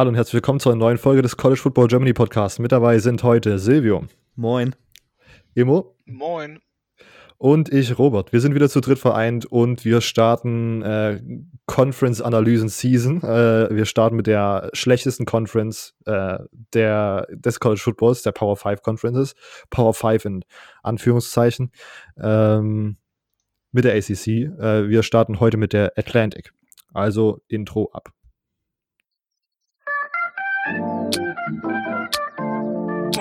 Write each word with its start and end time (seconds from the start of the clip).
Hallo 0.00 0.08
und 0.08 0.14
herzlich 0.14 0.32
willkommen 0.32 0.60
zu 0.60 0.70
einer 0.70 0.78
neuen 0.78 0.96
Folge 0.96 1.20
des 1.20 1.36
College 1.36 1.60
Football 1.60 1.88
Germany 1.88 2.14
Podcasts. 2.14 2.58
Mit 2.58 2.72
dabei 2.72 2.98
sind 3.00 3.22
heute 3.22 3.58
Silvio. 3.58 4.06
Moin. 4.34 4.74
Imo. 5.52 5.94
Moin. 6.06 6.60
Und 7.36 7.70
ich, 7.70 7.98
Robert. 7.98 8.32
Wir 8.32 8.40
sind 8.40 8.54
wieder 8.54 8.70
zu 8.70 8.80
dritt 8.80 8.98
vereint 8.98 9.44
und 9.44 9.84
wir 9.84 10.00
starten 10.00 10.80
äh, 10.80 11.20
Conference-Analysen-Season. 11.66 13.22
Äh, 13.22 13.76
wir 13.76 13.84
starten 13.84 14.16
mit 14.16 14.26
der 14.26 14.70
schlechtesten 14.72 15.26
Conference 15.26 15.94
äh, 16.06 16.38
der, 16.72 17.26
des 17.32 17.60
College 17.60 17.82
Footballs, 17.82 18.22
der 18.22 18.32
Power 18.32 18.56
5 18.56 18.80
Conferences. 18.80 19.34
Power 19.68 19.92
5 19.92 20.24
in 20.24 20.44
Anführungszeichen. 20.82 21.72
Ähm, 22.18 22.96
mit 23.70 23.84
der 23.84 23.96
ACC. 23.96 24.28
Äh, 24.28 24.88
wir 24.88 25.02
starten 25.02 25.40
heute 25.40 25.58
mit 25.58 25.74
der 25.74 25.92
Atlantic. 25.98 26.54
Also 26.94 27.42
Intro 27.48 27.90
ab. 27.92 28.14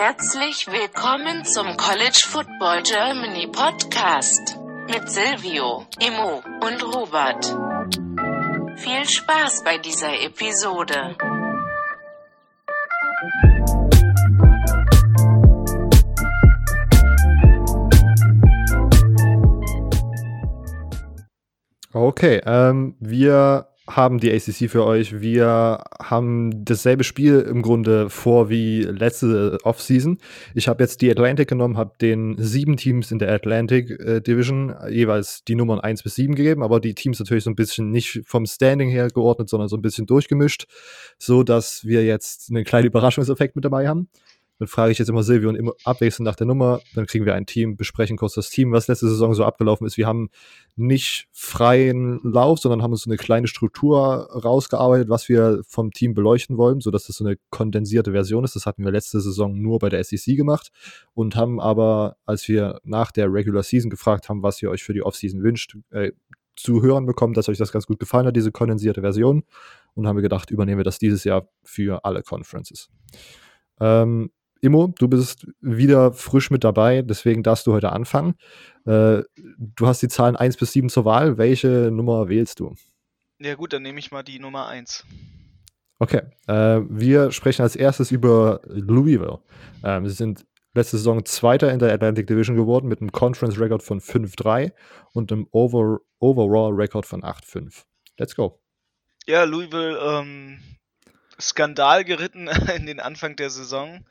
Herzlich 0.01 0.65
willkommen 0.67 1.43
zum 1.43 1.75
College 1.75 2.23
Football 2.25 2.83
Germany 2.83 3.47
Podcast 3.47 4.57
mit 4.87 5.09
Silvio, 5.09 5.85
Imo 5.99 6.41
und 6.61 6.95
Robert. 6.95 7.45
Viel 8.79 9.03
Spaß 9.03 9.65
bei 9.65 9.77
dieser 9.77 10.13
Episode. 10.21 11.17
Okay, 21.91 22.41
ähm, 22.45 22.95
wir 23.01 23.68
haben 23.89 24.19
die 24.19 24.31
ACC 24.31 24.69
für 24.69 24.85
euch. 24.85 25.19
Wir 25.21 25.83
haben 26.01 26.63
dasselbe 26.63 27.03
Spiel 27.03 27.39
im 27.41 27.61
Grunde 27.61 28.09
vor 28.09 28.49
wie 28.49 28.83
letzte 28.83 29.57
Offseason. 29.63 30.19
Ich 30.53 30.67
habe 30.67 30.83
jetzt 30.83 31.01
die 31.01 31.09
Atlantic 31.09 31.49
genommen, 31.49 31.77
habe 31.77 31.93
den 31.99 32.35
sieben 32.37 32.77
Teams 32.77 33.11
in 33.11 33.19
der 33.19 33.31
Atlantic 33.31 33.89
äh, 33.99 34.21
Division 34.21 34.75
jeweils 34.89 35.43
die 35.43 35.55
Nummern 35.55 35.79
1 35.79 36.03
bis 36.03 36.15
7 36.15 36.35
gegeben, 36.35 36.63
aber 36.63 36.79
die 36.79 36.93
Teams 36.93 37.19
natürlich 37.19 37.43
so 37.43 37.49
ein 37.49 37.55
bisschen 37.55 37.89
nicht 37.91 38.21
vom 38.25 38.45
Standing 38.45 38.89
her 38.89 39.07
geordnet, 39.09 39.49
sondern 39.49 39.69
so 39.69 39.77
ein 39.77 39.81
bisschen 39.81 40.05
durchgemischt, 40.05 40.65
so 41.17 41.43
dass 41.43 41.85
wir 41.85 42.03
jetzt 42.05 42.49
einen 42.49 42.63
kleinen 42.63 42.87
Überraschungseffekt 42.87 43.55
mit 43.55 43.65
dabei 43.65 43.87
haben. 43.87 44.09
Dann 44.59 44.67
frage 44.67 44.91
ich 44.91 44.99
jetzt 44.99 45.09
immer 45.09 45.23
Silvio 45.23 45.49
und 45.49 45.55
immer 45.55 45.73
abwechselnd 45.85 46.25
nach 46.25 46.35
der 46.35 46.45
Nummer. 46.45 46.81
Dann 46.93 47.05
kriegen 47.05 47.25
wir 47.25 47.33
ein 47.33 47.45
Team, 47.45 47.77
besprechen 47.77 48.17
kurz 48.17 48.33
das 48.33 48.49
Team, 48.49 48.73
was 48.73 48.89
letzte 48.89 49.07
Saison 49.07 49.33
so 49.33 49.45
abgelaufen 49.45 49.87
ist. 49.87 49.95
Wir 49.95 50.05
haben 50.05 50.29
nicht 50.75 51.27
freien 51.31 52.19
Lauf, 52.23 52.59
sondern 52.59 52.83
haben 52.83 52.91
uns 52.91 53.03
so 53.03 53.09
eine 53.09 53.17
kleine 53.17 53.47
Struktur 53.47 54.29
rausgearbeitet, 54.31 55.07
was 55.07 55.29
wir 55.29 55.61
vom 55.65 55.91
Team 55.91 56.13
beleuchten 56.13 56.57
wollen, 56.57 56.81
sodass 56.81 57.07
das 57.07 57.15
so 57.15 57.25
eine 57.25 57.37
kondensierte 57.49 58.11
Version 58.11 58.43
ist. 58.43 58.55
Das 58.55 58.65
hatten 58.65 58.83
wir 58.83 58.91
letzte 58.91 59.21
Saison 59.21 59.59
nur 59.59 59.79
bei 59.79 59.87
der 59.87 60.03
SEC 60.03 60.35
gemacht 60.35 60.71
und 61.13 61.37
haben 61.37 61.61
aber, 61.61 62.17
als 62.25 62.47
wir 62.49 62.81
nach 62.83 63.11
der 63.11 63.31
Regular 63.31 63.63
Season 63.63 63.89
gefragt 63.89 64.27
haben, 64.27 64.43
was 64.43 64.61
ihr 64.61 64.69
euch 64.69 64.83
für 64.83 64.93
die 64.93 65.03
Offseason 65.03 65.41
wünscht, 65.41 65.77
äh, 65.91 66.11
zu 66.57 66.81
hören 66.81 67.05
bekommen, 67.05 67.33
dass 67.33 67.47
euch 67.47 67.57
das 67.57 67.71
ganz 67.71 67.85
gut 67.87 67.99
gefallen 67.99 68.27
hat, 68.27 68.35
diese 68.35 68.51
kondensierte 68.51 68.99
Version. 68.99 69.43
Und 69.93 70.05
haben 70.05 70.17
wir 70.17 70.21
gedacht, 70.21 70.51
übernehmen 70.51 70.79
wir 70.79 70.83
das 70.83 70.99
dieses 70.99 71.23
Jahr 71.23 71.47
für 71.63 72.03
alle 72.03 72.21
Conferences. 72.21 72.89
Ähm, 73.79 74.31
Immo, 74.61 74.93
du 74.97 75.07
bist 75.07 75.47
wieder 75.61 76.11
frisch 76.13 76.51
mit 76.51 76.63
dabei, 76.63 77.01
deswegen 77.01 77.43
darfst 77.43 77.67
du 77.67 77.73
heute 77.73 77.91
anfangen. 77.91 78.35
Äh, 78.85 79.23
du 79.57 79.87
hast 79.87 80.01
die 80.01 80.07
Zahlen 80.07 80.35
1 80.35 80.57
bis 80.57 80.73
7 80.73 80.89
zur 80.89 81.05
Wahl. 81.05 81.37
Welche 81.37 81.91
Nummer 81.91 82.29
wählst 82.29 82.59
du? 82.59 82.75
Ja 83.39 83.55
gut, 83.55 83.73
dann 83.73 83.83
nehme 83.83 83.99
ich 83.99 84.11
mal 84.11 84.23
die 84.23 84.39
Nummer 84.39 84.67
1. 84.67 85.05
Okay, 85.99 86.21
äh, 86.47 86.81
wir 86.89 87.31
sprechen 87.31 87.61
als 87.61 87.75
erstes 87.75 88.11
über 88.11 88.61
Louisville. 88.65 89.39
Ähm, 89.83 90.07
sie 90.07 90.15
sind 90.15 90.45
letzte 90.73 90.97
Saison 90.97 91.25
Zweiter 91.25 91.71
in 91.71 91.79
der 91.79 91.93
Atlantic 91.93 92.27
Division 92.27 92.55
geworden 92.55 92.87
mit 92.87 93.01
einem 93.01 93.11
Conference 93.11 93.59
Record 93.59 93.83
von 93.83 93.99
5-3 93.99 94.71
und 95.13 95.31
einem 95.31 95.47
Over 95.51 95.99
Overall 96.19 96.73
Record 96.73 97.05
von 97.05 97.21
8-5. 97.21 97.83
Let's 98.17 98.35
go. 98.35 98.61
Ja, 99.25 99.43
Louisville 99.43 99.97
ähm, 99.97 100.59
Skandal 101.39 102.03
geritten 102.03 102.47
in 102.75 102.85
den 102.85 102.99
Anfang 102.99 103.35
der 103.35 103.49
Saison. 103.49 104.05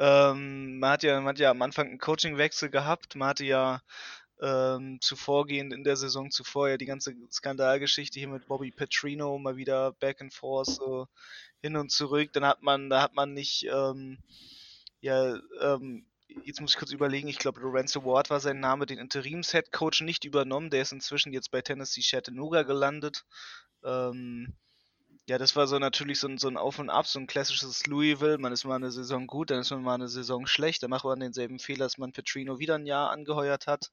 Ähm, 0.00 0.78
man, 0.78 0.92
hat 0.92 1.02
ja, 1.02 1.20
man 1.20 1.28
hat 1.28 1.38
ja 1.38 1.50
am 1.50 1.60
Anfang 1.60 1.88
einen 1.88 1.98
Coachingwechsel 1.98 2.70
gehabt. 2.70 3.16
Man 3.16 3.28
hatte 3.28 3.44
ja 3.44 3.82
ähm, 4.40 4.98
zuvorgehend 5.02 5.74
in 5.74 5.84
der 5.84 5.96
Saison 5.96 6.30
zuvor 6.30 6.70
ja 6.70 6.78
die 6.78 6.86
ganze 6.86 7.14
Skandalgeschichte 7.30 8.18
hier 8.18 8.28
mit 8.28 8.46
Bobby 8.46 8.70
Petrino 8.70 9.38
mal 9.38 9.56
wieder 9.56 9.92
back 9.92 10.22
and 10.22 10.32
forth 10.32 10.68
so 10.68 11.06
hin 11.60 11.76
und 11.76 11.90
zurück. 11.92 12.32
Dann 12.32 12.46
hat 12.46 12.62
man, 12.62 12.88
da 12.88 13.02
hat 13.02 13.14
man 13.14 13.34
nicht, 13.34 13.66
ähm, 13.70 14.18
ja, 15.00 15.38
ähm, 15.60 16.06
jetzt 16.44 16.62
muss 16.62 16.72
ich 16.72 16.78
kurz 16.78 16.92
überlegen, 16.92 17.28
ich 17.28 17.38
glaube 17.38 17.60
Lorenzo 17.60 18.02
Ward 18.02 18.30
war 18.30 18.40
sein 18.40 18.58
Name, 18.60 18.86
den 18.86 18.98
Interims-Head 18.98 19.70
Coach 19.70 20.00
nicht 20.00 20.24
übernommen. 20.24 20.70
Der 20.70 20.80
ist 20.80 20.92
inzwischen 20.92 21.34
jetzt 21.34 21.50
bei 21.50 21.60
Tennessee 21.60 22.02
Chattanooga 22.02 22.62
gelandet. 22.62 23.26
Ähm, 23.84 24.54
ja, 25.30 25.38
das 25.38 25.54
war 25.54 25.68
so 25.68 25.78
natürlich 25.78 26.18
so 26.18 26.26
ein, 26.26 26.38
so 26.38 26.48
ein 26.48 26.56
Auf 26.56 26.80
und 26.80 26.90
Ab, 26.90 27.06
so 27.06 27.20
ein 27.20 27.28
klassisches 27.28 27.86
Louisville. 27.86 28.38
Man 28.38 28.52
ist 28.52 28.64
mal 28.64 28.74
eine 28.74 28.90
Saison 28.90 29.28
gut, 29.28 29.52
dann 29.52 29.60
ist 29.60 29.70
man 29.70 29.80
mal 29.80 29.94
eine 29.94 30.08
Saison 30.08 30.44
schlecht. 30.48 30.82
Dann 30.82 30.90
macht 30.90 31.04
man 31.04 31.20
denselben 31.20 31.60
Fehler, 31.60 31.84
dass 31.84 31.98
man 31.98 32.10
Petrino 32.10 32.58
wieder 32.58 32.74
ein 32.74 32.84
Jahr 32.84 33.12
angeheuert 33.12 33.68
hat. 33.68 33.92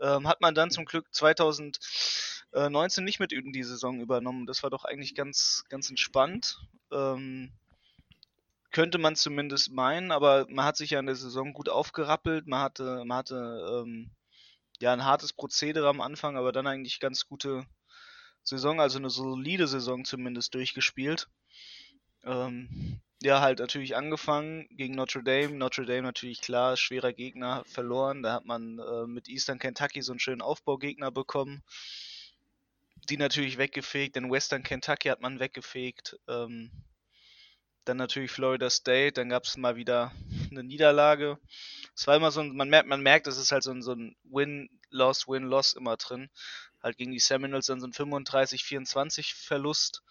Ähm, 0.00 0.28
hat 0.28 0.40
man 0.40 0.54
dann 0.54 0.70
zum 0.70 0.84
Glück 0.84 1.12
2019 1.12 3.04
nicht 3.04 3.18
mit 3.18 3.32
in 3.32 3.50
die 3.50 3.64
Saison 3.64 4.00
übernommen. 4.00 4.46
Das 4.46 4.62
war 4.62 4.70
doch 4.70 4.84
eigentlich 4.84 5.16
ganz, 5.16 5.64
ganz 5.70 5.90
entspannt. 5.90 6.60
Ähm, 6.92 7.50
könnte 8.70 8.98
man 8.98 9.16
zumindest 9.16 9.72
meinen, 9.72 10.12
aber 10.12 10.46
man 10.48 10.66
hat 10.66 10.76
sich 10.76 10.90
ja 10.90 11.00
in 11.00 11.06
der 11.06 11.16
Saison 11.16 11.52
gut 11.52 11.68
aufgerappelt. 11.68 12.46
Man 12.46 12.60
hatte, 12.60 13.02
man 13.04 13.18
hatte 13.18 13.82
ähm, 13.84 14.12
ja 14.78 14.92
ein 14.92 15.04
hartes 15.04 15.32
Prozedere 15.32 15.88
am 15.88 16.00
Anfang, 16.00 16.36
aber 16.36 16.52
dann 16.52 16.68
eigentlich 16.68 17.00
ganz 17.00 17.26
gute 17.26 17.66
Saison, 18.46 18.80
also 18.80 18.98
eine 18.98 19.10
solide 19.10 19.66
Saison 19.66 20.04
zumindest 20.04 20.54
durchgespielt. 20.54 21.28
Ähm, 22.24 23.00
ja, 23.22 23.40
halt 23.40 23.58
natürlich 23.58 23.96
angefangen 23.96 24.68
gegen 24.70 24.94
Notre 24.94 25.22
Dame. 25.22 25.56
Notre 25.56 25.84
Dame 25.84 26.02
natürlich 26.02 26.40
klar, 26.40 26.76
schwerer 26.76 27.12
Gegner, 27.12 27.64
verloren. 27.66 28.22
Da 28.22 28.34
hat 28.34 28.44
man 28.44 28.78
äh, 28.78 29.06
mit 29.06 29.28
Eastern 29.28 29.58
Kentucky 29.58 30.02
so 30.02 30.12
einen 30.12 30.20
schönen 30.20 30.42
Aufbaugegner 30.42 31.10
bekommen. 31.10 31.62
Die 33.08 33.16
natürlich 33.16 33.58
weggefegt. 33.58 34.16
In 34.16 34.30
Western 34.30 34.62
Kentucky 34.62 35.08
hat 35.08 35.20
man 35.20 35.40
weggefegt. 35.40 36.16
Ähm, 36.28 36.70
dann 37.84 37.96
natürlich 37.96 38.30
Florida 38.30 38.70
State. 38.70 39.12
Dann 39.12 39.28
gab 39.28 39.44
es 39.44 39.56
mal 39.56 39.74
wieder 39.74 40.12
eine 40.50 40.62
Niederlage. 40.62 41.38
Es 41.96 42.06
war 42.06 42.14
immer 42.14 42.30
so 42.30 42.42
ein, 42.42 42.54
man 42.54 42.68
merkt, 42.68 42.88
man 42.88 43.02
merkt, 43.02 43.26
es 43.26 43.38
ist 43.38 43.50
halt 43.50 43.64
so 43.64 43.72
ein, 43.72 43.82
so 43.82 43.92
ein 43.92 44.14
Win-Loss, 44.24 45.26
Win-Loss 45.26 45.72
immer 45.72 45.96
drin 45.96 46.30
halt 46.86 46.96
gegen 46.96 47.10
die 47.10 47.18
Seminoles 47.18 47.66
dann 47.66 47.80
so 47.80 47.86
ein 47.86 47.92
35-24 47.92 49.34
Verlust. 49.34 50.02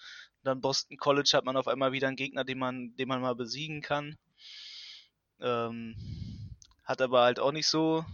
dann 0.44 0.62
Boston 0.62 0.98
College 0.98 1.32
hat 1.34 1.46
man 1.46 1.58
auf 1.58 1.68
einmal 1.68 1.94
wieder 1.94 2.08
einen 2.08 2.18
Gegner, 2.18 2.44
den 2.44 2.60
man, 2.60 2.96
den 2.98 3.08
man 3.08 3.22
mal 3.22 3.34
besiegen 3.34 3.82
kann. 3.82 4.18
Ähm, 5.40 5.96
hat 6.84 7.02
aber 7.02 7.22
halt 7.22 7.40
auch 7.40 7.54
nicht 7.54 7.68
so 7.68 8.06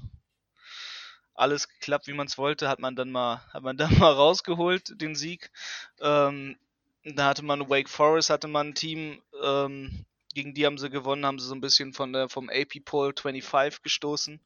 alles 1.33 1.67
geklappt, 1.67 2.07
wie 2.07 2.13
man 2.13 2.27
es 2.27 2.37
wollte, 2.37 2.69
hat 2.69 2.79
man 2.79 2.95
dann 2.95 3.11
mal, 3.11 3.41
hat 3.51 3.63
man 3.63 3.77
dann 3.77 3.97
mal 3.97 4.13
rausgeholt, 4.13 5.01
den 5.01 5.15
Sieg. 5.15 5.51
Ähm, 5.99 6.55
da 7.03 7.29
hatte 7.29 7.43
man 7.43 7.67
Wake 7.67 7.89
Forest, 7.89 8.29
hatte 8.29 8.47
man 8.47 8.69
ein 8.69 8.75
Team, 8.75 9.23
ähm, 9.43 10.05
gegen 10.35 10.53
die 10.53 10.67
haben 10.67 10.77
sie 10.77 10.91
gewonnen, 10.91 11.25
haben 11.25 11.39
sie 11.39 11.47
so 11.47 11.55
ein 11.55 11.61
bisschen 11.61 11.93
von 11.93 12.13
der, 12.13 12.29
vom 12.29 12.49
AP 12.49 12.85
Poll 12.85 13.13
25 13.19 13.81
gestoßen. 13.81 14.39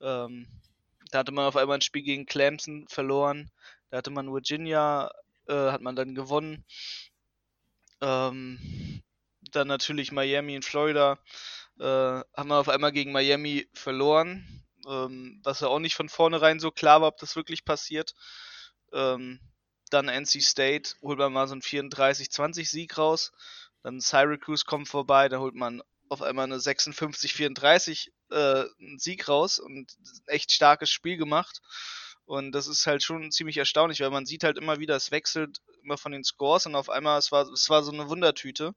Ähm, 0.00 0.48
da 1.12 1.18
hatte 1.18 1.32
man 1.32 1.46
auf 1.46 1.56
einmal 1.56 1.78
ein 1.78 1.82
Spiel 1.82 2.02
gegen 2.02 2.26
Clemson 2.26 2.86
verloren. 2.88 3.50
Da 3.90 3.98
hatte 3.98 4.10
man 4.10 4.32
Virginia, 4.32 5.12
äh, 5.46 5.70
hat 5.70 5.82
man 5.82 5.94
dann 5.94 6.14
gewonnen. 6.14 6.64
Ähm, 8.00 9.02
dann 9.52 9.68
natürlich 9.68 10.10
Miami 10.10 10.56
in 10.56 10.62
Florida. 10.62 11.18
Äh, 11.78 11.84
haben 11.84 12.48
wir 12.48 12.56
auf 12.56 12.70
einmal 12.70 12.92
gegen 12.92 13.12
Miami 13.12 13.68
verloren. 13.74 14.64
Ähm, 14.88 15.38
was 15.44 15.60
ja 15.60 15.68
auch 15.68 15.78
nicht 15.80 15.94
von 15.94 16.08
vornherein 16.08 16.58
so 16.58 16.70
klar 16.70 17.02
war, 17.02 17.08
ob 17.08 17.18
das 17.18 17.36
wirklich 17.36 17.66
passiert. 17.66 18.14
Ähm, 18.94 19.38
dann 19.90 20.08
NC 20.08 20.42
State 20.42 20.94
holt 21.02 21.18
man 21.18 21.34
mal 21.34 21.46
so 21.46 21.52
einen 21.52 21.60
34-20 21.60 22.70
Sieg 22.70 22.96
raus. 22.96 23.32
Dann 23.82 24.00
Syracuse 24.00 24.64
kommt 24.64 24.88
vorbei, 24.88 25.28
da 25.28 25.40
holt 25.40 25.54
man 25.54 25.82
auf 26.08 26.22
einmal 26.22 26.44
eine 26.44 26.56
56-34 26.56 28.08
äh, 28.32 28.64
einen 28.80 28.98
Sieg 28.98 29.28
raus 29.28 29.58
und 29.58 29.72
ein 29.76 29.86
echt 30.26 30.52
starkes 30.52 30.90
Spiel 30.90 31.16
gemacht. 31.16 31.60
Und 32.24 32.52
das 32.52 32.66
ist 32.68 32.86
halt 32.86 33.02
schon 33.02 33.30
ziemlich 33.30 33.58
erstaunlich, 33.58 34.00
weil 34.00 34.10
man 34.10 34.26
sieht 34.26 34.44
halt 34.44 34.56
immer 34.56 34.78
wieder, 34.78 34.96
es 34.96 35.10
wechselt 35.10 35.60
immer 35.82 35.98
von 35.98 36.12
den 36.12 36.24
Scores 36.24 36.66
und 36.66 36.74
auf 36.74 36.88
einmal, 36.88 37.18
es 37.18 37.32
war, 37.32 37.50
es 37.50 37.68
war 37.68 37.82
so 37.82 37.92
eine 37.92 38.08
Wundertüte. 38.08 38.68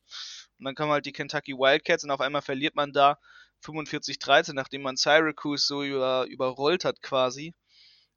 Und 0.58 0.66
dann 0.66 0.76
kommen 0.76 0.92
halt 0.92 1.06
die 1.06 1.12
Kentucky 1.12 1.54
Wildcats 1.54 2.04
und 2.04 2.12
auf 2.12 2.22
einmal 2.22 2.42
verliert 2.42 2.76
man 2.76 2.92
da 2.94 3.18
45-13, 3.64 4.54
nachdem 4.54 4.82
man 4.82 4.96
Syracuse 4.98 5.66
so 5.66 5.84
über, 5.84 6.26
überrollt 6.28 6.86
hat 6.86 7.02
quasi. 7.02 7.54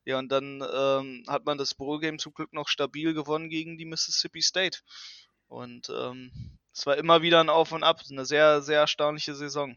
Ja, 0.05 0.19
und 0.19 0.31
dann 0.31 0.64
ähm, 0.73 1.25
hat 1.29 1.44
man 1.44 1.58
das 1.58 1.75
Bowl-Game 1.75 2.19
zum 2.19 2.32
Glück 2.32 2.52
noch 2.52 2.69
stabil 2.69 3.12
gewonnen 3.12 3.50
gegen 3.50 3.76
die 3.76 3.84
Mississippi 3.84 4.41
State. 4.41 4.79
Und 5.49 5.91
ähm, 5.91 6.32
es 6.73 6.87
war 6.87 6.96
immer 6.96 7.23
wieder 7.23 7.41
ein 7.41 7.50
Auf 7.50 7.73
und 7.73 7.84
Ab. 7.84 8.00
Eine 8.11 8.25
sehr, 8.25 8.62
sehr 8.62 8.81
erstaunliche 8.81 9.34
Saison. 9.34 9.76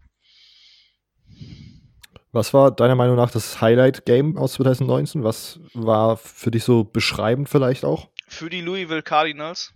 Was 2.32 2.54
war 2.54 2.72
deiner 2.72 2.96
Meinung 2.96 3.18
nach 3.18 3.32
das 3.32 3.60
Highlight-Game 3.60 4.38
aus 4.38 4.54
2019? 4.54 5.24
Was 5.24 5.60
war 5.74 6.16
für 6.16 6.50
dich 6.50 6.64
so 6.64 6.86
beschreibend 6.86 7.50
vielleicht 7.50 7.84
auch? 7.84 8.10
Für 8.28 8.50
die 8.50 8.62
Louisville 8.62 9.04
Cardinals. 9.04 9.74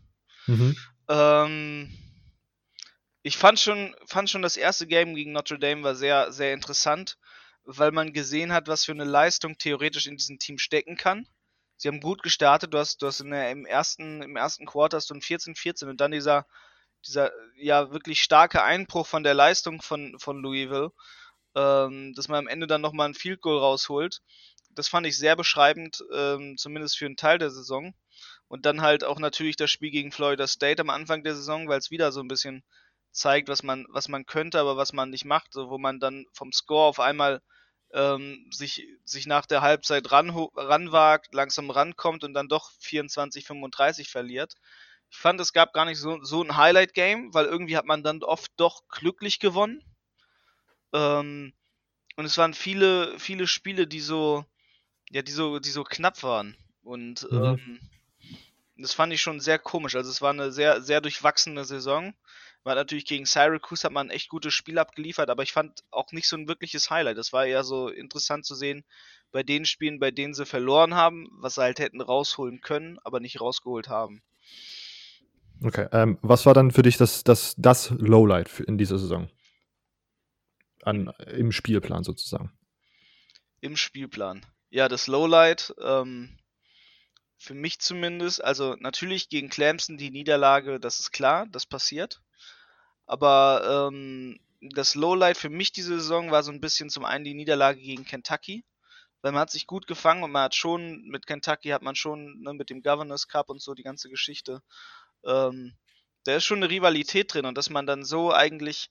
Mhm. 0.48 0.76
Ähm, 1.10 1.90
ich 3.24 3.38
fand 3.38 3.60
schon, 3.60 3.94
fand 4.06 4.30
schon 4.30 4.42
das 4.42 4.56
erste 4.56 4.88
Game 4.88 5.16
gegen 5.16 5.34
Notre 5.34 5.60
Dame 5.60 5.84
war 5.84 5.96
sehr, 5.96 6.32
sehr 6.32 6.54
interessant, 6.54 7.18
weil 7.66 7.92
man 7.92 8.14
gesehen 8.14 8.54
hat, 8.54 8.68
was 8.68 8.86
für 8.86 8.92
eine 8.94 9.04
Leistung 9.04 9.58
theoretisch 9.58 10.08
in 10.08 10.16
diesem 10.16 10.40
Team 10.40 10.58
stecken 10.58 10.96
kann. 10.96 11.28
Sie 11.76 11.90
haben 11.90 12.00
gut 12.00 12.24
gestartet, 12.24 12.74
du 12.74 12.78
hast, 12.78 13.02
du 13.02 13.08
hast 13.08 13.22
der, 13.22 13.52
im 13.52 13.66
ersten, 13.66 14.22
im 14.22 14.38
ersten 14.38 14.66
Quarter 14.66 14.98
hast 14.98 15.10
du 15.10 15.16
ein 15.16 15.22
14-14 15.22 15.90
und 15.90 16.00
dann 16.00 16.12
dieser, 16.12 16.46
dieser 17.06 17.32
ja 17.58 17.92
wirklich 17.92 18.24
starke 18.24 18.64
Einbruch 18.64 19.08
von 19.08 19.24
der 19.24 19.34
Leistung 19.34 19.82
von, 19.82 20.18
von 20.20 20.42
Louisville, 20.42 20.92
ähm, 21.56 22.14
dass 22.16 22.28
man 22.28 22.40
am 22.40 22.48
Ende 22.48 22.68
dann 22.68 22.82
nochmal 22.82 23.10
ein 23.10 23.14
Field 23.14 23.42
Goal 23.42 23.60
rausholt. 23.60 24.22
Das 24.72 24.88
fand 24.88 25.08
ich 25.08 25.18
sehr 25.18 25.36
beschreibend, 25.36 26.04
ähm, 26.14 26.58
zumindest 26.58 26.98
für 26.98 27.06
einen 27.06 27.18
Teil 27.18 27.38
der 27.38 27.52
Saison. 27.52 27.94
Und 28.48 28.66
dann 28.66 28.82
halt 28.82 29.04
auch 29.04 29.20
natürlich 29.20 29.56
das 29.56 29.72
Spiel 29.72 29.92
gegen 29.92 30.12
Florida 30.12 30.48
State 30.48 30.82
am 30.82 30.90
Anfang 30.90 31.24
der 31.24 31.36
Saison, 31.36 31.68
weil 31.68 31.80
es 31.80 31.92
wieder 31.92 32.12
so 32.12 32.22
ein 32.22 32.28
bisschen 32.28 32.64
zeigt, 33.12 33.48
was 33.48 33.64
man, 33.64 33.86
was 33.90 34.08
man 34.10 34.26
könnte, 34.26 34.60
aber 34.60 34.78
was 34.78 34.94
man 34.94 35.10
nicht 35.10 35.26
macht, 35.26 35.54
so, 35.54 35.70
wo 35.70 35.78
man 35.78 36.00
dann 36.00 36.26
vom 36.34 36.52
Score 36.52 36.88
auf 36.88 37.00
einmal 37.00 37.42
ähm, 37.94 38.46
sich, 38.52 38.86
sich 39.06 39.26
nach 39.26 39.46
der 39.46 39.62
Halbzeit 39.62 40.12
ran, 40.12 40.30
ranwagt, 40.56 41.34
langsam 41.34 41.70
rankommt 41.70 42.24
und 42.24 42.34
dann 42.34 42.50
doch 42.50 42.72
24, 42.82 43.46
35 43.46 44.10
verliert. 44.10 44.54
Ich 45.10 45.18
fand, 45.18 45.40
es 45.40 45.54
gab 45.54 45.72
gar 45.74 45.86
nicht 45.86 46.00
so, 46.00 46.22
so 46.24 46.44
ein 46.44 46.58
Highlight-Game, 46.58 47.34
weil 47.34 47.46
irgendwie 47.46 47.78
hat 47.78 47.86
man 47.86 48.04
dann 48.04 48.22
oft 48.22 48.52
doch 48.58 48.82
glücklich 48.90 49.40
gewonnen. 49.40 49.82
Ähm, 50.96 51.54
und 52.16 52.26
es 52.26 52.38
waren 52.38 52.54
viele, 52.54 53.20
viele 53.20 53.48
Spiele, 53.48 53.88
die 53.88 54.00
so, 54.00 54.46
ja, 55.12 55.22
die 55.22 55.32
so, 55.32 55.60
die 55.60 55.70
so 55.70 55.84
knapp 55.84 56.24
waren. 56.24 56.56
Und 56.84 57.30
mhm. 57.30 57.44
ähm, 57.44 57.80
das 58.78 58.94
fand 58.94 59.12
ich 59.12 59.22
schon 59.22 59.40
sehr 59.40 59.60
komisch. 59.60 59.96
Also 59.96 60.10
es 60.10 60.22
war 60.22 60.32
eine 60.32 60.52
sehr, 60.52 60.82
sehr 60.82 61.02
durchwachsene 61.02 61.66
Saison. 61.66 62.14
Hat 62.64 62.78
natürlich 62.78 63.06
gegen 63.06 63.26
Syracuse 63.26 63.84
hat 63.84 63.92
man 63.92 64.08
ein 64.08 64.16
echt 64.16 64.28
gutes 64.28 64.54
Spiel 64.54 64.80
abgeliefert, 64.80 65.30
aber 65.30 65.44
ich 65.44 65.54
fand 65.54 65.84
auch 65.92 66.12
nicht 66.12 66.28
so 66.28 66.36
ein 66.36 66.48
wirkliches 66.48 66.90
Highlight. 66.90 67.18
Das 67.18 67.32
war 67.32 67.46
eher 67.46 67.64
so 67.64 67.90
interessant 67.90 68.44
zu 68.44 68.56
sehen 68.56 68.84
bei 69.32 69.44
den 69.44 69.66
Spielen, 69.66 70.00
bei 70.00 70.10
denen 70.10 70.34
sie 70.34 70.48
verloren 70.48 70.96
haben, 70.96 71.28
was 71.34 71.56
sie 71.56 71.62
halt 71.62 71.78
hätten 71.78 72.02
rausholen 72.02 72.62
können, 72.62 72.98
aber 73.04 73.20
nicht 73.20 73.40
rausgeholt 73.40 73.88
haben. 73.88 74.24
Okay, 75.64 75.88
ähm, 75.92 76.18
was 76.24 76.48
war 76.48 76.56
dann 76.56 76.72
für 76.72 76.82
dich 76.82 76.98
das, 76.98 77.24
das, 77.24 77.54
das 77.58 77.92
Lowlight 77.92 78.62
in 78.62 78.80
dieser 78.80 78.98
Saison? 78.98 79.30
An, 80.86 81.12
Im 81.36 81.52
Spielplan 81.52 82.04
sozusagen. 82.04 82.52
Im 83.62 83.76
Spielplan. 83.76 84.46
Ja, 84.70 84.88
das 84.88 85.08
Lowlight, 85.08 85.74
ähm, 85.82 86.38
für 87.38 87.54
mich 87.54 87.80
zumindest, 87.80 88.44
also 88.44 88.76
natürlich 88.80 89.30
gegen 89.30 89.50
Clemson 89.50 89.98
die 89.98 90.12
Niederlage, 90.12 90.80
das 90.80 91.00
ist 91.00 91.12
klar, 91.12 91.48
das 91.48 91.66
passiert. 91.66 92.22
Aber 93.06 93.90
ähm, 93.90 94.40
das 94.62 94.96
Lowlight 94.96 95.38
für 95.38 95.50
mich 95.50 95.72
diese 95.72 96.00
Saison 96.00 96.32
war 96.32 96.44
so 96.44 96.52
ein 96.52 96.62
bisschen 96.62 96.90
zum 96.90 97.06
einen 97.06 97.26
die 97.26 97.34
Niederlage 97.34 97.80
gegen 97.80 98.06
Kentucky, 98.06 98.64
weil 99.22 99.32
man 99.32 99.42
hat 99.42 99.52
sich 99.52 99.68
gut 99.68 99.88
gefangen 99.88 100.24
und 100.24 100.32
man 100.32 100.44
hat 100.44 100.56
schon, 100.56 101.04
mit 101.08 101.28
Kentucky 101.28 101.70
hat 101.70 101.82
man 101.82 101.96
schon, 101.96 102.42
ne, 102.42 102.54
mit 102.54 102.70
dem 102.70 102.82
Governors 102.82 103.28
Cup 103.28 103.50
und 103.50 103.62
so 103.62 103.74
die 103.74 103.84
ganze 103.84 104.10
Geschichte, 104.10 104.62
ähm, 105.26 105.76
da 106.24 106.36
ist 106.36 106.46
schon 106.46 106.58
eine 106.58 106.70
Rivalität 106.70 107.34
drin 107.34 107.46
und 107.46 107.58
dass 107.58 107.70
man 107.70 107.86
dann 107.86 108.04
so 108.04 108.34
eigentlich, 108.34 108.90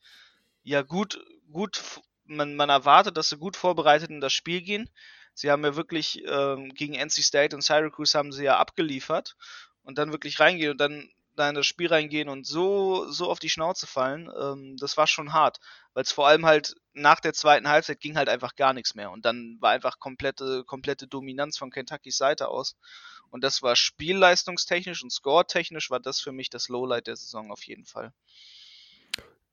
ja 0.65 0.83
gut, 0.83 1.25
gut, 1.53 1.81
man, 2.25 2.57
man 2.57 2.71
erwartet, 2.71 3.17
dass 3.17 3.29
sie 3.29 3.39
gut 3.39 3.57
vorbereitet 3.57 4.11
in 4.11 4.21
das 4.21 4.33
Spiel 4.33 4.63
gehen. 4.63 4.91
Sie 5.35 5.51
haben 5.51 5.65
ja 5.65 5.77
wirklich 5.77 6.23
ähm, 6.27 6.75
gegen 6.75 6.95
NC 6.95 7.23
State 7.23 7.55
und 7.55 7.63
Syracuse 7.63 8.17
haben 8.17 8.33
sie 8.33 8.45
ja 8.45 8.59
abgeliefert 8.59 9.37
und 9.83 9.99
dann 9.99 10.13
wirklich 10.13 10.41
reingehen 10.41 10.73
und 10.73 10.79
dann 10.79 11.11
da 11.37 11.49
in 11.49 11.55
das 11.55 11.67
Spiel 11.67 11.89
reingehen 11.89 12.29
und 12.29 12.47
so, 12.47 13.11
so 13.11 13.29
auf 13.29 13.39
die 13.39 13.51
Schnauze 13.51 13.87
fallen, 13.87 14.31
ähm, 14.41 14.77
das 14.79 14.97
war 14.97 15.07
schon 15.07 15.33
hart. 15.33 15.59
Weil 15.93 16.05
es 16.05 16.13
vor 16.13 16.29
allem 16.29 16.47
halt 16.47 16.77
nach 16.93 17.21
der 17.21 17.35
zweiten 17.35 17.69
Halbzeit 17.69 18.01
ging 18.01 18.17
halt 18.17 18.29
einfach 18.29 18.55
gar 18.55 18.73
nichts 18.73 18.95
mehr. 18.95 19.11
Und 19.11 19.25
dann 19.25 19.57
war 19.61 19.73
einfach 19.73 19.99
komplette, 19.99 20.65
komplette 20.65 21.07
Dominanz 21.09 21.59
von 21.59 21.71
Kentuckys 21.71 22.17
Seite 22.17 22.49
aus. 22.49 22.77
Und 23.31 23.43
das 23.43 23.63
war 23.63 23.75
spielleistungstechnisch 23.75 25.03
und 25.03 25.11
score-technisch 25.11 25.91
war 25.91 26.01
das 26.01 26.21
für 26.21 26.33
mich 26.33 26.51
das 26.51 26.69
Lowlight 26.69 27.09
der 27.09 27.17
Saison 27.17 27.51
auf 27.51 27.65
jeden 27.65 27.85
Fall. 27.85 28.13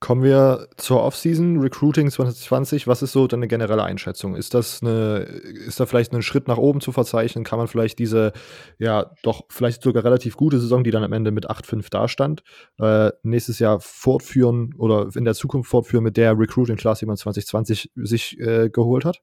Kommen 0.01 0.23
wir 0.23 0.67
zur 0.77 1.03
Offseason, 1.03 1.59
Recruiting 1.59 2.09
2020. 2.09 2.87
Was 2.87 3.03
ist 3.03 3.11
so 3.11 3.27
deine 3.27 3.47
generelle 3.47 3.83
Einschätzung? 3.83 4.35
Ist 4.35 4.55
das 4.55 4.81
eine, 4.81 5.19
ist 5.19 5.79
da 5.79 5.85
vielleicht 5.85 6.11
ein 6.11 6.23
Schritt 6.23 6.47
nach 6.47 6.57
oben 6.57 6.81
zu 6.81 6.91
verzeichnen? 6.91 7.43
Kann 7.43 7.59
man 7.59 7.67
vielleicht 7.67 7.99
diese, 7.99 8.33
ja, 8.79 9.11
doch 9.21 9.45
vielleicht 9.49 9.83
sogar 9.83 10.03
relativ 10.03 10.37
gute 10.37 10.59
Saison, 10.59 10.83
die 10.83 10.89
dann 10.89 11.03
am 11.03 11.13
Ende 11.13 11.29
mit 11.29 11.51
8-5 11.51 11.91
dastand, 11.91 12.41
äh, 12.79 13.11
nächstes 13.21 13.59
Jahr 13.59 13.79
fortführen 13.79 14.73
oder 14.79 15.07
in 15.15 15.23
der 15.23 15.35
Zukunft 15.35 15.69
fortführen 15.69 16.03
mit 16.03 16.17
der 16.17 16.35
Recruiting 16.35 16.77
Class, 16.77 16.97
die 16.97 17.05
man 17.05 17.17
2020 17.17 17.91
sich 17.93 18.39
äh, 18.39 18.71
geholt 18.71 19.05
hat? 19.05 19.21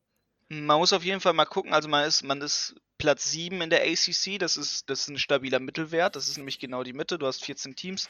Man 0.48 0.78
muss 0.78 0.92
auf 0.92 1.02
jeden 1.02 1.20
Fall 1.20 1.32
mal 1.32 1.44
gucken, 1.44 1.72
also 1.72 1.88
man 1.88 2.06
ist, 2.06 2.22
man 2.22 2.40
ist 2.40 2.76
Platz 2.98 3.30
7 3.30 3.60
in 3.62 3.70
der 3.70 3.82
ACC, 3.82 4.38
das 4.38 4.56
ist, 4.56 4.88
das 4.90 5.00
ist 5.00 5.08
ein 5.08 5.18
stabiler 5.18 5.60
Mittelwert, 5.60 6.16
das 6.16 6.28
ist 6.28 6.36
nämlich 6.36 6.58
genau 6.58 6.82
die 6.82 6.92
Mitte, 6.92 7.18
du 7.18 7.26
hast 7.26 7.44
14 7.44 7.76
Teams, 7.76 8.08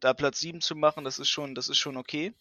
da 0.00 0.14
Platz 0.14 0.40
7 0.40 0.60
zu 0.60 0.74
machen, 0.74 1.04
das 1.04 1.18
ist 1.18 1.28
schon, 1.28 1.54
das 1.54 1.68
ist 1.68 1.78
schon 1.78 1.96
okay. 1.96 2.34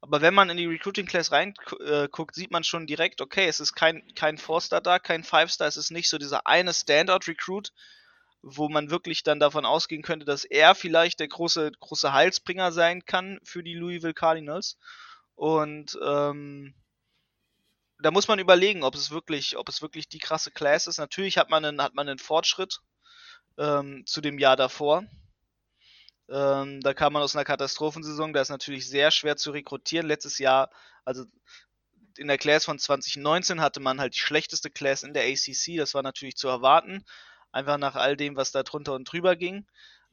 Aber 0.00 0.20
wenn 0.20 0.34
man 0.34 0.50
in 0.50 0.56
die 0.56 0.66
Recruiting 0.66 1.06
Class 1.06 1.30
reinguckt, 1.30 2.36
äh, 2.36 2.40
sieht 2.40 2.50
man 2.50 2.64
schon 2.64 2.86
direkt, 2.86 3.20
okay, 3.20 3.46
es 3.46 3.60
ist 3.60 3.74
kein, 3.74 4.02
kein 4.14 4.38
Four-Star 4.38 4.80
da, 4.80 4.98
kein 4.98 5.22
Five-Star, 5.22 5.68
es 5.68 5.76
ist 5.76 5.90
nicht 5.90 6.08
so 6.08 6.18
dieser 6.18 6.46
eine 6.46 6.72
Standout-Recruit, 6.72 7.72
wo 8.42 8.68
man 8.68 8.90
wirklich 8.90 9.22
dann 9.22 9.40
davon 9.40 9.64
ausgehen 9.64 10.02
könnte, 10.02 10.26
dass 10.26 10.44
er 10.44 10.74
vielleicht 10.74 11.20
der 11.20 11.28
große, 11.28 11.70
große 11.78 12.12
Heilsbringer 12.12 12.72
sein 12.72 13.04
kann 13.04 13.38
für 13.44 13.62
die 13.62 13.74
Louisville 13.74 14.14
Cardinals. 14.14 14.78
Und 15.36 15.98
ähm, 16.04 16.74
da 18.00 18.10
muss 18.10 18.26
man 18.26 18.40
überlegen, 18.40 18.82
ob 18.82 18.94
es 18.94 19.10
wirklich, 19.10 19.56
ob 19.56 19.68
es 19.68 19.80
wirklich 19.80 20.08
die 20.08 20.18
krasse 20.18 20.50
Class 20.50 20.86
ist. 20.88 20.98
Natürlich 20.98 21.38
hat 21.38 21.50
man 21.50 21.64
einen, 21.64 21.80
hat 21.80 21.94
man 21.94 22.08
einen 22.08 22.18
Fortschritt 22.18 22.80
ähm, 23.58 24.04
zu 24.06 24.20
dem 24.20 24.38
Jahr 24.38 24.56
davor. 24.56 25.04
Ähm, 26.28 26.80
da 26.80 26.94
kam 26.94 27.12
man 27.12 27.22
aus 27.22 27.34
einer 27.34 27.44
Katastrophensaison, 27.44 28.32
da 28.32 28.40
ist 28.40 28.48
natürlich 28.48 28.88
sehr 28.88 29.10
schwer 29.10 29.36
zu 29.36 29.50
rekrutieren. 29.50 30.06
Letztes 30.06 30.38
Jahr, 30.38 30.70
also 31.04 31.24
in 32.16 32.28
der 32.28 32.38
Class 32.38 32.64
von 32.64 32.78
2019 32.78 33.60
hatte 33.60 33.80
man 33.80 34.00
halt 34.00 34.14
die 34.14 34.20
schlechteste 34.20 34.70
Class 34.70 35.02
in 35.02 35.14
der 35.14 35.24
ACC, 35.24 35.76
das 35.76 35.94
war 35.94 36.02
natürlich 36.02 36.36
zu 36.36 36.48
erwarten, 36.48 37.04
einfach 37.50 37.78
nach 37.78 37.96
all 37.96 38.16
dem, 38.16 38.36
was 38.36 38.52
da 38.52 38.62
drunter 38.62 38.94
und 38.94 39.10
drüber 39.10 39.36
ging. 39.36 39.66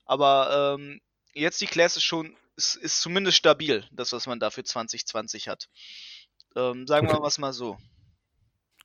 Aber 0.06 0.76
ähm, 0.78 1.02
jetzt 1.34 1.62
die 1.62 1.68
Class 1.68 1.98
ist 1.98 2.04
schon, 2.04 2.36
ist, 2.56 2.76
ist 2.76 3.02
zumindest 3.02 3.38
stabil, 3.38 3.86
das, 3.92 4.12
was 4.12 4.28
man 4.28 4.40
da 4.40 4.50
für 4.50 4.64
2020 4.64 5.48
hat. 5.48 5.70
Ähm, 6.56 6.88
sagen 6.88 7.08
wir 7.08 7.22
was 7.22 7.38
mal 7.38 7.54
so. 7.54 7.78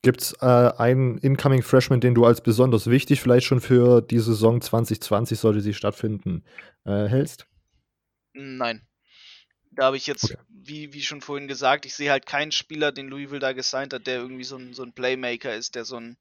Gibt 0.05 0.21
es 0.21 0.35
äh, 0.43 0.45
einen 0.45 1.17
Incoming 1.17 1.63
Freshman, 1.63 2.01
den 2.01 2.15
du 2.15 2.27
als 2.27 2.43
besonders 2.43 2.91
wichtig 2.91 3.23
vielleicht 3.23 3.47
schon 3.47 3.63
für 3.63 4.03
die 4.03 4.19
Saison 4.19 4.61
2020, 4.61 5.39
sollte 5.39 5.63
sie 5.63 5.73
stattfinden, 5.73 6.45
äh, 6.85 7.07
hältst? 7.07 7.47
Nein. 8.35 8.87
Da 9.73 9.87
habe 9.87 9.97
ich 9.97 10.07
jetzt, 10.07 10.25
okay. 10.25 10.37
wie, 10.51 10.93
wie 10.93 11.01
schon 11.01 11.23
vorhin 11.23 11.49
gesagt, 11.49 11.87
ich 11.87 11.95
sehe 11.95 12.11
halt 12.11 12.27
keinen 12.27 12.53
Spieler, 12.53 12.93
den 12.93 13.09
Louisville 13.09 13.41
da 13.41 13.53
gesigned 13.53 13.95
hat, 13.95 14.07
der 14.07 14.19
irgendwie 14.19 14.45
so 14.45 14.57
ein, 14.57 14.75
so 14.75 14.83
ein 14.83 14.93
Playmaker 14.93 15.55
ist, 15.55 15.75
der 15.75 15.87
so 15.87 15.97
ein 15.97 16.19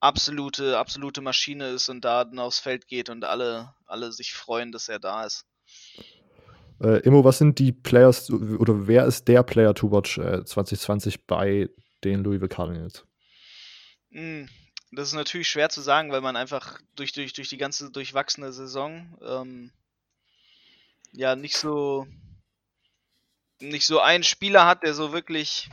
absolute, 0.00 0.76
absolute 0.76 1.20
Maschine 1.20 1.68
ist 1.68 1.88
und 1.88 2.04
da 2.04 2.24
dann 2.24 2.40
aufs 2.40 2.58
Feld 2.58 2.88
geht 2.88 3.10
und 3.10 3.24
alle, 3.24 3.74
alle 3.86 4.10
sich 4.10 4.34
freuen, 4.34 4.72
dass 4.72 4.88
er 4.88 4.98
da 4.98 5.24
ist. 5.24 5.46
Äh, 6.82 6.98
Immo, 7.02 7.22
was 7.22 7.38
sind 7.38 7.60
die 7.60 7.70
Players 7.70 8.28
oder 8.30 8.88
wer 8.88 9.06
ist 9.06 9.28
der 9.28 9.44
Player 9.44 9.72
to 9.72 9.92
watch 9.92 10.18
äh, 10.18 10.44
2020 10.44 11.26
bei 11.26 11.70
den 12.04 12.22
Louisville 12.22 12.48
Cardinals? 12.48 13.06
Hm, 14.10 14.48
das 14.92 15.08
ist 15.08 15.14
natürlich 15.14 15.48
schwer 15.48 15.70
zu 15.70 15.80
sagen, 15.80 16.12
weil 16.12 16.20
man 16.20 16.36
einfach 16.36 16.78
durch, 16.94 17.12
durch, 17.12 17.32
durch 17.32 17.48
die 17.48 17.56
ganze 17.56 17.90
durchwachsene 17.90 18.52
Saison 18.52 19.18
ähm, 19.22 19.72
ja 21.12 21.36
nicht 21.36 21.56
so 21.56 22.06
nicht 23.60 23.86
so 23.86 24.00
einen 24.00 24.24
Spieler 24.24 24.66
hat, 24.66 24.82
der 24.82 24.94
so 24.94 25.12
wirklich 25.12 25.68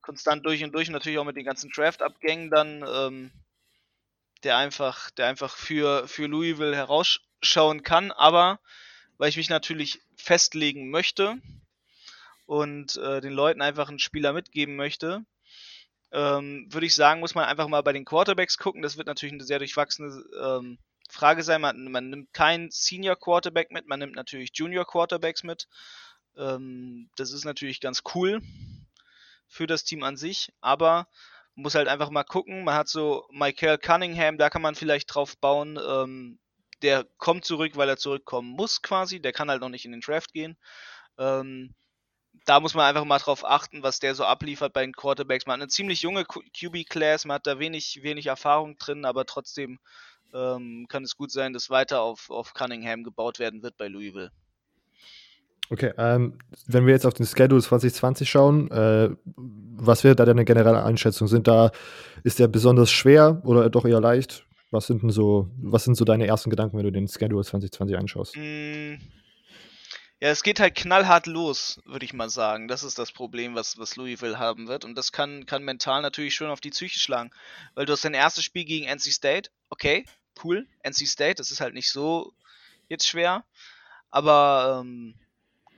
konstant 0.00 0.44
durch 0.44 0.62
und 0.62 0.72
durch, 0.72 0.88
natürlich 0.90 1.18
auch 1.18 1.24
mit 1.24 1.36
den 1.36 1.46
ganzen 1.46 1.70
Draft-Abgängen 1.70 2.50
dann, 2.50 2.84
ähm, 2.86 3.30
der 4.42 4.58
einfach, 4.58 5.10
der 5.10 5.28
einfach 5.28 5.56
für, 5.56 6.06
für 6.06 6.26
Louisville 6.26 6.76
herausschauen 6.76 7.82
kann, 7.82 8.12
aber 8.12 8.60
weil 9.16 9.30
ich 9.30 9.36
mich 9.36 9.48
natürlich 9.48 10.00
festlegen 10.16 10.90
möchte, 10.90 11.38
und 12.46 12.96
äh, 12.96 13.20
den 13.20 13.32
Leuten 13.32 13.62
einfach 13.62 13.88
einen 13.88 13.98
Spieler 13.98 14.32
mitgeben 14.32 14.76
möchte, 14.76 15.24
ähm, 16.12 16.68
würde 16.70 16.86
ich 16.86 16.94
sagen, 16.94 17.20
muss 17.20 17.34
man 17.34 17.46
einfach 17.46 17.68
mal 17.68 17.82
bei 17.82 17.92
den 17.92 18.04
Quarterbacks 18.04 18.58
gucken. 18.58 18.82
Das 18.82 18.96
wird 18.96 19.06
natürlich 19.06 19.32
eine 19.32 19.44
sehr 19.44 19.58
durchwachsene 19.58 20.22
ähm, 20.42 20.78
Frage 21.08 21.42
sein, 21.42 21.60
man, 21.60 21.90
man 21.90 22.10
nimmt 22.10 22.32
keinen 22.32 22.70
Senior 22.70 23.16
Quarterback 23.16 23.70
mit, 23.70 23.86
man 23.86 23.98
nimmt 23.98 24.16
natürlich 24.16 24.50
Junior 24.54 24.86
Quarterbacks 24.86 25.42
mit. 25.42 25.68
Ähm, 26.36 27.10
das 27.16 27.32
ist 27.32 27.44
natürlich 27.44 27.80
ganz 27.80 28.02
cool 28.14 28.40
für 29.46 29.66
das 29.66 29.84
Team 29.84 30.02
an 30.02 30.16
sich, 30.16 30.52
aber 30.60 31.08
muss 31.54 31.74
halt 31.74 31.88
einfach 31.88 32.10
mal 32.10 32.24
gucken. 32.24 32.64
Man 32.64 32.74
hat 32.74 32.88
so 32.88 33.26
Michael 33.30 33.78
Cunningham, 33.78 34.38
da 34.38 34.50
kann 34.50 34.62
man 34.62 34.74
vielleicht 34.74 35.14
drauf 35.14 35.36
bauen. 35.38 35.78
Ähm, 35.84 36.38
der 36.82 37.06
kommt 37.18 37.44
zurück, 37.44 37.76
weil 37.76 37.88
er 37.88 37.96
zurückkommen 37.96 38.50
muss 38.50 38.82
quasi. 38.82 39.20
Der 39.20 39.32
kann 39.32 39.50
halt 39.50 39.60
noch 39.60 39.68
nicht 39.68 39.84
in 39.84 39.92
den 39.92 40.00
Draft 40.00 40.32
gehen. 40.32 40.56
Ähm, 41.18 41.74
da 42.44 42.60
muss 42.60 42.74
man 42.74 42.86
einfach 42.86 43.04
mal 43.04 43.18
drauf 43.18 43.44
achten, 43.44 43.82
was 43.82 44.00
der 44.00 44.14
so 44.14 44.24
abliefert 44.24 44.72
bei 44.72 44.82
den 44.82 44.92
Quarterbacks. 44.92 45.46
Man 45.46 45.54
hat 45.54 45.62
eine 45.62 45.68
ziemlich 45.68 46.02
junge 46.02 46.24
QB-Class, 46.24 47.24
man 47.24 47.36
hat 47.36 47.46
da 47.46 47.58
wenig, 47.58 48.00
wenig 48.02 48.26
Erfahrung 48.26 48.76
drin, 48.78 49.04
aber 49.04 49.24
trotzdem 49.24 49.78
ähm, 50.34 50.86
kann 50.88 51.04
es 51.04 51.16
gut 51.16 51.30
sein, 51.30 51.52
dass 51.52 51.70
weiter 51.70 52.02
auf, 52.02 52.30
auf 52.30 52.54
Cunningham 52.54 53.04
gebaut 53.04 53.38
werden 53.38 53.62
wird 53.62 53.76
bei 53.76 53.88
Louisville. 53.88 54.30
Okay, 55.70 55.92
ähm, 55.96 56.38
wenn 56.66 56.86
wir 56.86 56.92
jetzt 56.92 57.06
auf 57.06 57.14
den 57.14 57.24
Schedule 57.24 57.62
2020 57.62 58.28
schauen, 58.28 58.70
äh, 58.70 59.10
was 59.24 60.04
wäre 60.04 60.14
da 60.14 60.26
deine 60.26 60.44
generelle 60.44 60.84
Einschätzung? 60.84 61.26
Sind 61.26 61.48
da, 61.48 61.70
ist 62.22 62.38
der 62.38 62.48
besonders 62.48 62.90
schwer 62.90 63.40
oder 63.44 63.70
doch 63.70 63.86
eher 63.86 64.00
leicht? 64.00 64.46
Was 64.70 64.88
sind 64.88 65.02
denn 65.02 65.10
so, 65.10 65.48
was 65.56 65.84
sind 65.84 65.94
so 65.94 66.04
deine 66.04 66.26
ersten 66.26 66.50
Gedanken, 66.50 66.76
wenn 66.76 66.84
du 66.84 66.92
den 66.92 67.08
Schedule 67.08 67.44
2020 67.44 67.96
anschaust? 67.96 68.36
Mm, 68.36 68.96
ja, 70.24 70.30
es 70.30 70.42
geht 70.42 70.58
halt 70.58 70.74
knallhart 70.74 71.26
los, 71.26 71.82
würde 71.84 72.06
ich 72.06 72.14
mal 72.14 72.30
sagen. 72.30 72.66
Das 72.66 72.82
ist 72.82 72.98
das 72.98 73.12
Problem, 73.12 73.54
was, 73.54 73.76
was 73.76 73.96
Louisville 73.96 74.38
haben 74.38 74.68
wird. 74.68 74.86
Und 74.86 74.94
das 74.94 75.12
kann, 75.12 75.44
kann 75.44 75.62
mental 75.62 76.00
natürlich 76.00 76.34
schon 76.34 76.48
auf 76.48 76.62
die 76.62 76.70
Psyche 76.70 76.98
schlagen. 76.98 77.30
Weil 77.74 77.84
du 77.84 77.92
hast 77.92 78.06
dein 78.06 78.14
erstes 78.14 78.42
Spiel 78.42 78.64
gegen 78.64 78.86
NC 78.86 79.12
State, 79.12 79.50
okay, 79.68 80.06
cool, 80.42 80.66
NC 80.82 81.06
State, 81.06 81.34
das 81.34 81.50
ist 81.50 81.60
halt 81.60 81.74
nicht 81.74 81.90
so 81.90 82.32
jetzt 82.88 83.06
schwer. 83.06 83.44
Aber 84.10 84.80
ähm, 84.80 85.14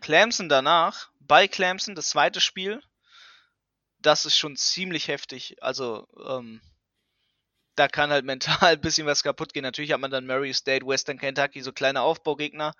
Clemson 0.00 0.48
danach, 0.48 1.10
bei 1.18 1.48
Clemson, 1.48 1.96
das 1.96 2.10
zweite 2.10 2.40
Spiel, 2.40 2.80
das 3.98 4.26
ist 4.26 4.38
schon 4.38 4.54
ziemlich 4.54 5.08
heftig. 5.08 5.60
Also, 5.60 6.06
ähm, 6.24 6.60
da 7.74 7.88
kann 7.88 8.10
halt 8.10 8.24
mental 8.24 8.74
ein 8.74 8.80
bisschen 8.80 9.08
was 9.08 9.24
kaputt 9.24 9.54
gehen. 9.54 9.64
Natürlich 9.64 9.90
hat 9.90 9.98
man 9.98 10.12
dann 10.12 10.24
Murray 10.24 10.54
State, 10.54 10.86
Western 10.86 11.18
Kentucky, 11.18 11.62
so 11.62 11.72
kleine 11.72 12.02
Aufbaugegner. 12.02 12.74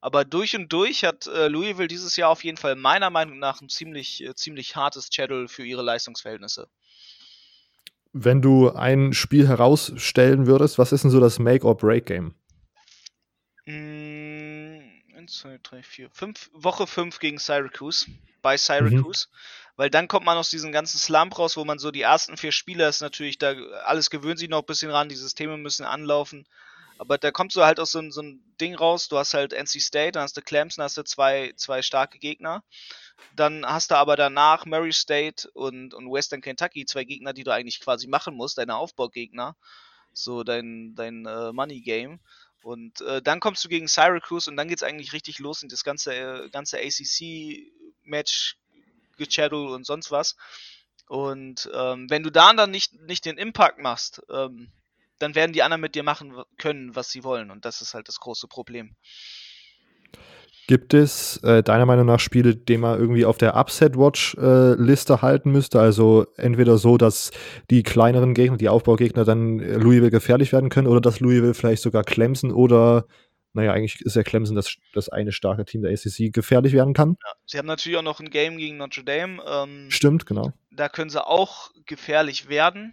Aber 0.00 0.24
durch 0.24 0.54
und 0.54 0.72
durch 0.72 1.04
hat 1.04 1.26
äh, 1.26 1.48
Louisville 1.48 1.88
dieses 1.88 2.16
Jahr 2.16 2.30
auf 2.30 2.44
jeden 2.44 2.58
Fall 2.58 2.76
meiner 2.76 3.10
Meinung 3.10 3.38
nach 3.38 3.60
ein 3.60 3.68
ziemlich, 3.68 4.22
äh, 4.22 4.34
ziemlich 4.34 4.76
hartes 4.76 5.08
Schedule 5.12 5.48
für 5.48 5.64
ihre 5.64 5.82
Leistungsverhältnisse. 5.82 6.68
Wenn 8.12 8.40
du 8.40 8.70
ein 8.70 9.12
Spiel 9.12 9.48
herausstellen 9.48 10.46
würdest, 10.46 10.78
was 10.78 10.92
ist 10.92 11.04
denn 11.04 11.10
so 11.10 11.20
das 11.20 11.38
Make-or-Break-Game? 11.38 12.34
Mm, 13.66 14.78
1, 15.16 15.32
2, 15.38 15.58
3, 15.62 15.82
4, 15.82 16.10
5, 16.10 16.50
Woche 16.54 16.86
5 16.86 17.18
gegen 17.18 17.38
Syracuse, 17.38 18.06
bei 18.42 18.56
Syracuse. 18.56 19.26
Mhm. 19.28 19.36
Weil 19.76 19.90
dann 19.90 20.08
kommt 20.08 20.24
man 20.24 20.38
aus 20.38 20.50
diesem 20.50 20.72
ganzen 20.72 20.98
Slump 20.98 21.38
raus, 21.38 21.56
wo 21.56 21.64
man 21.64 21.78
so 21.78 21.90
die 21.90 22.02
ersten 22.02 22.36
vier 22.36 22.52
Spiele 22.52 22.88
ist 22.88 23.02
natürlich, 23.02 23.38
da 23.38 23.54
alles 23.84 24.08
gewöhnt 24.08 24.38
sich 24.38 24.48
noch 24.48 24.60
ein 24.60 24.66
bisschen 24.66 24.90
ran, 24.90 25.08
die 25.08 25.16
Systeme 25.16 25.56
müssen 25.58 25.84
anlaufen. 25.84 26.46
Aber 26.98 27.18
da 27.18 27.30
kommst 27.30 27.56
du 27.56 27.64
halt 27.64 27.78
aus 27.78 27.92
so, 27.92 28.10
so 28.10 28.22
ein 28.22 28.42
Ding 28.60 28.74
raus, 28.74 29.08
du 29.08 29.18
hast 29.18 29.34
halt 29.34 29.52
NC 29.52 29.80
State, 29.80 30.12
dann 30.12 30.22
hast 30.22 30.36
du 30.36 30.42
Clemson, 30.42 30.84
hast 30.84 30.96
du 30.96 31.02
zwei, 31.02 31.52
zwei 31.56 31.82
starke 31.82 32.18
Gegner. 32.18 32.64
Dann 33.34 33.64
hast 33.66 33.90
du 33.90 33.96
aber 33.96 34.16
danach 34.16 34.66
Murray 34.66 34.92
State 34.92 35.50
und, 35.52 35.94
und 35.94 36.10
Western 36.10 36.40
Kentucky, 36.40 36.86
zwei 36.86 37.04
Gegner, 37.04 37.32
die 37.32 37.44
du 37.44 37.52
eigentlich 37.52 37.80
quasi 37.80 38.06
machen 38.06 38.34
musst, 38.34 38.58
deine 38.58 38.76
Aufbaugegner. 38.76 39.56
So 40.12 40.44
dein, 40.44 40.94
dein 40.94 41.26
äh, 41.26 41.52
Money 41.52 41.82
Game. 41.82 42.20
Und 42.62 43.00
äh, 43.02 43.22
dann 43.22 43.40
kommst 43.40 43.64
du 43.64 43.68
gegen 43.68 43.86
Syracuse 43.86 44.50
und 44.50 44.56
dann 44.56 44.68
geht 44.68 44.78
es 44.78 44.82
eigentlich 44.82 45.12
richtig 45.12 45.38
los 45.38 45.62
in 45.62 45.68
das 45.68 45.84
ganze, 45.84 46.14
äh, 46.14 46.50
ganze 46.50 46.78
ACC-Match, 46.78 48.56
gechannelt 49.16 49.70
und 49.70 49.86
sonst 49.86 50.10
was. 50.10 50.36
Und 51.06 51.70
ähm, 51.72 52.10
wenn 52.10 52.22
du 52.22 52.30
da 52.30 52.52
dann 52.54 52.70
nicht, 52.70 52.92
nicht 53.02 53.24
den 53.24 53.38
Impact 53.38 53.78
machst, 53.78 54.22
ähm, 54.30 54.72
dann 55.18 55.34
werden 55.34 55.52
die 55.52 55.62
anderen 55.62 55.80
mit 55.80 55.94
dir 55.94 56.02
machen 56.02 56.34
können, 56.58 56.94
was 56.94 57.10
sie 57.10 57.24
wollen. 57.24 57.50
Und 57.50 57.64
das 57.64 57.80
ist 57.80 57.94
halt 57.94 58.08
das 58.08 58.20
große 58.20 58.48
Problem. 58.48 58.96
Gibt 60.68 60.94
es 60.94 61.36
äh, 61.44 61.62
deiner 61.62 61.86
Meinung 61.86 62.06
nach 62.06 62.18
Spiele, 62.18 62.56
die 62.56 62.76
man 62.76 62.98
irgendwie 62.98 63.24
auf 63.24 63.38
der 63.38 63.56
Upset-Watch-Liste 63.56 65.12
äh, 65.12 65.18
halten 65.18 65.52
müsste? 65.52 65.78
Also 65.78 66.26
entweder 66.36 66.76
so, 66.76 66.96
dass 66.96 67.30
die 67.70 67.84
kleineren 67.84 68.34
Gegner, 68.34 68.56
die 68.56 68.68
Aufbaugegner 68.68 69.24
dann 69.24 69.60
äh, 69.60 69.76
Louisville 69.76 70.10
gefährlich 70.10 70.52
werden 70.52 70.68
können 70.68 70.88
oder 70.88 71.00
dass 71.00 71.20
Louisville 71.20 71.54
vielleicht 71.54 71.82
sogar 71.82 72.02
Clemson 72.02 72.50
oder, 72.50 73.06
naja, 73.52 73.72
eigentlich 73.72 74.00
ist 74.00 74.16
ja 74.16 74.24
Clemson 74.24 74.56
das, 74.56 74.74
das 74.92 75.08
eine 75.08 75.30
starke 75.30 75.64
Team 75.64 75.82
der 75.82 75.92
ACC 75.92 76.32
gefährlich 76.32 76.72
werden 76.72 76.94
kann. 76.94 77.16
Ja, 77.24 77.32
sie 77.46 77.58
haben 77.58 77.66
natürlich 77.66 77.96
auch 77.96 78.02
noch 78.02 78.18
ein 78.18 78.30
Game 78.30 78.56
gegen 78.56 78.76
Notre 78.76 79.04
Dame. 79.04 79.40
Ähm, 79.46 79.86
Stimmt, 79.88 80.26
genau. 80.26 80.52
Da 80.72 80.88
können 80.88 81.10
sie 81.10 81.24
auch 81.24 81.70
gefährlich 81.86 82.48
werden. 82.48 82.92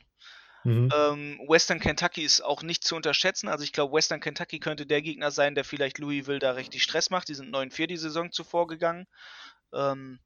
Mhm. 0.63 0.89
Ähm, 0.95 1.39
Western 1.47 1.79
Kentucky 1.79 2.23
ist 2.23 2.41
auch 2.41 2.63
nicht 2.63 2.83
zu 2.83 2.95
unterschätzen. 2.95 3.47
Also 3.47 3.63
ich 3.63 3.73
glaube, 3.73 3.93
Western 3.93 4.19
Kentucky 4.19 4.59
könnte 4.59 4.85
der 4.85 5.01
Gegner 5.01 5.31
sein, 5.31 5.55
der 5.55 5.65
vielleicht 5.65 5.97
Louisville 5.97 6.39
da 6.39 6.51
richtig 6.51 6.83
Stress 6.83 7.09
macht. 7.09 7.27
Die 7.27 7.35
sind 7.35 7.53
9-4 7.53 7.87
die 7.87 7.97
Saison 7.97 8.31
zuvor 8.31 8.67
gegangen. 8.67 9.07
Ähm, 9.73 10.19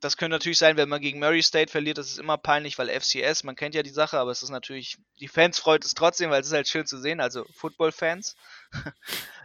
das 0.00 0.16
könnte 0.16 0.34
natürlich 0.34 0.58
sein, 0.58 0.76
wenn 0.76 0.88
man 0.88 1.00
gegen 1.00 1.18
Murray 1.18 1.42
State 1.42 1.70
verliert, 1.70 1.98
das 1.98 2.08
ist 2.08 2.18
immer 2.18 2.36
peinlich, 2.36 2.78
weil 2.78 2.90
FCS, 2.90 3.44
man 3.44 3.56
kennt 3.56 3.74
ja 3.74 3.82
die 3.82 3.90
Sache, 3.90 4.18
aber 4.18 4.30
es 4.30 4.42
ist 4.42 4.50
natürlich, 4.50 4.98
die 5.20 5.28
Fans 5.28 5.58
freut 5.58 5.84
es 5.84 5.94
trotzdem, 5.94 6.30
weil 6.30 6.42
es 6.42 6.48
ist 6.48 6.52
halt 6.52 6.68
schön 6.68 6.86
zu 6.86 6.98
sehen, 6.98 7.20
also 7.20 7.46
Football-Fans. 7.54 8.36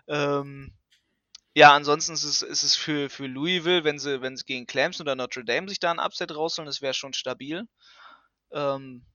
ähm, 0.08 0.74
ja, 1.54 1.74
ansonsten 1.74 2.14
ist 2.14 2.24
es, 2.24 2.42
ist 2.42 2.64
es 2.64 2.76
für, 2.76 3.10
für 3.10 3.28
Louisville, 3.28 3.84
wenn 3.84 4.00
sie, 4.00 4.22
wenn 4.22 4.38
sie 4.38 4.46
gegen 4.46 4.68
Clemson 4.68 5.06
oder 5.06 5.16
Notre 5.16 5.44
Dame 5.44 5.68
sich 5.70 5.80
da 5.80 5.92
ein 5.92 6.00
Upset 6.00 6.36
rausholen, 6.36 6.68
das 6.68 6.82
wäre 6.82 6.94
schon 6.94 7.14
stabil. 7.14 7.66
Ähm, 8.52 9.06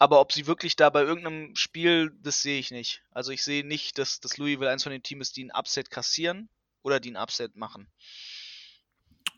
aber 0.00 0.18
ob 0.20 0.32
sie 0.32 0.46
wirklich 0.46 0.76
da 0.76 0.88
bei 0.88 1.02
irgendeinem 1.02 1.54
Spiel, 1.54 2.10
das 2.22 2.40
sehe 2.40 2.58
ich 2.58 2.70
nicht. 2.70 3.02
Also 3.12 3.32
ich 3.32 3.44
sehe 3.44 3.66
nicht, 3.66 3.98
dass, 3.98 4.18
dass 4.18 4.38
Louisville 4.38 4.70
eins 4.70 4.82
von 4.82 4.92
den 4.92 5.02
Teams 5.02 5.28
ist, 5.28 5.36
die 5.36 5.44
ein 5.44 5.50
Upset 5.50 5.90
kassieren 5.90 6.48
oder 6.82 7.00
die 7.00 7.10
ein 7.10 7.22
Upset 7.22 7.54
machen. 7.54 7.86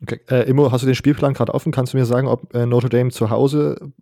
Okay. 0.00 0.20
Äh, 0.28 0.48
Immo, 0.48 0.70
hast 0.70 0.82
du 0.82 0.86
den 0.86 0.94
Spielplan 0.94 1.34
gerade 1.34 1.52
offen? 1.52 1.72
Kannst 1.72 1.92
du 1.92 1.96
mir 1.98 2.06
sagen, 2.06 2.28
ob 2.28 2.54
äh, 2.54 2.64
Notre 2.64 2.88
Dame 2.88 3.10
zu 3.10 3.28
Hause 3.28 3.92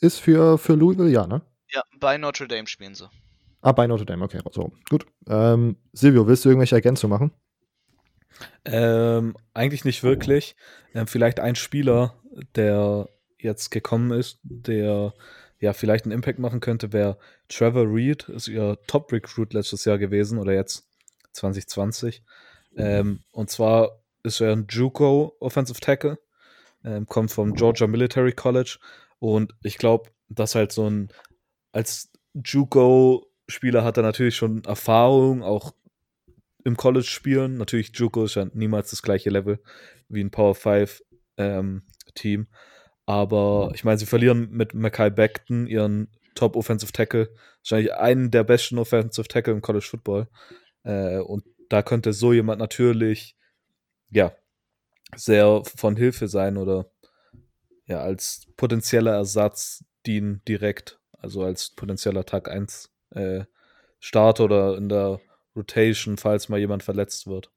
ist 0.00 0.20
für, 0.20 0.56
für 0.56 0.74
Louisville? 0.74 1.10
Ja, 1.10 1.26
ne? 1.26 1.42
Ja, 1.72 1.82
bei 1.98 2.16
Notre 2.16 2.46
Dame 2.46 2.68
spielen 2.68 2.94
sie. 2.94 3.10
Ah, 3.60 3.72
bei 3.72 3.88
Notre 3.88 4.06
Dame, 4.06 4.24
okay. 4.24 4.40
So, 4.52 4.72
gut. 4.88 5.06
Ähm, 5.26 5.76
Silvio, 5.92 6.28
willst 6.28 6.44
du 6.44 6.48
irgendwelche 6.48 6.76
Ergänzungen 6.76 7.18
machen? 7.18 7.32
Ähm, 8.64 9.36
eigentlich 9.52 9.84
nicht 9.84 10.04
wirklich. 10.04 10.54
Ähm, 10.94 11.08
vielleicht 11.08 11.40
ein 11.40 11.56
Spieler, 11.56 12.14
der 12.54 13.08
jetzt 13.36 13.70
gekommen 13.70 14.12
ist, 14.12 14.38
der 14.44 15.12
ja 15.60 15.72
vielleicht 15.72 16.04
einen 16.04 16.12
Impact 16.12 16.38
machen 16.38 16.60
könnte, 16.60 16.92
wäre 16.92 17.18
Trevor 17.48 17.86
Reed, 17.86 18.28
ist 18.28 18.48
ihr 18.48 18.78
Top-Recruit 18.86 19.52
letztes 19.52 19.84
Jahr 19.84 19.98
gewesen 19.98 20.38
oder 20.38 20.52
jetzt 20.52 20.88
2020. 21.32 22.22
Ähm, 22.76 23.20
und 23.30 23.50
zwar 23.50 24.02
ist 24.22 24.40
er 24.40 24.52
ein 24.52 24.66
Juco 24.68 25.36
Offensive 25.40 25.80
Tackle, 25.80 26.18
ähm, 26.84 27.06
kommt 27.06 27.30
vom 27.30 27.54
Georgia 27.54 27.86
Military 27.86 28.32
College 28.32 28.78
und 29.18 29.54
ich 29.62 29.78
glaube, 29.78 30.10
dass 30.28 30.54
halt 30.54 30.72
so 30.72 30.88
ein 30.88 31.12
als 31.72 32.10
Juco-Spieler 32.34 33.84
hat 33.84 33.96
er 33.96 34.02
natürlich 34.02 34.36
schon 34.36 34.64
Erfahrung, 34.64 35.42
auch 35.42 35.74
im 36.64 36.76
College 36.76 37.06
spielen. 37.06 37.56
Natürlich, 37.58 37.90
Juco 37.94 38.24
ist 38.24 38.36
ja 38.36 38.46
niemals 38.54 38.90
das 38.90 39.02
gleiche 39.02 39.30
Level 39.30 39.60
wie 40.08 40.22
ein 40.22 40.30
Power 40.30 40.54
5 40.54 41.02
ähm, 41.36 41.82
Team. 42.14 42.46
Aber 43.06 43.70
ich 43.74 43.84
meine, 43.84 43.98
sie 43.98 44.06
verlieren 44.06 44.50
mit 44.50 44.74
Mackay 44.74 45.10
Beckton 45.10 45.66
ihren 45.66 46.08
Top 46.34 46.56
Offensive 46.56 46.92
Tackle, 46.92 47.30
wahrscheinlich 47.60 47.94
einen 47.94 48.30
der 48.30 48.44
besten 48.44 48.78
Offensive 48.78 49.28
Tackle 49.28 49.52
im 49.52 49.62
College 49.62 49.86
Football. 49.88 50.28
Äh, 50.82 51.18
und 51.18 51.44
da 51.68 51.82
könnte 51.82 52.12
so 52.12 52.32
jemand 52.32 52.58
natürlich, 52.58 53.36
ja, 54.10 54.32
sehr 55.14 55.62
von 55.64 55.96
Hilfe 55.96 56.28
sein 56.28 56.56
oder 56.56 56.90
ja, 57.86 58.00
als 58.00 58.46
potenzieller 58.56 59.12
Ersatz 59.12 59.84
dienen 60.06 60.42
direkt, 60.48 60.98
also 61.12 61.42
als 61.42 61.70
potenzieller 61.70 62.24
Tag 62.24 62.48
1 62.48 62.90
äh, 63.10 63.44
Start 64.00 64.40
oder 64.40 64.76
in 64.76 64.88
der 64.88 65.20
Rotation, 65.56 66.16
falls 66.16 66.48
mal 66.48 66.58
jemand 66.58 66.82
verletzt 66.82 67.26
wird. 67.26 67.50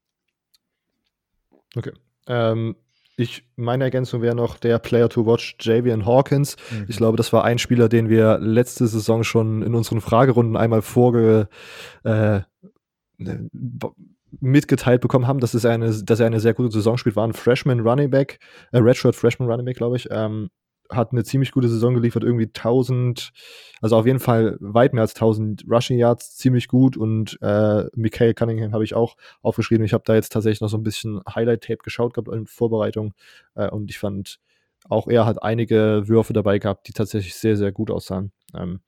Okay. 1.76 1.94
Ähm, 2.28 2.76
ich, 3.18 3.44
meine 3.56 3.84
Ergänzung 3.84 4.22
wäre 4.22 4.36
noch 4.36 4.58
der 4.58 4.78
Player 4.78 5.10
to 5.10 5.26
Watch, 5.26 5.58
Javian 5.60 6.06
Hawkins. 6.06 6.56
Mhm. 6.72 6.86
Ich 6.88 6.98
glaube, 6.98 7.18
das 7.18 7.34
war 7.34 7.44
ein 7.44 7.58
Spieler, 7.58 7.90
den 7.90 8.10
wir 8.10 8.38
letzte 8.38 8.86
Saison 8.88 9.24
schon 9.24 9.64
in 9.64 9.74
unseren 9.74 10.02
Fragerunden 10.02 10.56
einmal 10.56 10.84
vorge, 10.84 11.50
äh, 12.04 12.42
ne, 13.18 13.50
mitgeteilt 14.40 15.02
bekommen 15.02 15.26
haben, 15.26 15.40
dass, 15.40 15.56
es 15.56 15.66
eine, 15.66 15.92
dass 16.04 16.20
er 16.20 16.28
eine 16.28 16.40
sehr 16.40 16.54
gute 16.54 16.72
Saison 16.72 16.98
spielt. 16.98 17.16
War 17.16 17.28
ein 17.28 17.34
Freshman 17.34 17.80
Running 17.80 18.12
Back, 18.12 18.40
äh, 18.72 18.78
Redshirt 18.78 19.16
Freshman 19.16 19.50
Running 19.50 19.66
Back, 19.66 19.78
glaube 19.78 19.96
ich. 19.96 20.08
Ähm, 20.12 20.50
hat 20.90 21.12
eine 21.12 21.24
ziemlich 21.24 21.52
gute 21.52 21.68
Saison 21.68 21.94
geliefert, 21.94 22.24
irgendwie 22.24 22.46
1000, 22.48 23.32
also 23.82 23.98
auf 23.98 24.06
jeden 24.06 24.20
Fall 24.20 24.58
weit 24.60 24.94
mehr 24.94 25.02
als 25.02 25.16
1000 25.16 25.66
Rushing 25.70 25.98
Yards, 25.98 26.36
ziemlich 26.36 26.68
gut 26.68 26.98
und 26.98 27.38
äh, 27.42 27.86
Michael 27.96 28.34
Cunningham 28.34 28.74
habe 28.74 28.84
ich 28.84 28.94
auch 28.94 29.16
aufgeschrieben. 29.42 29.86
Ich 29.86 29.94
habe 29.94 30.04
da 30.06 30.16
jetzt 30.16 30.32
tatsächlich 30.32 30.62
noch 30.62 30.70
so 30.70 30.78
ein 30.78 30.84
bisschen 30.84 31.22
Highlight-Tape 31.34 31.84
geschaut 31.84 32.14
gehabt 32.14 32.30
in 32.30 32.46
Vorbereitung 32.46 33.14
äh, 33.56 33.70
und 33.70 33.90
ich 33.90 34.00
fand, 34.00 34.40
auch 34.90 35.08
er 35.08 35.26
hat 35.26 35.44
einige 35.44 36.08
Würfe 36.08 36.34
dabei 36.34 36.60
gehabt, 36.60 36.88
die 36.88 36.94
tatsächlich 36.94 37.36
sehr, 37.36 37.58
sehr 37.58 37.72
gut 37.72 37.92
aussahen. 37.92 38.32
Ähm, 38.56 38.82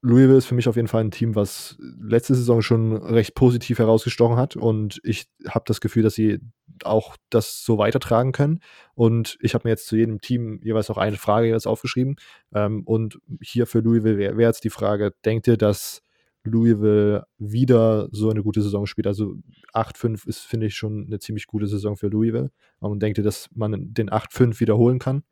Louisville 0.00 0.38
ist 0.38 0.46
für 0.46 0.54
mich 0.54 0.68
auf 0.68 0.76
jeden 0.76 0.88
Fall 0.88 1.02
ein 1.02 1.10
Team, 1.10 1.34
was 1.34 1.76
letzte 2.00 2.34
Saison 2.34 2.62
schon 2.62 2.96
recht 2.96 3.34
positiv 3.34 3.78
herausgestochen 3.78 4.36
hat 4.36 4.54
und 4.54 5.00
ich 5.02 5.26
habe 5.48 5.64
das 5.66 5.80
Gefühl, 5.80 6.04
dass 6.04 6.14
sie 6.14 6.38
auch 6.84 7.16
das 7.30 7.64
so 7.64 7.78
weitertragen 7.78 8.32
können. 8.32 8.60
Und 8.94 9.38
ich 9.40 9.54
habe 9.54 9.66
mir 9.66 9.70
jetzt 9.70 9.86
zu 9.86 9.96
jedem 9.96 10.20
Team 10.20 10.60
jeweils 10.62 10.90
auch 10.90 10.98
eine 10.98 11.16
Frage 11.16 11.46
jeweils 11.46 11.66
aufgeschrieben. 11.66 12.16
Ähm, 12.54 12.82
und 12.84 13.18
hier 13.40 13.66
für 13.66 13.80
Louisville 13.80 14.18
wäre 14.18 14.36
wär 14.36 14.48
jetzt 14.48 14.64
die 14.64 14.70
Frage: 14.70 15.14
Denkt 15.24 15.46
ihr, 15.46 15.56
dass 15.56 16.02
Louisville 16.44 17.24
wieder 17.38 18.08
so 18.12 18.30
eine 18.30 18.42
gute 18.42 18.62
Saison 18.62 18.86
spielt? 18.86 19.06
Also 19.06 19.36
8-5 19.74 20.26
ist, 20.28 20.40
finde 20.40 20.66
ich, 20.66 20.76
schon 20.76 21.06
eine 21.06 21.18
ziemlich 21.18 21.46
gute 21.46 21.66
Saison 21.66 21.96
für 21.96 22.08
Louisville. 22.08 22.50
Und 22.78 23.02
denkt 23.02 23.18
ihr, 23.18 23.24
dass 23.24 23.48
man 23.54 23.92
den 23.94 24.10
8-5 24.10 24.60
wiederholen 24.60 24.98
kann? 24.98 25.22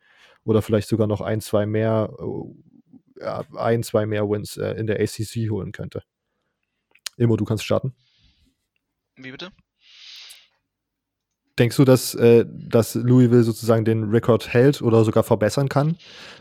Oder 0.45 0.63
vielleicht 0.63 0.89
sogar 0.89 1.07
noch 1.07 1.21
ein, 1.21 1.41
zwei 1.41 1.67
mehr 1.67 2.13
ja, 3.21 3.45
ein, 3.57 3.83
zwei 3.83 4.07
mehr 4.07 4.29
Wins 4.29 4.57
äh, 4.57 4.73
in 4.73 4.87
der 4.87 5.01
ACC 5.01 5.51
holen 5.51 5.73
könnte. 5.73 6.03
Immo, 7.17 7.37
du 7.37 7.45
kannst 7.45 7.65
starten. 7.65 7.95
Wie 9.17 9.31
bitte? 9.31 9.51
Denkst 11.59 11.77
du, 11.77 11.85
dass, 11.85 12.15
äh, 12.15 12.45
dass 12.47 12.95
Louisville 12.95 13.43
sozusagen 13.43 13.87
den 13.87 14.11
Rekord 14.11 14.49
hält 14.53 14.83
oder 14.83 15.05
sogar 15.05 15.25
verbessern 15.25 15.71
kann? 15.71 15.97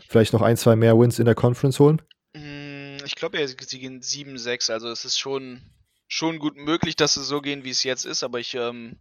Vielleicht 0.08 0.34
noch 0.34 0.42
ein, 0.42 0.58
zwei 0.58 0.76
mehr 0.76 0.98
Wins 0.98 1.18
in 1.18 1.24
der 1.24 1.34
Conference 1.34 1.78
holen? 1.78 2.02
Hm, 2.36 2.98
ich 3.04 3.14
glaube 3.14 3.40
ja, 3.40 3.46
sie 3.46 3.78
gehen 3.78 4.02
7-6, 4.02 4.70
also 4.70 4.88
es 4.90 5.06
ist 5.06 5.18
schon, 5.18 5.62
schon 6.06 6.38
gut 6.38 6.56
möglich, 6.56 6.96
dass 6.96 7.16
es 7.16 7.28
so 7.28 7.40
gehen, 7.40 7.64
wie 7.64 7.70
es 7.70 7.82
jetzt 7.82 8.04
ist, 8.04 8.24
aber 8.24 8.40
ich 8.40 8.54
ähm, 8.54 9.00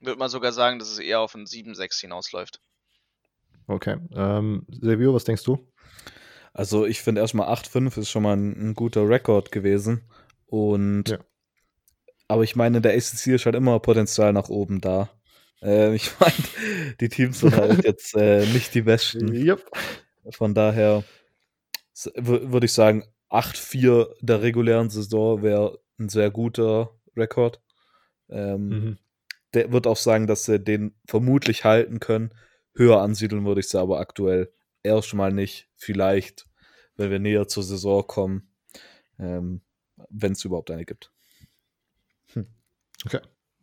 würde 0.00 0.18
mal 0.18 0.28
sogar 0.28 0.52
sagen, 0.52 0.78
dass 0.78 0.92
es 0.92 1.00
eher 1.00 1.20
auf 1.20 1.34
ein 1.34 1.44
7-6 1.44 2.00
hinausläuft. 2.02 2.60
Okay. 3.66 3.96
Ähm, 4.14 4.64
Silvio, 4.68 5.12
was 5.12 5.24
denkst 5.24 5.42
du? 5.42 5.58
Also 6.58 6.86
ich 6.86 7.02
finde 7.02 7.20
erstmal 7.20 7.48
8-5 7.48 8.00
ist 8.00 8.10
schon 8.10 8.24
mal 8.24 8.36
ein, 8.36 8.70
ein 8.70 8.74
guter 8.74 9.08
Rekord 9.08 9.52
gewesen. 9.52 10.02
Und 10.46 11.10
ja. 11.10 11.18
aber 12.26 12.42
ich 12.42 12.56
meine, 12.56 12.80
der 12.80 12.94
ACC 12.94 13.28
ist 13.28 13.46
halt 13.46 13.54
immer 13.54 13.78
Potenzial 13.78 14.32
nach 14.32 14.48
oben 14.48 14.80
da. 14.80 15.08
Äh, 15.62 15.94
ich 15.94 16.10
meine, 16.18 16.34
die 17.00 17.08
Teams 17.08 17.38
sind 17.38 17.54
halt 17.54 17.84
jetzt 17.84 18.16
äh, 18.16 18.44
nicht 18.46 18.74
die 18.74 18.82
besten. 18.82 19.32
Yep. 19.32 19.70
Von 20.30 20.52
daher 20.52 21.04
würde 22.16 22.66
ich 22.66 22.72
sagen, 22.72 23.04
8-4 23.30 24.16
der 24.20 24.42
regulären 24.42 24.90
Saison 24.90 25.44
wäre 25.44 25.78
ein 26.00 26.08
sehr 26.08 26.32
guter 26.32 26.90
Rekord. 27.16 27.62
Ähm, 28.30 28.68
mhm. 28.68 28.98
Der 29.54 29.70
wird 29.70 29.86
auch 29.86 29.96
sagen, 29.96 30.26
dass 30.26 30.42
sie 30.42 30.58
den 30.58 30.96
vermutlich 31.06 31.62
halten 31.62 32.00
können. 32.00 32.34
Höher 32.74 33.00
ansiedeln 33.00 33.44
würde 33.46 33.60
ich 33.60 33.68
sie 33.68 33.78
aber 33.78 34.00
aktuell 34.00 34.52
erstmal 34.82 35.32
nicht. 35.32 35.68
Vielleicht, 35.76 36.47
wenn 36.98 37.10
wir 37.10 37.18
näher 37.18 37.48
zur 37.48 37.62
Saison 37.62 38.06
kommen, 38.06 38.50
ähm, 39.18 39.62
wenn 40.10 40.32
es 40.32 40.44
überhaupt 40.44 40.70
eine 40.70 40.84
gibt. 40.84 41.10
Hm. 42.34 42.46
Okay, 43.06 43.20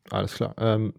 alles 0.09 0.33
klar. 0.33 0.55
Ähm, 0.57 0.95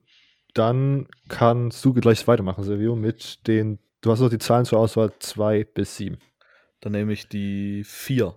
dann 0.54 1.08
kannst 1.28 1.84
du 1.84 1.92
gleich 1.92 2.26
weitermachen, 2.28 2.64
Silvio, 2.64 2.96
mit 2.96 3.46
den, 3.46 3.78
du 4.00 4.10
hast 4.10 4.20
noch 4.20 4.30
die 4.30 4.38
Zahlen 4.38 4.64
zur 4.64 4.78
Auswahl 4.78 5.12
2 5.18 5.64
bis 5.64 5.96
7. 5.96 6.18
Dann 6.80 6.92
nehme 6.92 7.12
ich 7.12 7.28
die 7.28 7.84
4. 7.84 8.36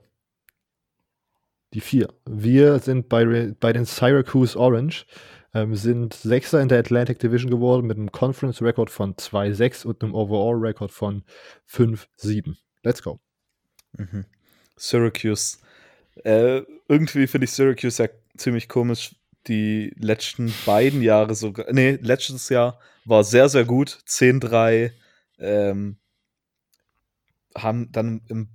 Die 1.73 1.81
4. 1.81 2.07
Wir 2.25 2.79
sind 2.79 3.09
bei, 3.09 3.53
bei 3.59 3.73
den 3.73 3.85
Syracuse 3.85 4.59
Orange 4.59 5.05
ähm, 5.53 5.75
sind 5.75 6.13
Sechster 6.13 6.61
in 6.61 6.67
der 6.67 6.79
Atlantic 6.79 7.19
Division 7.19 7.51
geworden 7.51 7.87
mit 7.87 7.97
einem 7.97 8.11
Conference 8.11 8.61
Record 8.61 8.89
von 8.89 9.15
2-6 9.15 9.85
und 9.85 10.03
einem 10.03 10.13
Overall 10.13 10.57
Record 10.57 10.91
von 10.91 11.23
5-7. 11.69 12.55
Let's 12.83 13.03
go. 13.03 13.19
Mhm. 13.93 14.25
Syracuse. 14.75 15.57
Äh, 16.23 16.61
irgendwie 16.87 17.27
finde 17.27 17.45
ich 17.45 17.51
Syracuse 17.51 18.03
ja 18.03 18.09
ziemlich 18.37 18.67
komisch. 18.69 19.15
Die 19.47 19.93
letzten 19.97 20.53
beiden 20.65 21.01
Jahre 21.01 21.33
sogar. 21.33 21.71
Nee, 21.71 21.97
letztes 22.01 22.49
Jahr 22.49 22.79
war 23.05 23.23
sehr, 23.23 23.49
sehr 23.49 23.65
gut. 23.65 23.99
10-3. 24.05 24.91
Ähm, 25.39 25.97
haben 27.55 27.91
dann 27.91 28.21
im 28.27 28.49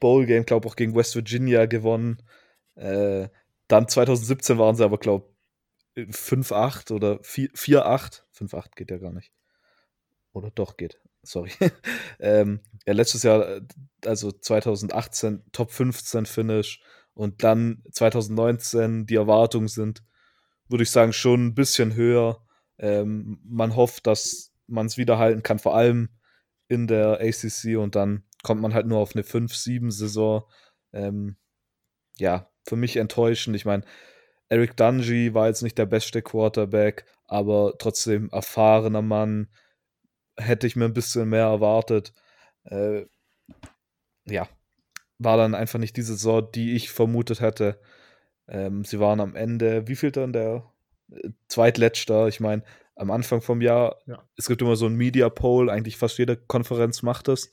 Bowl-Game, 0.00 0.46
glaube 0.46 0.66
ich, 0.66 0.72
auch 0.72 0.76
gegen 0.76 0.94
West 0.94 1.14
Virginia 1.14 1.66
gewonnen. 1.66 2.22
Äh, 2.76 3.28
dann 3.68 3.88
2017 3.88 4.58
waren 4.58 4.76
sie 4.76 4.84
aber, 4.84 4.98
glaube 4.98 5.34
5-8 5.96 6.92
oder 6.92 7.20
4-8. 7.20 8.22
5-8 8.36 8.74
geht 8.76 8.90
ja 8.90 8.98
gar 8.98 9.12
nicht. 9.12 9.32
Oder 10.32 10.50
doch 10.50 10.76
geht. 10.76 11.00
Sorry. 11.22 11.52
ähm, 12.20 12.60
ja, 12.86 12.92
letztes 12.92 13.22
Jahr, 13.22 13.48
äh, 13.48 13.60
also 14.06 14.30
2018, 14.32 15.44
Top 15.52 15.70
15 15.70 16.26
Finish 16.26 16.82
und 17.14 17.42
dann 17.44 17.82
2019 17.92 19.06
die 19.06 19.16
Erwartungen 19.16 19.68
sind, 19.68 20.02
würde 20.68 20.84
ich 20.84 20.90
sagen, 20.90 21.12
schon 21.12 21.46
ein 21.46 21.54
bisschen 21.54 21.94
höher. 21.94 22.44
Ähm, 22.78 23.40
man 23.44 23.76
hofft, 23.76 24.06
dass 24.06 24.52
man 24.66 24.86
es 24.86 24.98
wiederhalten 24.98 25.42
kann, 25.42 25.58
vor 25.58 25.76
allem 25.76 26.08
in 26.68 26.86
der 26.86 27.20
ACC 27.20 27.76
und 27.76 27.94
dann 27.94 28.24
kommt 28.42 28.60
man 28.60 28.74
halt 28.74 28.86
nur 28.86 28.98
auf 28.98 29.14
eine 29.14 29.24
5-7-Saison. 29.24 30.44
Ähm, 30.92 31.36
ja, 32.18 32.50
für 32.64 32.76
mich 32.76 32.96
enttäuschend. 32.96 33.56
Ich 33.56 33.64
meine, 33.64 33.84
Eric 34.48 34.76
Dungy 34.76 35.34
war 35.34 35.48
jetzt 35.48 35.62
nicht 35.62 35.78
der 35.78 35.86
beste 35.86 36.22
Quarterback, 36.22 37.06
aber 37.26 37.74
trotzdem 37.78 38.28
erfahrener 38.30 39.02
Mann. 39.02 39.48
Hätte 40.36 40.66
ich 40.66 40.76
mir 40.76 40.84
ein 40.84 40.94
bisschen 40.94 41.28
mehr 41.28 41.44
erwartet. 41.44 42.12
Äh, 42.64 43.06
ja, 44.26 44.48
war 45.18 45.36
dann 45.36 45.54
einfach 45.54 45.78
nicht 45.78 45.96
die 45.96 46.02
Saison, 46.02 46.48
die 46.54 46.74
ich 46.74 46.90
vermutet 46.90 47.40
hätte. 47.40 47.80
Ähm, 48.48 48.84
sie 48.84 49.00
waren 49.00 49.20
am 49.20 49.36
Ende, 49.36 49.86
wie 49.88 49.96
viel 49.96 50.10
dann 50.10 50.32
der 50.32 50.70
äh, 51.10 51.30
zweitletzter? 51.48 52.28
Ich 52.28 52.40
meine, 52.40 52.62
am 52.96 53.10
Anfang 53.10 53.40
vom 53.40 53.60
Jahr, 53.60 53.98
ja. 54.06 54.22
es 54.36 54.46
gibt 54.46 54.62
immer 54.62 54.76
so 54.76 54.86
ein 54.86 54.94
Media 54.94 55.28
Poll, 55.28 55.70
eigentlich 55.70 55.96
fast 55.96 56.18
jede 56.18 56.36
Konferenz 56.36 57.02
macht 57.02 57.28
das. 57.28 57.52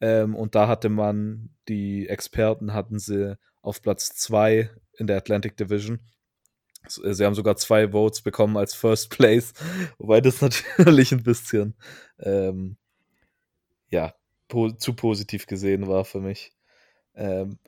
Ähm, 0.00 0.34
und 0.34 0.54
da 0.54 0.68
hatte 0.68 0.88
man, 0.88 1.50
die 1.68 2.08
Experten 2.08 2.72
hatten 2.72 2.98
sie 2.98 3.36
auf 3.60 3.82
Platz 3.82 4.14
2 4.16 4.70
in 4.98 5.06
der 5.06 5.16
Atlantic 5.16 5.56
Division. 5.56 6.00
Sie 6.88 7.24
haben 7.24 7.36
sogar 7.36 7.56
zwei 7.56 7.92
Votes 7.92 8.22
bekommen 8.22 8.56
als 8.56 8.74
First 8.74 9.10
Place, 9.10 9.52
wobei 9.98 10.20
das 10.20 10.40
natürlich 10.78 11.12
ein 11.12 11.22
bisschen 11.22 11.74
ähm, 12.18 12.76
ja, 13.88 14.14
po 14.52 14.70
zu 14.70 14.94
positiv 14.94 15.46
gesehen 15.46 15.88
war 15.88 16.04
für 16.04 16.20
mich. 16.20 16.52
Ähm, 17.14 17.58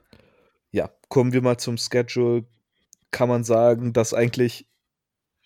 ja, 0.71 0.91
kommen 1.09 1.33
wir 1.33 1.43
mal 1.43 1.59
zum 1.59 1.77
Schedule. 1.79 2.45
Kann 3.11 3.29
man 3.29 3.45
sagen, 3.45 3.93
dass 3.93 4.13
eigentlich 4.13 4.67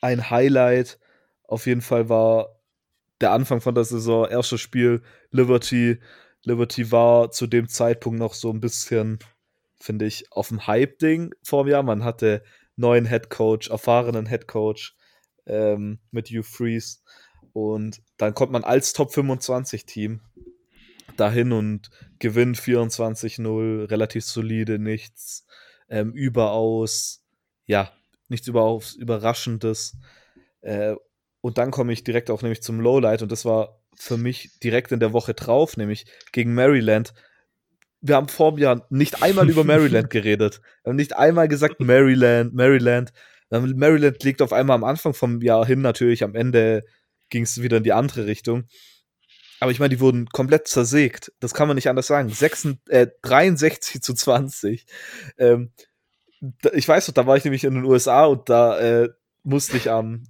ein 0.01 0.31
Highlight 0.31 0.99
auf 1.45 1.67
jeden 1.67 1.81
Fall 1.81 2.09
war 2.09 2.61
der 3.21 3.33
Anfang 3.33 3.61
von 3.61 3.75
der 3.75 3.85
Saison, 3.85 4.29
erstes 4.29 4.61
Spiel 4.61 5.03
Liberty. 5.31 5.99
Liberty 6.43 6.93
war 6.93 7.31
zu 7.31 7.47
dem 7.47 7.69
Zeitpunkt 7.69 8.19
noch 8.19 8.35
so 8.35 8.51
ein 8.51 8.61
bisschen 8.61 9.19
finde 9.81 10.07
ich, 10.07 10.31
auf 10.33 10.49
dem 10.49 10.67
Hype-Ding 10.67 11.35
vor 11.43 11.67
Jahr. 11.69 11.83
Man 11.83 12.05
hatte 12.05 12.43
neuen 12.77 13.07
Head 13.07 13.31
Coach, 13.31 13.71
erfahrenen 13.71 14.27
Head 14.27 14.49
Coach 14.49 14.97
ähm, 15.47 15.99
mit 16.11 16.29
Hugh 16.29 16.43
Freeze. 16.43 16.99
Und 17.53 18.03
dann 18.19 18.35
kommt 18.35 18.53
man 18.53 18.65
als 18.65 18.93
Top 18.93 19.13
25 19.13 19.87
Team 19.87 20.21
dahin 21.17 21.53
und 21.53 21.91
gewinnt 22.19 22.59
24-0, 22.59 23.91
relativ 23.91 24.25
solide, 24.25 24.79
nichts 24.79 25.47
ähm, 25.89 26.13
überaus, 26.13 27.25
ja, 27.67 27.93
nichts 28.29 28.47
überaus 28.47 28.95
Überraschendes. 28.95 29.97
Äh, 30.61 30.95
und 31.41 31.59
dann 31.59 31.71
komme 31.71 31.93
ich 31.93 32.05
direkt 32.05 32.31
auch 32.31 32.43
nämlich 32.43 32.63
zum 32.63 32.81
Lowlight 32.81 33.23
und 33.23 33.33
das 33.33 33.45
war 33.45 33.81
für 33.95 34.17
mich 34.17 34.59
direkt 34.61 34.93
in 34.93 35.01
der 35.01 35.13
Woche 35.13 35.35
drauf, 35.35 35.77
nämlich 35.77 36.07
gegen 36.33 36.55
Maryland 36.55 37.13
wir 38.01 38.17
haben 38.17 38.29
vor 38.29 38.53
dem 38.53 38.59
Jahr 38.59 38.87
nicht 38.91 39.23
einmal 39.23 39.49
über 39.49 39.65
Maryland 39.65 40.11
geredet. 40.11 40.61
Wir 40.83 40.91
haben 40.91 40.97
nicht 40.97 41.17
einmal 41.17 41.49
gesagt 41.49 41.81
Maryland, 41.81 42.55
Maryland. 42.55 43.13
Maryland 43.51 44.23
liegt 44.23 44.43
auf 44.43 44.53
einmal 44.53 44.75
am 44.75 44.85
Anfang 44.85 45.15
vom 45.15 45.41
Jahr 45.41 45.65
hin, 45.67 45.81
natürlich 45.81 46.23
am 46.23 46.35
Ende 46.35 46.83
ging 47.31 47.43
es 47.43 47.63
wieder 47.63 47.79
in 47.79 47.83
die 47.83 47.93
andere 47.93 48.27
Richtung. 48.27 48.65
Aber 49.61 49.71
ich 49.71 49.81
meine, 49.81 49.91
die 49.91 50.01
wurden 50.01 50.29
komplett 50.29 50.69
zersägt. 50.69 51.33
Das 51.41 51.55
kann 51.55 51.69
man 51.69 51.75
nicht 51.75 51.89
anders 51.89 52.07
sagen. 52.07 52.29
6, 52.29 52.69
äh, 52.89 53.09
63 53.23 54.03
zu 54.03 54.15
20. 54.15 54.87
Ähm, 55.39 55.73
da, 56.41 56.71
ich 56.73 56.87
weiß 56.87 57.09
noch, 57.09 57.15
da 57.15 57.27
war 57.27 57.37
ich 57.37 57.45
nämlich 57.45 57.65
in 57.65 57.75
den 57.75 57.85
USA 57.85 58.27
und 58.27 58.49
da 58.49 58.79
äh, 58.79 59.09
musste 59.43 59.77
ich 59.77 59.91
am 59.91 60.25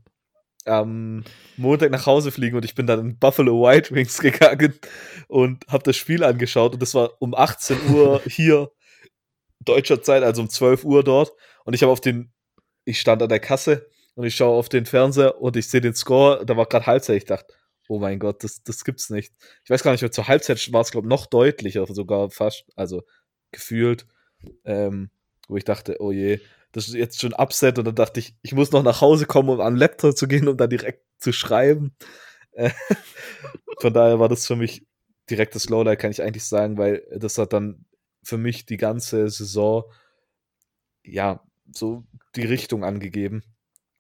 am 0.68 1.24
Montag 1.56 1.90
nach 1.90 2.06
Hause 2.06 2.30
fliegen 2.30 2.56
und 2.56 2.64
ich 2.64 2.74
bin 2.74 2.86
dann 2.86 3.00
in 3.00 3.18
Buffalo 3.18 3.62
White 3.62 3.94
Wings 3.94 4.18
gegangen 4.20 4.78
und 5.26 5.64
habe 5.68 5.82
das 5.82 5.96
Spiel 5.96 6.22
angeschaut 6.22 6.74
und 6.74 6.82
das 6.82 6.94
war 6.94 7.10
um 7.20 7.34
18 7.34 7.90
Uhr 7.90 8.20
hier 8.26 8.70
deutscher 9.60 10.02
Zeit, 10.02 10.22
also 10.22 10.42
um 10.42 10.50
12 10.50 10.84
Uhr 10.84 11.02
dort 11.02 11.32
und 11.64 11.74
ich 11.74 11.82
habe 11.82 11.92
auf 11.92 12.00
den, 12.00 12.32
ich 12.84 13.00
stand 13.00 13.22
an 13.22 13.28
der 13.28 13.40
Kasse 13.40 13.88
und 14.14 14.26
ich 14.26 14.36
schaue 14.36 14.56
auf 14.56 14.68
den 14.68 14.86
Fernseher 14.86 15.40
und 15.40 15.56
ich 15.56 15.68
sehe 15.68 15.80
den 15.80 15.94
Score, 15.94 16.44
da 16.44 16.56
war 16.56 16.66
gerade 16.66 16.86
Halbzeit, 16.86 17.16
ich 17.16 17.24
dachte, 17.24 17.54
oh 17.88 17.98
mein 17.98 18.18
Gott, 18.18 18.44
das, 18.44 18.62
das 18.62 18.84
gibt's 18.84 19.10
nicht. 19.10 19.34
Ich 19.64 19.70
weiß 19.70 19.82
gar 19.82 19.92
nicht, 19.92 20.14
zur 20.14 20.28
Halbzeit 20.28 20.72
war 20.72 20.82
es, 20.82 20.90
glaube 20.90 21.06
ich, 21.06 21.10
noch 21.10 21.26
deutlicher, 21.26 21.86
sogar 21.86 22.30
fast, 22.30 22.64
also 22.76 23.02
gefühlt, 23.50 24.06
ähm, 24.64 25.10
wo 25.48 25.56
ich 25.56 25.64
dachte, 25.64 25.96
oh 26.00 26.12
je, 26.12 26.40
das 26.72 26.86
ist 26.88 26.94
jetzt 26.94 27.20
schon 27.20 27.32
Upset 27.32 27.78
und 27.78 27.86
dann 27.86 27.94
dachte 27.94 28.20
ich, 28.20 28.34
ich 28.42 28.52
muss 28.52 28.72
noch 28.72 28.82
nach 28.82 29.00
Hause 29.00 29.26
kommen, 29.26 29.48
um 29.48 29.60
an 29.60 29.74
den 29.74 29.80
Laptop 29.80 30.16
zu 30.16 30.28
gehen, 30.28 30.48
um 30.48 30.56
da 30.56 30.66
direkt 30.66 31.02
zu 31.18 31.32
schreiben. 31.32 31.96
Äh, 32.52 32.70
von 33.80 33.92
daher 33.92 34.20
war 34.20 34.28
das 34.28 34.46
für 34.46 34.56
mich 34.56 34.86
direktes 35.30 35.68
Lowlight, 35.68 35.98
kann 35.98 36.10
ich 36.10 36.22
eigentlich 36.22 36.44
sagen, 36.44 36.76
weil 36.78 37.06
das 37.16 37.38
hat 37.38 37.52
dann 37.52 37.86
für 38.22 38.38
mich 38.38 38.66
die 38.66 38.76
ganze 38.76 39.28
Saison 39.30 39.84
ja 41.04 41.42
so 41.72 42.04
die 42.36 42.44
Richtung 42.44 42.84
angegeben. 42.84 43.42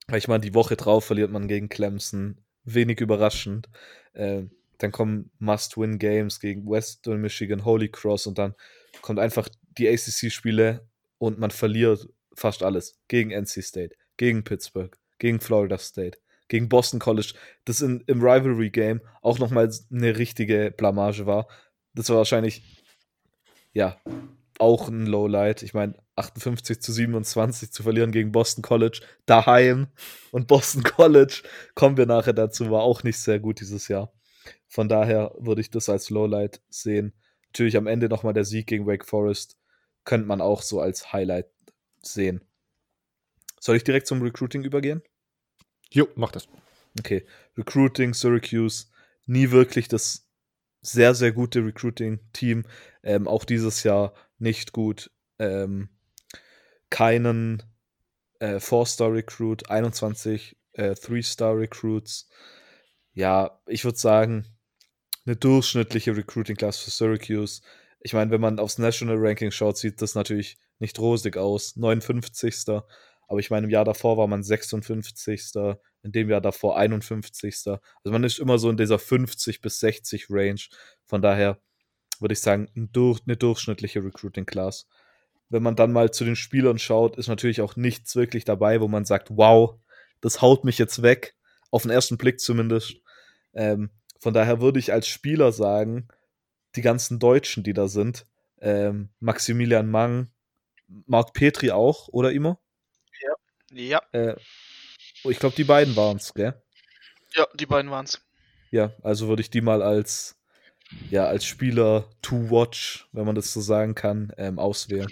Weil 0.06 0.18
ich 0.18 0.28
meine, 0.28 0.40
die 0.40 0.54
Woche 0.54 0.76
drauf 0.76 1.04
verliert 1.04 1.30
man 1.30 1.48
gegen 1.48 1.68
Clemson, 1.68 2.40
wenig 2.64 3.00
überraschend. 3.00 3.68
Äh, 4.12 4.44
dann 4.78 4.92
kommen 4.92 5.30
Must-Win-Games 5.38 6.40
gegen 6.40 6.68
Western 6.68 7.20
Michigan, 7.20 7.64
Holy 7.64 7.88
Cross 7.88 8.26
und 8.26 8.38
dann 8.38 8.54
kommt 9.02 9.18
einfach 9.18 9.48
die 9.76 9.88
ACC-Spiele 9.88 10.88
und 11.18 11.38
man 11.38 11.50
verliert 11.50 12.08
fast 12.34 12.62
alles. 12.62 12.98
Gegen 13.08 13.30
NC 13.30 13.62
State, 13.62 13.96
gegen 14.16 14.44
Pittsburgh, 14.44 14.96
gegen 15.18 15.40
Florida 15.40 15.78
State, 15.78 16.18
gegen 16.48 16.68
Boston 16.68 17.00
College, 17.00 17.34
das 17.64 17.80
in, 17.80 18.02
im 18.06 18.22
Rivalry-Game 18.22 19.00
auch 19.22 19.38
nochmal 19.38 19.70
eine 19.90 20.16
richtige 20.16 20.72
Blamage 20.76 21.26
war. 21.26 21.48
Das 21.94 22.08
war 22.08 22.18
wahrscheinlich, 22.18 22.84
ja, 23.72 24.00
auch 24.60 24.88
ein 24.88 25.06
Lowlight. 25.06 25.62
Ich 25.62 25.74
meine, 25.74 25.94
58 26.16 26.80
zu 26.80 26.92
27 26.92 27.72
zu 27.72 27.82
verlieren 27.82 28.12
gegen 28.12 28.32
Boston 28.32 28.62
College 28.62 29.00
daheim 29.26 29.88
und 30.30 30.46
Boston 30.46 30.82
College, 30.82 31.42
kommen 31.74 31.96
wir 31.96 32.06
nachher 32.06 32.32
dazu, 32.32 32.70
war 32.70 32.82
auch 32.82 33.02
nicht 33.02 33.18
sehr 33.18 33.38
gut 33.38 33.60
dieses 33.60 33.88
Jahr. 33.88 34.12
Von 34.66 34.88
daher 34.88 35.34
würde 35.38 35.60
ich 35.60 35.70
das 35.70 35.88
als 35.88 36.10
Lowlight 36.10 36.60
sehen. 36.68 37.14
Natürlich 37.48 37.76
am 37.76 37.86
Ende 37.86 38.08
nochmal 38.08 38.34
der 38.34 38.44
Sieg 38.44 38.66
gegen 38.66 38.86
Wake 38.86 39.06
Forest 39.06 39.58
könnte 40.04 40.26
man 40.26 40.40
auch 40.40 40.62
so 40.62 40.80
als 40.80 41.12
Highlight 41.12 41.46
sehen. 42.02 42.42
Soll 43.60 43.76
ich 43.76 43.84
direkt 43.84 44.06
zum 44.06 44.22
Recruiting 44.22 44.64
übergehen? 44.64 45.02
Jo, 45.90 46.08
mach 46.14 46.30
das. 46.30 46.48
Okay. 46.98 47.26
Recruiting, 47.56 48.14
Syracuse, 48.14 48.86
nie 49.26 49.50
wirklich 49.50 49.88
das 49.88 50.27
sehr, 50.80 51.14
sehr 51.14 51.32
gute 51.32 51.64
Recruiting-Team. 51.64 52.64
Ähm, 53.02 53.28
auch 53.28 53.44
dieses 53.44 53.82
Jahr 53.82 54.14
nicht 54.38 54.72
gut. 54.72 55.10
Ähm, 55.38 55.88
keinen 56.90 57.62
äh, 58.40 58.60
Four-Star-Recruit, 58.60 59.70
21 59.70 60.56
äh, 60.72 60.94
Three-Star-Recruits. 60.94 62.28
Ja, 63.12 63.60
ich 63.66 63.84
würde 63.84 63.98
sagen, 63.98 64.46
eine 65.26 65.36
durchschnittliche 65.36 66.16
Recruiting-Class 66.16 66.78
für 66.78 66.90
Syracuse. 66.90 67.62
Ich 68.00 68.14
meine, 68.14 68.30
wenn 68.30 68.40
man 68.40 68.58
aufs 68.58 68.78
National 68.78 69.16
Ranking 69.18 69.50
schaut, 69.50 69.76
sieht 69.76 70.00
das 70.00 70.14
natürlich 70.14 70.58
nicht 70.78 70.98
rosig 70.98 71.36
aus. 71.36 71.76
59. 71.76 72.82
Aber 73.28 73.40
ich 73.40 73.50
meine, 73.50 73.66
im 73.66 73.70
Jahr 73.70 73.84
davor 73.84 74.16
war 74.16 74.26
man 74.26 74.42
56. 74.42 75.52
In 76.02 76.12
dem 76.12 76.30
Jahr 76.30 76.40
davor 76.40 76.78
51. 76.78 77.54
Also 77.66 77.78
man 78.04 78.24
ist 78.24 78.38
immer 78.38 78.58
so 78.58 78.70
in 78.70 78.76
dieser 78.76 78.98
50 78.98 79.60
bis 79.60 79.80
60 79.80 80.26
Range. 80.30 80.60
Von 81.04 81.22
daher 81.22 81.60
würde 82.20 82.32
ich 82.32 82.40
sagen, 82.40 82.68
eine 82.74 83.36
durchschnittliche 83.36 84.02
Recruiting 84.02 84.46
Class. 84.46 84.86
Wenn 85.50 85.62
man 85.62 85.76
dann 85.76 85.92
mal 85.92 86.10
zu 86.10 86.24
den 86.24 86.36
Spielern 86.36 86.78
schaut, 86.78 87.16
ist 87.16 87.28
natürlich 87.28 87.60
auch 87.60 87.76
nichts 87.76 88.16
wirklich 88.16 88.44
dabei, 88.44 88.80
wo 88.80 88.88
man 88.88 89.04
sagt, 89.04 89.28
wow, 89.30 89.76
das 90.20 90.42
haut 90.42 90.64
mich 90.64 90.78
jetzt 90.78 91.02
weg. 91.02 91.34
Auf 91.70 91.82
den 91.82 91.90
ersten 91.90 92.16
Blick 92.16 92.40
zumindest. 92.40 92.96
Ähm, 93.54 93.90
von 94.20 94.34
daher 94.34 94.60
würde 94.60 94.78
ich 94.78 94.92
als 94.92 95.06
Spieler 95.06 95.52
sagen, 95.52 96.08
die 96.76 96.82
ganzen 96.82 97.18
Deutschen, 97.18 97.62
die 97.62 97.72
da 97.72 97.88
sind, 97.88 98.26
ähm, 98.60 99.10
Maximilian 99.20 99.88
Mang, 99.90 100.30
Marc 101.06 101.34
Petri 101.34 101.70
auch, 101.70 102.08
oder 102.08 102.32
immer? 102.32 102.58
Ja. 103.72 104.00
Äh, 104.12 104.36
oh, 105.24 105.30
ich 105.30 105.38
glaube, 105.38 105.56
die 105.56 105.64
beiden 105.64 105.96
waren 105.96 106.16
es, 106.16 106.32
gell? 106.34 106.60
Ja, 107.34 107.46
die 107.54 107.66
beiden 107.66 107.90
waren 107.90 108.04
es. 108.04 108.20
Ja, 108.70 108.92
also 109.02 109.28
würde 109.28 109.42
ich 109.42 109.50
die 109.50 109.60
mal 109.60 109.82
als, 109.82 110.36
ja, 111.10 111.26
als 111.26 111.44
Spieler 111.44 112.08
to 112.22 112.50
watch, 112.50 113.08
wenn 113.12 113.26
man 113.26 113.34
das 113.34 113.52
so 113.52 113.60
sagen 113.60 113.94
kann, 113.94 114.32
ähm, 114.36 114.58
auswählen. 114.58 115.10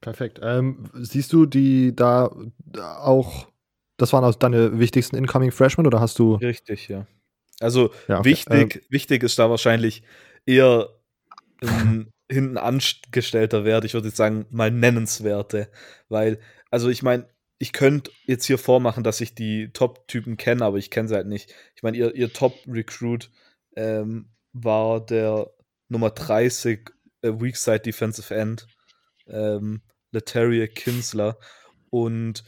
Perfekt. 0.00 0.38
Ähm, 0.42 0.90
siehst 0.94 1.32
du 1.32 1.44
die 1.46 1.94
da 1.94 2.30
auch, 2.72 3.48
das 3.96 4.12
waren 4.12 4.24
auch 4.24 4.34
deine 4.34 4.78
wichtigsten 4.78 5.16
Incoming 5.16 5.50
Freshmen 5.50 5.86
oder 5.86 6.00
hast 6.00 6.18
du? 6.18 6.36
Richtig, 6.36 6.88
ja. 6.88 7.06
Also 7.60 7.92
ja, 8.06 8.20
okay. 8.20 8.30
wichtig, 8.30 8.76
ähm, 8.76 8.82
wichtig 8.88 9.22
ist 9.24 9.38
da 9.38 9.50
wahrscheinlich 9.50 10.02
eher 10.46 10.88
ein 11.60 12.12
hinten 12.30 12.58
angestellter 12.58 13.64
Wert, 13.64 13.84
ich 13.84 13.94
würde 13.94 14.08
jetzt 14.08 14.16
sagen, 14.16 14.46
mal 14.50 14.70
nennenswerte. 14.70 15.70
Weil, 16.08 16.38
also 16.70 16.88
ich 16.88 17.02
meine, 17.02 17.28
ich 17.58 17.72
könnte 17.72 18.10
jetzt 18.24 18.44
hier 18.44 18.58
vormachen, 18.58 19.02
dass 19.02 19.20
ich 19.20 19.34
die 19.34 19.72
Top-Typen 19.72 20.36
kenne, 20.36 20.64
aber 20.64 20.78
ich 20.78 20.90
kenne 20.90 21.08
sie 21.08 21.14
halt 21.14 21.26
nicht. 21.26 21.52
Ich 21.74 21.82
meine, 21.82 21.96
ihr, 21.96 22.14
ihr 22.14 22.32
Top-Recruit 22.32 23.30
ähm, 23.76 24.28
war 24.52 25.04
der 25.04 25.50
Nummer 25.88 26.10
30 26.10 26.90
äh, 27.22 27.32
Weakside 27.32 27.80
Defensive 27.80 28.34
End, 28.34 28.66
ähm, 29.26 29.82
Letaria 30.12 30.66
Kinsler. 30.66 31.38
Und 31.90 32.44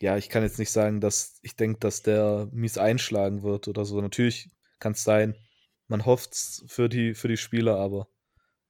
ja, 0.00 0.16
ich 0.16 0.28
kann 0.28 0.42
jetzt 0.42 0.58
nicht 0.58 0.70
sagen, 0.70 1.00
dass 1.00 1.38
ich 1.42 1.56
denke, 1.56 1.80
dass 1.80 2.02
der 2.02 2.48
mies 2.52 2.78
einschlagen 2.78 3.42
wird 3.42 3.66
oder 3.66 3.84
so. 3.84 4.00
Natürlich 4.00 4.50
kann 4.78 4.92
es 4.92 5.02
sein, 5.02 5.34
man 5.88 6.04
hofft 6.04 6.34
es 6.34 6.64
für 6.68 6.88
die, 6.88 7.14
für 7.14 7.28
die 7.28 7.36
Spieler, 7.36 7.76
aber 7.76 8.08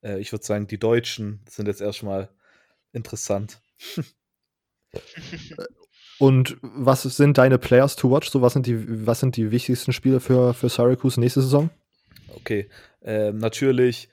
äh, 0.07 0.21
ich 0.21 0.33
würde 0.33 0.45
sagen, 0.45 0.67
die 0.67 0.79
Deutschen 0.79 1.41
sind 1.49 1.67
jetzt 1.67 1.81
erstmal 1.81 2.31
interessant. 2.93 3.61
Und 6.19 6.57
was 6.63 7.03
sind 7.03 7.37
deine 7.37 7.59
Players 7.59 7.97
to 7.97 8.11
watch? 8.11 8.31
So, 8.31 8.41
was 8.41 8.55
sind 8.55 8.67
die, 8.67 9.07
was 9.07 9.21
sind 9.21 9.37
die 9.37 9.51
wichtigsten 9.51 9.93
Spiele 9.93 10.21
für, 10.21 10.55
für 10.55 10.71
Syracuse 10.71 11.21
nächste 11.21 11.43
Saison? 11.43 11.69
Okay, 12.35 12.71
ähm, 13.03 13.37
natürlich 13.37 14.09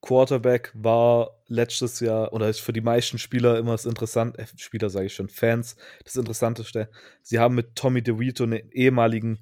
Quarterback 0.00 0.70
war 0.74 1.42
letztes 1.46 2.00
Jahr 2.00 2.32
oder 2.32 2.48
ist 2.48 2.60
für 2.60 2.72
die 2.72 2.80
meisten 2.80 3.18
Spieler 3.18 3.58
immer 3.58 3.72
das 3.72 3.84
Interessante, 3.84 4.38
äh, 4.38 4.46
Spieler 4.56 4.88
sage 4.88 5.06
ich 5.06 5.14
schon, 5.14 5.28
Fans, 5.28 5.76
das 6.04 6.16
Interessanteste. 6.16 6.88
Sie 7.22 7.38
haben 7.38 7.54
mit 7.54 7.74
Tommy 7.74 8.02
DeVito 8.02 8.44
einen 8.44 8.70
ehemaligen, 8.70 9.38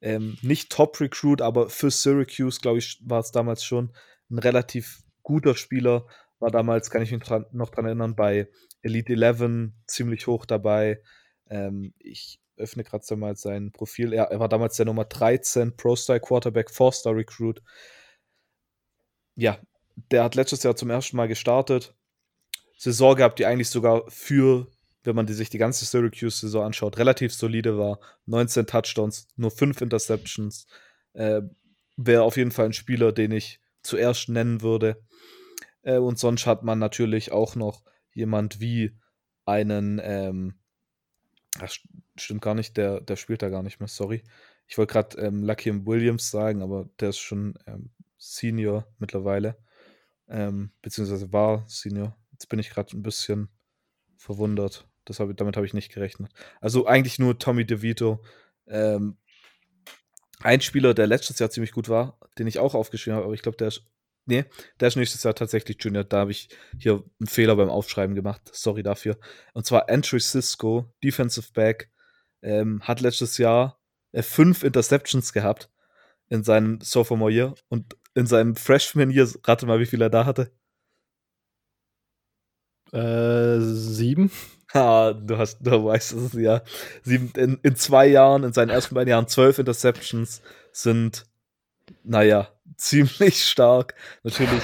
ähm, 0.00 0.36
nicht 0.42 0.70
Top-Recruit, 0.70 1.42
aber 1.42 1.68
für 1.68 1.90
Syracuse, 1.90 2.60
glaube 2.60 2.78
ich, 2.78 3.00
war 3.04 3.20
es 3.20 3.32
damals 3.32 3.64
schon 3.64 3.92
ein 4.30 4.38
relativ 4.38 5.02
guter 5.30 5.54
Spieler. 5.54 6.06
War 6.40 6.50
damals, 6.50 6.90
kann 6.90 7.02
ich 7.02 7.12
mich 7.12 7.22
dran, 7.22 7.46
noch 7.52 7.70
dran 7.70 7.84
erinnern, 7.86 8.16
bei 8.16 8.48
Elite 8.82 9.12
11 9.12 9.70
ziemlich 9.86 10.26
hoch 10.26 10.44
dabei. 10.44 11.00
Ähm, 11.48 11.94
ich 11.98 12.40
öffne 12.56 12.82
gerade 12.82 13.16
mal 13.16 13.36
sein 13.36 13.70
Profil. 13.70 14.12
Er, 14.12 14.24
er 14.24 14.40
war 14.40 14.48
damals 14.48 14.76
der 14.76 14.86
Nummer 14.86 15.04
13 15.04 15.76
Pro-Style 15.76 16.20
Quarterback, 16.20 16.70
4-Star 16.70 17.14
Recruit. 17.14 17.62
Ja, 19.36 19.58
der 20.10 20.24
hat 20.24 20.34
letztes 20.34 20.64
Jahr 20.64 20.74
zum 20.74 20.90
ersten 20.90 21.16
Mal 21.16 21.28
gestartet. 21.28 21.94
Saison 22.76 23.14
gehabt, 23.14 23.38
die 23.38 23.46
eigentlich 23.46 23.70
sogar 23.70 24.02
für, 24.08 24.66
wenn 25.04 25.14
man 25.14 25.26
die, 25.26 25.34
sich 25.34 25.50
die 25.50 25.58
ganze 25.58 25.84
Syracuse-Saison 25.84 26.64
anschaut, 26.64 26.98
relativ 26.98 27.32
solide 27.32 27.78
war. 27.78 28.00
19 28.26 28.66
Touchdowns, 28.66 29.28
nur 29.36 29.52
5 29.52 29.80
Interceptions. 29.80 30.66
Äh, 31.12 31.42
Wäre 31.96 32.22
auf 32.22 32.36
jeden 32.36 32.50
Fall 32.50 32.66
ein 32.66 32.72
Spieler, 32.72 33.12
den 33.12 33.30
ich 33.30 33.60
zuerst 33.82 34.28
nennen 34.28 34.62
würde. 34.62 35.02
Äh, 35.82 35.98
und 35.98 36.18
sonst 36.18 36.46
hat 36.46 36.62
man 36.62 36.78
natürlich 36.78 37.32
auch 37.32 37.56
noch 37.56 37.82
jemand 38.12 38.60
wie 38.60 38.96
einen, 39.44 40.00
ähm, 40.02 40.54
das 41.58 41.80
stimmt 42.16 42.42
gar 42.42 42.54
nicht, 42.54 42.76
der, 42.76 43.00
der 43.00 43.16
spielt 43.16 43.42
da 43.42 43.48
gar 43.48 43.62
nicht 43.62 43.80
mehr, 43.80 43.88
sorry. 43.88 44.22
Ich 44.66 44.78
wollte 44.78 44.92
gerade 44.92 45.18
ähm, 45.18 45.42
Lucky 45.42 45.86
Williams 45.86 46.30
sagen, 46.30 46.62
aber 46.62 46.88
der 47.00 47.10
ist 47.10 47.18
schon 47.18 47.58
ähm, 47.66 47.90
Senior 48.18 48.86
mittlerweile 48.98 49.56
ähm, 50.30 50.70
beziehungsweise 50.80 51.32
war 51.32 51.64
Senior. 51.66 52.16
Jetzt 52.32 52.48
bin 52.48 52.58
ich 52.58 52.70
gerade 52.70 52.96
ein 52.96 53.02
bisschen 53.02 53.48
verwundert. 54.16 54.86
Das 55.04 55.20
hab, 55.20 55.36
damit 55.36 55.56
habe 55.56 55.66
ich 55.66 55.74
nicht 55.74 55.92
gerechnet. 55.92 56.32
Also 56.60 56.86
eigentlich 56.86 57.18
nur 57.18 57.38
Tommy 57.38 57.66
DeVito. 57.66 58.22
Ähm, 58.66 59.16
ein 60.38 60.60
Spieler, 60.60 60.94
der 60.94 61.06
letztes 61.06 61.38
Jahr 61.38 61.50
ziemlich 61.50 61.72
gut 61.72 61.88
war, 61.88 62.18
den 62.38 62.46
ich 62.46 62.58
auch 62.60 62.74
aufgeschrieben 62.74 63.16
habe, 63.16 63.24
aber 63.26 63.34
ich 63.34 63.42
glaube, 63.42 63.58
der 63.58 63.68
ist 63.68 63.84
Nee, 64.26 64.44
der 64.78 64.88
ist 64.88 64.96
nächstes 64.96 65.22
Jahr 65.22 65.34
tatsächlich 65.34 65.76
Junior. 65.80 66.04
Da 66.04 66.18
habe 66.18 66.30
ich 66.30 66.48
hier 66.78 67.02
einen 67.18 67.26
Fehler 67.26 67.56
beim 67.56 67.70
Aufschreiben 67.70 68.14
gemacht. 68.14 68.42
Sorry 68.52 68.82
dafür. 68.82 69.18
Und 69.54 69.66
zwar 69.66 69.88
Andrew 69.88 70.18
Cisco, 70.18 70.92
Defensive 71.02 71.52
Back, 71.52 71.90
ähm, 72.42 72.80
hat 72.82 73.00
letztes 73.00 73.38
Jahr 73.38 73.80
äh, 74.12 74.22
fünf 74.22 74.62
Interceptions 74.62 75.32
gehabt 75.32 75.70
in 76.28 76.44
seinem 76.44 76.80
Sophomore 76.80 77.32
Year 77.32 77.54
und 77.68 77.96
in 78.14 78.26
seinem 78.26 78.56
Freshman 78.56 79.10
Year, 79.10 79.28
rate 79.44 79.66
mal, 79.66 79.80
wie 79.80 79.86
viel 79.86 80.02
er 80.02 80.10
da 80.10 80.24
hatte. 80.24 80.52
Äh, 82.92 83.58
sieben. 83.60 84.30
Ha, 84.72 85.12
du 85.12 85.36
hast, 85.36 85.58
du 85.60 85.84
weißt 85.84 86.12
es 86.12 86.32
ja. 86.34 86.62
Sieben, 87.02 87.32
in, 87.36 87.58
in 87.62 87.76
zwei 87.76 88.06
Jahren, 88.06 88.44
in 88.44 88.52
seinen 88.52 88.70
ersten 88.70 88.94
beiden 88.94 89.10
Jahren 89.10 89.26
zwölf 89.28 89.58
Interceptions 89.58 90.42
sind, 90.72 91.26
naja, 92.04 92.48
ziemlich 92.76 93.44
stark. 93.44 93.94
Natürlich, 94.22 94.62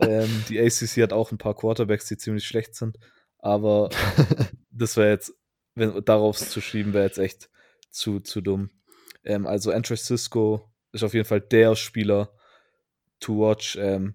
ähm, 0.00 0.44
die 0.48 0.60
ACC 0.60 1.02
hat 1.02 1.12
auch 1.12 1.32
ein 1.32 1.38
paar 1.38 1.54
Quarterbacks, 1.54 2.06
die 2.06 2.16
ziemlich 2.16 2.46
schlecht 2.46 2.74
sind, 2.74 2.98
aber 3.38 3.90
das 4.70 4.96
wäre 4.96 5.10
jetzt, 5.10 5.34
wenn 5.74 6.04
darauf 6.04 6.38
zu 6.38 6.60
schieben, 6.60 6.92
wäre 6.92 7.04
jetzt 7.04 7.18
echt 7.18 7.50
zu, 7.90 8.20
zu 8.20 8.40
dumm. 8.40 8.70
Ähm, 9.24 9.46
also 9.46 9.70
Andrew 9.70 9.96
Cisco 9.96 10.70
ist 10.92 11.02
auf 11.02 11.14
jeden 11.14 11.26
Fall 11.26 11.40
der 11.40 11.76
Spieler 11.76 12.32
to 13.20 13.38
watch. 13.38 13.76
Ähm, 13.76 14.14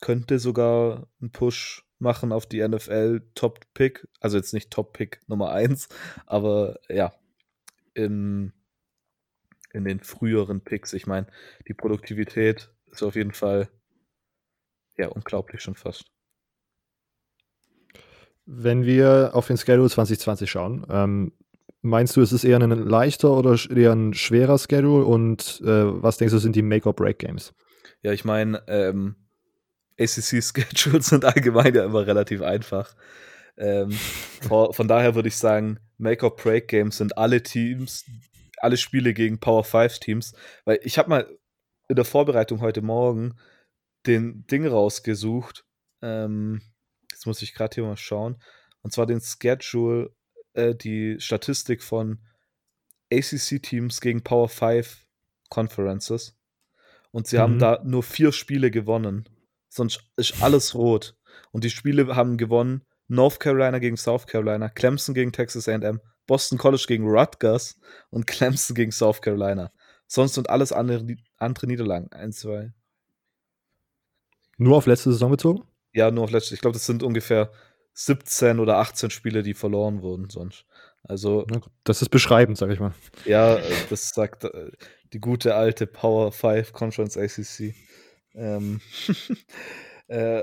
könnte 0.00 0.38
sogar 0.38 1.08
einen 1.20 1.32
Push 1.32 1.84
machen 1.98 2.32
auf 2.32 2.46
die 2.46 2.66
NFL 2.66 3.22
Top 3.34 3.60
Pick. 3.72 4.06
Also 4.20 4.36
jetzt 4.36 4.52
nicht 4.52 4.70
Top 4.70 4.92
Pick 4.92 5.20
Nummer 5.28 5.50
1, 5.50 5.88
aber 6.26 6.78
ja, 6.88 7.14
im, 7.94 8.52
in 9.74 9.84
den 9.84 10.00
früheren 10.00 10.62
Picks. 10.62 10.92
Ich 10.92 11.06
meine, 11.06 11.26
die 11.68 11.74
Produktivität 11.74 12.70
ist 12.90 13.02
auf 13.02 13.16
jeden 13.16 13.32
Fall 13.32 13.68
ja 14.96 15.08
unglaublich 15.08 15.60
schon 15.60 15.74
fast. 15.74 16.04
Wenn 18.46 18.84
wir 18.84 19.30
auf 19.32 19.46
den 19.46 19.56
Schedule 19.56 19.88
2020 19.88 20.50
schauen, 20.50 20.86
ähm, 20.90 21.32
meinst 21.80 22.16
du, 22.16 22.20
es 22.20 22.32
ist 22.32 22.44
eher 22.44 22.60
ein 22.60 22.70
leichter 22.70 23.30
oder 23.36 23.58
eher 23.74 23.92
ein 23.92 24.14
schwerer 24.14 24.58
Schedule 24.58 25.04
und 25.04 25.60
äh, 25.64 26.02
was 26.02 26.18
denkst 26.18 26.32
du, 26.32 26.38
sind 26.38 26.54
die 26.54 26.62
Make-or-Break-Games? 26.62 27.54
Ja, 28.02 28.12
ich 28.12 28.24
meine, 28.24 28.62
ähm, 28.68 29.16
ACC-Schedules 29.98 31.06
sind 31.08 31.24
allgemein 31.24 31.74
ja 31.74 31.84
immer 31.84 32.06
relativ 32.06 32.42
einfach. 32.42 32.94
Ähm, 33.56 33.92
von 33.92 34.88
daher 34.88 35.14
würde 35.14 35.28
ich 35.28 35.36
sagen, 35.36 35.78
Make-or-Break-Games 35.98 36.98
sind 36.98 37.16
alle 37.16 37.42
Teams, 37.42 38.04
alle 38.64 38.76
Spiele 38.76 39.14
gegen 39.14 39.38
Power 39.38 39.64
5-Teams, 39.64 40.34
weil 40.64 40.80
ich 40.82 40.98
habe 40.98 41.10
mal 41.10 41.38
in 41.88 41.96
der 41.96 42.04
Vorbereitung 42.04 42.60
heute 42.60 42.82
Morgen 42.82 43.36
den 44.06 44.46
Ding 44.46 44.66
rausgesucht. 44.66 45.64
Ähm, 46.02 46.60
jetzt 47.10 47.26
muss 47.26 47.42
ich 47.42 47.54
gerade 47.54 47.74
hier 47.74 47.84
mal 47.84 47.96
schauen. 47.96 48.42
Und 48.82 48.92
zwar 48.92 49.06
den 49.06 49.20
Schedule, 49.20 50.14
äh, 50.54 50.74
die 50.74 51.20
Statistik 51.20 51.82
von 51.82 52.20
ACC-Teams 53.12 54.00
gegen 54.00 54.22
Power 54.22 54.48
5 54.48 55.06
Conferences. 55.48 56.36
Und 57.12 57.26
sie 57.26 57.36
mhm. 57.36 57.40
haben 57.40 57.58
da 57.58 57.82
nur 57.84 58.02
vier 58.02 58.32
Spiele 58.32 58.70
gewonnen 58.70 59.28
sonst 59.74 60.04
ist 60.16 60.42
alles 60.42 60.74
rot. 60.74 61.16
Und 61.50 61.64
die 61.64 61.70
Spiele 61.70 62.14
haben 62.14 62.36
gewonnen 62.36 62.82
North 63.08 63.40
Carolina 63.40 63.78
gegen 63.78 63.96
South 63.96 64.26
Carolina, 64.26 64.68
Clemson 64.68 65.14
gegen 65.14 65.32
Texas 65.32 65.68
A&M, 65.68 66.00
Boston 66.26 66.58
College 66.58 66.84
gegen 66.88 67.08
Rutgers 67.08 67.78
und 68.10 68.26
Clemson 68.26 68.74
gegen 68.74 68.92
South 68.92 69.20
Carolina. 69.20 69.72
Sonst 70.06 70.34
sind 70.34 70.50
alles 70.50 70.72
andere, 70.72 71.16
andere 71.36 71.66
Niederlagen. 71.66 72.12
Eins, 72.12 72.40
zwei. 72.40 72.72
Nur 74.56 74.76
auf 74.76 74.86
letzte 74.86 75.12
Saison 75.12 75.30
bezogen? 75.30 75.64
Ja, 75.92 76.10
nur 76.10 76.24
auf 76.24 76.30
letzte. 76.30 76.54
Ich 76.54 76.60
glaube, 76.60 76.74
das 76.74 76.86
sind 76.86 77.02
ungefähr 77.02 77.50
17 77.94 78.58
oder 78.58 78.78
18 78.78 79.10
Spiele, 79.10 79.42
die 79.42 79.54
verloren 79.54 80.02
wurden 80.02 80.30
sonst. 80.30 80.66
Also. 81.02 81.46
Das 81.84 82.02
ist 82.02 82.08
beschreibend, 82.08 82.58
sag 82.58 82.70
ich 82.70 82.80
mal. 82.80 82.94
Ja, 83.24 83.58
das 83.90 84.10
sagt 84.10 84.44
äh, 84.44 84.70
die 85.12 85.20
gute 85.20 85.54
alte 85.54 85.86
Power 85.86 86.32
5 86.32 86.72
Conference 86.72 87.16
ACC. 87.16 87.74
Ähm, 88.34 88.80
äh, 90.08 90.42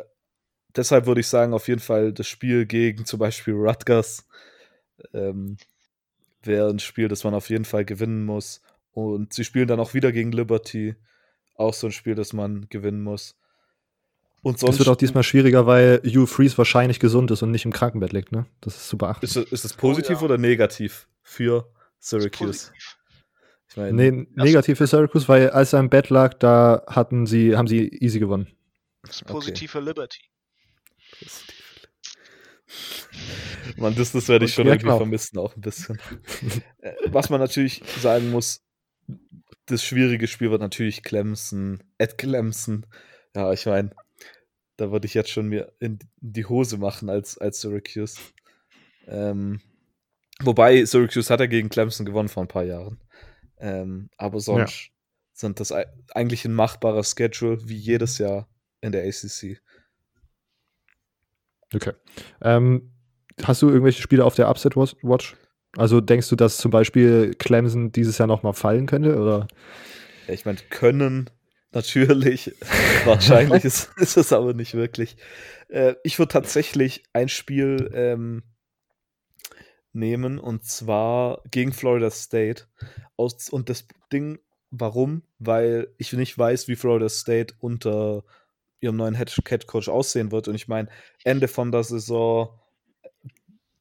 deshalb 0.76 1.06
würde 1.06 1.22
ich 1.22 1.28
sagen, 1.28 1.54
auf 1.54 1.68
jeden 1.68 1.82
Fall 1.82 2.14
das 2.14 2.28
Spiel 2.28 2.66
gegen 2.66 3.06
zum 3.06 3.20
Beispiel 3.20 3.54
Rutgers 3.54 4.28
ähm, 5.14 5.58
wäre 6.44 6.70
ein 6.70 6.80
Spiel, 6.80 7.08
das 7.08 7.24
man 7.24 7.34
auf 7.34 7.50
jeden 7.50 7.66
Fall 7.66 7.86
gewinnen 7.86 8.26
muss. 8.26 8.62
Und 8.92 9.34
sie 9.34 9.44
spielen 9.44 9.68
dann 9.68 9.80
auch 9.80 9.94
wieder 9.94 10.12
gegen 10.12 10.32
Liberty. 10.32 10.96
Auch 11.56 11.74
so 11.74 11.88
ein 11.88 11.92
Spiel, 11.92 12.16
das 12.16 12.34
man 12.34 12.68
gewinnen 12.70 13.04
muss. 13.04 13.36
Und 14.42 14.60
sonst. 14.60 14.74
Es 14.74 14.80
wird 14.80 14.90
auch 14.90 14.96
diesmal 14.96 15.24
schwieriger, 15.24 15.68
weil 15.68 16.02
Hugh 16.04 16.26
Freeze 16.26 16.58
wahrscheinlich 16.58 17.00
gesund 17.00 17.30
ist 17.32 17.44
und 17.44 17.52
nicht 17.52 17.66
im 17.66 17.72
Krankenbett 17.72 18.12
liegt, 18.12 18.32
ne? 18.32 18.48
Das 18.62 18.76
ist 18.76 18.90
super 18.90 19.08
beachten. 19.08 19.26
Ist, 19.26 19.36
ist 19.36 19.64
das 19.64 19.74
positiv 19.74 20.18
oh, 20.18 20.22
ja. 20.22 20.26
oder 20.26 20.38
negativ 20.38 21.08
für 21.22 21.72
Syracuse? 22.00 22.72
Ich 23.70 23.78
mein, 23.78 23.96
nee, 23.96 24.28
negativ 24.36 24.80
für 24.80 24.88
Syracuse, 24.88 25.28
weil 25.28 25.52
als 25.52 25.74
er 25.74 25.80
im 25.80 25.90
Bett 25.90 26.10
lag, 26.10 26.34
da 26.34 26.84
hatten 26.88 27.26
sie, 27.26 27.56
haben 27.56 27.68
sie 27.68 27.88
easy 27.88 28.20
gewonnen. 28.20 28.48
Das 29.04 29.18
ist 29.18 29.26
positiv 29.26 29.70
okay. 29.76 29.80
für 29.80 29.86
Liberty. 29.86 30.22
Man, 33.78 33.96
das, 33.96 34.12
das 34.12 34.28
werde 34.28 34.46
ich 34.46 34.54
schon 34.54 34.68
irgendwie 34.68 34.86
genau. 34.86 34.98
vermissen, 34.98 35.38
auch 35.38 35.56
ein 35.56 35.62
bisschen. 35.62 36.00
Äh, 36.82 36.94
was 37.08 37.30
man 37.30 37.40
natürlich 37.40 37.84
sagen 38.00 38.32
muss, 38.32 38.64
das 39.66 39.84
schwierige 39.84 40.28
Spiel 40.28 40.52
wird 40.52 40.62
natürlich 40.62 41.04
Clemson, 41.04 41.84
Ed 41.98 42.18
Clemson. 42.18 42.86
Ja, 43.36 43.52
ich 43.54 43.66
meine, 43.66 43.92
da 44.78 44.92
würde 44.92 45.06
ich 45.06 45.14
jetzt 45.14 45.30
schon 45.30 45.48
mir 45.48 45.72
in 45.80 46.00
die 46.18 46.46
Hose 46.46 46.78
machen 46.78 47.10
als, 47.10 47.38
als 47.38 47.62
Syracuse. 47.62 48.20
Ähm, 49.08 49.62
wobei 50.42 50.84
Syracuse 50.86 51.32
hat 51.32 51.40
ja 51.40 51.46
gegen 51.46 51.70
Clemson 51.70 52.06
gewonnen 52.06 52.30
vor 52.30 52.44
ein 52.44 52.50
paar 52.50 52.64
Jahren. 52.64 53.00
Ähm, 53.60 54.10
aber 54.18 54.40
sonst 54.40 54.88
ja. 54.88 54.92
sind 55.34 55.60
das 55.60 55.72
eigentlich 55.72 56.46
ein 56.46 56.54
machbarer 56.54 57.04
Schedule 57.04 57.60
wie 57.68 57.78
jedes 57.78 58.18
Jahr 58.18 58.50
in 58.82 58.92
der 58.92 59.04
ACC. 59.04 59.62
Okay. 61.74 61.94
Ähm, 62.42 62.92
hast 63.44 63.62
du 63.62 63.70
irgendwelche 63.70 64.02
Spiele 64.02 64.26
auf 64.26 64.36
der 64.36 64.50
Upset 64.50 64.76
Watch? 64.76 65.36
Also 65.78 66.02
denkst 66.02 66.30
du, 66.30 66.36
dass 66.36 66.58
zum 66.58 66.72
Beispiel 66.72 67.34
Clemson 67.38 67.92
dieses 67.92 68.18
Jahr 68.18 68.28
nochmal 68.28 68.54
fallen 68.54 68.88
könnte? 68.88 69.18
Oder? 69.18 69.48
Ja, 70.28 70.34
ich 70.34 70.46
meine, 70.46 70.60
können 70.70 71.30
natürlich. 71.72 72.54
Wahrscheinlich 73.06 73.64
ist, 73.64 73.92
ist, 73.98 74.18
es 74.18 74.34
aber 74.34 74.54
nicht 74.54 74.74
wirklich. 74.74 75.16
Äh, 75.70 75.96
ich 76.04 76.20
würde 76.20 76.34
tatsächlich 76.34 77.04
ein 77.14 77.30
Spiel 77.30 77.90
ähm, 77.94 78.44
nehmen 79.94 80.40
und 80.40 80.66
zwar 80.66 81.42
gegen 81.50 81.74
Florida 81.74 82.10
State. 82.10 82.66
Aus, 83.16 83.50
und 83.50 83.70
das 83.70 83.88
Ding, 84.12 84.40
warum? 84.72 85.24
Weil 85.40 85.88
ich 85.98 86.12
nicht 86.14 86.38
weiß, 86.38 86.68
wie 86.68 86.76
Florida 86.76 87.08
State 87.08 87.56
unter 87.60 88.24
ihrem 88.82 88.98
neuen 88.98 89.16
Head 89.16 89.68
Coach 89.68 89.88
aussehen 89.88 90.32
wird. 90.32 90.48
Und 90.48 90.56
ich 90.56 90.68
meine, 90.68 90.90
Ende 91.24 91.48
von 91.48 91.72
der 91.72 91.84
Saison 91.84 92.60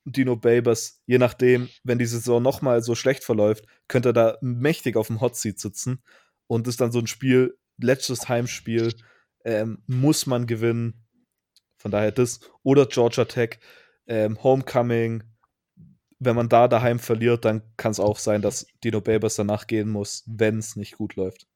Dino 0.04 0.36
Babers, 0.36 1.02
je 1.06 1.18
nachdem, 1.18 1.68
wenn 1.84 1.98
die 1.98 2.06
Saison 2.06 2.42
nochmal 2.42 2.82
so 2.82 2.94
schlecht 2.94 3.24
verläuft, 3.24 3.64
könnte 3.88 4.10
er 4.10 4.12
da 4.12 4.38
mächtig 4.40 4.96
auf 4.96 5.08
dem 5.08 5.20
Hot 5.20 5.36
Seat 5.36 5.58
sitzen. 5.58 6.02
Und 6.46 6.66
ist 6.66 6.80
dann 6.80 6.92
so 6.92 6.98
ein 6.98 7.06
Spiel, 7.06 7.56
letztes 7.78 8.28
Heimspiel, 8.28 8.94
ähm, 9.44 9.82
muss 9.86 10.26
man 10.26 10.46
gewinnen. 10.46 11.06
Von 11.76 11.90
daher 11.90 12.12
das. 12.12 12.40
Oder 12.62 12.86
Georgia 12.86 13.24
Tech, 13.24 13.58
ähm, 14.06 14.42
Homecoming, 14.42 15.22
wenn 16.18 16.36
man 16.36 16.48
da 16.48 16.68
daheim 16.68 16.98
verliert, 16.98 17.44
dann 17.44 17.62
kann 17.76 17.92
es 17.92 18.00
auch 18.00 18.18
sein, 18.18 18.42
dass 18.42 18.66
Dino 18.84 19.00
Babers 19.00 19.36
danach 19.36 19.66
gehen 19.66 19.88
muss, 19.88 20.22
wenn 20.26 20.58
es 20.58 20.76
nicht 20.76 20.96
gut 20.96 21.16
läuft. 21.16 21.46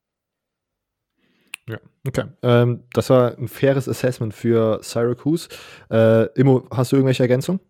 Ja, 1.68 1.78
okay. 2.06 2.24
Ähm, 2.42 2.84
das 2.92 3.08
war 3.10 3.38
ein 3.38 3.48
faires 3.48 3.88
Assessment 3.88 4.34
für 4.34 4.80
Syracuse. 4.82 5.48
Äh, 5.90 6.26
Immo, 6.38 6.66
hast 6.70 6.92
du 6.92 6.96
irgendwelche 6.96 7.22
Ergänzungen? 7.22 7.60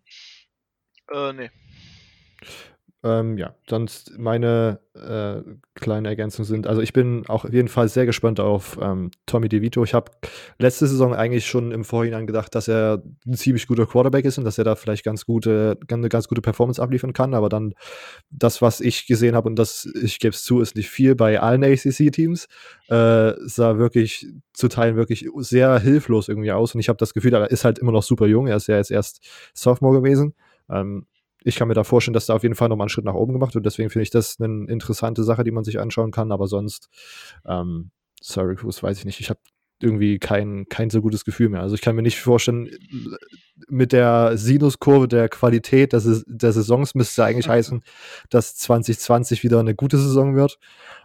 Äh, 1.13 1.33
nee. 1.33 1.49
Ähm, 3.05 3.37
ja, 3.37 3.53
sonst 3.69 4.17
meine 4.17 4.79
äh, 4.95 5.47
kleinen 5.75 6.07
Ergänzungen 6.07 6.47
sind, 6.47 6.65
also 6.65 6.81
ich 6.81 6.91
bin 6.91 7.23
auch 7.27 7.45
auf 7.45 7.53
jeden 7.53 7.67
Fall 7.67 7.87
sehr 7.87 8.07
gespannt 8.07 8.39
auf 8.39 8.79
ähm, 8.81 9.11
Tommy 9.27 9.47
DeVito. 9.47 9.83
Ich 9.83 9.93
habe 9.93 10.09
letzte 10.57 10.87
Saison 10.87 11.13
eigentlich 11.13 11.45
schon 11.45 11.71
im 11.71 11.83
Vorhinein 11.83 12.25
gedacht, 12.25 12.55
dass 12.55 12.67
er 12.67 13.03
ein 13.27 13.35
ziemlich 13.35 13.67
guter 13.67 13.85
Quarterback 13.85 14.25
ist 14.25 14.39
und 14.39 14.43
dass 14.43 14.57
er 14.57 14.63
da 14.63 14.73
vielleicht 14.73 15.05
ganz 15.05 15.27
gute, 15.27 15.77
eine 15.87 16.09
ganz 16.09 16.27
gute 16.27 16.41
Performance 16.41 16.81
abliefern 16.81 17.13
kann, 17.13 17.35
aber 17.35 17.47
dann 17.47 17.75
das, 18.31 18.63
was 18.63 18.81
ich 18.81 19.05
gesehen 19.05 19.35
habe, 19.35 19.49
und 19.49 19.55
das, 19.55 19.87
ich 20.01 20.17
gebe 20.17 20.33
es 20.33 20.43
zu, 20.43 20.59
ist 20.59 20.75
nicht 20.75 20.89
viel 20.89 21.13
bei 21.13 21.39
allen 21.39 21.63
ACC-Teams, 21.63 22.47
äh, 22.87 23.33
sah 23.37 23.77
wirklich 23.77 24.25
zu 24.53 24.67
Teilen 24.67 24.95
wirklich 24.95 25.29
sehr 25.37 25.77
hilflos 25.77 26.27
irgendwie 26.27 26.53
aus 26.53 26.73
und 26.73 26.79
ich 26.79 26.89
habe 26.89 26.97
das 26.97 27.13
Gefühl, 27.13 27.35
er 27.35 27.51
ist 27.51 27.65
halt 27.65 27.77
immer 27.77 27.91
noch 27.91 28.01
super 28.03 28.25
jung, 28.25 28.47
er 28.47 28.55
ist 28.55 28.65
ja 28.65 28.77
jetzt 28.77 28.89
erst 28.89 29.23
Sophomore 29.53 30.01
gewesen. 30.01 30.33
Ähm, 30.71 31.05
ich 31.45 31.55
kann 31.55 31.67
mir 31.67 31.75
da 31.75 31.83
vorstellen, 31.83 32.13
dass 32.13 32.25
da 32.25 32.33
auf 32.33 32.43
jeden 32.43 32.55
Fall 32.55 32.69
nochmal 32.69 32.85
einen 32.85 32.89
Schritt 32.89 33.05
nach 33.05 33.13
oben 33.13 33.33
gemacht 33.33 33.53
wird. 33.53 33.65
Deswegen 33.65 33.91
finde 33.91 34.03
ich 34.03 34.09
das 34.09 34.39
eine 34.39 34.65
interessante 34.67 35.23
Sache, 35.23 35.43
die 35.43 35.51
man 35.51 35.63
sich 35.63 35.79
anschauen 35.79 36.11
kann. 36.11 36.31
Aber 36.31 36.47
sonst, 36.47 36.89
ähm, 37.45 37.91
Syracuse, 38.19 38.81
weiß 38.81 38.97
ich 38.97 39.05
nicht. 39.05 39.19
Ich 39.19 39.29
habe 39.29 39.39
irgendwie 39.79 40.17
kein, 40.17 40.65
kein 40.69 40.89
so 40.89 41.01
gutes 41.01 41.23
Gefühl 41.23 41.49
mehr. 41.49 41.61
Also 41.61 41.75
ich 41.75 41.81
kann 41.81 41.95
mir 41.95 42.01
nicht 42.01 42.19
vorstellen, 42.19 42.69
mit 43.67 43.91
der 43.91 44.37
Sinuskurve 44.37 45.07
der 45.07 45.29
Qualität 45.29 45.93
der, 45.93 46.01
der 46.25 46.51
Saisons 46.51 46.95
müsste 46.95 47.23
eigentlich 47.23 47.47
heißen, 47.47 47.83
dass 48.31 48.55
2020 48.55 49.43
wieder 49.43 49.59
eine 49.59 49.75
gute 49.75 49.97
Saison 49.97 50.35
wird. 50.35 50.57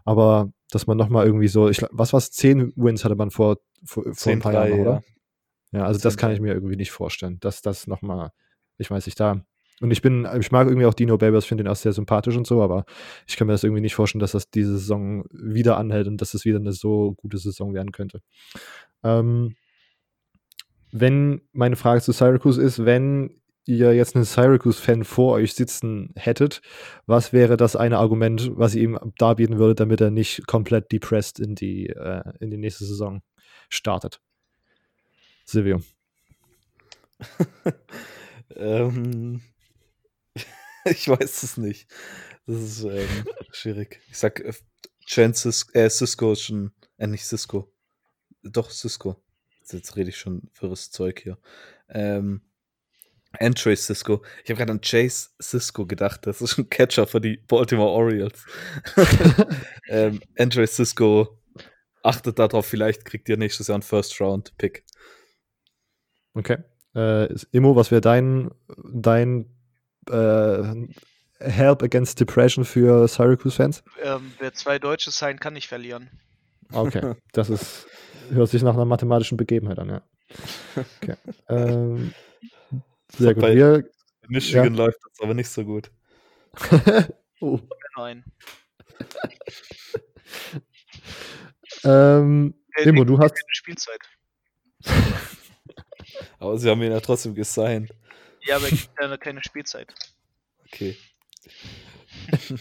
Aber 0.05 0.50
dass 0.70 0.87
man 0.87 0.96
nochmal 0.96 1.26
irgendwie 1.26 1.48
so, 1.48 1.68
ich, 1.68 1.83
was 1.90 2.14
war 2.14 2.18
es, 2.18 2.31
10 2.31 2.72
Wins 2.76 3.05
hatte 3.05 3.16
man 3.16 3.31
vor, 3.31 3.59
vor, 3.85 4.05
vor 4.14 4.33
ein 4.33 4.40
paar 4.40 4.55
Jahren, 4.55 4.81
oder? 4.81 5.03
Ja, 5.72 5.85
also 5.85 6.00
das 6.00 6.16
kann 6.16 6.33
ich 6.33 6.40
mir 6.40 6.55
irgendwie 6.55 6.76
nicht 6.76 6.92
vorstellen, 6.92 7.38
dass 7.40 7.61
das 7.61 7.87
nochmal, 7.87 8.33
ich 8.79 8.90
weiß 8.90 9.05
nicht, 9.05 9.20
da. 9.20 9.44
Und 9.81 9.90
ich 9.90 10.03
bin, 10.03 10.29
ich 10.38 10.53
mag 10.53 10.69
irgendwie 10.69 10.87
auch 10.87 10.95
Dino 10.95 11.16
Babers, 11.16 11.47
finde 11.47 11.64
ihn 11.64 11.69
auch 11.69 11.77
sehr 11.77 11.93
sympathisch 11.93 12.37
und 12.37 12.47
so, 12.47 12.62
aber 12.62 12.85
ich 13.27 13.37
kann 13.37 13.47
mir 13.47 13.55
das 13.55 13.64
irgendwie 13.64 13.81
nicht 13.81 13.95
vorstellen, 13.95 14.21
dass 14.21 14.33
das 14.33 14.51
diese 14.51 14.73
Saison 14.73 15.25
wieder 15.31 15.79
anhält 15.79 16.07
und 16.07 16.21
dass 16.21 16.35
es 16.35 16.45
wieder 16.45 16.59
eine 16.59 16.73
so 16.73 17.14
gute 17.14 17.38
Saison 17.38 17.73
werden 17.73 17.90
könnte. 17.90 18.21
Ähm, 19.03 19.57
wenn 20.93 21.40
meine 21.53 21.77
Frage 21.77 22.03
zu 22.03 22.12
Syracuse 22.12 22.61
ist, 22.61 22.85
wenn 22.85 23.40
ihr 23.64 23.95
jetzt 23.95 24.16
einen 24.16 24.25
Syracuse-Fan 24.25 25.05
vor 25.05 25.35
euch 25.35 25.55
sitzen 25.55 26.12
hättet, 26.16 26.61
was 27.07 27.33
wäre 27.33 27.57
das 27.57 27.77
eine 27.77 27.99
Argument, 27.99 28.51
was 28.57 28.75
ihr 28.75 28.83
ihm 28.83 28.99
darbieten 29.16 29.59
würde, 29.59 29.77
damit 29.77 30.01
er 30.01 30.11
nicht 30.11 30.47
komplett 30.47 30.90
depressed 30.93 31.38
in 31.38 31.55
die, 31.55 31.88
äh, 31.88 32.23
in 32.40 32.51
die 32.51 32.57
nächste 32.59 32.85
Saison 32.85 33.23
startet? 33.69 34.21
Silvio. 35.45 35.81
ähm, 38.57 39.40
ich 40.85 41.09
weiß 41.09 41.43
es 41.43 41.57
nicht. 41.57 41.88
Das 42.47 42.57
ist 42.57 42.85
ähm, 42.85 43.27
schwierig. 43.53 44.01
Ich 44.11 44.19
sag, 44.19 44.40
äh, 44.40 44.53
Chen 45.07 45.35
Cisco, 45.35 45.73
äh, 45.73 45.90
Cisco 45.90 46.33
ist 46.33 46.43
schon, 46.43 46.73
äh, 46.99 47.07
nicht 47.07 47.25
Cisco. 47.25 47.73
Doch, 48.43 48.71
Cisco. 48.71 49.23
Jetzt 49.71 49.97
rede 49.97 50.11
ich 50.11 50.19
schon 50.19 50.51
wirres 50.59 50.90
Zeug 50.90 51.21
hier. 51.21 51.38
Ähm, 51.88 52.43
Andre 53.38 53.77
Cisco. 53.77 54.25
Ich 54.43 54.51
habe 54.51 54.59
gerade 54.59 54.73
an 54.73 54.81
Chase 54.81 55.31
Cisco 55.40 55.87
gedacht. 55.87 56.27
Das 56.27 56.40
ist 56.43 56.59
ein 56.59 56.69
Catcher 56.69 57.07
für 57.07 57.21
die 57.21 57.37
Baltimore 57.37 57.90
Orioles. 57.90 58.45
ähm, 59.88 60.21
Andre 60.37 60.66
Cisco 60.66 61.40
achtet 62.03 62.38
darauf, 62.38 62.66
vielleicht 62.66 63.05
kriegt 63.05 63.29
ihr 63.29 63.37
nächstes 63.37 63.69
Jahr 63.69 63.77
einen 63.77 63.83
First-Round-Pick. 63.83 64.85
Okay. 66.35 66.59
Äh, 66.95 67.33
Immo, 67.53 67.77
was 67.77 67.90
wäre 67.90 68.01
dein, 68.01 68.51
dein 68.93 69.47
äh, 70.08 70.86
Help 71.40 71.82
Against 71.82 72.20
Depression 72.20 72.64
für 72.64 73.08
Syracuse-Fans? 73.08 73.82
Ähm, 74.02 74.32
wer 74.38 74.52
zwei 74.52 74.78
Deutsche 74.78 75.10
sein, 75.10 75.38
kann 75.38 75.54
nicht 75.54 75.68
verlieren. 75.68 76.10
Okay, 76.72 77.14
das 77.32 77.50
ist, 77.50 77.86
hört 78.30 78.48
sich 78.48 78.62
nach 78.62 78.74
einer 78.74 78.84
mathematischen 78.84 79.36
Begebenheit 79.36 79.78
an, 79.78 79.88
ja. 79.88 80.02
Okay. 81.02 81.16
ähm, 81.48 82.14
sehr 83.16 83.34
gut. 83.34 83.42
Wir, 83.44 83.84
Michigan 84.28 84.74
ja. 84.74 84.84
läuft 84.84 84.98
das 85.02 85.20
aber 85.20 85.34
nicht 85.34 85.48
so 85.48 85.64
gut. 85.64 85.90
oh. 87.40 87.58
Nein. 87.96 88.24
ähm, 91.84 92.54
Immo, 92.78 93.04
du 93.04 93.18
hast. 93.18 93.34
Spielzeit. 93.48 93.98
aber 96.38 96.58
sie 96.58 96.70
haben 96.70 96.82
ihn 96.82 96.92
ja 96.92 97.00
trotzdem 97.00 97.34
gesigned. 97.34 97.92
Ja, 98.46 98.57
aber 98.57 98.68
ich 98.68 98.88
habe 99.00 99.18
keine 99.18 99.42
Spielzeit. 99.42 99.92
Okay. 100.66 100.96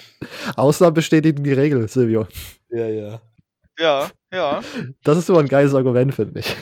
Ausnahmen 0.56 0.94
bestätigen 0.94 1.44
die 1.44 1.54
Regel, 1.54 1.88
Silvio. 1.88 2.28
Ja, 2.70 2.88
ja. 2.88 3.22
Ja, 3.78 4.10
ja. 4.34 4.62
Das 5.04 5.18
ist 5.18 5.28
so 5.28 5.38
ein 5.38 5.48
geiles 5.48 5.74
Argument, 5.74 6.14
finde 6.14 6.42
ich. 6.42 6.56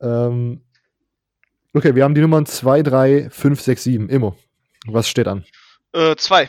ähm, 0.00 0.62
okay, 1.74 1.94
wir 1.94 2.04
haben 2.04 2.14
die 2.14 2.22
Nummern 2.22 2.46
2, 2.46 2.82
3, 2.82 3.30
5, 3.30 3.60
6, 3.60 3.84
7. 3.84 4.08
Immo. 4.08 4.36
Was 4.86 5.08
steht 5.08 5.28
an? 5.28 5.44
Äh, 5.92 6.16
zwei. 6.16 6.48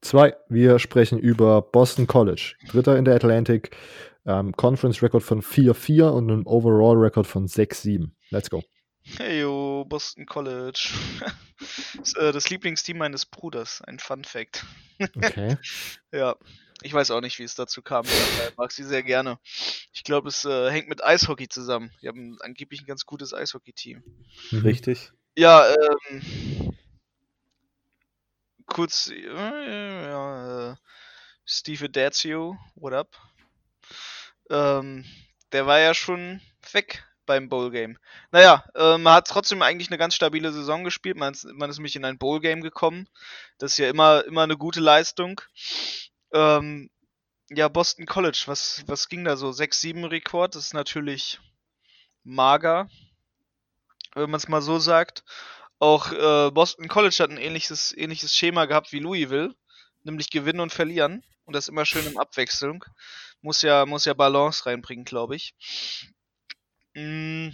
Zwei. 0.00 0.34
Wir 0.48 0.78
sprechen 0.78 1.18
über 1.18 1.60
Boston 1.60 2.06
College. 2.06 2.54
Dritter 2.68 2.96
in 2.96 3.04
der 3.04 3.16
Atlantic. 3.16 3.76
Ähm, 4.24 4.52
Conference 4.52 5.02
Record 5.02 5.22
von 5.22 5.42
4-4 5.42 6.08
und 6.08 6.30
einem 6.30 6.46
Overall 6.46 6.96
Record 6.96 7.26
von 7.26 7.46
6-7. 7.46 8.10
Let's 8.30 8.48
go. 8.48 8.62
Hey 9.04 9.40
yo, 9.40 9.84
Boston 9.88 10.26
College. 10.26 10.90
das, 11.96 12.14
äh, 12.14 12.32
das 12.32 12.50
Lieblingsteam 12.50 12.98
meines 12.98 13.26
Bruders. 13.26 13.82
Ein 13.82 13.98
Fun 13.98 14.24
Fact. 14.24 14.64
Okay. 15.16 15.56
ja. 16.12 16.36
Ich 16.84 16.92
weiß 16.92 17.12
auch 17.12 17.20
nicht, 17.20 17.38
wie 17.38 17.44
es 17.44 17.54
dazu 17.54 17.80
kam. 17.82 18.04
Ich 18.04 18.56
mag 18.56 18.72
sie 18.72 18.82
sehr 18.82 19.02
gerne. 19.02 19.38
Ich 19.92 20.02
glaube, 20.02 20.28
es 20.28 20.44
äh, 20.44 20.70
hängt 20.70 20.88
mit 20.88 21.02
Eishockey 21.02 21.48
zusammen. 21.48 21.92
Wir 22.00 22.08
haben 22.08 22.36
angeblich 22.40 22.82
ein 22.82 22.86
ganz 22.86 23.06
gutes 23.06 23.32
Eishockey-Team. 23.32 24.02
Mhm. 24.50 24.58
Richtig. 24.60 25.12
Ja, 25.36 25.72
ähm. 25.72 26.76
Kurz, 28.66 29.08
äh, 29.08 30.08
ja, 30.08 30.72
äh, 30.72 30.76
Steve 31.44 31.90
Dazio, 31.90 32.56
what 32.74 32.94
up? 32.94 33.16
Ähm, 34.50 35.04
der 35.52 35.66
war 35.66 35.78
ja 35.78 35.94
schon 35.94 36.40
weg 36.72 37.04
beim 37.32 37.48
Bowl-Game. 37.48 37.96
Naja, 38.30 38.62
äh, 38.74 38.98
man 38.98 39.14
hat 39.14 39.26
trotzdem 39.26 39.62
eigentlich 39.62 39.88
eine 39.88 39.96
ganz 39.96 40.14
stabile 40.14 40.52
Saison 40.52 40.84
gespielt. 40.84 41.16
Man, 41.16 41.34
man 41.54 41.70
ist 41.70 41.78
nämlich 41.78 41.96
in 41.96 42.04
ein 42.04 42.18
Bowl-Game 42.18 42.60
gekommen. 42.60 43.08
Das 43.56 43.72
ist 43.72 43.78
ja 43.78 43.88
immer, 43.88 44.22
immer 44.26 44.42
eine 44.42 44.58
gute 44.58 44.80
Leistung. 44.80 45.40
Ähm, 46.34 46.90
ja, 47.48 47.68
Boston 47.68 48.04
College, 48.04 48.42
was, 48.46 48.84
was 48.86 49.08
ging 49.08 49.24
da 49.24 49.36
so? 49.36 49.48
6-7 49.48 50.10
Rekord, 50.10 50.54
das 50.54 50.66
ist 50.66 50.74
natürlich 50.74 51.40
mager, 52.22 52.90
wenn 54.14 54.30
man 54.30 54.38
es 54.38 54.48
mal 54.48 54.60
so 54.60 54.78
sagt. 54.78 55.24
Auch 55.78 56.12
äh, 56.12 56.50
Boston 56.50 56.88
College 56.88 57.16
hat 57.20 57.30
ein 57.30 57.38
ähnliches, 57.38 57.96
ähnliches 57.96 58.34
Schema 58.34 58.66
gehabt 58.66 58.92
wie 58.92 58.98
Louisville, 58.98 59.54
nämlich 60.02 60.28
gewinnen 60.28 60.60
und 60.60 60.72
verlieren. 60.72 61.24
Und 61.44 61.56
das 61.56 61.68
immer 61.68 61.86
schön 61.86 62.06
in 62.06 62.18
Abwechslung. 62.18 62.84
Muss 63.40 63.62
ja, 63.62 63.86
muss 63.86 64.04
ja 64.04 64.14
Balance 64.14 64.66
reinbringen, 64.66 65.04
glaube 65.04 65.34
ich. 65.34 65.54
Mm, 66.94 67.48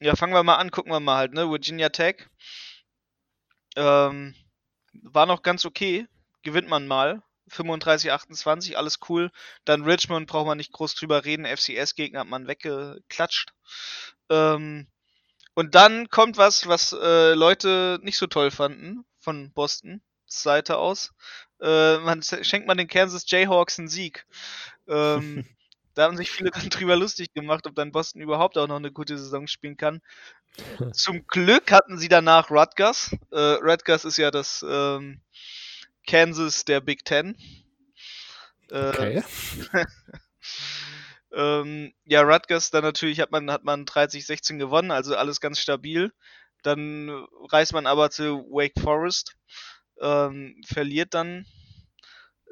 ja, 0.00 0.16
fangen 0.16 0.34
wir 0.34 0.42
mal 0.42 0.56
an, 0.56 0.70
gucken 0.70 0.92
wir 0.92 1.00
mal 1.00 1.16
halt, 1.16 1.32
ne? 1.34 1.50
Virginia 1.50 1.88
Tech. 1.90 2.26
Ähm, 3.76 4.34
war 4.92 5.26
noch 5.26 5.42
ganz 5.42 5.64
okay. 5.64 6.06
Gewinnt 6.42 6.68
man 6.68 6.86
mal. 6.86 7.22
35, 7.48 8.12
28, 8.12 8.78
alles 8.78 9.00
cool. 9.08 9.30
Dann 9.64 9.82
Richmond 9.82 10.26
braucht 10.28 10.46
man 10.46 10.58
nicht 10.58 10.72
groß 10.72 10.94
drüber 10.94 11.24
reden. 11.24 11.44
FCS-Gegner 11.44 12.20
hat 12.20 12.28
man 12.28 12.46
weggeklatscht. 12.46 13.52
Ähm, 14.28 14.86
und 15.54 15.74
dann 15.74 16.08
kommt 16.08 16.36
was, 16.36 16.68
was 16.68 16.92
äh, 16.92 17.34
Leute 17.34 17.98
nicht 18.02 18.18
so 18.18 18.26
toll 18.26 18.50
fanden 18.50 19.04
von 19.18 19.52
Boston 19.52 20.00
Seite 20.26 20.78
aus. 20.78 21.12
Äh, 21.60 21.98
man 21.98 22.22
schenkt 22.22 22.66
man 22.68 22.78
den 22.78 22.88
Kansas 22.88 23.24
Jayhawks 23.28 23.78
einen 23.78 23.88
Sieg. 23.88 24.26
Ähm, 24.88 25.44
da 26.00 26.06
haben 26.06 26.16
sich 26.16 26.30
viele 26.30 26.50
dann 26.50 26.68
drüber 26.70 26.96
lustig 26.96 27.34
gemacht, 27.34 27.66
ob 27.66 27.74
dann 27.74 27.92
Boston 27.92 28.22
überhaupt 28.22 28.56
auch 28.56 28.66
noch 28.66 28.76
eine 28.76 28.90
gute 28.90 29.18
Saison 29.18 29.46
spielen 29.46 29.76
kann. 29.76 30.00
Zum 30.94 31.26
Glück 31.26 31.70
hatten 31.70 31.98
sie 31.98 32.08
danach 32.08 32.50
Rutgers. 32.50 33.14
Äh, 33.30 33.58
Rutgers 33.60 34.06
ist 34.06 34.16
ja 34.16 34.30
das 34.30 34.64
ähm, 34.66 35.20
Kansas 36.06 36.64
der 36.64 36.80
Big 36.80 37.04
Ten. 37.04 37.36
Äh, 38.70 38.88
okay. 38.88 39.22
ähm, 41.34 41.92
ja, 42.06 42.22
Rutgers, 42.22 42.70
dann 42.70 42.82
natürlich 42.82 43.20
hat 43.20 43.30
man, 43.30 43.50
hat 43.50 43.64
man 43.64 43.84
30-16 43.84 44.56
gewonnen, 44.56 44.90
also 44.90 45.14
alles 45.16 45.38
ganz 45.42 45.60
stabil. 45.60 46.14
Dann 46.62 47.10
reist 47.50 47.74
man 47.74 47.86
aber 47.86 48.10
zu 48.10 48.46
Wake 48.50 48.80
Forest, 48.80 49.36
ähm, 50.00 50.62
verliert 50.66 51.12
dann 51.12 51.44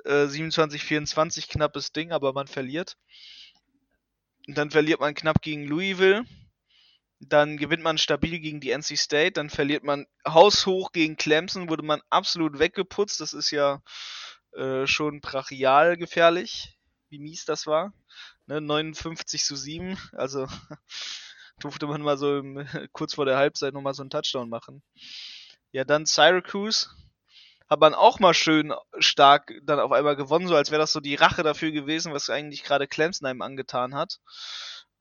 äh, 0.04 0.26
27-24, 0.26 1.48
knappes 1.48 1.92
Ding, 1.92 2.12
aber 2.12 2.34
man 2.34 2.46
verliert. 2.46 2.98
Dann 4.48 4.70
verliert 4.70 5.00
man 5.00 5.14
knapp 5.14 5.42
gegen 5.42 5.66
Louisville. 5.66 6.24
Dann 7.20 7.58
gewinnt 7.58 7.82
man 7.82 7.98
stabil 7.98 8.38
gegen 8.38 8.60
die 8.60 8.70
NC 8.70 8.96
State, 8.96 9.32
dann 9.32 9.50
verliert 9.50 9.82
man 9.82 10.06
haushoch 10.26 10.92
gegen 10.92 11.16
Clemson, 11.16 11.68
wurde 11.68 11.82
man 11.82 12.00
absolut 12.10 12.58
weggeputzt. 12.58 13.20
Das 13.20 13.34
ist 13.34 13.50
ja 13.50 13.82
äh, 14.52 14.86
schon 14.86 15.20
brachial 15.20 15.96
gefährlich, 15.96 16.78
wie 17.10 17.18
mies 17.18 17.44
das 17.44 17.66
war. 17.66 17.92
Ne, 18.46 18.60
59 18.60 19.42
zu 19.42 19.56
7, 19.56 19.98
also 20.12 20.46
durfte 21.60 21.86
man 21.86 22.02
mal 22.02 22.16
so 22.16 22.38
im, 22.38 22.66
kurz 22.92 23.14
vor 23.14 23.26
der 23.26 23.36
Halbzeit 23.36 23.74
nochmal 23.74 23.94
so 23.94 24.02
einen 24.02 24.10
Touchdown 24.10 24.48
machen. 24.48 24.82
Ja, 25.72 25.84
dann 25.84 26.06
Syracuse, 26.06 26.88
hat 27.68 27.80
man 27.80 27.94
auch 27.94 28.18
mal 28.18 28.34
schön 28.34 28.72
stark 28.98 29.52
dann 29.62 29.80
auf 29.80 29.92
einmal 29.92 30.16
gewonnen, 30.16 30.48
so 30.48 30.56
als 30.56 30.70
wäre 30.70 30.80
das 30.80 30.92
so 30.92 31.00
die 31.00 31.16
Rache 31.16 31.42
dafür 31.42 31.70
gewesen, 31.70 32.12
was 32.12 32.30
eigentlich 32.30 32.64
gerade 32.64 32.88
Clemson 32.88 33.26
einem 33.26 33.42
angetan 33.42 33.94
hat. 33.94 34.20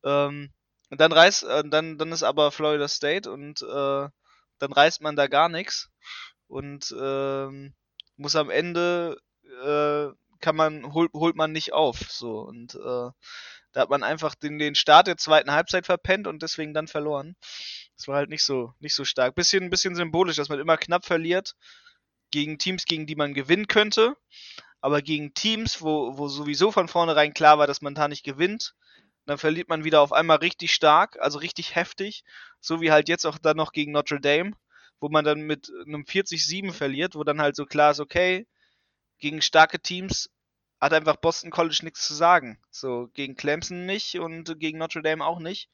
Ähm, 0.04 0.52
und 0.90 1.02
dann 1.02 1.12
reißt, 1.12 1.44
äh, 1.44 1.64
dann, 1.68 1.98
dann 1.98 2.12
ist 2.12 2.24
aber 2.24 2.52
Florida 2.52 2.88
State 2.88 3.30
und 3.32 3.62
äh, 3.62 4.10
dann 4.60 4.74
reißt 4.74 5.02
man 5.02 5.16
da 5.16 5.28
gar 5.28 5.50
nichts 5.50 5.90
und 6.48 6.94
ähm, 7.00 7.74
muss 8.18 8.36
am 8.36 8.50
Ende 8.50 9.18
äh, 9.64 10.08
kann 10.40 10.56
man, 10.56 10.94
holt, 10.94 11.12
holt 11.14 11.36
man 11.36 11.52
nicht 11.52 11.74
auf. 11.74 12.00
So. 12.12 12.40
Und 12.40 12.76
äh, 12.76 13.10
da 13.72 13.82
hat 13.82 13.90
man 13.90 14.04
einfach 14.04 14.36
den, 14.36 14.60
den 14.60 14.76
Start 14.76 15.08
der 15.08 15.18
zweiten 15.18 15.52
Halbzeit 15.52 15.86
verpennt 15.86 16.28
und 16.28 16.42
deswegen 16.42 16.74
dann 16.74 16.88
verloren. 16.88 17.36
Das 17.96 18.08
war 18.08 18.16
halt 18.18 18.30
nicht 18.30 18.44
so, 18.44 18.74
nicht 18.80 18.96
so 18.96 19.06
stark. 19.06 19.36
Bisschen, 19.36 19.70
bisschen 19.70 19.96
symbolisch, 19.96 20.36
dass 20.36 20.50
man 20.50 20.60
immer 20.60 20.78
knapp 20.78 21.06
verliert 21.06 21.56
gegen 22.38 22.60
Teams, 22.60 22.86
gegen 22.86 23.08
die 23.08 23.16
man 23.16 23.34
gewinnen 23.34 23.68
könnte. 23.68 24.16
Aber 24.80 25.02
gegen 25.02 25.34
Teams, 25.34 25.82
wo, 25.82 26.20
wo 26.20 26.28
sowieso 26.28 26.72
von 26.72 26.88
vornherein 26.88 27.34
klar 27.34 27.58
war, 27.58 27.66
dass 27.66 27.82
man 27.82 27.96
da 27.96 28.08
nicht 28.08 28.24
gewinnt, 28.24 28.76
dann 29.26 29.40
verliert 29.40 29.70
man 29.70 29.84
wieder 29.84 30.02
auf 30.02 30.14
einmal 30.14 30.38
richtig 30.38 30.72
stark, 30.72 31.18
also 31.20 31.40
richtig 31.40 31.74
heftig. 31.74 32.24
So 32.60 32.80
wie 32.80 32.92
halt 32.92 33.10
jetzt 33.10 33.26
auch 33.26 33.40
dann 33.40 33.58
noch 33.58 33.72
gegen 33.72 33.92
Notre 33.92 34.22
Dame, 34.22 34.52
wo 35.00 35.10
man 35.10 35.26
dann 35.26 35.42
mit 35.42 35.72
einem 35.88 36.04
40-7 36.04 36.74
verliert, 36.74 37.16
wo 37.16 37.24
dann 37.24 37.42
halt 37.42 37.56
so 37.56 37.66
klar 37.66 37.90
ist, 37.90 38.00
okay, 38.00 38.46
gegen 39.18 39.42
starke 39.42 39.80
Teams 39.80 40.30
hat 40.80 40.94
einfach 40.94 41.16
Boston 41.16 41.50
College 41.50 41.80
nichts 41.82 42.06
zu 42.06 42.14
sagen. 42.14 42.60
So, 42.70 43.10
gegen 43.16 43.36
Clemson 43.36 43.88
nicht 43.88 44.20
und 44.20 44.60
gegen 44.60 44.78
Notre 44.78 45.02
Dame 45.02 45.26
auch 45.26 45.40
nicht. 45.40 45.72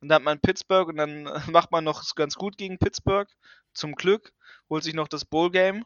Und 0.00 0.10
dann 0.10 0.16
hat 0.16 0.22
man 0.22 0.40
Pittsburgh 0.40 0.90
und 0.90 0.96
dann 0.96 1.22
macht 1.50 1.72
man 1.72 1.82
noch 1.82 2.04
ganz 2.14 2.34
gut 2.34 2.58
gegen 2.58 2.78
Pittsburgh. 2.78 3.30
Zum 3.72 3.94
Glück. 3.94 4.34
Holt 4.68 4.84
sich 4.84 4.94
noch 4.94 5.08
das 5.08 5.24
Bowl-Game. 5.24 5.84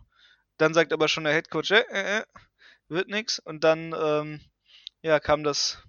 Dann 0.58 0.74
sagt 0.74 0.92
aber 0.92 1.08
schon 1.08 1.24
der 1.24 1.32
Head 1.32 1.50
Coach, 1.50 1.70
äh, 1.70 1.84
äh, 1.90 2.18
äh 2.18 2.24
wird 2.88 3.08
nix. 3.08 3.38
Und 3.38 3.64
dann, 3.64 3.94
ähm, 3.98 4.40
ja, 5.02 5.20
kam 5.20 5.44
das, 5.44 5.82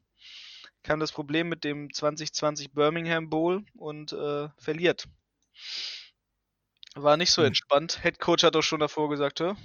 kam 0.83 0.99
das 0.99 1.11
Problem 1.11 1.49
mit 1.49 1.63
dem 1.63 1.93
2020 1.93 2.71
Birmingham 2.73 3.29
Bowl 3.29 3.65
und 3.75 4.13
äh, 4.13 4.49
verliert. 4.57 5.07
War 6.95 7.17
nicht 7.17 7.31
so 7.31 7.41
hm. 7.41 7.47
entspannt. 7.47 7.99
Head 8.01 8.19
Coach 8.19 8.43
hat 8.43 8.55
auch 8.55 8.63
schon 8.63 8.79
davor 8.79 9.09
gesagt, 9.09 9.39
hä? 9.39 9.55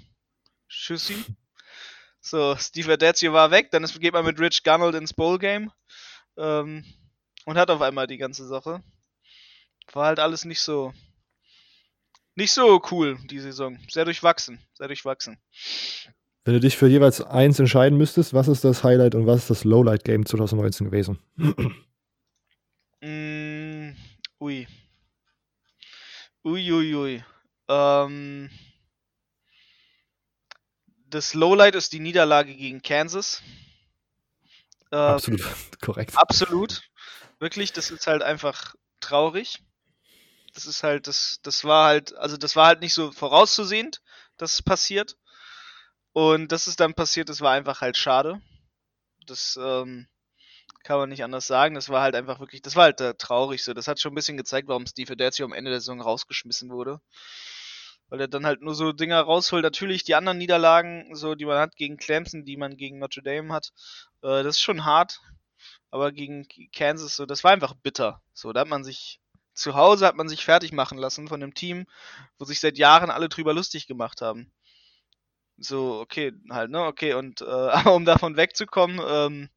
Tschüssi. 0.69 1.25
So, 2.21 2.57
Steve 2.57 2.95
Adazio 2.95 3.35
war 3.35 3.51
weg, 3.51 3.71
dann 3.71 3.85
ist, 3.85 4.01
geht 4.01 4.15
man 4.15 4.25
mit 4.25 4.41
Rich 4.41 4.63
Gunnell 4.65 4.95
ins 4.95 5.13
Bowl 5.13 5.39
Game 5.39 5.71
ähm, 6.39 6.83
und 7.45 7.59
hat 7.59 7.69
auf 7.69 7.83
einmal 7.83 8.07
die 8.07 8.17
ganze 8.17 8.47
Sache. 8.47 8.83
War 9.93 10.07
halt 10.07 10.19
alles 10.19 10.47
nicht 10.47 10.63
so 10.63 10.95
nicht 12.37 12.53
so 12.53 12.83
cool 12.91 13.19
die 13.31 13.41
Saison. 13.41 13.79
Sehr 13.89 14.05
durchwachsen, 14.05 14.59
sehr 14.75 14.89
durchwachsen. 14.89 15.39
Wenn 16.45 16.55
du 16.55 16.61
dich 16.61 16.77
für 16.77 16.89
jeweils 16.89 17.23
eins 17.23 17.59
entscheiden 17.59 17.97
müsstest, 17.97 18.35
was 18.35 18.49
ist 18.49 18.65
das 18.65 18.85
Highlight 18.85 19.15
und 19.15 19.27
was 19.27 19.43
ist 19.43 19.51
das 19.51 19.65
Lowlight 19.65 20.05
Game 20.05 20.27
2019 20.27 20.91
gewesen? 20.91 21.19
mm, 23.01 23.97
ui. 24.41 24.67
Ui, 26.45 26.73
ui, 26.73 26.95
ui. 26.95 27.25
Ähm, 27.69 28.51
das 31.07 31.33
Lowlight 31.33 31.75
ist 31.77 31.95
die 31.95 32.01
Niederlage 32.01 32.55
gegen 32.55 32.83
Kansas. 32.83 33.43
Ähm, 34.93 34.99
absolut, 34.99 35.43
korrekt. 35.81 36.13
Absolut. 36.17 36.83
Wirklich, 37.39 37.73
das 37.73 37.91
ist 37.91 38.07
halt 38.07 38.23
einfach 38.23 38.75
traurig. 39.01 39.61
Das 40.55 40.67
ist 40.67 40.83
halt, 40.83 41.07
das, 41.09 41.41
das 41.43 41.65
war 41.65 41.87
halt, 41.87 42.17
also 42.17 42.37
das 42.37 42.57
war 42.57 42.67
halt 42.67 42.81
nicht 42.81 42.95
so 42.95 43.13
vorauszusehend, 43.13 44.01
dass 44.37 44.55
es 44.55 44.63
passiert. 44.63 45.17
Und 46.13 46.53
dass 46.53 46.69
es 46.69 46.77
dann 46.77 46.95
passiert, 46.95 47.29
das 47.29 47.41
war 47.41 47.53
einfach 47.53 47.81
halt 47.81 47.97
schade. 47.97 48.41
Das 49.27 49.59
ähm, 49.61 50.07
kann 50.85 50.99
man 50.99 51.09
nicht 51.09 51.25
anders 51.25 51.47
sagen. 51.47 51.75
Das 51.75 51.89
war 51.89 52.03
halt 52.03 52.15
einfach 52.15 52.39
wirklich, 52.39 52.63
das 52.63 52.77
war 52.77 52.85
halt 52.85 53.01
äh, 53.01 53.15
traurig 53.15 53.65
so. 53.65 53.75
Das 53.75 53.89
hat 53.89 54.01
schon 54.01 54.13
ein 54.13 54.15
bisschen 54.15 54.37
gezeigt, 54.37 54.69
warum 54.69 54.87
Steve 54.87 55.13
Adazio 55.13 55.45
am 55.45 55.53
Ende 55.53 55.73
der 55.73 55.81
Saison 55.81 56.01
rausgeschmissen 56.01 56.71
wurde. 56.71 57.01
Weil 58.09 58.21
er 58.21 58.29
dann 58.29 58.47
halt 58.47 58.61
nur 58.61 58.75
so 58.77 58.93
Dinger 58.93 59.21
rausholt. 59.23 59.65
Natürlich 59.65 60.05
die 60.05 60.15
anderen 60.15 60.39
Niederlagen, 60.39 61.17
so 61.17 61.35
die 61.35 61.47
man 61.47 61.59
hat 61.59 61.75
gegen 61.75 61.97
Clemson, 61.97 62.45
die 62.45 62.57
man 62.57 62.77
gegen 62.77 62.99
Notre 62.99 63.23
Dame 63.23 63.53
hat, 63.53 63.73
äh, 64.23 64.45
das 64.45 64.57
ist 64.57 64.61
schon 64.63 64.85
hart. 64.85 65.21
Aber 65.91 66.13
gegen 66.13 66.47
Kansas, 66.73 67.17
so, 67.17 67.27
das 67.27 67.43
war 67.43 67.53
einfach 67.53 67.75
bitter. 67.75 68.23
So, 68.35 68.53
da 68.53 68.61
hat 68.61 68.69
man 68.69 68.85
sich 68.85 69.21
zu 69.55 69.75
Hause 69.75 70.07
hat 70.07 70.17
man 70.17 70.29
sich 70.29 70.45
fertig 70.45 70.73
machen 70.73 70.99
lassen 70.99 71.29
von 71.29 71.43
einem 71.43 71.55
Team, 71.55 71.87
wo 72.39 72.45
sich 72.45 72.61
seit 72.61 72.77
Jahren 72.77 73.11
alle 73.11 73.29
drüber 73.29 73.55
lustig 73.55 73.87
gemacht 73.87 74.21
haben. 74.21 74.53
So, 75.57 76.01
okay, 76.01 76.33
halt, 76.51 76.71
ne, 76.71 76.85
okay, 76.85 77.15
und 77.15 77.41
äh, 77.41 77.45
aber 77.45 77.95
um 77.95 78.05
davon 78.05 78.37
wegzukommen, 78.37 79.01
ähm, 79.07 79.49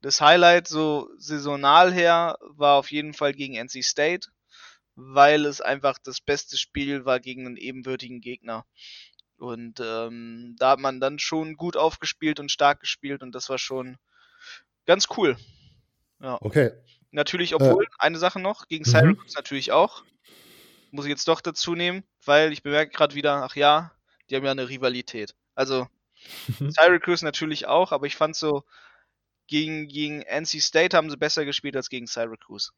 das 0.00 0.20
Highlight 0.20 0.68
so 0.68 1.10
saisonal 1.18 1.92
her 1.92 2.38
war 2.40 2.76
auf 2.76 2.90
jeden 2.90 3.14
Fall 3.14 3.32
gegen 3.32 3.54
NC 3.54 3.84
State, 3.84 4.28
weil 4.94 5.44
es 5.44 5.60
einfach 5.60 5.98
das 6.02 6.20
beste 6.20 6.56
Spiel 6.56 7.04
war 7.04 7.20
gegen 7.20 7.46
einen 7.46 7.56
ebenwürdigen 7.56 8.20
Gegner. 8.20 8.64
Und 9.36 9.80
ähm, 9.80 10.56
da 10.58 10.70
hat 10.70 10.80
man 10.80 11.00
dann 11.00 11.18
schon 11.18 11.54
gut 11.54 11.76
aufgespielt 11.76 12.40
und 12.40 12.50
stark 12.50 12.80
gespielt 12.80 13.22
und 13.22 13.32
das 13.32 13.48
war 13.48 13.58
schon 13.58 13.98
ganz 14.86 15.06
cool. 15.16 15.36
Ja. 16.20 16.38
Okay. 16.40 16.72
Natürlich, 17.10 17.54
obwohl, 17.54 17.84
äh, 17.84 17.88
eine 17.98 18.18
Sache 18.18 18.40
noch, 18.40 18.68
gegen 18.68 18.84
mhm. 18.84 18.90
Syracuse 18.90 19.36
natürlich 19.36 19.72
auch. 19.72 20.04
Muss 20.90 21.04
ich 21.04 21.10
jetzt 21.10 21.28
doch 21.28 21.40
dazu 21.40 21.74
nehmen, 21.74 22.04
weil 22.24 22.52
ich 22.52 22.62
bemerke 22.62 22.92
gerade 22.92 23.14
wieder, 23.14 23.42
ach 23.42 23.56
ja, 23.56 23.92
die 24.28 24.36
haben 24.36 24.44
ja 24.44 24.50
eine 24.50 24.68
Rivalität. 24.68 25.34
Also 25.54 25.86
Syracuse 26.58 27.24
natürlich 27.24 27.66
auch, 27.66 27.92
aber 27.92 28.06
ich 28.06 28.16
fand 28.16 28.36
so, 28.36 28.64
gegen, 29.48 29.88
gegen 29.88 30.22
NC 30.22 30.60
State 30.60 30.96
haben 30.96 31.10
sie 31.10 31.16
besser 31.16 31.44
gespielt 31.44 31.74
als 31.74 31.88
gegen 31.88 32.06
Syracuse. 32.06 32.70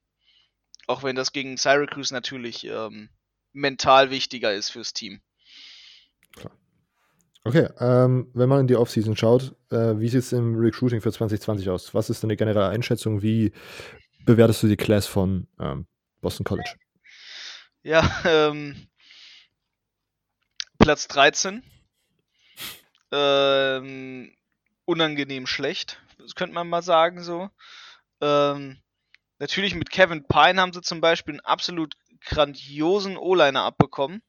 Auch 0.86 1.02
wenn 1.02 1.16
das 1.16 1.32
gegen 1.32 1.56
Syracuse 1.56 2.14
natürlich 2.14 2.64
ähm, 2.64 3.10
mental 3.52 4.10
wichtiger 4.10 4.54
ist 4.54 4.70
fürs 4.70 4.92
Team. 4.92 5.20
Okay, 7.44 7.68
ähm, 7.78 8.30
wenn 8.34 8.48
man 8.48 8.60
in 8.60 8.66
die 8.66 8.76
Offseason 8.76 9.16
schaut, 9.16 9.54
äh, 9.70 9.98
wie 9.98 10.08
sieht 10.08 10.20
es 10.20 10.32
im 10.32 10.56
Recruiting 10.56 11.00
für 11.00 11.10
2020 11.10 11.70
aus? 11.70 11.94
Was 11.94 12.10
ist 12.10 12.22
deine 12.22 12.36
generelle 12.36 12.68
Einschätzung? 12.68 13.22
Wie 13.22 13.52
bewertest 14.24 14.62
du 14.62 14.68
die 14.68 14.76
Class 14.76 15.06
von 15.06 15.46
ähm, 15.58 15.86
Boston 16.20 16.44
College? 16.44 16.74
Ja, 17.82 18.08
ähm, 18.24 18.88
Platz 20.78 21.08
13. 21.08 21.62
Ähm, 23.12 24.34
unangenehm 24.84 25.46
schlecht, 25.46 26.00
das 26.18 26.34
könnte 26.34 26.54
man 26.54 26.68
mal 26.68 26.82
sagen 26.82 27.22
so. 27.22 27.50
Ähm, 28.20 28.80
natürlich 29.38 29.74
mit 29.74 29.90
Kevin 29.90 30.26
Pine 30.26 30.60
haben 30.60 30.72
sie 30.72 30.82
zum 30.82 31.00
Beispiel 31.00 31.34
einen 31.34 31.40
absolut 31.40 31.96
grandiosen 32.24 33.16
O-Liner 33.16 33.62
abbekommen, 33.62 34.22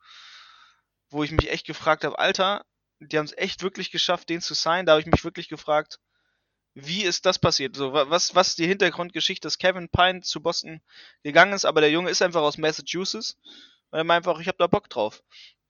wo 1.09 1.23
ich 1.23 1.31
mich 1.31 1.51
echt 1.51 1.67
gefragt 1.67 2.03
habe, 2.03 2.17
Alter, 2.17 2.65
die 2.99 3.17
haben 3.17 3.25
es 3.25 3.37
echt 3.37 3.63
wirklich 3.63 3.91
geschafft, 3.91 4.29
den 4.29 4.41
zu 4.41 4.53
sein. 4.53 4.85
Da 4.85 4.93
habe 4.93 5.01
ich 5.01 5.07
mich 5.07 5.23
wirklich 5.23 5.49
gefragt, 5.49 5.99
wie 6.73 7.03
ist 7.03 7.25
das 7.25 7.37
passiert? 7.39 7.75
So, 7.75 7.93
was, 7.93 8.33
was 8.35 8.55
die 8.55 8.67
Hintergrundgeschichte, 8.67 9.45
dass 9.45 9.57
Kevin 9.57 9.89
Pine 9.89 10.21
zu 10.21 10.41
Boston 10.41 10.81
gegangen 11.23 11.53
ist, 11.53 11.65
aber 11.65 11.81
der 11.81 11.91
Junge 11.91 12.09
ist 12.09 12.21
einfach 12.21 12.41
aus 12.41 12.57
Massachusetts. 12.57 13.37
Und 13.91 13.97
er 13.99 14.03
meint 14.03 14.25
einfach, 14.25 14.39
ich 14.39 14.47
habe 14.47 14.57
da 14.57 14.67
Bock 14.67 14.89
drauf. 14.89 15.21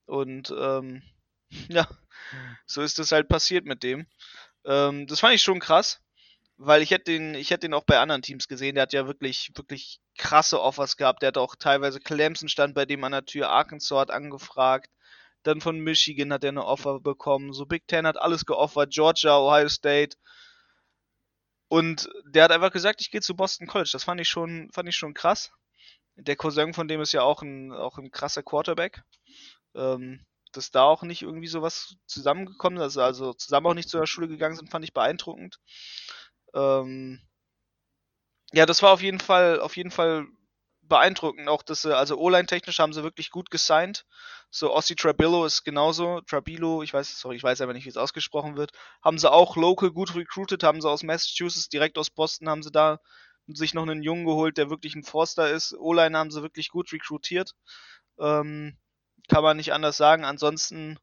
Und 0.05 0.53
ähm, 0.57 1.01
ja, 1.69 1.87
so 2.65 2.81
ist 2.81 2.99
das 2.99 3.11
halt 3.11 3.27
passiert 3.27 3.65
mit 3.65 3.83
dem. 3.83 4.07
Ähm, 4.65 5.07
das 5.07 5.19
fand 5.19 5.33
ich 5.33 5.41
schon 5.41 5.59
krass, 5.59 6.01
weil 6.57 6.83
ich 6.83 6.91
hätte 6.91 7.05
den, 7.05 7.33
ich 7.33 7.49
hätte 7.49 7.67
den 7.67 7.73
auch 7.73 7.83
bei 7.83 7.99
anderen 7.99 8.21
Teams 8.21 8.47
gesehen. 8.47 8.75
Der 8.75 8.83
hat 8.83 8.93
ja 8.93 9.07
wirklich, 9.07 9.51
wirklich 9.55 9.99
krasse 10.17 10.61
Offers 10.61 10.97
gehabt. 10.97 11.23
Der 11.23 11.29
hat 11.29 11.37
auch 11.37 11.55
teilweise 11.55 11.99
Clemson 11.99 12.49
stand 12.49 12.75
bei 12.75 12.85
dem 12.85 13.03
an 13.03 13.13
der 13.13 13.25
Tür, 13.25 13.49
Arkansas 13.49 13.97
hat 13.97 14.11
angefragt. 14.11 14.91
Dann 15.43 15.61
von 15.61 15.79
Michigan 15.79 16.31
hat 16.31 16.43
er 16.43 16.49
eine 16.49 16.65
Offer 16.65 16.99
bekommen. 16.99 17.53
So 17.53 17.65
Big 17.65 17.87
Ten 17.87 18.05
hat 18.05 18.17
alles 18.17 18.45
geoffert. 18.45 18.93
Georgia, 18.93 19.39
Ohio 19.39 19.69
State. 19.69 20.15
Und 21.71 22.09
der 22.25 22.43
hat 22.43 22.51
einfach 22.51 22.71
gesagt, 22.71 23.01
ich 23.01 23.11
gehe 23.11 23.21
zu 23.21 23.35
Boston 23.35 23.67
College. 23.67 23.91
Das 23.93 24.03
fand 24.03 24.19
ich 24.19 24.27
schon, 24.27 24.69
fand 24.73 24.89
ich 24.89 24.95
schon 24.95 25.13
krass. 25.13 25.51
Der 26.15 26.35
Cousin 26.35 26.73
von 26.73 26.87
dem 26.87 27.01
ist 27.01 27.13
ja 27.13 27.21
auch 27.21 27.41
ein, 27.41 27.71
auch 27.71 27.97
ein 27.97 28.11
krasser 28.11 28.43
Quarterback 28.43 29.03
ähm, 29.75 30.25
dass 30.51 30.71
da 30.71 30.83
auch 30.83 31.03
nicht 31.03 31.21
irgendwie 31.21 31.47
sowas 31.47 31.95
zusammengekommen 32.05 32.81
ist, 32.81 32.97
also, 32.97 33.33
zusammen 33.33 33.67
auch 33.67 33.73
nicht 33.73 33.89
zu 33.89 33.97
der 33.97 34.05
Schule 34.05 34.27
gegangen 34.27 34.55
sind, 34.55 34.69
fand 34.69 34.83
ich 34.83 34.93
beeindruckend. 34.93 35.59
Ähm, 36.53 37.21
ja, 38.51 38.65
das 38.65 38.83
war 38.83 38.91
auf 38.91 39.01
jeden 39.01 39.19
Fall, 39.19 39.59
auf 39.61 39.77
jeden 39.77 39.91
Fall 39.91 40.27
beeindruckend. 40.91 41.47
Auch 41.49 41.63
dass 41.63 41.81
sie, 41.81 41.97
also 41.97 42.17
O-Line-technisch 42.17 42.77
haben 42.79 42.93
sie 42.93 43.03
wirklich 43.03 43.31
gut 43.31 43.49
gesigned. 43.49 44.05
So 44.51 44.73
Ossi 44.73 44.95
Trabillo 44.95 45.45
ist 45.45 45.63
genauso, 45.63 46.21
Trabilo, 46.21 46.83
ich 46.83 46.93
weiß, 46.93 47.19
sorry, 47.19 47.37
ich 47.37 47.43
weiß 47.43 47.61
aber 47.61 47.73
nicht, 47.73 47.85
wie 47.85 47.89
es 47.89 47.97
ausgesprochen 47.97 48.57
wird. 48.57 48.71
Haben 49.01 49.17
sie 49.17 49.31
auch 49.31 49.55
local 49.55 49.91
gut 49.91 50.13
recruited, 50.13 50.63
haben 50.63 50.81
sie 50.81 50.89
aus 50.89 51.03
Massachusetts, 51.03 51.69
direkt 51.69 51.97
aus 51.97 52.09
Boston, 52.09 52.49
haben 52.49 52.61
sie 52.61 52.71
da 52.71 52.99
sich 53.47 53.73
noch 53.73 53.83
einen 53.83 54.03
Jungen 54.03 54.25
geholt, 54.25 54.57
der 54.57 54.69
wirklich 54.69 54.95
ein 54.95 55.03
Forster 55.03 55.49
ist. 55.49 55.73
O-Line 55.73 56.17
haben 56.17 56.31
sie 56.31 56.41
wirklich 56.41 56.69
gut 56.69 56.91
rekrutiert. 56.91 57.53
Ähm, 58.19 58.77
kann 59.29 59.43
man 59.43 59.57
nicht 59.57 59.73
anders 59.73 59.97
sagen. 59.97 60.25
Ansonsten, 60.25 60.99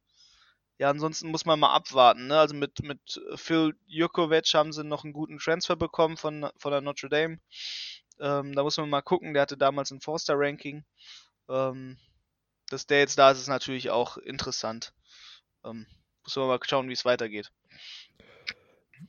ja, 0.78 0.90
ansonsten 0.90 1.30
muss 1.30 1.46
man 1.46 1.58
mal 1.58 1.72
abwarten. 1.72 2.26
Ne? 2.26 2.38
Also 2.38 2.54
mit, 2.54 2.82
mit 2.82 3.20
Phil 3.36 3.74
Jurkovic 3.86 4.52
haben 4.54 4.72
sie 4.72 4.84
noch 4.84 5.04
einen 5.04 5.14
guten 5.14 5.38
Transfer 5.38 5.76
bekommen 5.76 6.16
von, 6.16 6.50
von 6.58 6.72
der 6.72 6.82
Notre 6.82 7.08
Dame. 7.08 7.40
Ähm, 8.20 8.54
da 8.54 8.62
muss 8.62 8.76
man 8.76 8.90
mal 8.90 9.02
gucken. 9.02 9.34
Der 9.34 9.42
hatte 9.42 9.56
damals 9.56 9.90
ein 9.90 10.00
Forster-Ranking. 10.00 10.84
Ähm, 11.48 11.96
dass 12.70 12.86
der 12.86 12.98
jetzt 13.00 13.18
da 13.18 13.30
ist, 13.30 13.38
ist 13.38 13.48
natürlich 13.48 13.90
auch 13.90 14.16
interessant. 14.18 14.92
Ähm, 15.64 15.86
muss 16.22 16.36
man 16.36 16.48
mal 16.48 16.60
schauen, 16.62 16.88
wie 16.88 16.94
es 16.94 17.04
weitergeht. 17.04 17.50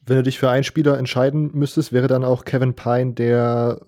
wenn 0.06 0.18
du 0.18 0.24
dich 0.24 0.40
für 0.40 0.50
einen 0.50 0.64
Spieler 0.64 0.98
entscheiden 0.98 1.52
müsstest, 1.54 1.92
wäre 1.92 2.08
dann 2.08 2.24
auch 2.24 2.46
Kevin 2.46 2.76
Pine 2.76 3.14
der 3.14 3.82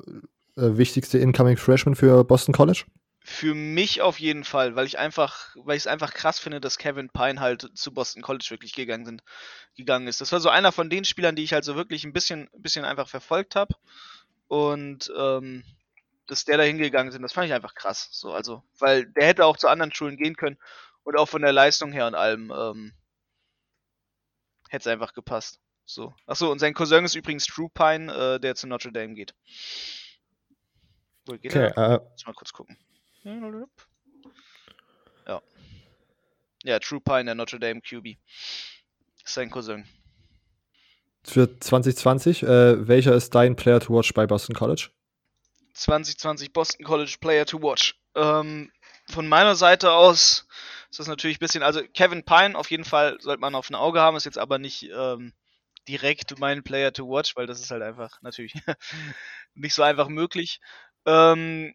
äh, 0.58 0.78
wichtigste 0.78 1.18
Incoming 1.18 1.58
Freshman 1.58 1.96
für 1.96 2.24
Boston 2.24 2.54
College? 2.54 2.86
Für 3.24 3.54
mich 3.54 4.02
auf 4.02 4.20
jeden 4.20 4.44
Fall, 4.44 4.76
weil 4.76 4.88
ich 4.88 4.98
einfach, 4.98 5.56
weil 5.56 5.78
ich 5.78 5.84
es 5.84 5.88
einfach 5.88 6.12
krass 6.12 6.40
finde, 6.40 6.60
dass 6.60 6.80
Kevin 6.80 7.10
Pine 7.10 7.40
halt 7.40 7.70
zu 7.76 7.94
Boston 7.94 8.24
College 8.24 8.48
wirklich 8.50 8.74
gegangen 8.74 9.06
sind, 9.06 9.24
gegangen 9.78 10.08
ist. 10.08 10.22
Das 10.22 10.32
war 10.32 10.40
so 10.40 10.50
einer 10.50 10.72
von 10.72 10.90
den 10.90 11.06
Spielern, 11.06 11.36
die 11.36 11.44
ich 11.44 11.54
halt 11.54 11.64
so 11.64 11.76
wirklich 11.76 12.04
ein 12.04 12.14
bisschen, 12.14 12.50
ein 12.52 12.62
bisschen 12.64 12.84
einfach 12.84 13.08
verfolgt 13.08 13.56
habe. 13.56 13.76
Und 14.52 15.10
ähm, 15.18 15.64
dass 16.28 16.44
der 16.44 16.58
da 16.58 16.64
hingegangen 16.64 17.10
sind, 17.14 17.22
das 17.22 17.32
fand 17.32 17.48
ich 17.48 17.54
einfach 17.54 17.74
krass. 17.74 18.10
So, 18.12 18.34
also, 18.34 18.66
weil 18.80 19.06
der 19.06 19.26
hätte 19.26 19.46
auch 19.46 19.56
zu 19.56 19.70
anderen 19.70 19.94
Schulen 19.94 20.18
gehen 20.18 20.36
können 20.36 20.58
und 21.04 21.16
auch 21.16 21.28
von 21.28 21.42
der 21.42 21.54
Leistung 21.54 21.94
her 21.94 22.06
und 22.06 22.16
allem 22.16 22.52
ähm, 22.54 22.94
hätte 24.68 24.82
es 24.82 24.88
einfach 24.88 25.14
gepasst. 25.14 25.62
So. 25.86 26.14
Achso, 26.26 26.52
und 26.52 26.60
sein 26.60 26.74
Cousin 26.74 27.06
ist 27.06 27.16
übrigens 27.16 27.46
True 27.46 27.70
Pine, 27.74 28.14
äh, 28.14 28.40
der 28.42 28.56
zu 28.56 28.68
Notre 28.68 28.92
Dame 28.92 29.14
geht. 29.14 29.34
Wo 31.26 31.38
geht 31.38 31.56
okay, 31.56 31.72
er? 31.74 32.02
Uh, 32.02 32.26
mal 32.26 32.34
kurz 32.34 32.52
gucken. 32.52 32.78
Ja. 35.28 35.42
Ja, 36.64 36.80
True 36.80 37.00
Pine, 37.00 37.24
der 37.24 37.36
Notre 37.36 37.58
Dame 37.58 37.80
QB. 37.80 38.18
Sein 39.24 39.50
Cousin. 39.50 39.88
Für 41.24 41.60
2020, 41.60 42.44
äh, 42.44 42.88
welcher 42.88 43.14
ist 43.14 43.36
dein 43.36 43.56
Player 43.56 43.80
to 43.80 43.94
watch 43.94 44.14
bei 44.14 44.26
Boston 44.26 44.56
College? 44.56 44.90
2020 45.74 46.52
Boston 46.52 46.86
College 46.86 47.18
Player 47.20 47.46
to 47.46 47.62
watch. 47.62 47.96
Ähm, 48.16 48.72
von 49.08 49.28
meiner 49.28 49.56
Seite 49.56 49.92
aus 49.92 50.48
ist 50.90 51.00
das 51.00 51.08
natürlich 51.08 51.38
ein 51.38 51.40
bisschen, 51.40 51.64
also 51.64 51.82
Kevin 51.94 52.24
Pine 52.24 52.58
auf 52.58 52.70
jeden 52.72 52.84
Fall 52.84 53.18
sollte 53.22 53.40
man 53.40 53.56
auf 53.56 53.70
ein 53.70 53.76
Auge 53.76 54.02
haben, 54.02 54.18
ist 54.18 54.26
jetzt 54.26 54.38
aber 54.38 54.58
nicht 54.58 54.90
ähm, 54.94 55.34
direkt 55.88 56.38
mein 56.40 56.64
Player 56.64 56.92
to 56.92 57.08
watch, 57.08 57.36
weil 57.36 57.48
das 57.48 57.62
ist 57.62 57.72
halt 57.72 57.82
einfach 57.82 58.22
natürlich 58.22 58.54
nicht 59.54 59.74
so 59.74 59.84
einfach 59.84 60.08
möglich. 60.08 60.60
Ähm, 61.06 61.74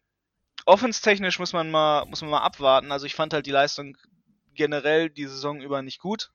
Offense-technisch 0.65 1.39
muss 1.39 1.53
muss 1.53 1.71
man 1.71 2.29
mal 2.29 2.41
abwarten. 2.41 2.91
Also 2.91 3.05
ich 3.05 3.15
fand 3.15 3.33
halt 3.33 3.45
die 3.45 3.51
Leistung 3.51 3.95
generell 4.53 5.09
die 5.09 5.25
Saison 5.25 5.61
über 5.61 5.81
nicht 5.81 5.99
gut. 5.99 6.31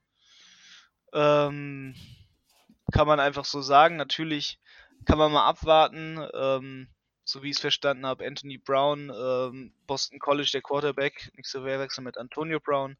Ähm, 1.13 1.95
kann 2.93 3.07
man 3.07 3.21
einfach 3.21 3.45
so 3.45 3.61
sagen. 3.61 3.97
Natürlich 3.97 4.59
kann 5.05 5.19
man 5.19 5.33
mal 5.33 5.47
abwarten. 5.47 6.25
Ähm, 6.35 6.89
so 7.25 7.43
wie 7.43 7.51
ich 7.51 7.57
es 7.57 7.61
verstanden 7.61 8.07
habe, 8.07 8.27
Anthony 8.27 8.59
Brown, 8.59 9.11
ähm, 9.15 9.73
Boston 9.87 10.19
College, 10.19 10.51
der 10.53 10.63
Quarterback, 10.63 11.31
nicht 11.37 11.49
so 11.49 11.63
verwechseln 11.63 12.05
mit 12.05 12.19
Antonio 12.19 12.59
Brown. 12.61 12.97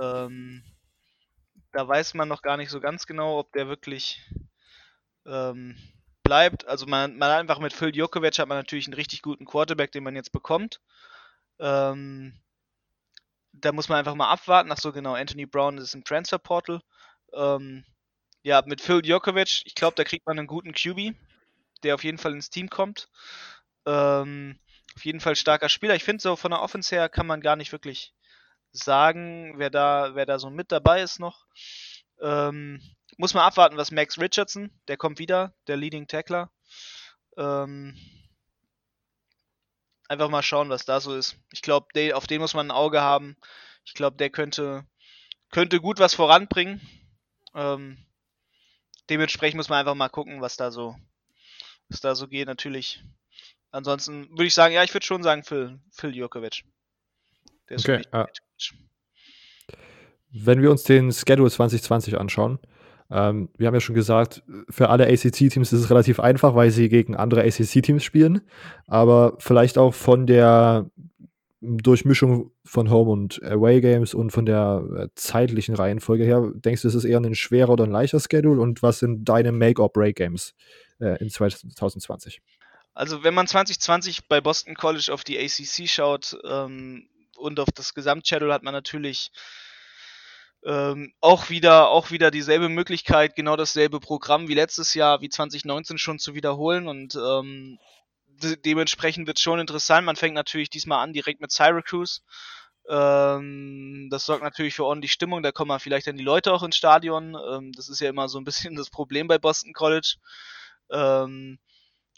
Ähm, 0.00 0.62
da 1.72 1.86
weiß 1.86 2.14
man 2.14 2.28
noch 2.28 2.42
gar 2.42 2.56
nicht 2.56 2.70
so 2.70 2.80
ganz 2.80 3.06
genau, 3.06 3.38
ob 3.38 3.52
der 3.52 3.68
wirklich 3.68 4.22
ähm, 5.26 5.76
bleibt. 6.22 6.66
Also 6.66 6.86
man, 6.86 7.16
man 7.16 7.30
einfach 7.30 7.58
mit 7.58 7.72
Phil 7.72 7.92
Djokovic 7.92 8.38
hat 8.38 8.48
man 8.48 8.58
natürlich 8.58 8.86
einen 8.86 8.94
richtig 8.94 9.22
guten 9.22 9.46
Quarterback, 9.46 9.92
den 9.92 10.04
man 10.04 10.16
jetzt 10.16 10.32
bekommt. 10.32 10.80
Ähm, 11.58 12.38
da 13.52 13.72
muss 13.72 13.88
man 13.88 13.98
einfach 13.98 14.14
mal 14.14 14.30
abwarten. 14.30 14.70
Ach 14.70 14.78
so, 14.78 14.92
genau, 14.92 15.14
Anthony 15.14 15.46
Brown 15.46 15.78
ist 15.78 15.94
im 15.94 16.04
Transfer 16.04 16.38
Portal. 16.38 16.82
Ähm, 17.32 17.84
ja, 18.48 18.62
mit 18.64 18.80
Phil 18.80 19.02
Djokovic, 19.02 19.60
ich 19.66 19.74
glaube, 19.74 19.94
da 19.96 20.04
kriegt 20.04 20.26
man 20.26 20.38
einen 20.38 20.46
guten 20.46 20.72
QB, 20.72 21.14
der 21.82 21.94
auf 21.94 22.02
jeden 22.02 22.16
Fall 22.16 22.32
ins 22.32 22.48
Team 22.48 22.70
kommt. 22.70 23.10
Ähm, 23.84 24.58
auf 24.96 25.04
jeden 25.04 25.20
Fall 25.20 25.36
starker 25.36 25.68
Spieler. 25.68 25.94
Ich 25.94 26.02
finde 26.02 26.22
so 26.22 26.34
von 26.34 26.52
der 26.52 26.62
Offense 26.62 26.96
her 26.96 27.10
kann 27.10 27.26
man 27.26 27.42
gar 27.42 27.56
nicht 27.56 27.72
wirklich 27.72 28.14
sagen, 28.72 29.58
wer 29.58 29.68
da, 29.68 30.14
wer 30.14 30.24
da 30.24 30.38
so 30.38 30.48
mit 30.48 30.72
dabei 30.72 31.02
ist 31.02 31.20
noch. 31.20 31.44
Ähm, 32.22 32.80
muss 33.18 33.34
man 33.34 33.44
abwarten, 33.44 33.76
was 33.76 33.90
Max 33.90 34.18
Richardson, 34.18 34.72
der 34.88 34.96
kommt 34.96 35.18
wieder, 35.18 35.52
der 35.66 35.76
Leading 35.76 36.06
Tackler. 36.06 36.50
Ähm, 37.36 37.98
einfach 40.08 40.30
mal 40.30 40.42
schauen, 40.42 40.70
was 40.70 40.86
da 40.86 41.00
so 41.00 41.14
ist. 41.14 41.36
Ich 41.52 41.60
glaube, 41.60 42.16
auf 42.16 42.26
den 42.26 42.40
muss 42.40 42.54
man 42.54 42.68
ein 42.68 42.74
Auge 42.74 43.02
haben. 43.02 43.36
Ich 43.84 43.92
glaube, 43.92 44.16
der 44.16 44.30
könnte, 44.30 44.86
könnte 45.50 45.82
gut 45.82 45.98
was 45.98 46.14
voranbringen. 46.14 46.80
Ähm, 47.54 48.07
dementsprechend 49.10 49.56
muss 49.56 49.68
man 49.68 49.80
einfach 49.80 49.94
mal 49.94 50.08
gucken, 50.08 50.40
was 50.40 50.56
da 50.56 50.70
so, 50.70 50.96
was 51.88 52.00
da 52.00 52.14
so 52.14 52.28
geht. 52.28 52.46
Natürlich. 52.46 53.02
Ansonsten 53.70 54.30
würde 54.30 54.46
ich 54.46 54.54
sagen, 54.54 54.74
ja, 54.74 54.82
ich 54.82 54.94
würde 54.94 55.06
schon 55.06 55.22
sagen 55.22 55.44
Phil, 55.44 55.78
Phil 55.90 56.16
Jurkovic. 56.16 56.64
Der 57.68 57.76
ist 57.76 57.88
okay, 57.88 58.02
uh, 58.14 58.24
Wenn 60.30 60.62
wir 60.62 60.70
uns 60.70 60.84
den 60.84 61.12
Schedule 61.12 61.50
2020 61.50 62.18
anschauen, 62.18 62.58
ähm, 63.10 63.48
wir 63.56 63.66
haben 63.66 63.74
ja 63.74 63.80
schon 63.80 63.94
gesagt, 63.94 64.42
für 64.68 64.90
alle 64.90 65.06
ACC-Teams 65.06 65.72
ist 65.72 65.80
es 65.80 65.90
relativ 65.90 66.20
einfach, 66.20 66.54
weil 66.54 66.70
sie 66.70 66.88
gegen 66.88 67.16
andere 67.16 67.42
ACC-Teams 67.42 68.04
spielen. 68.04 68.42
Aber 68.86 69.36
vielleicht 69.38 69.78
auch 69.78 69.94
von 69.94 70.26
der 70.26 70.90
Durchmischung 71.60 72.52
von 72.64 72.88
Home- 72.88 73.10
und 73.10 73.42
Away-Games 73.42 74.14
und 74.14 74.30
von 74.30 74.46
der 74.46 74.84
äh, 74.96 75.08
zeitlichen 75.16 75.74
Reihenfolge 75.74 76.24
her, 76.24 76.52
denkst 76.54 76.82
du, 76.82 76.88
ist 76.88 76.94
es 76.94 77.04
eher 77.04 77.18
ein 77.18 77.34
schwerer 77.34 77.70
oder 77.70 77.84
ein 77.84 77.90
leichter 77.90 78.20
Schedule? 78.20 78.60
Und 78.60 78.82
was 78.82 79.00
sind 79.00 79.28
deine 79.28 79.50
Make-or-Break-Games 79.50 80.54
äh, 81.00 81.18
in 81.20 81.30
2020? 81.30 82.40
Also, 82.94 83.24
wenn 83.24 83.34
man 83.34 83.46
2020 83.46 84.28
bei 84.28 84.40
Boston 84.40 84.74
College 84.74 85.10
auf 85.12 85.24
die 85.24 85.38
ACC 85.38 85.88
schaut 85.88 86.36
ähm, 86.44 87.08
und 87.36 87.58
auf 87.60 87.68
das 87.74 87.94
Gesamtschedule, 87.94 88.52
hat 88.52 88.62
man 88.62 88.74
natürlich 88.74 89.32
ähm, 90.64 91.12
auch 91.20 91.50
wieder, 91.50 91.88
auch 91.88 92.10
wieder 92.10 92.30
dieselbe 92.30 92.68
Möglichkeit, 92.68 93.36
genau 93.36 93.56
dasselbe 93.56 94.00
Programm 94.00 94.48
wie 94.48 94.54
letztes 94.54 94.94
Jahr, 94.94 95.20
wie 95.20 95.28
2019 95.28 95.98
schon 95.98 96.18
zu 96.18 96.34
wiederholen 96.34 96.88
und 96.88 97.14
ähm, 97.14 97.78
de 98.42 98.56
dementsprechend 98.56 99.26
wird 99.26 99.38
es 99.38 99.42
schon 99.42 99.60
interessant. 99.60 100.06
Man 100.06 100.16
fängt 100.16 100.34
natürlich 100.34 100.70
diesmal 100.70 101.02
an 101.02 101.12
direkt 101.12 101.40
mit 101.40 101.52
Syracuse. 101.52 102.20
Ähm, 102.88 104.08
das 104.10 104.24
sorgt 104.24 104.42
natürlich 104.42 104.74
für 104.74 104.84
ordentlich 104.84 105.12
Stimmung. 105.12 105.42
Da 105.42 105.52
kommen 105.52 105.78
vielleicht 105.78 106.06
dann 106.06 106.16
die 106.16 106.24
Leute 106.24 106.52
auch 106.52 106.62
ins 106.62 106.76
Stadion. 106.76 107.36
Ähm, 107.50 107.72
das 107.72 107.88
ist 107.88 108.00
ja 108.00 108.08
immer 108.08 108.28
so 108.28 108.38
ein 108.38 108.44
bisschen 108.44 108.74
das 108.76 108.90
Problem 108.90 109.28
bei 109.28 109.38
Boston 109.38 109.72
College. 109.72 110.16
Ähm, 110.90 111.58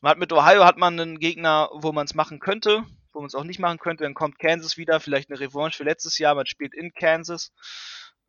man 0.00 0.10
hat 0.12 0.18
mit 0.18 0.32
Ohio 0.32 0.64
hat 0.64 0.78
man 0.78 0.98
einen 0.98 1.18
Gegner, 1.18 1.68
wo 1.72 1.92
man 1.92 2.06
es 2.06 2.14
machen 2.14 2.38
könnte, 2.38 2.84
wo 3.12 3.20
man 3.20 3.26
es 3.26 3.34
auch 3.34 3.44
nicht 3.44 3.58
machen 3.58 3.78
könnte. 3.78 4.04
Dann 4.04 4.14
kommt 4.14 4.38
Kansas 4.38 4.76
wieder, 4.76 5.00
vielleicht 5.00 5.30
eine 5.30 5.40
Revanche 5.40 5.76
für 5.78 5.84
letztes 5.84 6.18
Jahr. 6.18 6.34
Man 6.34 6.46
spielt 6.46 6.74
in 6.74 6.92
Kansas. 6.92 7.52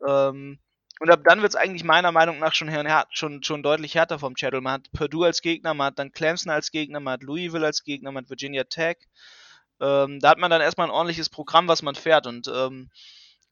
Ähm, 0.06 0.58
und 1.02 1.10
ab 1.10 1.22
dann 1.24 1.42
wird 1.42 1.50
es 1.50 1.56
eigentlich 1.56 1.82
meiner 1.82 2.12
Meinung 2.12 2.38
nach 2.38 2.54
schon, 2.54 2.70
schon, 3.10 3.42
schon 3.42 3.64
deutlich 3.64 3.96
härter 3.96 4.20
vom 4.20 4.36
Channel. 4.36 4.60
Man 4.60 4.74
hat 4.74 4.92
Purdue 4.92 5.26
als 5.26 5.42
Gegner, 5.42 5.74
man 5.74 5.88
hat 5.88 5.98
dann 5.98 6.12
Clemson 6.12 6.52
als 6.52 6.70
Gegner, 6.70 7.00
man 7.00 7.14
hat 7.14 7.24
Louisville 7.24 7.66
als 7.66 7.82
Gegner, 7.82 8.12
man 8.12 8.22
hat 8.22 8.30
Virginia 8.30 8.62
Tech. 8.62 8.98
Ähm, 9.80 10.20
da 10.20 10.28
hat 10.28 10.38
man 10.38 10.48
dann 10.48 10.60
erstmal 10.60 10.86
ein 10.86 10.92
ordentliches 10.92 11.28
Programm, 11.28 11.66
was 11.66 11.82
man 11.82 11.96
fährt. 11.96 12.28
Und 12.28 12.46
ähm, 12.46 12.88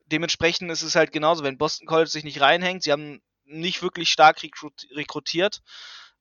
dementsprechend 0.06 0.70
ist 0.70 0.82
es 0.82 0.94
halt 0.94 1.10
genauso, 1.10 1.42
wenn 1.42 1.58
Boston 1.58 1.88
College 1.88 2.10
sich 2.10 2.22
nicht 2.22 2.40
reinhängt, 2.40 2.84
sie 2.84 2.92
haben 2.92 3.20
nicht 3.46 3.82
wirklich 3.82 4.10
stark 4.10 4.40
rekrutiert, 4.94 5.60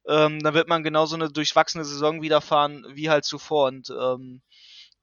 ähm, 0.08 0.40
dann 0.40 0.56
wird 0.56 0.68
man 0.68 0.82
genauso 0.82 1.14
eine 1.14 1.30
durchwachsene 1.30 1.86
Saison 1.86 2.24
wiederfahren 2.24 2.88
wie 2.96 3.12
halt 3.12 3.24
zuvor. 3.24 3.68
Und 3.68 3.92
ähm, 3.92 4.42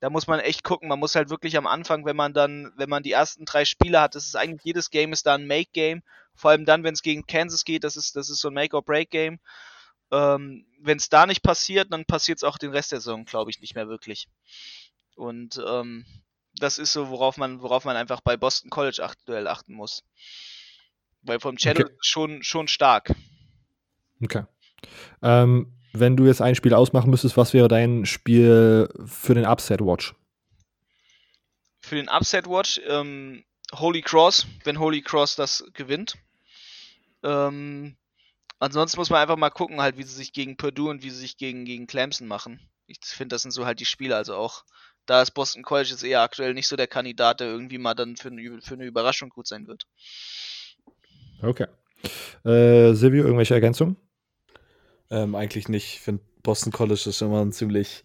da 0.01 0.11
muss 0.11 0.27
man 0.27 0.41
echt 0.41 0.63
gucken. 0.63 0.89
Man 0.89 0.99
muss 0.99 1.15
halt 1.15 1.31
wirklich 1.31 1.57
am 1.57 1.67
Anfang, 1.67 2.05
wenn 2.05 2.17
man 2.17 2.35
dann, 2.35 2.73
wenn 2.77 2.91
man 2.91 3.03
die 3.03 3.13
ersten 3.13 3.45
drei 3.45 3.65
Spiele 3.65 4.01
hat, 4.01 4.15
das 4.15 4.27
ist 4.27 4.37
eigentlich 4.37 4.65
jedes 4.65 4.91
Game 4.91 5.13
ist 5.13 5.27
da 5.27 5.35
ein 5.35 5.47
Make-Game. 5.47 6.03
Vor 6.35 6.51
allem 6.51 6.67
dann, 6.67 6.85
wenn 6.85 6.95
es 6.95 7.03
gegen 7.03 7.27
Kansas 7.27 7.65
geht, 7.65 7.83
das 7.83 7.97
ist, 7.97 8.17
das 8.17 8.29
ist 8.29 8.41
so 8.41 8.49
ein 8.49 8.55
Make-or-Break-Game. 8.55 9.41
Ähm, 10.13 10.67
wenn 10.81 10.99
es 10.99 11.09
da 11.09 11.27
nicht 11.27 11.43
passiert, 11.43 11.93
dann 11.93 12.05
passiert 12.05 12.39
es 12.39 12.45
auch 12.45 12.59
den 12.59 12.71
Rest 12.71 12.93
der 12.93 13.01
Saison, 13.01 13.25
glaube 13.25 13.51
ich, 13.51 13.61
nicht 13.61 13.75
mehr 13.75 13.89
wirklich. 13.89 14.29
Und 15.17 15.61
ähm, 15.67 16.05
das 16.55 16.79
ist 16.79 16.93
so, 16.93 17.09
worauf 17.09 17.39
man, 17.39 17.63
worauf 17.63 17.85
man 17.85 17.97
einfach 17.97 18.21
bei 18.21 18.37
Boston 18.37 18.71
College 18.71 19.03
aktuell 19.03 19.49
achten 19.49 19.75
muss. 19.75 20.05
Weil 21.23 21.41
vom 21.41 21.57
Channel 21.57 21.87
okay. 21.87 21.97
schon, 22.01 22.43
schon 22.43 22.69
stark. 22.69 23.15
Okay. 24.23 24.45
Ähm, 25.23 25.73
wenn 26.01 26.17
du 26.17 26.27
jetzt 26.27 26.43
ein 26.43 26.55
Spiel 26.55 26.75
ausmachen 26.75 27.11
müsstest, 27.11 27.37
was 27.37 27.53
wäre 27.53 27.69
dein 27.69 28.07
Spiel 28.07 28.89
für 29.05 29.35
den 29.35 29.45
Upset 29.45 29.81
Watch? 29.81 30.15
Für 31.81 31.97
den 31.97 32.09
Upset 32.09 32.49
Watch 32.49 32.81
ähm, 32.87 33.45
Holy 33.75 34.03
Cross, 34.03 34.47
wenn 34.65 34.79
Holy 34.79 35.03
Cross 35.03 35.37
das 35.37 35.65
gewinnt. 35.73 36.17
Ähm, 37.23 37.97
ansonsten 38.59 38.99
muss 38.99 39.11
man 39.11 39.21
einfach 39.21 39.37
mal 39.37 39.51
gucken, 39.51 39.81
halt, 39.81 39.97
wie 39.99 40.03
sie 40.03 40.15
sich 40.15 40.33
gegen 40.33 40.57
Purdue 40.57 40.91
und 40.91 41.03
wie 41.03 41.11
sie 41.11 41.21
sich 41.21 41.37
gegen, 41.37 41.65
gegen 41.65 41.87
Clemson 41.87 42.29
machen. 42.29 42.61
Ich 42.87 42.99
finde, 43.03 43.35
das 43.35 43.43
sind 43.43 43.51
so 43.51 43.67
halt 43.67 43.81
die 43.81 43.87
Spiele. 43.87 44.17
Also 44.17 44.35
auch 44.37 44.65
da 45.07 45.23
ist 45.23 45.33
Boston 45.33 45.63
College 45.63 45.91
jetzt 45.91 46.05
eher 46.05 46.23
aktuell 46.23 46.55
nicht 46.55 46.69
so 46.69 46.77
der 46.77 46.87
Kandidat, 46.87 47.41
der 47.41 47.49
irgendwie 47.49 47.79
mal 47.79 47.95
dann 47.95 48.17
für, 48.17 48.29
eine, 48.29 48.61
für 48.61 48.75
eine 48.75 48.85
Überraschung 48.85 49.29
gut 49.29 49.47
sein 49.47 49.67
wird. 49.67 49.87
Okay. 51.43 51.67
Äh, 52.45 52.95
Silvio, 52.95 53.25
irgendwelche 53.25 53.55
Ergänzungen? 53.55 53.97
Ähm, 55.11 55.35
eigentlich 55.35 55.69
nicht. 55.69 55.95
Ich 55.95 56.01
finde, 56.01 56.23
Boston 56.43 56.73
College 56.73 57.05
ist 57.07 57.23
immer 57.23 57.45
ein 57.45 57.53
ziemlich 57.53 58.05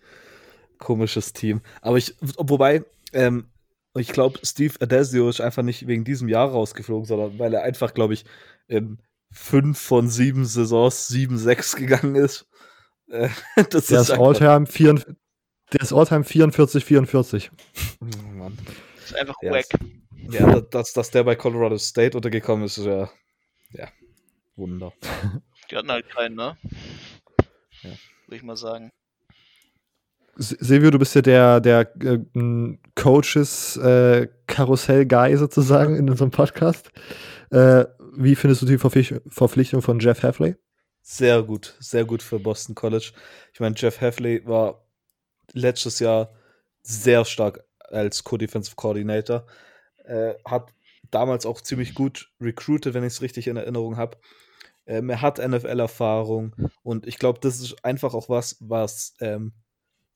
komisches 0.77 1.33
Team. 1.33 1.61
Aber 1.81 1.97
ich, 1.97 2.15
wobei, 2.19 2.83
ähm, 3.13 3.45
ich 3.95 4.09
glaube, 4.09 4.39
Steve 4.43 4.75
Adesio 4.79 5.29
ist 5.29 5.41
einfach 5.41 5.63
nicht 5.63 5.87
wegen 5.87 6.03
diesem 6.03 6.27
Jahr 6.27 6.49
rausgeflogen, 6.49 7.05
sondern 7.05 7.39
weil 7.39 7.53
er 7.53 7.63
einfach, 7.63 7.93
glaube 7.93 8.13
ich, 8.13 8.25
in 8.67 8.99
fünf 9.31 9.79
von 9.79 10.09
sieben 10.09 10.45
Saisons 10.45 11.09
7-6 11.09 11.77
gegangen 11.77 12.15
ist. 12.15 12.47
Äh, 13.09 13.29
das 13.69 13.87
der 13.87 14.01
ist, 14.01 14.11
Alltime 14.11 14.65
44, 14.65 15.15
der 15.73 15.81
ist 15.81 15.93
Alltime 15.93 16.23
44, 16.23 16.83
44. 16.83 17.51
Oh, 18.01 18.05
Mann. 18.33 18.57
Das 18.95 19.05
ist 19.05 19.15
einfach 19.15 19.35
ja, 19.41 19.51
wack. 19.51 19.65
Ja, 20.29 20.61
dass, 20.61 20.93
dass 20.93 21.11
der 21.11 21.23
bei 21.23 21.35
Colorado 21.35 21.77
State 21.77 22.15
untergekommen 22.15 22.65
ist, 22.65 22.77
ist 22.77 22.85
ja, 22.85 23.09
ja, 23.71 23.89
Wunder. 24.55 24.93
Die 25.71 25.77
hatten 25.77 25.91
halt 25.91 26.09
keinen, 26.09 26.35
ne? 26.35 26.57
Ja. 27.81 27.89
Würde 28.27 28.35
ich 28.35 28.43
mal 28.43 28.57
sagen. 28.57 28.91
Silvio, 30.35 30.91
du 30.91 30.99
bist 30.99 31.15
ja 31.15 31.21
der, 31.21 31.59
der 31.61 31.95
äh, 32.03 32.19
Coaches 32.95 33.77
äh, 33.77 34.27
Karussell-Guy 34.47 35.37
sozusagen 35.37 35.95
in 35.95 36.09
unserem 36.09 36.31
Podcast. 36.31 36.91
Äh, 37.51 37.85
wie 38.15 38.35
findest 38.35 38.61
du 38.61 38.65
die 38.65 38.77
Verpflichtung 38.77 39.81
von 39.81 39.99
Jeff 39.99 40.23
Heffley? 40.23 40.55
Sehr 41.01 41.43
gut, 41.43 41.75
sehr 41.79 42.05
gut 42.05 42.21
für 42.21 42.39
Boston 42.39 42.75
College. 42.75 43.11
Ich 43.53 43.59
meine, 43.59 43.75
Jeff 43.77 44.01
Heffley 44.01 44.45
war 44.45 44.85
letztes 45.53 45.99
Jahr 45.99 46.33
sehr 46.81 47.23
stark 47.25 47.63
als 47.79 48.23
Co-Defensive 48.23 48.75
Coordinator. 48.75 49.45
Äh, 50.03 50.33
hat 50.45 50.73
damals 51.11 51.45
auch 51.45 51.61
ziemlich 51.61 51.93
gut 51.93 52.29
recruited, 52.41 52.93
wenn 52.93 53.03
ich 53.03 53.13
es 53.13 53.21
richtig 53.21 53.47
in 53.47 53.57
Erinnerung 53.57 53.97
habe. 53.97 54.17
Ähm, 54.85 55.09
er 55.09 55.21
hat 55.21 55.37
NFL-Erfahrung 55.37 56.55
und 56.83 57.07
ich 57.07 57.17
glaube, 57.17 57.39
das 57.39 57.59
ist 57.59 57.83
einfach 57.85 58.13
auch 58.13 58.29
was, 58.29 58.57
was 58.59 59.15
ähm, 59.19 59.53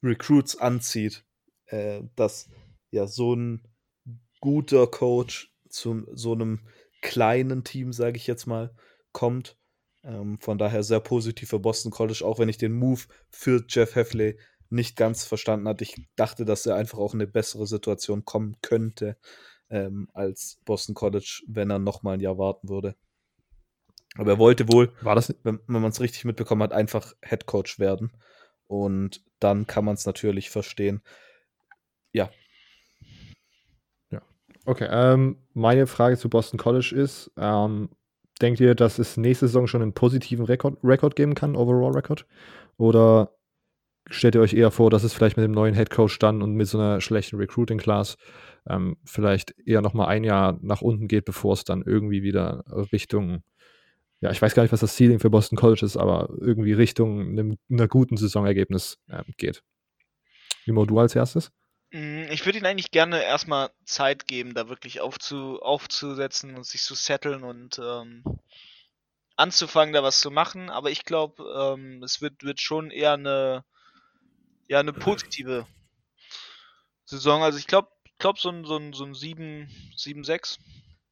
Recruits 0.03 0.57
anzieht, 0.57 1.23
äh, 1.67 2.01
dass 2.15 2.49
ja 2.91 3.07
so 3.07 3.35
ein 3.35 3.67
guter 4.41 4.87
Coach 4.87 5.53
zu 5.69 6.05
so 6.13 6.33
einem 6.33 6.61
kleinen 7.01 7.63
Team, 7.63 7.93
sage 7.93 8.17
ich 8.17 8.27
jetzt 8.27 8.45
mal, 8.45 8.73
kommt. 9.11 9.57
Ähm, 10.03 10.39
von 10.39 10.57
daher 10.57 10.83
sehr 10.83 10.99
positiv 10.99 11.49
für 11.49 11.59
Boston 11.59 11.91
College, 11.91 12.23
auch 12.23 12.39
wenn 12.39 12.49
ich 12.49 12.57
den 12.57 12.73
Move 12.73 13.01
für 13.29 13.63
Jeff 13.67 13.95
Heffley 13.95 14.37
nicht 14.69 14.95
ganz 14.95 15.25
verstanden 15.25 15.67
hatte. 15.67 15.83
Ich 15.83 15.95
dachte, 16.15 16.45
dass 16.45 16.65
er 16.65 16.75
einfach 16.75 16.99
auch 16.99 17.13
in 17.13 17.21
eine 17.21 17.31
bessere 17.31 17.67
Situation 17.67 18.25
kommen 18.25 18.57
könnte 18.61 19.17
ähm, 19.69 20.09
als 20.13 20.59
Boston 20.65 20.95
College, 20.95 21.43
wenn 21.47 21.69
er 21.69 21.79
noch 21.79 22.03
mal 22.03 22.13
ein 22.13 22.19
Jahr 22.19 22.37
warten 22.37 22.69
würde. 22.69 22.95
Aber 24.17 24.31
er 24.31 24.39
wollte 24.39 24.71
wohl, 24.71 24.91
War 25.01 25.15
das? 25.15 25.35
wenn, 25.43 25.59
wenn 25.67 25.81
man 25.81 25.91
es 25.91 26.01
richtig 26.01 26.25
mitbekommen 26.25 26.63
hat, 26.63 26.73
einfach 26.73 27.13
Head 27.23 27.45
Coach 27.45 27.79
werden. 27.79 28.11
Und 28.67 29.21
dann 29.39 29.67
kann 29.67 29.85
man 29.85 29.95
es 29.95 30.05
natürlich 30.05 30.49
verstehen. 30.49 31.01
Ja. 32.13 32.29
Ja. 34.09 34.21
Okay. 34.65 34.87
Ähm, 34.89 35.37
meine 35.53 35.85
Frage 35.87 36.17
zu 36.17 36.29
Boston 36.29 36.57
College 36.57 36.93
ist: 36.95 37.31
ähm, 37.37 37.89
Denkt 38.41 38.59
ihr, 38.59 38.75
dass 38.75 38.99
es 38.99 39.15
nächste 39.15 39.47
Saison 39.47 39.67
schon 39.67 39.81
einen 39.81 39.93
positiven 39.93 40.45
Rekord, 40.45 40.77
Rekord 40.83 41.15
geben 41.15 41.35
kann, 41.35 41.55
Overall-Rekord? 41.55 42.25
Oder 42.77 43.31
stellt 44.09 44.35
ihr 44.35 44.41
euch 44.41 44.53
eher 44.53 44.71
vor, 44.71 44.89
dass 44.89 45.03
es 45.03 45.13
vielleicht 45.13 45.37
mit 45.37 45.45
dem 45.45 45.53
neuen 45.53 45.73
Head 45.73 45.89
Coach 45.89 46.19
dann 46.19 46.41
und 46.41 46.53
mit 46.53 46.67
so 46.67 46.77
einer 46.77 46.99
schlechten 46.99 47.37
Recruiting-Class 47.37 48.17
ähm, 48.67 48.97
vielleicht 49.05 49.55
eher 49.65 49.81
nochmal 49.81 50.07
ein 50.07 50.25
Jahr 50.25 50.59
nach 50.61 50.81
unten 50.81 51.07
geht, 51.07 51.23
bevor 51.25 51.53
es 51.53 51.63
dann 51.63 51.81
irgendwie 51.81 52.23
wieder 52.23 52.65
Richtung 52.91 53.43
ja, 54.25 54.31
ich 54.31 54.41
weiß 54.41 54.55
gar 54.55 54.63
nicht, 54.63 54.71
was 54.71 54.79
das 54.79 54.95
Ceiling 54.95 55.19
für 55.19 55.29
Boston 55.29 55.55
College 55.55 55.85
ist, 55.85 55.97
aber 55.97 56.29
irgendwie 56.41 56.73
Richtung 56.73 57.21
einem, 57.21 57.59
einer 57.69 57.87
guten 57.87 58.17
Saisonergebnis 58.17 58.97
äh, 59.07 59.23
geht. 59.37 59.61
Limo, 60.65 60.83
du 60.87 60.97
als 60.97 61.15
erstes? 61.15 61.51
Mm, 61.91 62.23
ich 62.31 62.43
würde 62.43 62.57
ihnen 62.57 62.65
eigentlich 62.65 62.89
gerne 62.89 63.23
erstmal 63.23 63.69
Zeit 63.85 64.25
geben, 64.25 64.55
da 64.55 64.67
wirklich 64.67 64.99
aufzu, 64.99 65.61
aufzusetzen 65.61 66.55
und 66.55 66.65
sich 66.65 66.81
zu 66.81 66.95
setteln 66.95 67.43
und 67.43 67.77
ähm, 67.77 68.23
anzufangen, 69.35 69.93
da 69.93 70.01
was 70.01 70.21
zu 70.21 70.31
machen. 70.31 70.71
Aber 70.71 70.89
ich 70.89 71.05
glaube, 71.05 71.43
ähm, 71.55 72.01
es 72.01 72.19
wird, 72.19 72.41
wird 72.41 72.59
schon 72.59 72.89
eher 72.89 73.13
eine, 73.13 73.63
ja, 74.67 74.79
eine 74.79 74.93
positive 74.93 75.67
Saison. 77.05 77.43
Also 77.43 77.59
ich 77.59 77.67
glaube, 77.67 77.89
glaub 78.17 78.39
so 78.39 78.49
ein, 78.49 78.65
so 78.65 78.75
ein, 78.77 78.93
so 78.93 79.05
ein 79.05 79.13
7, 79.13 79.69
7-6 79.95 80.57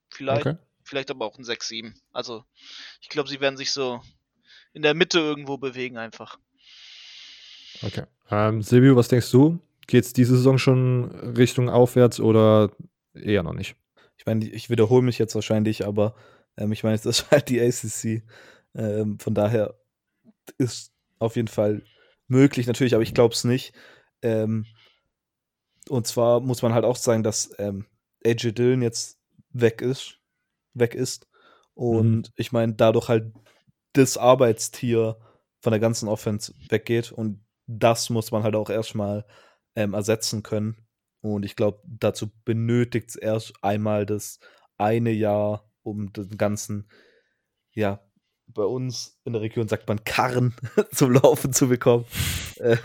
vielleicht. 0.10 0.48
Okay 0.48 0.58
vielleicht 0.94 1.10
aber 1.10 1.26
auch 1.26 1.40
ein 1.40 1.44
6-7. 1.44 1.96
Also 2.12 2.46
ich 3.02 3.10
glaube, 3.10 3.28
sie 3.28 3.42
werden 3.42 3.58
sich 3.58 3.72
so 3.72 4.00
in 4.74 4.84
der 4.84 4.94
Mitte 4.94 5.18
irgendwo 5.18 5.58
bewegen 5.58 5.98
einfach. 5.98 6.38
Okay. 7.82 8.04
Ähm, 8.30 8.62
Silvio, 8.62 8.96
was 8.96 9.08
denkst 9.08 9.32
du? 9.32 9.60
Geht 9.88 10.06
es 10.06 10.14
diese 10.14 10.38
Saison 10.38 10.60
schon 10.60 11.10
Richtung 11.36 11.68
aufwärts 11.68 12.20
oder 12.20 12.72
eher 13.16 13.42
noch 13.42 13.56
nicht? 13.56 13.76
Ich 14.18 14.28
meine, 14.28 14.46
ich 14.46 14.70
wiederhole 14.70 15.02
mich 15.02 15.18
jetzt 15.18 15.34
wahrscheinlich, 15.34 15.84
aber 15.84 16.16
ähm, 16.58 16.72
ich 16.72 16.84
meine, 16.84 16.94
es 16.94 17.08
ist 17.08 17.32
halt 17.32 17.50
die 17.50 17.60
ACC. 17.60 18.22
Ähm, 18.76 19.18
von 19.18 19.34
daher 19.34 19.74
ist 20.60 20.94
auf 21.18 21.36
jeden 21.36 21.48
Fall 21.48 21.82
möglich, 22.28 22.68
natürlich, 22.68 22.94
aber 22.94 23.04
ich 23.04 23.16
glaube 23.16 23.34
es 23.34 23.46
nicht. 23.46 23.74
Ähm, 24.22 24.68
und 25.90 26.06
zwar 26.06 26.40
muss 26.40 26.62
man 26.62 26.76
halt 26.76 26.86
auch 26.86 26.98
sagen, 26.98 27.24
dass 27.24 27.52
ähm, 27.58 27.88
AJ 28.24 28.52
Dillon 28.52 28.84
jetzt 28.84 29.18
weg 29.54 29.82
ist 29.82 30.20
weg 30.74 30.96
ist. 30.96 31.28
Und 31.74 32.18
mhm. 32.18 32.34
ich 32.36 32.52
meine, 32.52 32.74
dadurch 32.74 33.08
halt 33.10 33.34
das 33.94 34.18
Arbeitstier 34.18 35.18
von 35.62 35.72
der 35.72 35.80
ganzen 35.80 36.08
Offense 36.10 36.54
weggeht. 36.70 37.12
Und 37.12 37.44
das 37.68 38.10
muss 38.10 38.32
man 38.32 38.44
halt 38.44 38.56
auch 38.56 38.70
erstmal 38.70 39.26
ähm, 39.76 39.94
ersetzen 39.94 40.44
können. 40.44 40.78
Und 41.22 41.46
ich 41.46 41.56
glaube, 41.56 41.82
dazu 41.86 42.32
benötigt 42.44 43.10
es 43.10 43.16
erst 43.16 43.54
einmal 43.62 44.06
das 44.06 44.40
eine 44.78 45.12
Jahr, 45.12 45.70
um 45.82 46.12
den 46.12 46.38
ganzen, 46.38 46.90
ja, 47.72 48.02
bei 48.48 48.64
uns 48.64 49.20
in 49.24 49.34
der 49.34 49.42
Region 49.42 49.68
sagt 49.68 49.88
man 49.88 50.04
Karren 50.04 50.54
zum 50.92 51.14
Laufen 51.14 51.54
zu 51.54 51.70
bekommen. 51.70 52.06
Äh, 52.58 52.78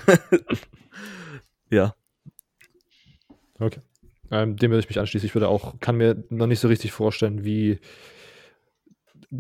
ja. 1.71 1.95
Okay. 3.59 3.81
Ähm, 4.31 4.57
dem 4.57 4.71
würde 4.71 4.81
ich 4.81 4.89
mich 4.89 4.99
anschließen. 4.99 5.27
Ich 5.27 5.35
würde 5.35 5.49
auch, 5.49 5.81
kann 5.81 5.97
mir 5.97 6.25
noch 6.31 6.47
nicht 6.47 6.61
so 6.61 6.69
richtig 6.69 6.93
vorstellen, 6.93 7.45
wie 7.45 7.79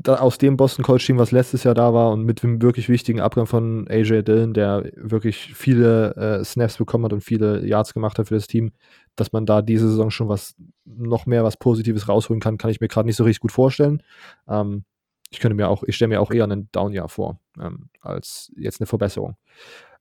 aus 0.07 0.36
dem 0.36 0.59
Boston 0.59 0.84
College 0.84 1.05
Team, 1.05 1.18
was 1.18 1.32
letztes 1.32 1.64
Jahr 1.64 1.74
da 1.74 1.95
war 1.95 2.11
und 2.11 2.24
mit 2.24 2.43
dem 2.43 2.61
wirklich 2.61 2.91
wichtigen 2.91 3.20
Abgang 3.20 3.47
von 3.47 3.89
AJ 3.89 4.22
Dillon, 4.22 4.53
der 4.53 4.91
wirklich 4.97 5.55
viele 5.55 6.14
äh, 6.16 6.45
Snaps 6.45 6.76
bekommen 6.76 7.07
hat 7.07 7.14
und 7.14 7.22
viele 7.22 7.66
Yards 7.66 7.95
gemacht 7.95 8.18
hat 8.18 8.28
für 8.28 8.34
das 8.34 8.47
Team, 8.47 8.72
dass 9.16 9.32
man 9.32 9.47
da 9.47 9.62
diese 9.62 9.89
Saison 9.89 10.11
schon 10.11 10.28
was 10.28 10.57
noch 10.84 11.24
mehr 11.24 11.43
was 11.43 11.57
Positives 11.57 12.07
rausholen 12.07 12.41
kann, 12.41 12.59
kann 12.59 12.70
ich 12.70 12.80
mir 12.80 12.89
gerade 12.89 13.07
nicht 13.07 13.16
so 13.16 13.24
richtig 13.24 13.41
gut 13.41 13.53
vorstellen. 13.53 14.03
Ähm, 14.47 14.84
ich 15.30 15.41
könnte 15.41 15.55
mir 15.55 15.68
auch, 15.68 15.82
ich 15.84 15.97
stelle 15.97 16.11
mir 16.11 16.20
auch 16.20 16.30
eher 16.30 16.45
einen 16.45 16.70
Down-Jahr 16.72 17.09
vor, 17.09 17.41
ähm, 17.59 17.89
als 18.01 18.53
jetzt 18.57 18.80
eine 18.80 18.86
Verbesserung. 18.86 19.36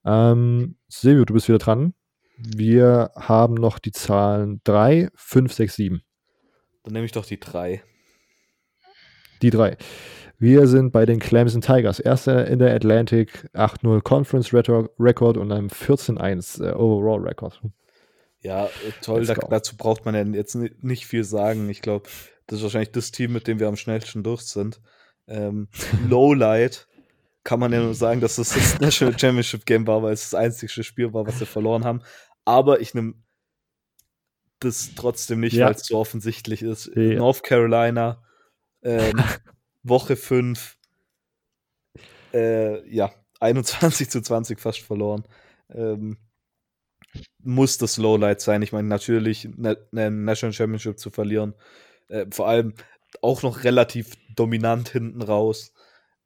Ähm, 0.05 0.75
Silvio, 0.89 1.23
du 1.23 1.33
bist 1.33 1.47
wieder 1.47 1.59
dran. 1.59 1.93
Wir 2.37 3.11
haben 3.15 3.55
noch 3.55 3.79
die 3.79 3.91
Zahlen 3.91 4.61
3, 4.63 5.09
5, 5.15 5.53
6, 5.53 5.75
7. 5.75 6.01
Dann 6.83 6.93
nehme 6.93 7.05
ich 7.05 7.11
doch 7.11 7.25
die 7.25 7.39
3. 7.39 7.81
Die 9.41 9.49
3. 9.49 9.77
Wir 10.37 10.67
sind 10.67 10.91
bei 10.91 11.07
den 11.07 11.19
Clemson 11.19 11.61
Tigers. 11.61 11.99
Erster 11.99 12.45
in 12.47 12.59
der 12.59 12.75
Atlantic, 12.75 13.49
8-0 13.53 14.01
Conference 14.01 14.53
Record 14.53 15.37
und 15.37 15.51
einem 15.51 15.67
14-1 15.67 16.63
äh, 16.63 16.73
Overall 16.73 17.27
Record. 17.27 17.59
Ja, 18.41 18.65
äh, 18.65 18.69
toll. 19.01 19.25
Da, 19.25 19.33
dazu 19.33 19.75
braucht 19.75 20.05
man 20.05 20.13
ja 20.13 20.23
jetzt 20.23 20.55
nicht 20.55 21.07
viel 21.07 21.23
sagen. 21.23 21.69
Ich 21.69 21.81
glaube, 21.81 22.07
das 22.45 22.59
ist 22.59 22.63
wahrscheinlich 22.63 22.91
das 22.91 23.11
Team, 23.11 23.33
mit 23.33 23.47
dem 23.47 23.59
wir 23.59 23.67
am 23.67 23.75
schnellsten 23.77 24.21
durch 24.21 24.41
sind. 24.41 24.79
Ähm, 25.27 25.69
Lowlight 26.07 26.87
kann 27.43 27.59
man 27.59 27.73
ja 27.73 27.81
nur 27.81 27.95
sagen, 27.95 28.21
dass 28.21 28.35
das 28.35 28.53
das 28.53 28.79
National 28.79 29.17
Championship 29.19 29.65
Game 29.65 29.87
war, 29.87 30.03
weil 30.03 30.13
es 30.13 30.29
das 30.29 30.33
einzige 30.35 30.83
Spiel 30.83 31.13
war, 31.13 31.25
was 31.25 31.39
wir 31.39 31.47
verloren 31.47 31.83
haben 31.83 32.01
aber 32.47 32.79
ich 32.79 32.93
nehme 32.93 33.15
das 34.59 34.95
trotzdem 34.95 35.41
nicht, 35.41 35.53
ja. 35.53 35.65
weil 35.65 35.75
es 35.75 35.85
so 35.85 35.97
offensichtlich 35.97 36.61
ist. 36.61 36.89
Ja. 36.95 37.15
North 37.15 37.43
Carolina, 37.43 38.23
ähm, 38.81 39.21
Woche 39.83 40.15
5, 40.15 40.77
äh, 42.33 42.89
ja, 42.89 43.13
21 43.41 44.09
zu 44.09 44.21
20 44.21 44.61
fast 44.61 44.79
verloren. 44.79 45.25
Ähm, 45.69 46.17
muss 47.39 47.77
das 47.77 47.97
Lowlight 47.97 48.39
sein. 48.39 48.61
Ich 48.61 48.71
meine, 48.71 48.87
natürlich 48.87 49.45
eine 49.45 49.77
ne 49.91 50.09
National 50.09 50.53
Championship 50.53 50.99
zu 50.99 51.09
verlieren, 51.09 51.53
äh, 52.07 52.27
vor 52.31 52.47
allem 52.47 52.75
auch 53.21 53.43
noch 53.43 53.65
relativ 53.65 54.13
dominant 54.35 54.87
hinten 54.87 55.21
raus, 55.21 55.73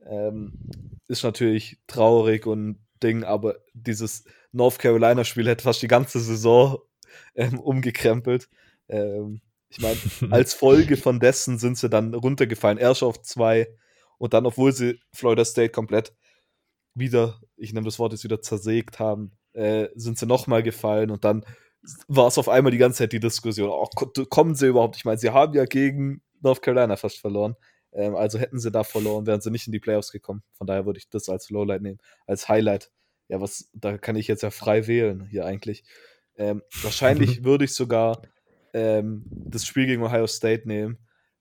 ähm, 0.05 0.53
ist 1.07 1.23
natürlich 1.23 1.79
traurig 1.87 2.45
und 2.45 2.77
Ding, 3.01 3.23
aber 3.23 3.55
dieses 3.73 4.25
North 4.51 4.79
Carolina-Spiel 4.79 5.47
hätte 5.47 5.63
fast 5.63 5.81
die 5.81 5.87
ganze 5.87 6.19
Saison 6.19 6.79
ähm, 7.35 7.59
umgekrempelt. 7.59 8.49
Ähm, 8.89 9.41
ich 9.69 9.79
meine, 9.79 9.97
als 10.31 10.53
Folge 10.53 10.97
von 10.97 11.19
dessen 11.19 11.57
sind 11.57 11.77
sie 11.77 11.89
dann 11.89 12.13
runtergefallen. 12.13 12.77
Erst 12.77 13.03
auf 13.03 13.21
zwei 13.21 13.67
und 14.17 14.33
dann, 14.33 14.45
obwohl 14.45 14.71
sie 14.73 14.99
Florida 15.13 15.45
State 15.45 15.71
komplett 15.71 16.13
wieder, 16.93 17.39
ich 17.55 17.73
nehme 17.73 17.85
das 17.85 17.99
Wort 17.99 18.11
jetzt 18.11 18.23
wieder 18.23 18.41
zersägt 18.41 18.99
haben, 18.99 19.31
äh, 19.53 19.87
sind 19.95 20.17
sie 20.17 20.25
nochmal 20.25 20.63
gefallen 20.63 21.09
und 21.09 21.23
dann 21.23 21.45
war 22.07 22.27
es 22.27 22.37
auf 22.37 22.47
einmal 22.47 22.71
die 22.71 22.77
ganze 22.77 22.99
Zeit 22.99 23.13
die 23.13 23.19
Diskussion, 23.19 23.69
oh, 23.69 23.87
kommen 24.29 24.55
sie 24.55 24.67
überhaupt? 24.67 24.97
Ich 24.97 25.05
meine, 25.05 25.17
sie 25.17 25.31
haben 25.31 25.53
ja 25.53 25.65
gegen 25.65 26.21
North 26.41 26.61
Carolina 26.61 26.95
fast 26.95 27.19
verloren. 27.19 27.55
Ähm, 27.93 28.15
also 28.15 28.39
hätten 28.39 28.59
sie 28.59 28.71
da 28.71 28.83
verloren, 28.83 29.25
wären 29.25 29.41
sie 29.41 29.51
nicht 29.51 29.67
in 29.67 29.73
die 29.73 29.79
Playoffs 29.79 30.11
gekommen. 30.11 30.43
Von 30.53 30.67
daher 30.67 30.85
würde 30.85 30.99
ich 30.99 31.09
das 31.09 31.27
als 31.29 31.49
Lowlight 31.49 31.81
nehmen. 31.81 31.99
Als 32.27 32.47
Highlight. 32.47 32.91
Ja, 33.31 33.39
was, 33.39 33.69
da 33.73 33.97
kann 33.97 34.17
ich 34.17 34.27
jetzt 34.27 34.43
ja 34.43 34.49
frei 34.49 34.87
wählen 34.87 35.25
hier 35.25 35.45
eigentlich. 35.45 35.85
Ähm, 36.37 36.61
wahrscheinlich 36.81 37.45
würde 37.45 37.63
ich 37.63 37.73
sogar 37.73 38.21
ähm, 38.73 39.23
das 39.29 39.65
Spiel 39.65 39.85
gegen 39.85 40.03
Ohio 40.03 40.27
State 40.27 40.67
nehmen. 40.67 40.97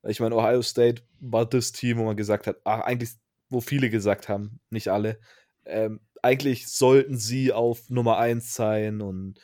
Ich 0.07 0.21
meine, 0.21 0.35
Ohio 0.35 0.61
State 0.61 1.03
war 1.19 1.45
das 1.45 1.73
Team, 1.73 1.97
wo 1.97 2.05
man 2.05 2.15
gesagt 2.15 2.47
hat, 2.47 2.55
ach, 2.63 2.79
eigentlich, 2.79 3.11
wo 3.49 3.59
viele 3.59 3.89
gesagt 3.89 4.29
haben, 4.29 4.61
nicht 4.69 4.87
alle, 4.87 5.19
ähm, 5.65 5.99
eigentlich 6.23 6.69
sollten 6.69 7.17
sie 7.17 7.51
auf 7.51 7.89
Nummer 7.89 8.17
1 8.17 8.53
sein 8.53 9.01
und 9.01 9.39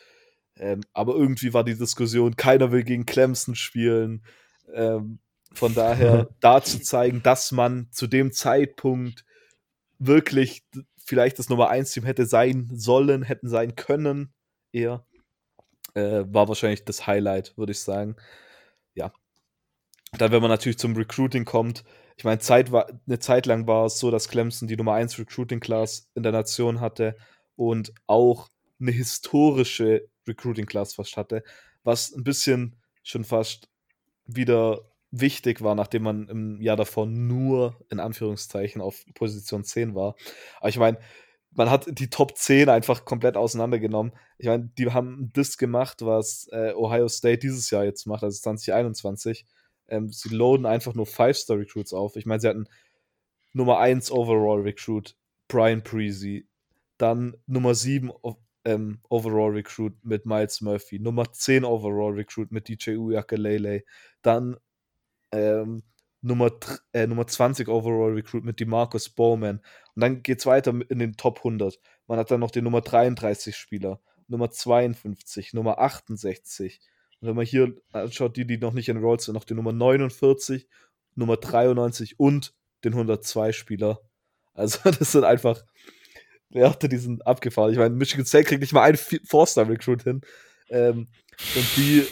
ähm, 0.56 0.82
aber 0.94 1.16
irgendwie 1.16 1.54
war 1.54 1.66
die 1.66 1.78
Diskussion, 1.78 2.38
keiner 2.38 2.72
will 2.72 2.84
gegen 2.84 3.06
Clemson 3.06 3.56
spielen. 3.56 4.24
Ähm, 4.74 5.20
von 5.54 5.76
daher 5.76 6.30
da 6.40 6.64
zu 6.64 6.82
zeigen, 6.82 7.22
dass 7.24 7.52
man 7.52 7.90
zu 7.92 8.08
dem 8.08 8.32
Zeitpunkt 8.32 9.26
wirklich 10.00 10.64
vielleicht 11.08 11.40
das 11.40 11.50
Nummer 11.50 11.70
1 11.70 11.92
Team 11.92 12.04
hätte 12.04 12.26
sein 12.26 12.70
sollen, 12.74 13.24
hätten 13.24 13.48
sein 13.48 13.76
können, 13.76 14.34
eher, 14.74 15.06
äh, 15.94 16.26
war 16.28 16.50
wahrscheinlich 16.50 16.84
das 16.84 17.08
Highlight, 17.08 17.58
würde 17.58 17.72
ich 17.72 17.80
sagen. 17.80 18.18
Ja. 18.94 19.14
Dann, 20.18 20.32
wenn 20.32 20.42
man 20.42 20.52
natürlich 20.52 20.78
zum 20.78 20.96
Recruiting 20.96 21.46
kommt, 21.46 21.86
ich 22.18 22.24
meine, 22.24 22.40
Zeit 22.40 22.72
war, 22.72 22.88
eine 23.08 23.20
Zeit 23.20 23.46
lang 23.46 23.68
war 23.68 23.86
es 23.86 24.00
so, 24.00 24.12
dass 24.12 24.28
Clemson 24.28 24.68
die 24.68 24.76
Nummer 24.76 24.94
1 24.94 25.18
Recruiting 25.18 25.60
Class 25.60 26.10
in 26.14 26.24
der 26.24 26.32
Nation 26.32 26.82
hatte 26.82 27.16
und 27.56 27.94
auch 28.06 28.50
eine 28.80 28.92
historische 28.92 30.10
Recruiting 30.28 30.66
Class 30.66 30.96
fast 30.96 31.16
hatte, 31.16 31.44
was 31.84 32.14
ein 32.14 32.24
bisschen 32.24 32.76
schon 33.04 33.24
fast 33.24 33.70
wieder 34.26 34.82
wichtig 35.20 35.62
war, 35.62 35.76
nachdem 35.76 36.04
man 36.04 36.28
im 36.28 36.62
Jahr 36.62 36.76
davor 36.76 37.06
nur 37.06 37.76
in 37.90 38.00
Anführungszeichen 38.00 38.82
auf 38.82 39.06
Position 39.14 39.64
10 39.64 39.96
war. 39.96 40.16
Aber 40.60 40.70
ich 40.70 40.78
meine, 40.78 41.00
man 41.52 41.70
hat 41.72 41.88
die 41.90 42.10
Top 42.10 42.38
10 42.38 42.70
einfach 42.70 43.06
komplett 43.06 43.36
auseinandergenommen. 43.36 44.14
Ich 44.38 44.48
meine, 44.48 44.70
die 44.78 44.92
haben 44.92 45.32
das 45.34 45.58
gemacht, 45.58 46.02
was 46.02 46.48
äh, 46.52 46.74
Ohio 46.76 47.08
State 47.08 47.40
dieses 47.40 47.70
Jahr 47.72 47.84
jetzt 47.84 48.06
macht, 48.06 48.24
also 48.24 48.40
2021. 48.40 49.46
Ähm, 49.88 50.12
sie 50.12 50.30
loaden 50.30 50.66
einfach 50.66 50.94
nur 50.94 51.06
Five-Star-Recruits 51.06 51.94
auf. 51.94 52.16
Ich 52.16 52.26
meine, 52.26 52.42
sie 52.42 52.48
hatten 52.48 52.68
Nummer 53.54 53.80
1 53.80 54.12
Overall-Recruit, 54.12 55.16
Brian 55.48 55.84
Preasy. 55.84 56.48
Dann 56.98 57.36
Nummer 57.48 57.74
7 57.74 58.12
ähm, 58.66 59.00
Overall-Recruit 59.10 59.94
mit 60.04 60.26
Miles 60.26 60.62
Murphy. 60.62 61.00
Nummer 61.00 61.32
10 61.32 61.64
Overall-Recruit 61.64 62.52
mit 62.52 62.68
DJ 62.68 62.98
Uyakelele. 62.98 63.84
Dann 64.22 64.58
ähm, 65.32 65.84
Nummer, 66.22 66.52
äh, 66.94 67.08
Nummer 67.08 67.28
20 67.28 67.68
Overall 67.68 68.14
Recruit 68.14 68.44
mit 68.44 68.60
DeMarcus 68.60 69.10
Bowman. 69.10 69.62
Und 69.96 70.02
dann 70.02 70.24
geht 70.24 70.40
es 70.40 70.46
weiter 70.46 70.74
in 70.90 71.00
den 71.00 71.18
Top 71.18 71.40
100. 71.40 71.80
Man 72.08 72.20
hat 72.20 72.32
dann 72.32 72.40
noch 72.40 72.52
den 72.52 72.64
Nummer 72.64 72.82
33 72.82 73.56
Spieler, 73.56 74.00
Nummer 74.28 74.50
52, 74.50 75.54
Nummer 75.54 75.80
68. 75.80 76.82
Und 77.20 77.28
wenn 77.28 77.36
man 77.36 77.46
hier 77.46 77.76
anschaut, 77.92 78.38
die, 78.38 78.46
die 78.46 78.58
noch 78.58 78.74
nicht 78.74 78.90
enrolled 78.90 79.22
sind, 79.22 79.34
noch 79.34 79.44
die 79.44 79.54
Nummer 79.54 79.74
49, 79.74 80.68
Nummer 81.16 81.38
93 81.38 82.20
und 82.20 82.54
den 82.84 82.94
102 82.94 83.52
Spieler. 83.52 84.02
Also 84.54 84.80
das 84.92 85.12
sind 85.12 85.24
einfach 85.24 85.64
Werte, 86.50 86.88
die 86.88 86.98
sind 86.98 87.26
abgefahren. 87.28 87.72
Ich 87.72 87.78
meine, 87.78 87.96
Michigan 87.96 88.26
State 88.26 88.46
kriegt 88.46 88.62
nicht 88.62 88.74
mal 88.74 88.84
einen 88.84 88.98
Four-Star-Recruit 88.98 90.04
hin. 90.04 90.22
Ähm, 90.70 91.08
und 91.56 91.78
die 91.78 92.06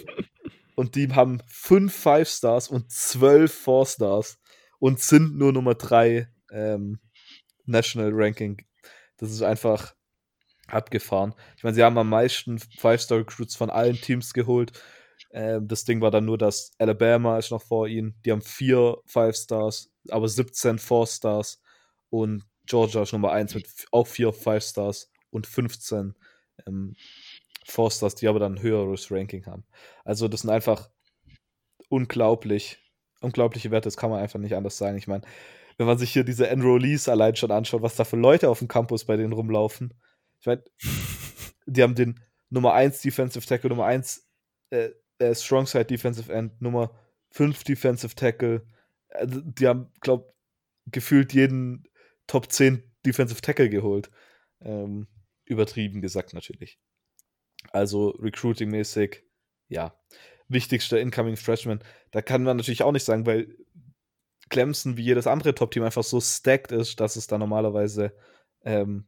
und 0.76 0.96
die 0.96 1.14
haben 1.14 1.42
fünf 1.48 1.96
Five 1.96 2.30
Stars 2.30 2.68
und 2.68 2.92
zwölf 2.92 3.54
Four 3.54 3.86
Stars 3.86 4.40
und 4.80 5.00
sind 5.00 5.38
nur 5.38 5.54
Nummer 5.54 5.76
drei 5.76 6.30
ähm, 6.52 7.00
National 7.66 8.12
Ranking. 8.14 8.66
Das 9.18 9.32
ist 9.32 9.42
einfach 9.42 9.96
abgefahren. 10.68 11.34
Ich 11.58 11.64
meine, 11.64 11.76
sie 11.76 11.84
haben 11.84 11.98
am 11.98 12.10
meisten 12.10 12.60
Five-Star 12.60 13.20
Recruits 13.20 13.56
von 13.56 13.70
allen 13.70 13.96
Teams 13.96 14.34
geholt. 14.34 14.72
Ähm, 15.32 15.68
das 15.68 15.84
Ding 15.84 16.02
war 16.02 16.12
dann 16.12 16.26
nur, 16.26 16.38
dass 16.38 16.72
Alabama 16.80 17.38
ist 17.38 17.52
noch 17.52 17.62
vor 17.62 17.88
ihnen. 17.88 18.16
Die 18.26 18.32
haben 18.32 18.42
vier 18.42 18.98
Five 19.06 19.36
Stars, 19.36 19.92
aber 20.10 20.28
17 20.28 20.80
Four 20.80 21.08
Stars. 21.08 21.62
Und 22.10 22.44
Georgia 22.66 23.04
ist 23.04 23.14
Nummer 23.14 23.32
1 23.32 23.56
mit 23.56 23.68
auch 23.92 24.08
vier 24.08 24.34
Five 24.34 24.64
Stars 24.64 25.12
und 25.30 25.48
15 25.48 26.16
ähm, 26.66 26.96
Forsters, 27.66 28.16
die 28.16 28.28
aber 28.28 28.40
dann 28.40 28.56
ein 28.56 28.62
höheres 28.62 29.12
Ranking 29.12 29.46
haben. 29.46 29.66
Also 30.04 30.28
das 30.28 30.42
sind 30.42 30.50
einfach 30.50 30.90
unglaublich, 31.90 32.80
unglaubliche 33.22 33.72
Werte, 33.72 33.88
das 33.88 33.98
kann 33.98 34.10
man 34.10 34.22
einfach 34.22 34.40
nicht 34.40 34.56
anders 34.56 34.78
sagen. 34.78 34.98
Ich 34.98 35.08
meine, 35.08 35.24
wenn 35.78 35.88
man 35.88 35.98
sich 35.98 36.12
hier 36.12 36.24
diese 36.24 36.48
Enrollees 36.48 37.10
allein 37.10 37.36
schon 37.36 37.52
anschaut, 37.52 37.82
was 37.82 37.96
da 37.96 38.04
für 38.04 38.18
Leute 38.18 38.50
auf 38.50 38.60
dem 38.60 38.68
Campus 38.68 39.06
bei 39.06 39.18
denen 39.18 39.34
rumlaufen. 39.34 39.94
Ich 40.40 40.46
meine, 40.46 40.64
die 41.66 41.84
haben 41.84 41.96
den 41.96 42.20
Nummer 42.50 42.74
1 42.74 43.02
Defensive 43.02 43.46
Tackle, 43.46 43.70
Nummer 43.70 43.86
1 43.86 44.28
äh, 44.70 44.90
äh, 45.20 45.36
Strong 45.36 45.68
Side 45.68 45.86
Defensive 45.86 46.32
End, 46.32 46.62
Nummer 46.62 46.92
5 47.32 47.64
Defensive 47.64 48.16
Tackle. 48.16 48.66
Also, 49.10 49.42
die 49.42 49.68
haben, 49.68 49.92
glaube 50.02 50.34
gefühlt 50.92 51.34
jeden 51.34 51.88
Top 52.28 52.52
10 52.52 52.84
Defensive 53.06 53.42
Tackle 53.42 53.70
geholt. 53.70 54.12
Ähm, 54.62 55.08
übertrieben 55.46 56.02
gesagt 56.02 56.34
natürlich. 56.34 56.80
Also 57.72 58.10
recruiting-mäßig, 58.20 59.24
ja, 59.68 59.98
wichtigster 60.48 61.00
Incoming 61.00 61.38
Freshman. 61.38 61.84
Da 62.12 62.22
kann 62.22 62.44
man 62.44 62.58
natürlich 62.58 62.84
auch 62.84 62.92
nicht 62.92 63.06
sagen, 63.06 63.26
weil 63.26 63.56
Clemson 64.50 64.98
wie 64.98 65.04
jedes 65.04 65.28
andere 65.28 65.56
Top-Team 65.56 65.84
einfach 65.84 66.04
so 66.04 66.22
stacked 66.22 66.72
ist, 66.72 67.00
dass 67.00 67.16
es 67.16 67.28
da 67.28 67.38
normalerweise 67.38 68.14
ähm, 68.64 69.08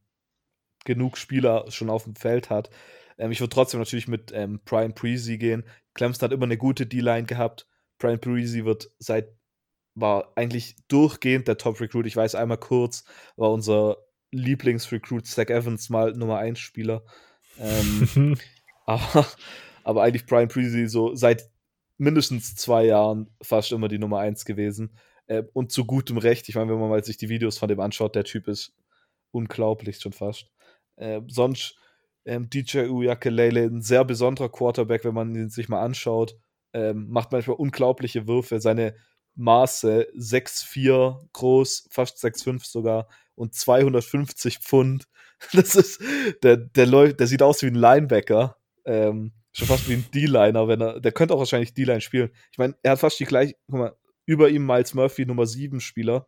genug 0.85 1.17
Spieler 1.17 1.69
schon 1.69 1.89
auf 1.89 2.05
dem 2.05 2.15
Feld 2.15 2.49
hat. 2.49 2.69
Ähm, 3.17 3.31
ich 3.31 3.39
würde 3.39 3.53
trotzdem 3.53 3.79
natürlich 3.79 4.07
mit 4.07 4.31
ähm, 4.33 4.61
Brian 4.65 4.95
Preasy 4.95 5.37
gehen. 5.37 5.63
Clemson 5.93 6.25
hat 6.25 6.31
immer 6.31 6.45
eine 6.45 6.57
gute 6.57 6.85
D-Line 6.85 7.25
gehabt. 7.25 7.67
Brian 7.99 8.19
Preasy 8.19 8.65
wird 8.65 8.91
seit 8.99 9.37
war 9.99 10.31
eigentlich 10.35 10.75
durchgehend 10.87 11.47
der 11.47 11.57
Top-Recruit. 11.57 12.05
Ich 12.05 12.15
weiß 12.15 12.35
einmal 12.35 12.59
kurz, 12.59 13.03
war 13.35 13.51
unser 13.51 13.97
Lieblingsrecruit 14.31 15.25
Zach 15.25 15.47
Evans 15.47 15.89
mal 15.89 16.11
Nummer 16.13 16.37
1 16.37 16.59
Spieler. 16.59 17.03
Ähm, 17.59 18.37
aber, 18.85 19.27
aber 19.83 20.03
eigentlich 20.03 20.25
Brian 20.25 20.47
Preasy 20.47 20.87
so 20.87 21.15
seit 21.15 21.49
mindestens 21.97 22.55
zwei 22.55 22.85
Jahren 22.85 23.29
fast 23.41 23.71
immer 23.71 23.87
die 23.87 23.99
Nummer 23.99 24.19
1 24.19 24.45
gewesen. 24.45 24.97
Äh, 25.27 25.43
und 25.53 25.71
zu 25.71 25.85
gutem 25.85 26.17
Recht. 26.17 26.47
Ich 26.49 26.55
meine, 26.55 26.71
wenn 26.71 26.79
man 26.79 26.89
mal 26.89 27.03
sich 27.03 27.17
die 27.17 27.29
Videos 27.29 27.57
von 27.57 27.69
dem 27.69 27.79
anschaut, 27.79 28.15
der 28.15 28.23
Typ 28.23 28.47
ist 28.47 28.73
unglaublich 29.31 29.99
schon 29.99 30.13
fast. 30.13 30.49
Äh, 30.95 31.21
sonst 31.27 31.75
ähm, 32.25 32.49
DJ 32.49 32.87
Uyakelele, 32.87 33.63
ein 33.63 33.81
sehr 33.81 34.05
besonderer 34.05 34.49
Quarterback, 34.49 35.03
wenn 35.05 35.13
man 35.13 35.35
ihn 35.35 35.49
sich 35.49 35.69
mal 35.69 35.81
anschaut. 35.81 36.35
Ähm, 36.73 37.07
macht 37.09 37.31
manchmal 37.31 37.57
unglaubliche 37.57 38.27
Würfe. 38.27 38.59
Seine 38.59 38.95
Maße 39.35 40.07
6'4 40.15 41.29
groß, 41.33 41.87
fast 41.91 42.23
6'5 42.23 42.65
sogar 42.65 43.07
und 43.37 43.53
250 43.53 44.59
Pfund. 44.59 45.07
Das 45.53 45.75
ist, 45.75 46.01
der, 46.41 46.57
der 46.57 47.13
der 47.13 47.27
sieht 47.27 47.43
aus 47.43 47.61
wie 47.61 47.67
ein 47.67 47.75
Linebacker. 47.75 48.57
Ähm, 48.85 49.33
schon 49.51 49.67
fast 49.67 49.87
wie 49.87 49.93
ein 49.93 50.05
D-Liner, 50.11 50.67
wenn 50.67 50.81
er, 50.81 50.99
der 50.99 51.11
könnte 51.11 51.35
auch 51.35 51.39
wahrscheinlich 51.39 51.75
D-Line 51.75 52.01
spielen. 52.01 52.31
Ich 52.51 52.57
meine, 52.57 52.75
er 52.81 52.93
hat 52.93 52.99
fast 52.99 53.19
die 53.19 53.25
gleiche, 53.25 53.53
guck 53.67 53.79
mal, 53.79 53.95
über 54.25 54.49
ihm 54.49 54.65
Miles 54.65 54.95
Murphy, 54.95 55.27
Nummer 55.27 55.45
7 55.45 55.79
Spieler. 55.79 56.27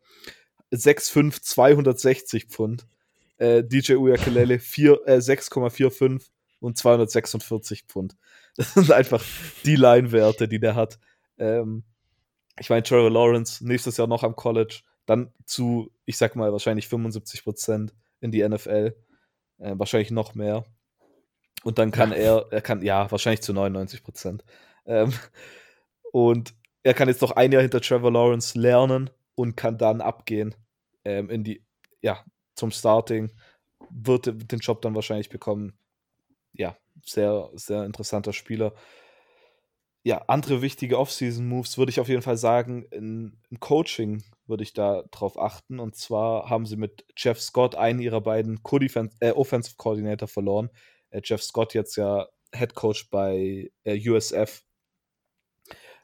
6'5, 0.72 1.42
260 1.42 2.46
Pfund. 2.46 2.86
Äh, 3.38 3.64
DJ 3.64 3.94
Uyakelele 3.94 4.54
äh, 4.54 4.58
6,45 4.58 6.22
und 6.60 6.78
246 6.78 7.84
Pfund. 7.88 8.16
Das 8.56 8.74
sind 8.74 8.90
einfach 8.90 9.24
die 9.64 9.76
Line-Werte, 9.76 10.48
die 10.48 10.58
der 10.58 10.74
hat. 10.74 10.98
Ähm, 11.38 11.84
ich 12.58 12.68
meine, 12.68 12.82
Trevor 12.82 13.10
Lawrence 13.10 13.66
nächstes 13.66 13.96
Jahr 13.96 14.08
noch 14.08 14.24
am 14.24 14.36
College, 14.36 14.80
dann 15.10 15.32
zu, 15.44 15.90
ich 16.06 16.16
sag 16.16 16.36
mal, 16.36 16.52
wahrscheinlich 16.52 16.86
75 16.86 17.42
Prozent 17.42 17.92
in 18.20 18.30
die 18.30 18.48
NFL. 18.48 18.94
Äh, 19.58 19.74
wahrscheinlich 19.76 20.12
noch 20.12 20.36
mehr. 20.36 20.64
Und 21.64 21.78
dann 21.78 21.90
kann 21.90 22.10
ja. 22.10 22.16
er, 22.16 22.46
er 22.52 22.60
kann, 22.60 22.80
ja, 22.82 23.10
wahrscheinlich 23.10 23.42
zu 23.42 23.52
99 23.52 24.04
Prozent. 24.04 24.44
Ähm, 24.86 25.12
und 26.12 26.54
er 26.84 26.94
kann 26.94 27.08
jetzt 27.08 27.22
noch 27.22 27.32
ein 27.32 27.50
Jahr 27.50 27.60
hinter 27.60 27.80
Trevor 27.80 28.12
Lawrence 28.12 28.56
lernen 28.56 29.10
und 29.34 29.56
kann 29.56 29.78
dann 29.78 30.00
abgehen 30.00 30.54
ähm, 31.04 31.28
in 31.28 31.42
die, 31.42 31.64
ja, 32.02 32.24
zum 32.54 32.70
Starting. 32.70 33.32
Wird 33.90 34.26
den 34.26 34.60
Job 34.60 34.80
dann 34.80 34.94
wahrscheinlich 34.94 35.28
bekommen. 35.28 35.76
Ja, 36.52 36.76
sehr, 37.04 37.50
sehr 37.54 37.84
interessanter 37.84 38.32
Spieler 38.32 38.74
ja, 40.02 40.22
andere 40.28 40.62
wichtige 40.62 40.98
Off-Season-Moves 40.98 41.76
würde 41.76 41.90
ich 41.90 42.00
auf 42.00 42.08
jeden 42.08 42.22
Fall 42.22 42.36
sagen, 42.36 42.84
im 42.90 43.36
Coaching 43.60 44.22
würde 44.50 44.62
ich 44.62 44.74
da 44.74 45.04
drauf 45.10 45.38
achten. 45.40 45.80
Und 45.80 45.96
zwar 45.96 46.50
haben 46.50 46.66
sie 46.66 46.76
mit 46.76 47.06
Jeff 47.16 47.40
Scott 47.40 47.74
einen 47.74 48.00
ihrer 48.00 48.20
beiden 48.20 48.60
äh, 49.20 49.30
Offensive 49.30 49.76
Coordinator 49.76 50.28
verloren. 50.28 50.70
Äh, 51.10 51.22
Jeff 51.24 51.42
Scott 51.42 51.74
jetzt 51.74 51.96
ja 51.96 52.28
Head 52.54 52.74
Coach 52.74 53.08
bei 53.10 53.70
äh, 53.84 54.10
USF. 54.10 54.62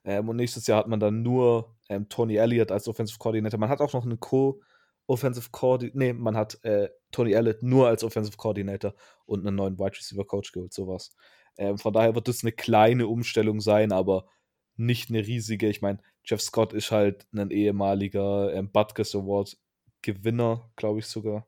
Ähm, 0.04 0.28
und 0.28 0.36
nächstes 0.36 0.66
Jahr 0.66 0.78
hat 0.78 0.88
man 0.88 1.00
dann 1.00 1.22
nur 1.22 1.76
ähm, 1.88 2.08
Tony 2.08 2.36
Elliott 2.36 2.70
als 2.70 2.88
Offensive 2.88 3.18
Coordinator. 3.18 3.58
Man 3.58 3.68
hat 3.68 3.80
auch 3.80 3.92
noch 3.92 4.04
einen 4.04 4.20
Co-Offensive 4.20 5.50
Coordinator. 5.50 5.98
Nee, 5.98 6.12
man 6.12 6.36
hat 6.36 6.62
äh, 6.64 6.88
Tony 7.10 7.32
Elliott 7.32 7.62
nur 7.62 7.88
als 7.88 8.04
Offensive 8.04 8.36
Coordinator 8.36 8.94
und 9.26 9.46
einen 9.46 9.56
neuen 9.56 9.78
Wide 9.78 9.96
Receiver 9.96 10.24
Coach 10.24 10.52
geholt, 10.52 10.72
sowas. 10.72 11.16
Ähm, 11.58 11.78
von 11.78 11.92
daher 11.92 12.14
wird 12.14 12.28
das 12.28 12.42
eine 12.42 12.52
kleine 12.52 13.08
Umstellung 13.08 13.60
sein, 13.60 13.92
aber 13.92 14.26
nicht 14.76 15.10
eine 15.10 15.26
riesige. 15.26 15.68
Ich 15.68 15.82
meine, 15.82 15.98
Jeff 16.24 16.40
Scott 16.40 16.72
ist 16.72 16.90
halt 16.90 17.26
ein 17.32 17.50
ehemaliger 17.50 18.52
ähm, 18.52 18.70
Butkus 18.70 19.14
Award 19.14 19.56
Gewinner, 20.02 20.70
glaube 20.76 21.00
ich 21.00 21.06
sogar. 21.06 21.46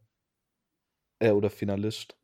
Äh, 1.18 1.30
oder 1.30 1.50
Finalist. 1.50 2.16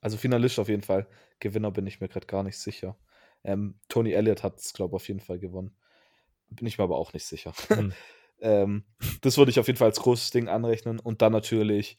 Also 0.00 0.16
Finalist 0.16 0.58
auf 0.58 0.68
jeden 0.68 0.82
Fall. 0.82 1.08
Gewinner 1.40 1.70
bin 1.70 1.86
ich 1.86 2.00
mir 2.00 2.08
gerade 2.08 2.26
gar 2.26 2.42
nicht 2.42 2.58
sicher. 2.58 2.96
Ähm, 3.44 3.78
Tony 3.88 4.12
Elliott 4.12 4.42
hat 4.42 4.58
es, 4.58 4.72
glaube 4.72 4.92
ich, 4.92 4.96
auf 4.96 5.08
jeden 5.08 5.20
Fall 5.20 5.38
gewonnen. 5.38 5.76
Bin 6.50 6.66
ich 6.66 6.78
mir 6.78 6.84
aber 6.84 6.96
auch 6.96 7.12
nicht 7.12 7.24
sicher. 7.24 7.52
Mhm. 7.70 7.92
ähm, 8.40 8.84
das 9.20 9.36
würde 9.38 9.50
ich 9.50 9.60
auf 9.60 9.66
jeden 9.66 9.78
Fall 9.78 9.88
als 9.88 10.00
großes 10.00 10.30
Ding 10.30 10.48
anrechnen. 10.48 10.98
Und 10.98 11.22
dann 11.22 11.32
natürlich, 11.32 11.98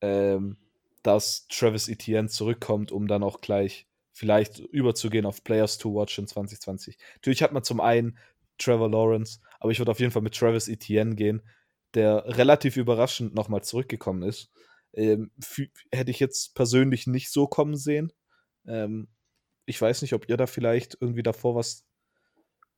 ähm, 0.00 0.56
dass 1.02 1.48
Travis 1.48 1.88
Etienne 1.88 2.28
zurückkommt, 2.28 2.92
um 2.92 3.08
dann 3.08 3.22
auch 3.22 3.40
gleich 3.40 3.89
vielleicht 4.12 4.58
überzugehen 4.58 5.26
auf 5.26 5.44
Players 5.44 5.78
to 5.78 5.94
Watch 5.94 6.18
in 6.18 6.26
2020. 6.26 6.98
Natürlich 7.14 7.42
hat 7.42 7.52
man 7.52 7.62
zum 7.62 7.80
einen 7.80 8.18
Trevor 8.58 8.90
Lawrence, 8.90 9.40
aber 9.58 9.72
ich 9.72 9.78
würde 9.78 9.90
auf 9.90 10.00
jeden 10.00 10.12
Fall 10.12 10.22
mit 10.22 10.34
Travis 10.34 10.68
Etienne 10.68 11.14
gehen, 11.14 11.42
der 11.94 12.24
relativ 12.26 12.76
überraschend 12.76 13.34
nochmal 13.34 13.62
zurückgekommen 13.62 14.22
ist. 14.22 14.50
Ähm, 14.92 15.30
hätte 15.92 16.10
ich 16.10 16.20
jetzt 16.20 16.54
persönlich 16.54 17.06
nicht 17.06 17.30
so 17.30 17.46
kommen 17.46 17.76
sehen. 17.76 18.12
Ähm, 18.66 19.08
ich 19.66 19.80
weiß 19.80 20.02
nicht, 20.02 20.14
ob 20.14 20.28
ihr 20.28 20.36
da 20.36 20.46
vielleicht 20.46 20.98
irgendwie 21.00 21.22
davor 21.22 21.54
was 21.54 21.86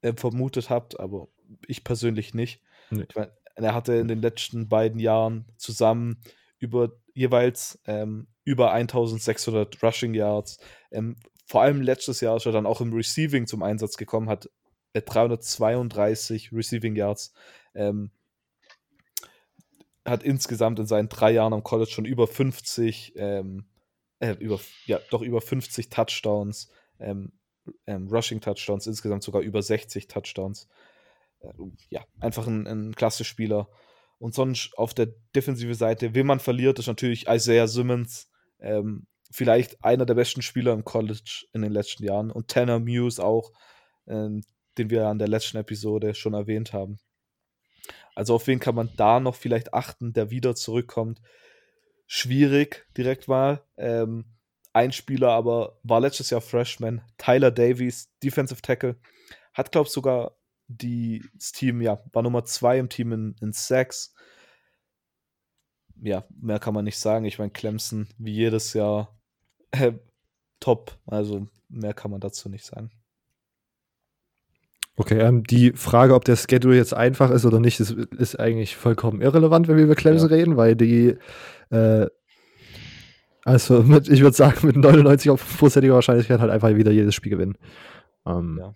äh, 0.02 0.12
vermutet 0.14 0.70
habt, 0.70 1.00
aber 1.00 1.28
ich 1.66 1.84
persönlich 1.84 2.34
nicht. 2.34 2.62
Nee. 2.90 3.06
Ich 3.08 3.16
mein, 3.16 3.30
er 3.54 3.74
hatte 3.74 3.94
in 3.94 4.08
den 4.08 4.20
letzten 4.20 4.68
beiden 4.68 5.00
Jahren 5.00 5.46
zusammen 5.56 6.22
über 6.58 6.92
jeweils 7.14 7.80
ähm, 7.86 8.28
über 8.44 8.72
1600 8.72 9.82
Rushing 9.82 10.14
Yards. 10.14 10.58
Ähm, 10.90 11.16
vor 11.46 11.62
allem 11.62 11.80
letztes 11.80 12.20
Jahr 12.20 12.36
ist 12.36 12.46
er 12.46 12.52
dann 12.52 12.66
auch 12.66 12.80
im 12.80 12.92
Receiving 12.92 13.46
zum 13.46 13.62
Einsatz 13.62 13.96
gekommen, 13.96 14.28
hat 14.28 14.48
332 14.94 16.52
Receiving 16.52 16.96
Yards. 16.96 17.32
Ähm, 17.74 18.10
hat 20.04 20.22
insgesamt 20.22 20.78
in 20.78 20.86
seinen 20.86 21.08
drei 21.08 21.30
Jahren 21.30 21.52
am 21.52 21.62
College 21.62 21.90
schon 21.90 22.04
über 22.04 22.26
50, 22.26 23.12
ähm, 23.16 23.66
äh, 24.18 24.32
über, 24.32 24.60
ja, 24.86 24.98
doch 25.10 25.22
über 25.22 25.40
50 25.40 25.90
Touchdowns, 25.90 26.70
ähm, 26.98 27.32
ähm, 27.86 28.08
Rushing 28.08 28.40
Touchdowns, 28.40 28.86
insgesamt 28.86 29.22
sogar 29.22 29.42
über 29.42 29.62
60 29.62 30.08
Touchdowns. 30.08 30.68
Äh, 31.40 31.52
ja, 31.88 32.04
einfach 32.20 32.46
ein, 32.46 32.66
ein 32.66 32.94
klasse 32.94 33.24
Spieler. 33.24 33.68
Und 34.18 34.34
sonst 34.34 34.76
auf 34.76 34.94
der 34.94 35.06
defensive 35.34 35.74
Seite, 35.74 36.14
wen 36.14 36.26
man 36.26 36.40
verliert, 36.40 36.78
ist 36.78 36.86
natürlich 36.86 37.26
Isaiah 37.28 37.66
Simmons. 37.66 38.30
Ähm, 38.62 39.06
vielleicht 39.30 39.84
einer 39.84 40.06
der 40.06 40.14
besten 40.14 40.42
Spieler 40.42 40.72
im 40.72 40.84
College 40.84 41.46
in 41.52 41.62
den 41.62 41.72
letzten 41.72 42.04
Jahren. 42.04 42.30
Und 42.30 42.48
Tanner 42.48 42.78
Muse 42.78 43.22
auch, 43.22 43.52
ähm, 44.06 44.42
den 44.78 44.90
wir 44.90 45.06
an 45.06 45.18
der 45.18 45.28
letzten 45.28 45.58
Episode 45.58 46.14
schon 46.14 46.34
erwähnt 46.34 46.72
haben. 46.72 46.98
Also 48.14 48.34
auf 48.34 48.46
wen 48.46 48.60
kann 48.60 48.74
man 48.74 48.90
da 48.96 49.20
noch 49.20 49.34
vielleicht 49.34 49.74
achten, 49.74 50.12
der 50.12 50.30
wieder 50.30 50.54
zurückkommt? 50.54 51.20
Schwierig 52.06 52.86
direkt 52.96 53.28
mal. 53.28 53.62
Ähm, 53.76 54.26
ein 54.72 54.92
Spieler 54.92 55.30
aber 55.30 55.78
war 55.82 56.00
letztes 56.00 56.30
Jahr 56.30 56.40
Freshman, 56.40 57.02
Tyler 57.18 57.50
Davies, 57.50 58.10
Defensive 58.22 58.62
Tackle, 58.62 58.96
hat 59.52 59.72
glaube 59.72 59.86
ich 59.86 59.92
sogar 59.92 60.36
die, 60.68 61.24
das 61.34 61.52
Team, 61.52 61.80
ja, 61.82 62.02
war 62.12 62.22
Nummer 62.22 62.44
zwei 62.44 62.78
im 62.78 62.88
Team 62.88 63.12
in, 63.12 63.36
in 63.40 63.52
Sacks. 63.52 64.11
Ja, 66.02 66.24
mehr 66.40 66.58
kann 66.58 66.74
man 66.74 66.84
nicht 66.84 66.98
sagen. 66.98 67.24
Ich 67.24 67.38
meine, 67.38 67.52
Clemson 67.52 68.08
wie 68.18 68.32
jedes 68.32 68.72
Jahr 68.74 69.16
äh, 69.70 69.92
top. 70.60 70.98
Also 71.06 71.46
mehr 71.68 71.94
kann 71.94 72.10
man 72.10 72.20
dazu 72.20 72.48
nicht 72.48 72.64
sagen. 72.64 72.90
Okay, 74.96 75.18
ähm, 75.20 75.42
die 75.44 75.72
Frage, 75.72 76.14
ob 76.14 76.24
der 76.24 76.36
Schedule 76.36 76.76
jetzt 76.76 76.92
einfach 76.92 77.30
ist 77.30 77.46
oder 77.46 77.60
nicht, 77.60 77.80
ist, 77.80 77.92
ist 77.92 78.38
eigentlich 78.38 78.76
vollkommen 78.76 79.22
irrelevant, 79.22 79.66
wenn 79.66 79.76
wir 79.76 79.84
über 79.84 79.94
Clemson 79.94 80.28
ja. 80.28 80.36
reden, 80.36 80.56
weil 80.58 80.76
die, 80.76 81.16
äh, 81.70 82.06
also 83.44 83.82
mit, 83.82 84.08
ich 84.08 84.20
würde 84.20 84.36
sagen, 84.36 84.66
mit 84.66 84.76
99%iger 84.76 85.94
Wahrscheinlichkeit 85.94 86.40
halt 86.40 86.50
einfach 86.50 86.74
wieder 86.74 86.90
jedes 86.90 87.14
Spiel 87.14 87.30
gewinnen. 87.30 87.56
Ähm, 88.26 88.58
ja. 88.60 88.74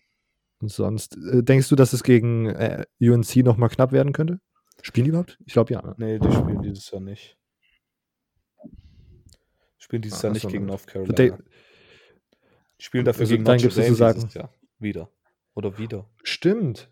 Und 0.61 0.71
sonst, 0.71 1.19
äh, 1.19 1.43
denkst 1.43 1.69
du, 1.69 1.77
dass 1.77 1.93
es 1.93 2.03
gegen 2.03 2.47
äh, 2.47 2.87
UNC 2.99 3.37
nochmal 3.45 3.69
knapp 3.69 3.93
werden 3.93 4.15
könnte? 4.15 4.41
Spielen 4.87 5.07
die 5.07 5.09
überhaupt? 5.09 5.37
Ich 5.45 5.53
glaube 5.53 5.73
ja. 5.73 5.83
Ne? 5.83 5.95
Nee, 5.99 6.19
die 6.21 6.31
spielen 6.31 6.63
dieses 6.63 6.89
Jahr 6.93 7.01
nicht. 7.01 7.37
Spielen 9.79 10.01
dieses 10.01 10.21
ah, 10.21 10.29
Jahr 10.29 10.35
nicht 10.35 10.49
gegen 10.49 10.65
North 10.65 10.87
Carolina. 10.87 11.39
Die 12.79 12.85
spielen 12.85 13.05
dafür 13.05 13.23
also 13.23 13.35
gegen 13.35 13.43
Notre 13.43 13.69
Dame 13.69 14.15
dieses 14.15 14.35
Jahr. 14.35 14.55
Wieder. 14.79 15.11
Oder 15.55 15.77
wieder. 15.79 16.09
Stimmt. 16.23 16.89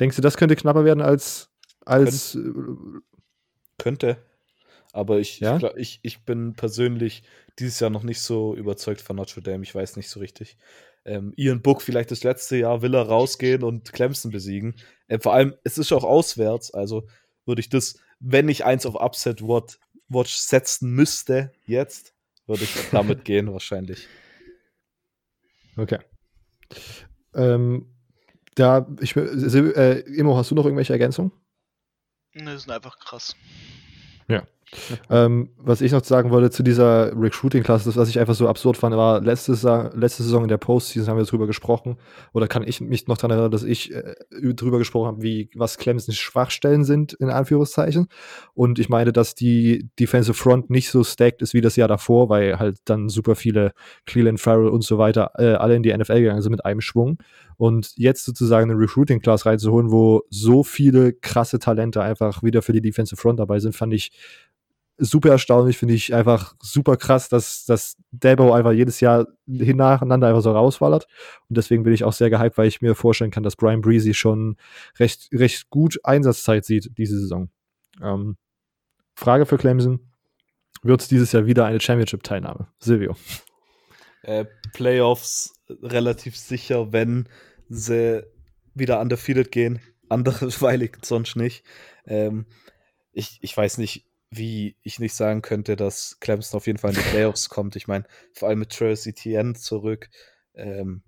Denkst 0.00 0.16
du, 0.16 0.22
das 0.22 0.36
könnte 0.36 0.56
knapper 0.56 0.84
werden 0.84 1.00
als. 1.00 1.52
als 1.84 2.32
Könnt, 2.32 2.56
äh, 2.56 3.00
könnte. 3.78 4.16
Aber 4.92 5.20
ich, 5.20 5.38
ja? 5.38 5.56
ich, 5.56 5.76
ich, 5.76 6.00
ich, 6.02 6.24
bin 6.24 6.54
persönlich 6.54 7.22
dieses 7.60 7.78
Jahr 7.78 7.90
noch 7.90 8.02
nicht 8.02 8.20
so 8.20 8.56
überzeugt 8.56 9.02
von 9.02 9.14
Notre 9.14 9.40
Dame. 9.40 9.62
Ich 9.62 9.72
weiß 9.72 9.94
nicht 9.94 10.10
so 10.10 10.18
richtig. 10.18 10.56
Ähm, 11.08 11.32
Ian 11.36 11.62
Book 11.62 11.80
vielleicht 11.80 12.10
das 12.10 12.22
letzte 12.22 12.58
Jahr 12.58 12.82
will 12.82 12.94
er 12.94 13.08
rausgehen 13.08 13.62
und 13.62 13.92
Clemson 13.92 14.30
besiegen. 14.30 14.76
Äh, 15.06 15.18
vor 15.18 15.32
allem, 15.32 15.54
es 15.64 15.78
ist 15.78 15.90
auch 15.92 16.04
auswärts. 16.04 16.72
Also 16.72 17.08
würde 17.46 17.60
ich 17.60 17.70
das, 17.70 17.98
wenn 18.20 18.48
ich 18.48 18.64
eins 18.66 18.84
auf 18.84 18.94
Upset 18.94 19.40
Watch, 19.42 19.78
Watch 20.08 20.34
setzen 20.34 20.90
müsste, 20.90 21.52
jetzt, 21.66 22.14
würde 22.46 22.64
ich 22.64 22.74
damit 22.92 23.24
gehen 23.24 23.50
wahrscheinlich. 23.50 24.06
Okay. 25.76 25.98
Ähm, 27.34 27.94
da, 28.54 28.86
ich, 29.00 29.16
äh, 29.16 30.00
Imo, 30.00 30.36
hast 30.36 30.50
du 30.50 30.54
noch 30.54 30.64
irgendwelche 30.64 30.92
Ergänzungen? 30.92 31.32
Ne, 32.34 32.58
sind 32.58 32.70
einfach 32.70 32.98
krass. 32.98 33.34
Ja. 34.28 34.46
ähm, 35.10 35.50
was 35.56 35.80
ich 35.80 35.92
noch 35.92 36.04
sagen 36.04 36.30
wollte 36.30 36.50
zu 36.50 36.62
dieser 36.62 37.12
Recruiting-Klasse, 37.18 37.86
das, 37.86 37.96
was 37.96 38.08
ich 38.08 38.18
einfach 38.18 38.34
so 38.34 38.48
absurd 38.48 38.76
fand, 38.76 38.96
war 38.96 39.20
letzte, 39.20 39.52
letzte 39.94 40.22
Saison 40.22 40.42
in 40.42 40.48
der 40.48 40.58
Postseason 40.58 41.08
haben 41.08 41.18
wir 41.18 41.24
drüber 41.24 41.46
gesprochen, 41.46 41.96
oder 42.32 42.48
kann 42.48 42.62
ich 42.66 42.80
mich 42.80 43.06
noch 43.06 43.16
daran 43.16 43.32
erinnern, 43.32 43.50
dass 43.50 43.62
ich 43.62 43.94
äh, 43.94 44.14
drüber 44.30 44.78
gesprochen 44.78 45.06
habe, 45.06 45.22
wie, 45.22 45.50
was 45.54 45.78
Clemson 45.78 46.14
Schwachstellen 46.14 46.84
sind, 46.84 47.14
in 47.14 47.30
Anführungszeichen. 47.30 48.08
Und 48.54 48.78
ich 48.78 48.88
meine, 48.88 49.12
dass 49.12 49.34
die 49.34 49.88
Defensive 49.98 50.34
Front 50.34 50.70
nicht 50.70 50.90
so 50.90 51.04
stacked 51.04 51.42
ist 51.42 51.54
wie 51.54 51.60
das 51.60 51.76
Jahr 51.76 51.88
davor, 51.88 52.28
weil 52.28 52.58
halt 52.58 52.78
dann 52.84 53.08
super 53.08 53.34
viele 53.34 53.72
Cleveland 54.06 54.40
Farrell 54.40 54.68
und 54.68 54.84
so 54.84 54.98
weiter 54.98 55.32
äh, 55.38 55.54
alle 55.54 55.76
in 55.76 55.82
die 55.82 55.96
NFL 55.96 56.20
gegangen 56.20 56.42
sind 56.42 56.52
mit 56.52 56.64
einem 56.64 56.80
Schwung. 56.80 57.18
Und 57.56 57.92
jetzt 57.96 58.24
sozusagen 58.24 58.70
eine 58.70 58.78
Recruiting-Class 58.78 59.44
reinzuholen, 59.44 59.90
wo 59.90 60.22
so 60.30 60.62
viele 60.62 61.12
krasse 61.12 61.58
Talente 61.58 62.00
einfach 62.00 62.42
wieder 62.42 62.62
für 62.62 62.72
die 62.72 62.80
Defensive 62.80 63.20
Front 63.20 63.40
dabei 63.40 63.58
sind, 63.58 63.74
fand 63.74 63.94
ich 63.94 64.12
super 64.98 65.30
erstaunlich, 65.30 65.78
finde 65.78 65.94
ich 65.94 66.14
einfach 66.14 66.54
super 66.60 66.96
krass, 66.96 67.28
dass, 67.28 67.64
dass 67.64 67.96
Dabo 68.10 68.52
einfach 68.52 68.72
jedes 68.72 69.00
Jahr 69.00 69.28
nacheinander 69.46 70.28
einfach 70.28 70.42
so 70.42 70.50
rauswallert. 70.50 71.06
Und 71.48 71.56
deswegen 71.56 71.84
bin 71.84 71.92
ich 71.92 72.04
auch 72.04 72.12
sehr 72.12 72.30
gehypt, 72.30 72.58
weil 72.58 72.68
ich 72.68 72.82
mir 72.82 72.94
vorstellen 72.94 73.30
kann, 73.30 73.44
dass 73.44 73.56
Brian 73.56 73.80
Breezy 73.80 74.12
schon 74.12 74.56
recht, 74.98 75.28
recht 75.32 75.70
gut 75.70 76.00
Einsatzzeit 76.04 76.64
sieht 76.64 76.98
diese 76.98 77.18
Saison. 77.18 77.48
Ähm, 78.02 78.36
Frage 79.14 79.46
für 79.46 79.56
Clemson. 79.56 80.00
Wird 80.82 81.00
es 81.00 81.08
dieses 81.08 81.32
Jahr 81.32 81.46
wieder 81.46 81.64
eine 81.64 81.80
Championship-Teilnahme? 81.80 82.68
Silvio. 82.78 83.16
Äh, 84.22 84.46
Playoffs 84.72 85.54
relativ 85.82 86.36
sicher, 86.36 86.92
wenn 86.92 87.28
sie 87.68 88.24
wieder 88.74 89.00
undefeated 89.00 89.50
gehen. 89.50 89.80
Anderweilig 90.08 90.98
sonst 91.02 91.36
nicht. 91.36 91.64
Ähm, 92.06 92.46
ich, 93.12 93.38
ich 93.42 93.56
weiß 93.56 93.78
nicht, 93.78 94.06
wie 94.30 94.76
ich 94.82 94.98
nicht 94.98 95.14
sagen 95.14 95.42
könnte, 95.42 95.76
dass 95.76 96.18
Clemson 96.20 96.58
auf 96.58 96.66
jeden 96.66 96.78
Fall 96.78 96.90
in 96.90 96.96
die 96.96 97.10
Playoffs 97.10 97.48
kommt. 97.48 97.76
Ich 97.76 97.86
meine, 97.86 98.04
vor 98.34 98.48
allem 98.48 98.60
mit 98.60 98.70
Travis 98.70 99.06
Etienne 99.06 99.54
zurück. 99.54 100.10
Ähm, 100.54 101.02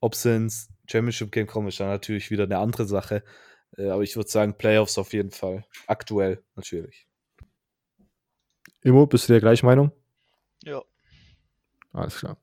ob 0.00 0.14
sie 0.14 0.34
ins 0.34 0.68
Championship 0.86 1.32
Game 1.32 1.46
kommen, 1.46 1.68
ist 1.68 1.80
dann 1.80 1.88
natürlich 1.88 2.30
wieder 2.30 2.44
eine 2.44 2.58
andere 2.58 2.86
Sache. 2.86 3.24
Äh, 3.76 3.88
aber 3.88 4.02
ich 4.02 4.16
würde 4.16 4.30
sagen, 4.30 4.56
Playoffs 4.56 4.98
auf 4.98 5.12
jeden 5.12 5.30
Fall. 5.30 5.64
Aktuell 5.86 6.42
natürlich. 6.54 7.06
Immo, 8.82 9.06
bist 9.06 9.28
du 9.28 9.32
der 9.32 9.40
gleichen 9.40 9.66
Meinung? 9.66 9.90
Ja. 10.62 10.82
Alles 11.92 12.18
klar. 12.18 12.36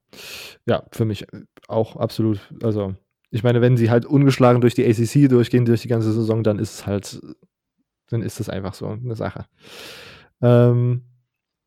Ja, 0.66 0.86
für 0.92 1.06
mich 1.06 1.26
auch 1.68 1.96
absolut. 1.96 2.40
Also, 2.62 2.96
ich 3.30 3.44
meine, 3.44 3.62
wenn 3.62 3.78
sie 3.78 3.90
halt 3.90 4.06
ungeschlagen 4.06 4.62
durch 4.62 4.74
die 4.74 4.86
ACC 4.86 5.30
durchgehen, 5.30 5.66
durch 5.66 5.82
die 5.82 5.88
ganze 5.88 6.12
Saison, 6.12 6.44
dann 6.44 6.60
ist 6.60 6.74
es 6.74 6.88
halt 6.88 7.22
dann 8.10 8.22
ist 8.22 8.40
das 8.40 8.50
einfach 8.50 8.74
so 8.74 8.88
eine 8.88 9.16
Sache. 9.16 9.46
Ähm, 10.42 11.04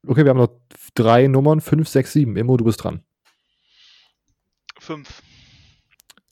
okay, 0.06 0.24
wir 0.24 0.30
haben 0.30 0.38
noch 0.38 0.60
drei 0.94 1.26
Nummern, 1.26 1.60
fünf, 1.60 1.88
sechs, 1.88 2.12
sieben. 2.12 2.36
Immo, 2.36 2.56
du 2.56 2.64
bist 2.64 2.82
dran. 2.82 3.02
Fünf. 4.78 5.22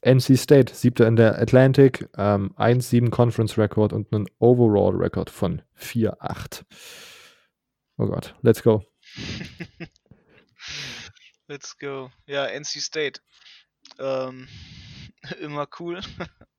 NC 0.05 0.37
State, 0.37 0.75
siebter 0.75 1.07
in 1.07 1.15
der 1.15 1.39
Atlantic, 1.39 2.07
ähm, 2.15 2.53
1-7 2.57 3.09
Conference 3.09 3.57
Record 3.57 3.91
und 3.91 4.13
einen 4.13 4.27
Overall 4.37 4.95
Record 4.95 5.31
von 5.31 5.63
4-8. 5.79 6.63
Oh 7.97 8.05
Gott, 8.05 8.35
let's 8.41 8.61
go. 8.61 8.83
let's 11.47 11.77
go. 11.79 12.11
Ja, 12.27 12.45
NC 12.45 12.81
State. 12.81 13.21
Ähm, 13.97 14.47
immer 15.41 15.67
cool. 15.79 16.01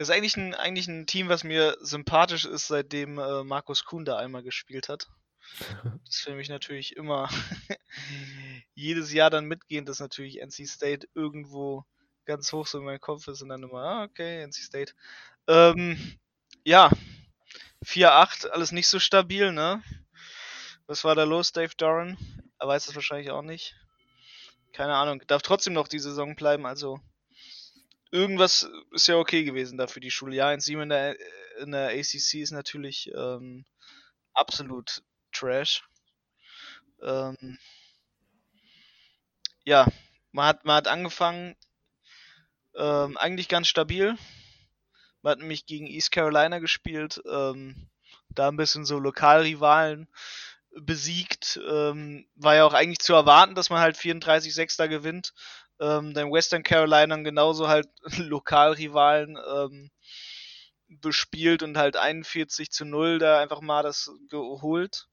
Das 0.00 0.08
ist 0.08 0.14
eigentlich 0.14 0.38
ein, 0.38 0.54
eigentlich 0.54 0.88
ein 0.88 1.06
Team, 1.06 1.28
was 1.28 1.44
mir 1.44 1.76
sympathisch 1.82 2.46
ist, 2.46 2.68
seitdem 2.68 3.18
äh, 3.18 3.44
Markus 3.44 3.84
Kuhn 3.84 4.06
da 4.06 4.16
einmal 4.16 4.42
gespielt 4.42 4.88
hat. 4.88 5.10
Das 6.06 6.16
ist 6.16 6.22
für 6.22 6.34
mich 6.34 6.48
natürlich 6.48 6.96
immer 6.96 7.28
jedes 8.74 9.12
Jahr 9.12 9.28
dann 9.28 9.44
mitgehend, 9.44 9.90
dass 9.90 10.00
natürlich 10.00 10.40
NC 10.40 10.66
State 10.66 11.06
irgendwo 11.14 11.84
ganz 12.24 12.50
hoch 12.50 12.66
so 12.66 12.78
in 12.78 12.84
meinem 12.84 13.00
Kopf 13.00 13.28
ist 13.28 13.42
und 13.42 13.50
dann 13.50 13.62
immer, 13.62 13.82
ah, 13.82 14.04
okay, 14.04 14.42
NC 14.42 14.54
State. 14.54 14.94
Ähm, 15.46 16.18
ja, 16.64 16.90
4-8, 17.84 18.46
alles 18.46 18.72
nicht 18.72 18.88
so 18.88 18.98
stabil, 18.98 19.52
ne? 19.52 19.82
Was 20.86 21.04
war 21.04 21.14
da 21.14 21.24
los, 21.24 21.52
Dave 21.52 21.74
Doran? 21.76 22.16
Er 22.58 22.68
weiß 22.68 22.86
das 22.86 22.94
wahrscheinlich 22.94 23.32
auch 23.32 23.42
nicht. 23.42 23.76
Keine 24.72 24.94
Ahnung, 24.94 25.22
darf 25.26 25.42
trotzdem 25.42 25.74
noch 25.74 25.88
die 25.88 25.98
Saison 25.98 26.36
bleiben, 26.36 26.64
also 26.64 27.00
irgendwas 28.10 28.68
ist 28.92 29.08
ja 29.08 29.16
okay 29.16 29.44
gewesen 29.44 29.78
da 29.78 29.86
für 29.86 30.00
die 30.00 30.10
Schule. 30.10 30.36
Ja, 30.36 30.48
ein 30.48 30.60
7 30.60 30.82
in 30.82 30.88
der, 30.88 31.16
in 31.60 31.72
der 31.72 31.90
ACC 31.90 32.34
ist 32.34 32.50
natürlich 32.50 33.10
ähm, 33.14 33.64
absolut 34.34 35.02
Trash. 35.32 35.84
Ähm, 37.02 37.58
ja, 39.64 39.86
man 40.32 40.46
hat, 40.46 40.64
man 40.64 40.76
hat 40.76 40.88
angefangen, 40.88 41.56
ähm, 42.76 43.16
eigentlich 43.16 43.48
ganz 43.48 43.68
stabil. 43.68 44.16
Man 45.22 45.32
hat 45.32 45.38
nämlich 45.38 45.66
gegen 45.66 45.86
East 45.86 46.12
Carolina 46.12 46.58
gespielt, 46.58 47.20
ähm, 47.30 47.88
da 48.30 48.48
ein 48.48 48.56
bisschen 48.56 48.84
so 48.84 48.98
Lokalrivalen 48.98 50.08
besiegt. 50.72 51.60
Ähm, 51.68 52.26
war 52.36 52.54
ja 52.54 52.64
auch 52.64 52.74
eigentlich 52.74 53.00
zu 53.00 53.12
erwarten, 53.12 53.54
dass 53.54 53.70
man 53.70 53.80
halt 53.80 53.96
34-6 53.96 54.76
da 54.76 54.86
gewinnt. 54.86 55.34
Ähm, 55.80 56.14
dann 56.14 56.30
Western 56.30 56.62
Carolina 56.62 57.16
genauso 57.16 57.68
halt 57.68 57.88
Lokalrivalen 58.18 59.38
ähm, 59.54 59.90
bespielt 60.88 61.62
und 61.62 61.76
halt 61.78 61.96
41 61.96 62.70
zu 62.70 62.84
0 62.84 63.18
da 63.18 63.40
einfach 63.40 63.60
mal 63.60 63.82
das 63.82 64.10
geholt. 64.28 65.08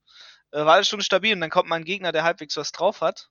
Äh, 0.51 0.59
war 0.65 0.75
alles 0.75 0.87
schon 0.87 1.01
stabil 1.01 1.33
und 1.33 1.41
dann 1.41 1.49
kommt 1.49 1.69
mal 1.69 1.75
ein 1.75 1.85
Gegner, 1.85 2.11
der 2.11 2.23
halbwegs 2.23 2.57
was 2.57 2.71
drauf 2.71 3.01
hat, 3.01 3.29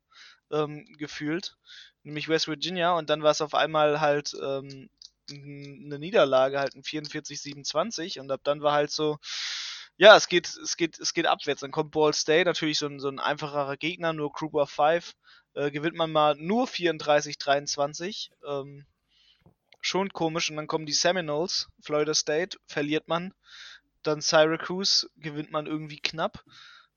ähm, 0.51 0.84
gefühlt, 0.99 1.57
nämlich 2.03 2.28
West 2.28 2.49
Virginia 2.49 2.93
und 2.93 3.11
dann 3.11 3.22
war 3.22 3.30
es 3.32 3.41
auf 3.41 3.55
einmal 3.55 4.01
halt 4.01 4.32
ähm, 4.41 4.91
eine 5.30 5.99
Niederlage, 5.99 6.61
halt 6.61 6.74
ein 6.76 6.82
44-27 6.82 8.20
und 8.20 8.30
ab 8.30 8.41
dann 8.45 8.62
war 8.62 8.72
halt 8.72 8.91
so, 8.93 9.18
ja, 9.99 10.16
es 10.16 10.28
geht, 10.28 10.47
es 10.49 10.76
geht, 10.76 10.99
es 10.99 11.14
geht 11.14 11.26
abwärts. 11.26 11.62
Dann 11.62 11.70
kommt 11.70 11.92
Ball 11.92 12.12
State, 12.12 12.44
natürlich 12.44 12.78
so 12.78 12.86
ein, 12.86 13.01
so 13.01 13.09
ein 13.09 13.18
einfacherer 13.18 13.76
Gegner, 13.76 14.12
nur 14.12 14.32
Group 14.32 14.55
of 14.55 14.70
5. 14.70 15.14
Äh, 15.55 15.70
gewinnt 15.70 15.97
man 15.97 16.12
mal 16.12 16.34
nur 16.36 16.66
34-23. 16.66 18.30
Ähm, 18.47 18.86
schon 19.80 20.12
komisch. 20.12 20.51
Und 20.51 20.57
dann 20.57 20.66
kommen 20.66 20.86
die 20.86 20.92
Seminoles, 20.92 21.68
Florida 21.80 22.14
State, 22.14 22.59
verliert 22.66 23.09
man. 23.09 23.32
Dann 24.03 24.20
Syracuse 24.20 25.09
gewinnt 25.16 25.51
man 25.51 25.66
irgendwie 25.66 25.99
knapp. 25.99 26.44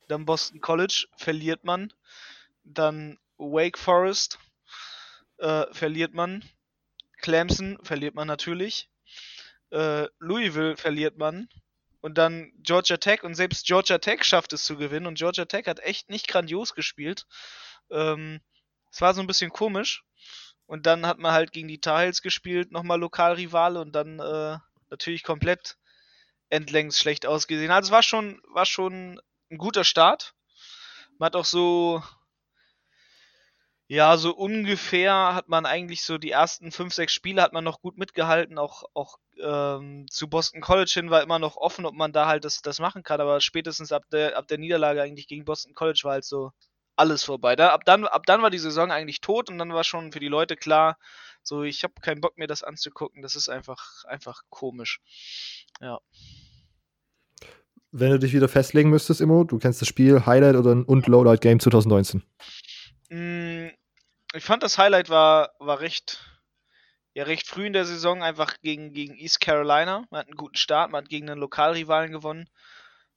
Dann 0.09 0.25
Boston 0.25 0.59
College 0.59 1.07
verliert 1.17 1.63
man. 1.63 1.93
Dann 2.63 3.17
Wake 3.37 3.77
Forest 3.77 4.39
äh, 5.37 5.65
verliert 5.71 6.13
man. 6.13 6.43
Clemson 7.21 7.77
verliert 7.83 8.15
man 8.15 8.27
natürlich. 8.27 8.89
Äh, 9.71 10.07
Louisville 10.19 10.75
verliert 10.75 11.17
man. 11.17 11.47
Und 12.01 12.17
dann 12.17 12.51
Georgia 12.63 12.97
Tech 12.97 13.23
und 13.23 13.35
selbst 13.35 13.65
Georgia 13.65 13.97
Tech 13.97 14.23
schafft 14.23 14.53
es 14.53 14.63
zu 14.63 14.77
gewinnen. 14.77 15.07
Und 15.07 15.17
Georgia 15.17 15.45
Tech 15.45 15.65
hat 15.67 15.79
echt 15.79 16.09
nicht 16.09 16.27
grandios 16.27 16.73
gespielt. 16.73 17.25
Ähm, 17.91 18.41
es 18.91 19.01
war 19.01 19.13
so 19.13 19.21
ein 19.21 19.27
bisschen 19.27 19.51
komisch. 19.51 20.03
Und 20.65 20.85
dann 20.85 21.05
hat 21.05 21.17
man 21.17 21.33
halt 21.33 21.51
gegen 21.51 21.67
die 21.67 21.81
Tar 21.81 22.01
Heels 22.01 22.21
gespielt, 22.21 22.71
nochmal 22.71 22.99
Lokalrivale 22.99 23.81
und 23.81 23.91
dann 23.93 24.19
äh, 24.19 24.57
natürlich 24.91 25.23
komplett 25.23 25.77
endlängs 26.49 26.99
schlecht 26.99 27.25
ausgesehen. 27.25 27.71
Also 27.71 27.87
es 27.87 27.91
war 27.91 28.03
schon, 28.03 28.41
war 28.53 28.65
schon 28.65 29.19
ein 29.49 29.57
guter 29.57 29.83
Start. 29.83 30.35
Man 31.17 31.27
hat 31.27 31.35
auch 31.35 31.45
so, 31.45 32.03
ja, 33.87 34.17
so 34.17 34.35
ungefähr 34.35 35.33
hat 35.33 35.49
man 35.49 35.65
eigentlich 35.65 36.03
so 36.03 36.19
die 36.19 36.31
ersten 36.31 36.71
fünf, 36.71 36.93
sechs 36.93 37.13
Spiele 37.13 37.41
hat 37.41 37.53
man 37.53 37.63
noch 37.63 37.81
gut 37.81 37.97
mitgehalten. 37.97 38.59
Auch, 38.59 38.83
auch 38.93 39.17
ähm, 39.41 40.05
zu 40.09 40.29
Boston 40.29 40.61
College 40.61 40.91
hin 40.93 41.09
war 41.09 41.23
immer 41.23 41.39
noch 41.39 41.57
offen, 41.57 41.85
ob 41.85 41.95
man 41.95 42.11
da 42.11 42.27
halt 42.27 42.45
das, 42.45 42.61
das 42.61 42.79
machen 42.79 43.03
kann. 43.03 43.21
Aber 43.21 43.41
spätestens 43.41 43.91
ab 43.91 44.03
der, 44.11 44.37
ab 44.37 44.47
der 44.47 44.57
Niederlage 44.57 45.01
eigentlich 45.01 45.27
gegen 45.27 45.45
Boston 45.45 45.73
College 45.73 46.01
war 46.03 46.13
halt 46.13 46.25
so, 46.25 46.51
alles 46.99 47.23
vorbei. 47.23 47.55
Da, 47.55 47.69
ab, 47.69 47.85
dann, 47.85 48.05
ab 48.05 48.25
dann 48.25 48.41
war 48.41 48.49
die 48.49 48.59
Saison 48.59 48.91
eigentlich 48.91 49.21
tot 49.21 49.49
und 49.49 49.57
dann 49.57 49.73
war 49.73 49.83
schon 49.83 50.11
für 50.11 50.19
die 50.19 50.27
Leute 50.27 50.55
klar, 50.57 50.97
so 51.41 51.63
ich 51.63 51.83
habe 51.83 51.93
keinen 52.01 52.21
Bock 52.21 52.37
mir 52.37 52.47
das 52.47 52.61
anzugucken. 52.61 53.21
Das 53.21 53.35
ist 53.35 53.49
einfach, 53.49 54.03
einfach 54.05 54.41
komisch. 54.49 54.99
Ja. 55.79 55.99
Wenn 57.91 58.11
du 58.11 58.19
dich 58.19 58.33
wieder 58.33 58.49
festlegen 58.49 58.89
müsstest, 58.89 59.21
Immo, 59.21 59.45
du 59.45 59.57
kennst 59.57 59.81
das 59.81 59.87
Spiel, 59.87 60.25
Highlight 60.25 60.55
oder 60.55 60.75
ein 60.75 60.83
und 60.83 61.07
Lowlight 61.07 61.41
Game 61.41 61.59
2019? 61.59 62.21
Mm, 63.09 63.69
ich 64.35 64.43
fand 64.43 64.61
das 64.61 64.77
Highlight 64.77 65.09
war, 65.09 65.51
war 65.57 65.79
recht, 65.79 66.28
ja, 67.13 67.23
recht 67.23 67.47
früh 67.47 67.65
in 67.65 67.73
der 67.73 67.85
Saison, 67.85 68.23
einfach 68.23 68.55
gegen, 68.61 68.93
gegen 68.93 69.15
East 69.15 69.39
Carolina. 69.39 70.05
Man 70.09 70.19
hat 70.19 70.27
einen 70.27 70.37
guten 70.37 70.57
Start, 70.57 70.91
man 70.91 71.03
hat 71.03 71.09
gegen 71.09 71.29
einen 71.29 71.39
Lokalrivalen 71.39 72.11
gewonnen. 72.11 72.49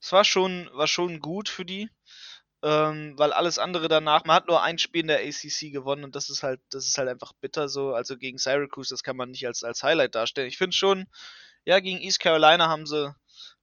Es 0.01 0.13
war 0.13 0.25
schon, 0.25 0.69
war 0.73 0.89
schon 0.89 1.21
gut 1.21 1.49
für 1.49 1.65
die 1.65 1.91
ähm, 2.63 3.15
weil 3.19 3.33
alles 3.33 3.59
andere 3.59 3.89
danach, 3.89 4.25
man 4.25 4.37
hat 4.37 4.47
nur 4.47 4.63
ein 4.63 4.79
Spiel 4.79 5.03
in 5.03 5.09
der 5.09 5.21
ACC 5.21 5.73
gewonnen 5.73 6.05
und 6.05 6.15
das 6.15 6.31
ist 6.31 6.43
halt, 6.45 6.61
das 6.71 6.87
ist 6.87 6.97
halt 6.97 7.09
einfach 7.09 7.33
bitter 7.41 7.69
so. 7.69 7.93
Also 7.95 8.17
gegen 8.17 8.39
Syracuse, 8.39 8.95
das 8.95 9.03
kann 9.03 9.17
man 9.17 9.31
nicht 9.31 9.47
als, 9.47 9.65
als 9.65 9.83
Highlight 9.83 10.15
darstellen. 10.15 10.49
Ich 10.49 10.59
finde 10.59 10.77
schon, 10.77 11.07
ja, 11.65 11.81
gegen 11.81 12.01
East 12.01 12.21
Carolina 12.21 12.69
haben 12.69 12.87
sie, 12.87 13.15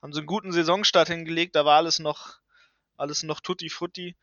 haben 0.02 0.14
sie 0.14 0.20
einen 0.20 0.28
guten 0.28 0.52
Saisonstart 0.52 1.08
hingelegt, 1.08 1.56
da 1.56 1.66
war 1.66 1.78
alles 1.78 2.00
noch, 2.00 2.40
alles 2.98 3.24
noch 3.24 3.40
tutti 3.40 3.70
frutti. 3.70 4.18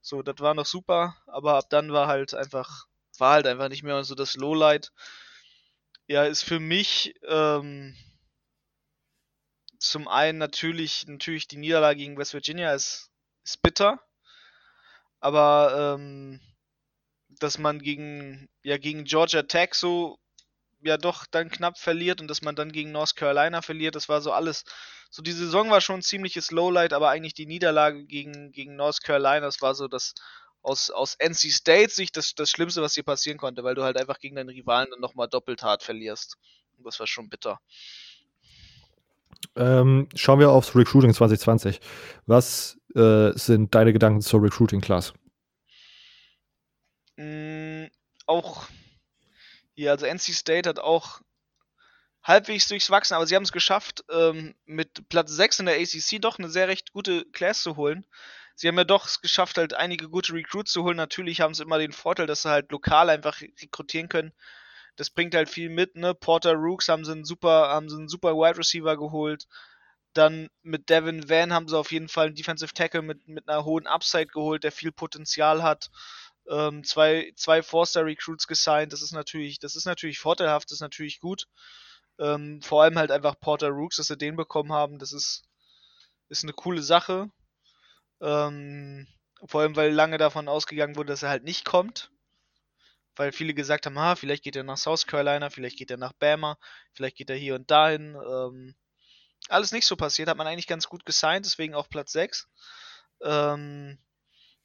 So, 0.00 0.22
das 0.22 0.36
war 0.38 0.54
noch 0.54 0.66
super, 0.66 1.16
aber 1.26 1.56
ab 1.56 1.66
dann 1.70 1.92
war 1.92 2.06
halt 2.08 2.34
einfach, 2.34 2.86
war 3.18 3.32
halt 3.34 3.46
einfach 3.46 3.68
nicht 3.68 3.82
mehr 3.82 4.02
so 4.04 4.14
das 4.14 4.36
Lowlight. 4.36 4.92
Ja, 6.10 6.24
ist 6.24 6.42
für 6.42 6.58
mich, 6.58 7.14
ähm, 7.28 7.96
zum 9.78 10.08
einen 10.08 10.38
natürlich, 10.38 11.06
natürlich 11.06 11.46
die 11.46 11.56
Niederlage 11.56 12.00
gegen 12.00 12.18
West 12.18 12.34
Virginia 12.34 12.74
ist, 12.74 13.12
ist 13.44 13.62
bitter 13.62 14.00
aber 15.20 15.94
ähm, 15.94 16.40
dass 17.28 17.58
man 17.58 17.78
gegen, 17.78 18.48
ja, 18.64 18.76
gegen 18.76 19.04
Georgia 19.04 19.44
Tech 19.44 19.74
so 19.74 20.18
ja 20.82 20.96
doch 20.96 21.26
dann 21.26 21.48
knapp 21.48 21.78
verliert 21.78 22.20
und 22.20 22.26
dass 22.26 22.42
man 22.42 22.56
dann 22.56 22.72
gegen 22.72 22.90
North 22.90 23.14
Carolina 23.14 23.62
verliert, 23.62 23.94
das 23.94 24.08
war 24.08 24.20
so 24.20 24.32
alles. 24.32 24.64
So 25.10 25.22
die 25.22 25.30
Saison 25.30 25.70
war 25.70 25.80
schon 25.80 26.00
ein 26.00 26.02
ziemliches 26.02 26.50
Lowlight, 26.50 26.92
aber 26.92 27.10
eigentlich 27.10 27.34
die 27.34 27.46
Niederlage 27.46 28.04
gegen, 28.04 28.50
gegen 28.50 28.74
North 28.74 29.00
Carolina, 29.04 29.42
das 29.42 29.62
war 29.62 29.76
so 29.76 29.86
das 29.86 30.14
aus, 30.62 30.90
aus 30.90 31.14
NC 31.14 31.52
State 31.52 31.90
Sicht 31.90 32.16
das, 32.16 32.34
das 32.34 32.50
Schlimmste, 32.50 32.82
was 32.82 32.94
dir 32.94 33.02
passieren 33.02 33.38
konnte, 33.38 33.64
weil 33.64 33.74
du 33.74 33.82
halt 33.82 33.96
einfach 33.96 34.18
gegen 34.18 34.36
deinen 34.36 34.50
Rivalen 34.50 34.88
dann 34.90 35.00
nochmal 35.00 35.28
doppelt 35.28 35.62
hart 35.62 35.82
verlierst. 35.82 36.36
Und 36.76 36.86
das 36.86 36.98
war 37.00 37.06
schon 37.06 37.28
bitter. 37.28 37.60
Ähm, 39.56 40.08
schauen 40.14 40.38
wir 40.38 40.50
aufs 40.50 40.74
Recruiting 40.74 41.14
2020. 41.14 41.80
Was 42.26 42.78
äh, 42.94 43.32
sind 43.32 43.74
deine 43.74 43.92
Gedanken 43.92 44.20
zur 44.20 44.42
Recruiting 44.42 44.80
Class? 44.80 45.12
Mm, 47.16 47.86
auch 48.26 48.66
hier, 49.74 49.90
also 49.90 50.06
NC 50.06 50.34
State 50.34 50.68
hat 50.68 50.78
auch 50.78 51.20
halbwegs 52.22 52.68
durchs 52.68 52.90
Wachsen, 52.90 53.14
aber 53.14 53.26
sie 53.26 53.34
haben 53.34 53.44
es 53.44 53.52
geschafft, 53.52 54.04
ähm, 54.10 54.54
mit 54.66 55.08
Platz 55.08 55.30
6 55.32 55.60
in 55.60 55.66
der 55.66 55.80
ACC 55.80 56.20
doch 56.20 56.38
eine 56.38 56.48
sehr 56.48 56.68
recht 56.68 56.92
gute 56.92 57.24
Class 57.32 57.62
zu 57.62 57.76
holen. 57.76 58.04
Sie 58.60 58.68
haben 58.68 58.76
ja 58.76 58.84
doch 58.84 59.06
es 59.06 59.22
geschafft, 59.22 59.56
halt 59.56 59.72
einige 59.72 60.10
gute 60.10 60.34
Recruits 60.34 60.72
zu 60.72 60.82
holen. 60.82 60.98
Natürlich 60.98 61.40
haben 61.40 61.54
sie 61.54 61.62
immer 61.62 61.78
den 61.78 61.92
Vorteil, 61.92 62.26
dass 62.26 62.42
sie 62.42 62.50
halt 62.50 62.70
lokal 62.70 63.08
einfach 63.08 63.40
rekrutieren 63.40 64.10
können. 64.10 64.34
Das 64.96 65.08
bringt 65.08 65.34
halt 65.34 65.48
viel 65.48 65.70
mit, 65.70 65.96
ne? 65.96 66.14
Porter 66.14 66.52
Rooks 66.52 66.90
haben 66.90 67.06
sie 67.06 67.12
einen 67.12 67.24
super, 67.24 67.70
haben 67.70 67.88
sie 67.88 67.96
einen 67.96 68.08
super 68.10 68.34
Wide 68.34 68.58
Receiver 68.58 68.98
geholt. 68.98 69.46
Dann 70.12 70.50
mit 70.60 70.90
Devin 70.90 71.26
Van 71.26 71.54
haben 71.54 71.68
sie 71.68 71.78
auf 71.78 71.90
jeden 71.90 72.08
Fall 72.08 72.26
einen 72.26 72.34
Defensive 72.34 72.74
Tackle 72.74 73.00
mit, 73.00 73.26
mit 73.28 73.48
einer 73.48 73.64
hohen 73.64 73.86
Upside 73.86 74.26
geholt, 74.26 74.62
der 74.62 74.72
viel 74.72 74.92
Potenzial 74.92 75.62
hat. 75.62 75.88
Ähm, 76.46 76.84
zwei 76.84 77.32
zwei 77.36 77.62
Four-Star-Recruits 77.62 78.46
gesigned, 78.46 78.92
das 78.92 79.00
ist 79.00 79.12
natürlich, 79.12 79.58
das 79.58 79.74
ist 79.74 79.86
natürlich 79.86 80.18
vorteilhaft, 80.18 80.68
das 80.68 80.76
ist 80.76 80.82
natürlich 80.82 81.20
gut. 81.20 81.46
Ähm, 82.18 82.60
vor 82.60 82.82
allem 82.82 82.98
halt 82.98 83.10
einfach 83.10 83.40
Porter 83.40 83.70
Rooks, 83.70 83.96
dass 83.96 84.08
sie 84.08 84.18
den 84.18 84.36
bekommen 84.36 84.74
haben, 84.74 84.98
das 84.98 85.14
ist, 85.14 85.44
ist 86.28 86.44
eine 86.44 86.52
coole 86.52 86.82
Sache. 86.82 87.30
Ähm, 88.20 89.06
vor 89.46 89.62
allem, 89.62 89.76
weil 89.76 89.92
lange 89.92 90.18
davon 90.18 90.48
ausgegangen 90.48 90.96
wurde, 90.96 91.08
dass 91.12 91.22
er 91.22 91.30
halt 91.30 91.44
nicht 91.44 91.64
kommt. 91.64 92.10
weil 93.16 93.32
viele 93.32 93.54
gesagt 93.54 93.86
haben, 93.86 93.98
ah, 93.98 94.16
vielleicht 94.16 94.42
geht 94.44 94.56
er 94.56 94.62
nach 94.64 94.78
South 94.78 95.06
Carolina, 95.06 95.50
vielleicht 95.50 95.76
geht 95.78 95.90
er 95.90 95.96
nach 95.98 96.12
Bama, 96.14 96.58
vielleicht 96.92 97.16
geht 97.16 97.30
er 97.30 97.36
hier 97.36 97.54
und 97.54 97.70
dahin. 97.70 98.14
Ähm, 98.16 98.74
alles 99.48 99.72
nicht 99.72 99.86
so 99.86 99.96
passiert, 99.96 100.28
hat 100.28 100.36
man 100.38 100.46
eigentlich 100.46 100.66
ganz 100.66 100.88
gut 100.88 101.04
gesigned, 101.06 101.44
deswegen 101.46 101.74
auch 101.74 101.88
Platz 101.88 102.12
6. 102.12 102.48
Ähm, 103.22 103.98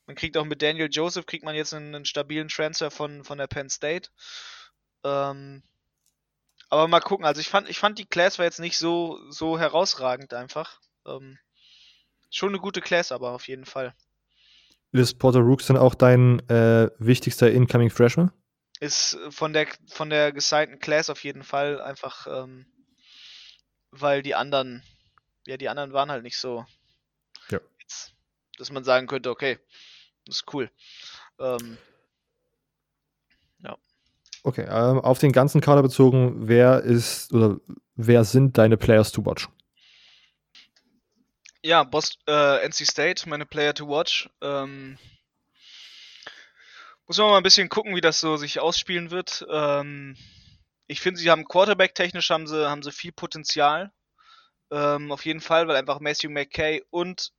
man 0.06 0.16
kriegt 0.16 0.38
auch 0.38 0.46
mit 0.46 0.62
Daniel 0.62 0.90
Joseph, 0.92 1.26
kriegt 1.26 1.44
man 1.46 1.56
jetzt 1.56 1.74
einen, 1.74 1.96
einen 1.96 2.06
stabilen 2.06 2.48
Transfer 2.50 2.92
von, 2.92 3.24
von 3.26 3.38
der 3.38 3.48
Penn 3.48 3.70
State. 3.70 4.10
Ähm, 5.04 5.64
aber 6.70 6.88
mal 6.88 7.00
gucken, 7.02 7.26
also 7.26 7.42
ich 7.42 7.50
fand, 7.50 7.70
ich 7.70 7.80
fand 7.80 8.00
die 8.00 8.06
Class 8.06 8.38
war 8.40 8.46
jetzt 8.46 8.60
nicht 8.60 8.78
so, 8.78 9.20
so 9.32 9.60
herausragend 9.60 10.34
einfach. 10.34 10.80
Ähm, 11.06 11.38
schon 12.36 12.50
eine 12.50 12.60
gute 12.60 12.82
Class, 12.82 13.12
aber 13.12 13.32
auf 13.32 13.48
jeden 13.48 13.66
Fall. 13.66 13.96
Ist 14.92 15.20
Porter 15.20 15.40
Rooks 15.40 15.68
dann 15.68 15.78
auch 15.78 15.96
dein 15.96 16.40
äh, 16.50 16.90
wichtigster 17.00 17.52
Incoming 17.52 17.90
Freshman? 17.90 18.32
Ist 18.80 19.18
von 19.30 19.54
der 19.54 19.68
von 19.88 20.10
der 20.10 20.32
gesignten 20.32 20.80
Class 20.80 21.10
auf 21.10 21.24
jeden 21.24 21.44
Fall 21.44 21.82
einfach, 21.82 22.28
ähm, 22.28 22.66
weil 23.92 24.22
die 24.22 24.36
anderen, 24.36 24.84
ja, 25.48 25.58
die 25.58 25.70
anderen 25.70 25.94
waren 25.94 26.12
halt 26.12 26.24
nicht 26.24 26.38
so. 26.38 26.66
Ja. 27.50 27.60
Jetzt, 27.80 28.14
dass 28.58 28.72
man 28.72 28.84
sagen 28.84 29.08
könnte, 29.08 29.30
okay, 29.30 29.60
das 30.26 30.38
ist 30.38 30.54
cool. 30.54 30.70
Ähm, 31.40 31.78
ja. 33.60 33.78
Okay, 34.44 34.66
ähm, 34.70 35.00
auf 35.00 35.20
den 35.20 35.32
ganzen 35.32 35.62
Kader 35.62 35.82
bezogen, 35.82 36.48
wer 36.48 36.82
ist 36.82 37.34
oder 37.34 37.60
wer 37.96 38.26
sind 38.26 38.58
deine 38.58 38.78
Players 38.78 39.12
to 39.12 39.26
watch? 39.26 39.50
Ja, 41.66 41.84
Boston, 41.84 42.22
äh, 42.28 42.64
NC 42.64 42.86
State, 42.86 43.28
meine 43.28 43.48
Player 43.48 43.74
to 43.74 43.88
watch. 43.88 44.30
Ähm, 44.40 45.00
muss 47.08 47.18
man 47.18 47.30
mal 47.32 47.38
ein 47.38 47.44
bisschen 47.44 47.70
gucken, 47.70 47.96
wie 47.96 48.02
das 48.02 48.20
so 48.20 48.38
sich 48.38 48.60
ausspielen 48.60 49.10
wird. 49.10 49.44
Ähm, 49.50 50.16
ich 50.86 51.02
finde, 51.02 51.20
sie 51.20 51.32
haben 51.32 51.48
Quarterback-technisch 51.48 52.30
haben 52.30 52.46
sie, 52.46 52.70
haben 52.70 52.84
sie 52.84 52.92
viel 52.92 53.12
Potenzial. 53.12 53.92
Ähm, 54.70 55.12
auf 55.12 55.26
jeden 55.26 55.42
Fall, 55.42 55.68
weil 55.68 55.76
einfach 55.76 56.00
Matthew 56.00 56.30
McKay 56.30 56.84
und 56.92 57.34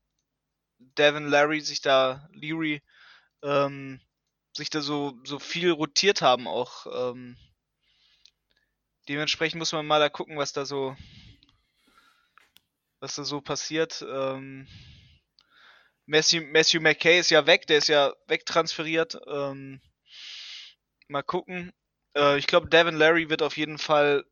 Devin 0.80 1.28
Larry 1.28 1.60
sich 1.60 1.80
da, 1.80 2.28
Leary, 2.32 2.82
ähm, 3.44 4.00
sich 4.56 4.70
da 4.70 4.80
so, 4.80 5.16
so 5.22 5.38
viel 5.38 5.70
rotiert 5.70 6.20
haben 6.20 6.48
auch. 6.48 7.12
Ähm, 7.12 7.36
dementsprechend 9.08 9.60
muss 9.60 9.70
man 9.70 9.86
mal 9.86 10.00
da 10.00 10.08
gucken, 10.08 10.36
was 10.36 10.52
da 10.52 10.64
so, 10.64 10.96
was 13.00 13.14
da 13.14 13.24
so 13.24 13.40
passiert. 13.40 14.04
Ähm, 14.08 14.66
Matthew, 16.06 16.42
Matthew 16.52 16.80
McKay 16.80 17.18
ist 17.18 17.30
ja 17.30 17.46
weg, 17.46 17.66
der 17.66 17.78
ist 17.78 17.88
ja 17.88 18.14
wegtransferiert. 18.26 19.18
Ähm, 19.26 19.80
mal 21.08 21.22
gucken. 21.22 21.72
Äh, 22.16 22.38
ich 22.38 22.46
glaube, 22.46 22.68
Devin 22.68 22.96
Larry 22.96 23.28
wird 23.28 23.42
auf 23.42 23.56
jeden 23.56 23.78
Fall 23.78 24.24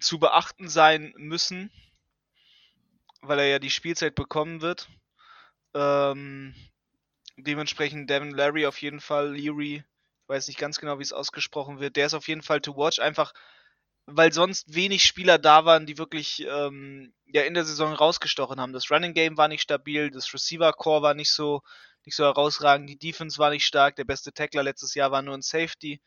zu 0.00 0.18
beachten 0.18 0.68
sein 0.68 1.12
müssen, 1.16 1.70
weil 3.20 3.38
er 3.38 3.46
ja 3.46 3.58
die 3.58 3.70
Spielzeit 3.70 4.14
bekommen 4.14 4.62
wird. 4.62 4.88
Ähm, 5.74 6.54
dementsprechend 7.36 8.08
Devin 8.08 8.30
Larry 8.30 8.66
auf 8.66 8.80
jeden 8.80 9.00
Fall, 9.00 9.34
Leary, 9.34 9.84
ich 10.22 10.28
weiß 10.28 10.48
nicht 10.48 10.58
ganz 10.58 10.78
genau, 10.78 10.98
wie 10.98 11.02
es 11.02 11.12
ausgesprochen 11.12 11.80
wird, 11.80 11.96
der 11.96 12.06
ist 12.06 12.14
auf 12.14 12.28
jeden 12.28 12.42
Fall 12.42 12.60
to 12.60 12.76
watch, 12.76 12.98
einfach 12.98 13.32
weil 14.06 14.32
sonst 14.32 14.74
wenig 14.74 15.04
Spieler 15.04 15.38
da 15.38 15.64
waren, 15.64 15.86
die 15.86 15.98
wirklich 15.98 16.44
ähm, 16.48 17.12
ja 17.26 17.42
in 17.42 17.54
der 17.54 17.64
Saison 17.64 17.92
rausgestochen 17.92 18.60
haben. 18.60 18.72
Das 18.72 18.90
Running 18.90 19.14
Game 19.14 19.36
war 19.36 19.48
nicht 19.48 19.62
stabil, 19.62 20.10
das 20.10 20.32
Receiver 20.34 20.72
Core 20.72 21.02
war 21.02 21.14
nicht 21.14 21.32
so 21.32 21.62
nicht 22.04 22.16
so 22.16 22.24
herausragend, 22.24 22.88
die 22.88 22.98
Defense 22.98 23.38
war 23.38 23.50
nicht 23.50 23.66
stark, 23.66 23.96
der 23.96 24.04
beste 24.04 24.32
Tackler 24.32 24.62
letztes 24.62 24.94
Jahr 24.94 25.10
war 25.10 25.22
nur 25.22 25.34
ein 25.34 25.42
Safety. 25.42 26.00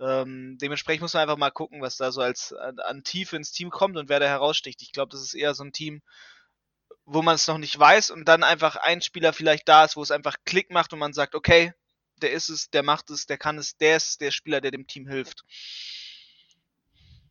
Ähm, 0.00 0.58
dementsprechend 0.60 1.02
muss 1.02 1.14
man 1.14 1.22
einfach 1.22 1.38
mal 1.38 1.50
gucken, 1.50 1.80
was 1.80 1.96
da 1.96 2.12
so 2.12 2.20
als 2.20 2.52
an, 2.52 2.78
an 2.80 3.02
Tiefe 3.02 3.36
ins 3.36 3.50
Team 3.50 3.70
kommt 3.70 3.96
und 3.96 4.08
wer 4.08 4.20
da 4.20 4.26
heraussticht. 4.26 4.82
Ich 4.82 4.92
glaube, 4.92 5.10
das 5.10 5.22
ist 5.22 5.34
eher 5.34 5.54
so 5.54 5.64
ein 5.64 5.72
Team, 5.72 6.02
wo 7.04 7.22
man 7.22 7.34
es 7.34 7.46
noch 7.46 7.58
nicht 7.58 7.78
weiß 7.78 8.10
und 8.10 8.26
dann 8.26 8.44
einfach 8.44 8.76
ein 8.76 9.00
Spieler 9.02 9.32
vielleicht 9.32 9.68
da 9.68 9.84
ist, 9.84 9.96
wo 9.96 10.02
es 10.02 10.10
einfach 10.10 10.36
Klick 10.44 10.70
macht 10.70 10.92
und 10.92 10.98
man 10.98 11.14
sagt, 11.14 11.34
okay, 11.34 11.72
der 12.16 12.32
ist 12.32 12.48
es, 12.48 12.70
der 12.70 12.82
macht 12.82 13.10
es, 13.10 13.26
der 13.26 13.38
kann 13.38 13.58
es, 13.58 13.76
der 13.76 13.96
ist 13.96 14.20
der 14.20 14.30
Spieler, 14.30 14.60
der 14.60 14.70
dem 14.70 14.86
Team 14.86 15.08
hilft. 15.08 15.44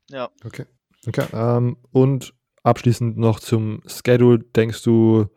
Ja. 0.09 0.29
Okay. 0.43 0.65
Okay. 1.07 1.27
Ähm, 1.33 1.77
und 1.91 2.33
abschließend 2.63 3.17
noch 3.17 3.39
zum 3.39 3.81
Schedule. 3.87 4.39
Denkst 4.39 4.83
du, 4.83 5.29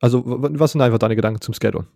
also 0.00 0.22
was 0.26 0.72
sind 0.72 0.82
einfach 0.82 0.98
deine 0.98 1.16
Gedanken 1.16 1.40
zum 1.40 1.54
Schedule? 1.54 1.86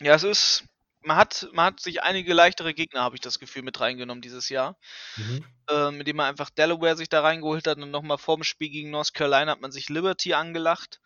Ja, 0.00 0.14
es 0.14 0.22
ist, 0.22 0.64
man 1.02 1.16
hat, 1.16 1.48
man 1.52 1.66
hat 1.66 1.80
sich 1.80 2.02
einige 2.02 2.32
leichtere 2.32 2.72
Gegner, 2.72 3.02
habe 3.02 3.16
ich 3.16 3.20
das 3.20 3.38
Gefühl, 3.38 3.62
mit 3.62 3.78
reingenommen 3.80 4.22
dieses 4.22 4.48
Jahr. 4.48 4.78
Mhm. 5.16 5.44
Ähm, 5.68 6.00
indem 6.00 6.16
man 6.16 6.26
einfach 6.26 6.48
Delaware 6.50 6.96
sich 6.96 7.10
da 7.10 7.20
reingeholt 7.20 7.66
hat 7.66 7.76
und 7.78 7.90
nochmal 7.90 8.18
vor 8.18 8.36
dem 8.36 8.44
Spiel 8.44 8.70
gegen 8.70 8.90
North 8.90 9.12
Carolina 9.12 9.52
hat 9.52 9.60
man 9.60 9.72
sich 9.72 9.90
Liberty 9.90 10.32
angelacht. 10.32 11.00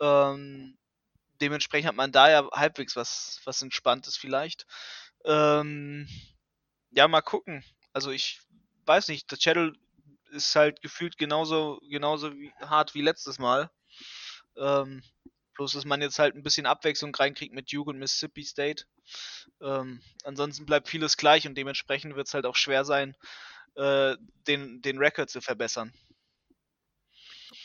Ähm, 0.00 0.78
dementsprechend 1.42 1.88
hat 1.88 1.96
man 1.96 2.12
da 2.12 2.30
ja 2.30 2.48
halbwegs 2.52 2.96
was, 2.96 3.40
was 3.44 3.60
Entspanntes 3.60 4.16
vielleicht. 4.16 4.66
Ähm, 5.24 6.08
ja, 6.90 7.08
mal 7.08 7.22
gucken. 7.22 7.64
Also 7.92 8.10
ich 8.10 8.40
weiß 8.86 9.08
nicht, 9.08 9.30
das 9.30 9.38
Channel 9.38 9.74
ist 10.32 10.54
halt 10.54 10.80
gefühlt 10.80 11.18
genauso, 11.18 11.80
genauso 11.88 12.32
wie, 12.34 12.52
hart 12.60 12.94
wie 12.94 13.02
letztes 13.02 13.38
Mal. 13.38 13.70
Ähm, 14.56 15.02
bloß, 15.54 15.72
dass 15.72 15.84
man 15.84 16.00
jetzt 16.00 16.18
halt 16.18 16.34
ein 16.34 16.42
bisschen 16.42 16.66
Abwechslung 16.66 17.14
reinkriegt 17.14 17.54
mit 17.54 17.72
Duke 17.72 17.90
und 17.90 17.98
Mississippi 17.98 18.42
State. 18.44 18.84
Ähm, 19.60 20.00
ansonsten 20.24 20.66
bleibt 20.66 20.88
vieles 20.88 21.16
gleich 21.16 21.46
und 21.46 21.56
dementsprechend 21.56 22.16
wird 22.16 22.28
es 22.28 22.34
halt 22.34 22.46
auch 22.46 22.56
schwer 22.56 22.84
sein, 22.84 23.16
äh, 23.76 24.16
den, 24.46 24.80
den 24.82 24.98
Record 24.98 25.30
zu 25.30 25.40
verbessern. 25.40 25.92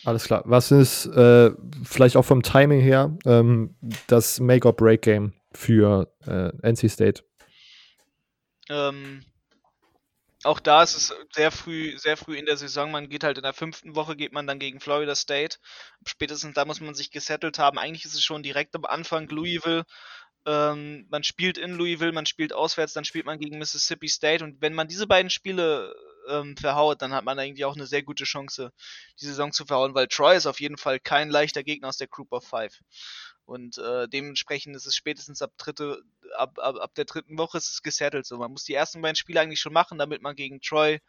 Alles 0.03 0.25
klar. 0.25 0.43
Was 0.45 0.71
ist 0.71 1.05
äh, 1.07 1.51
vielleicht 1.83 2.17
auch 2.17 2.25
vom 2.25 2.43
Timing 2.43 2.81
her 2.81 3.17
ähm, 3.25 3.75
das 4.07 4.39
Make-or-Break-Game 4.39 5.33
für 5.53 6.11
äh, 6.25 6.51
NC 6.69 6.89
State? 6.89 7.23
Ähm, 8.69 9.23
auch 10.43 10.59
da 10.59 10.83
ist 10.83 10.95
es 10.95 11.13
sehr 11.33 11.51
früh, 11.51 11.97
sehr 11.97 12.17
früh 12.17 12.37
in 12.37 12.45
der 12.45 12.57
Saison. 12.57 12.91
Man 12.91 13.09
geht 13.09 13.23
halt 13.23 13.37
in 13.37 13.43
der 13.43 13.53
fünften 13.53 13.95
Woche, 13.95 14.15
geht 14.15 14.31
man 14.31 14.45
dann 14.45 14.59
gegen 14.59 14.79
Florida 14.79 15.15
State. 15.15 15.57
Spätestens 16.05 16.53
da 16.53 16.65
muss 16.65 16.81
man 16.81 16.93
sich 16.93 17.09
gesettelt 17.09 17.57
haben. 17.57 17.79
Eigentlich 17.79 18.05
ist 18.05 18.13
es 18.13 18.23
schon 18.23 18.43
direkt 18.43 18.75
am 18.75 18.85
Anfang 18.85 19.27
Louisville. 19.27 19.85
Ähm, 20.45 21.07
man 21.09 21.23
spielt 21.23 21.57
in 21.57 21.73
Louisville, 21.73 22.11
man 22.11 22.27
spielt 22.27 22.53
auswärts, 22.53 22.93
dann 22.93 23.05
spielt 23.05 23.25
man 23.25 23.39
gegen 23.39 23.57
Mississippi 23.57 24.07
State. 24.07 24.43
Und 24.43 24.61
wenn 24.61 24.75
man 24.75 24.87
diese 24.87 25.07
beiden 25.07 25.31
Spiele 25.31 25.95
ähm, 26.29 26.55
verhaut, 26.57 27.01
dann 27.01 27.13
hat 27.13 27.25
man 27.25 27.39
eigentlich 27.39 27.65
auch 27.65 27.75
eine 27.75 27.87
sehr 27.87 28.03
gute 28.03 28.25
Chance, 28.25 28.71
die 29.19 29.25
Saison 29.25 29.51
zu 29.51 29.65
verhauen, 29.65 29.95
weil 29.95 30.07
Troy 30.07 30.35
ist 30.37 30.45
auf 30.45 30.59
jeden 30.59 30.77
Fall 30.77 30.99
kein 30.99 31.29
leichter 31.29 31.63
Gegner 31.63 31.87
aus 31.87 31.97
der 31.97 32.07
Group 32.07 32.31
of 32.31 32.45
Five. 32.47 32.79
Und 33.45 33.77
äh, 33.77 34.07
dementsprechend 34.07 34.75
ist 34.75 34.87
es 34.87 34.95
spätestens 34.95 35.41
ab, 35.41 35.51
dritte, 35.57 36.01
ab, 36.35 36.57
ab, 36.57 36.77
ab 36.77 36.95
der 36.95 37.05
dritten 37.05 37.37
Woche 37.37 37.57
ist 37.57 37.69
es 37.69 37.83
gesettelt. 37.83 38.25
So, 38.25 38.37
man 38.37 38.51
muss 38.51 38.63
die 38.63 38.73
ersten 38.73 39.01
beiden 39.01 39.15
Spiele 39.15 39.39
eigentlich 39.39 39.59
schon 39.59 39.73
machen, 39.73 39.99
damit 39.99 40.23
man 40.23 40.35
gegen 40.35 40.61
Troy, 40.61 40.99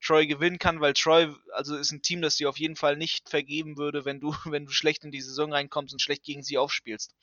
Troy 0.00 0.26
gewinnen 0.26 0.58
kann, 0.58 0.80
weil 0.80 0.92
Troy 0.92 1.34
also 1.52 1.76
ist 1.76 1.90
ein 1.90 2.02
Team, 2.02 2.22
das 2.22 2.36
dir 2.36 2.48
auf 2.48 2.58
jeden 2.58 2.76
Fall 2.76 2.96
nicht 2.96 3.28
vergeben 3.28 3.76
würde, 3.76 4.04
wenn 4.04 4.20
du, 4.20 4.32
wenn 4.44 4.66
du 4.66 4.72
schlecht 4.72 5.04
in 5.04 5.10
die 5.10 5.20
Saison 5.20 5.52
reinkommst 5.52 5.92
und 5.92 6.00
schlecht 6.00 6.22
gegen 6.22 6.42
sie 6.42 6.58
aufspielst. 6.58 7.14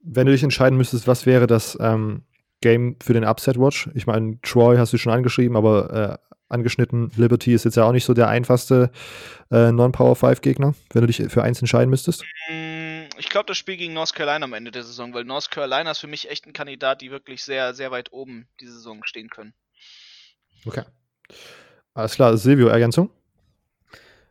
Wenn 0.00 0.26
du 0.26 0.32
dich 0.32 0.42
entscheiden 0.42 0.76
müsstest, 0.76 1.06
was 1.06 1.26
wäre 1.26 1.46
das 1.46 1.78
ähm, 1.80 2.24
Game 2.64 2.96
für 3.02 3.12
den 3.12 3.24
Upset 3.24 3.58
Watch? 3.58 3.90
Ich 3.94 4.06
meine, 4.06 4.40
Troy 4.40 4.78
hast 4.78 4.92
du 4.94 4.96
schon 4.96 5.12
angeschrieben, 5.12 5.54
aber 5.54 6.18
äh, 6.20 6.34
angeschnitten. 6.48 7.12
Liberty 7.14 7.52
ist 7.52 7.66
jetzt 7.66 7.76
ja 7.76 7.84
auch 7.84 7.92
nicht 7.92 8.06
so 8.06 8.14
der 8.14 8.28
einfachste 8.28 8.90
äh, 9.50 9.70
Non-Power 9.70 10.16
5 10.16 10.40
Gegner, 10.40 10.74
wenn 10.92 11.02
du 11.02 11.06
dich 11.06 11.22
für 11.30 11.42
eins 11.42 11.60
entscheiden 11.60 11.90
müsstest. 11.90 12.24
Mm, 12.48 13.02
ich 13.18 13.28
glaube, 13.28 13.46
das 13.46 13.58
Spiel 13.58 13.76
gegen 13.76 13.92
North 13.92 14.14
Carolina 14.14 14.44
am 14.44 14.54
Ende 14.54 14.70
der 14.70 14.82
Saison, 14.82 15.12
weil 15.12 15.24
North 15.24 15.50
Carolina 15.50 15.90
ist 15.90 15.98
für 15.98 16.06
mich 16.06 16.30
echt 16.30 16.46
ein 16.46 16.54
Kandidat, 16.54 17.02
die 17.02 17.10
wirklich 17.10 17.44
sehr, 17.44 17.74
sehr 17.74 17.90
weit 17.90 18.12
oben 18.12 18.48
die 18.60 18.66
Saison 18.66 19.04
stehen 19.04 19.28
können. 19.28 19.52
Okay. 20.64 20.84
Alles 21.92 22.14
klar, 22.14 22.34
Silvio, 22.38 22.68
Ergänzung? 22.68 23.10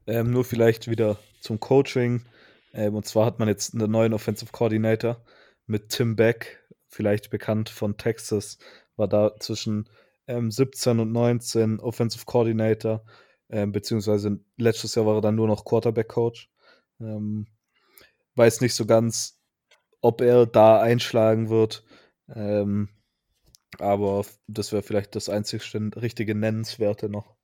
Ähm, 0.07 0.31
nur 0.31 0.43
vielleicht 0.43 0.89
wieder 0.89 1.17
zum 1.39 1.59
Coaching. 1.59 2.25
Ähm, 2.73 2.95
und 2.95 3.05
zwar 3.05 3.27
hat 3.27 3.37
man 3.37 3.47
jetzt 3.47 3.75
einen 3.75 3.91
neuen 3.91 4.13
Offensive 4.13 4.51
Coordinator 4.51 5.23
mit 5.67 5.89
Tim 5.89 6.15
Beck, 6.15 6.62
vielleicht 6.93 7.29
bekannt 7.29 7.69
von 7.69 7.97
Texas, 7.97 8.57
war 8.95 9.07
da 9.07 9.35
zwischen 9.39 9.89
ähm, 10.27 10.51
17 10.51 10.99
und 10.99 11.11
19 11.11 11.79
Offensive 11.79 12.25
Coordinator, 12.25 13.03
ähm, 13.49 13.71
beziehungsweise 13.71 14.39
letztes 14.57 14.95
Jahr 14.95 15.05
war 15.05 15.15
er 15.15 15.21
dann 15.21 15.35
nur 15.35 15.47
noch 15.47 15.65
Quarterback 15.65 16.07
Coach. 16.07 16.49
Ähm, 16.99 17.47
weiß 18.35 18.61
nicht 18.61 18.75
so 18.75 18.85
ganz, 18.85 19.39
ob 20.01 20.21
er 20.21 20.45
da 20.45 20.81
einschlagen 20.81 21.49
wird. 21.49 21.83
Ähm, 22.33 22.89
aber 23.79 24.25
das 24.47 24.71
wäre 24.71 24.83
vielleicht 24.83 25.15
das 25.15 25.29
einzigste 25.29 25.91
richtige 25.95 26.35
Nennenswerte 26.35 27.09
noch. 27.09 27.35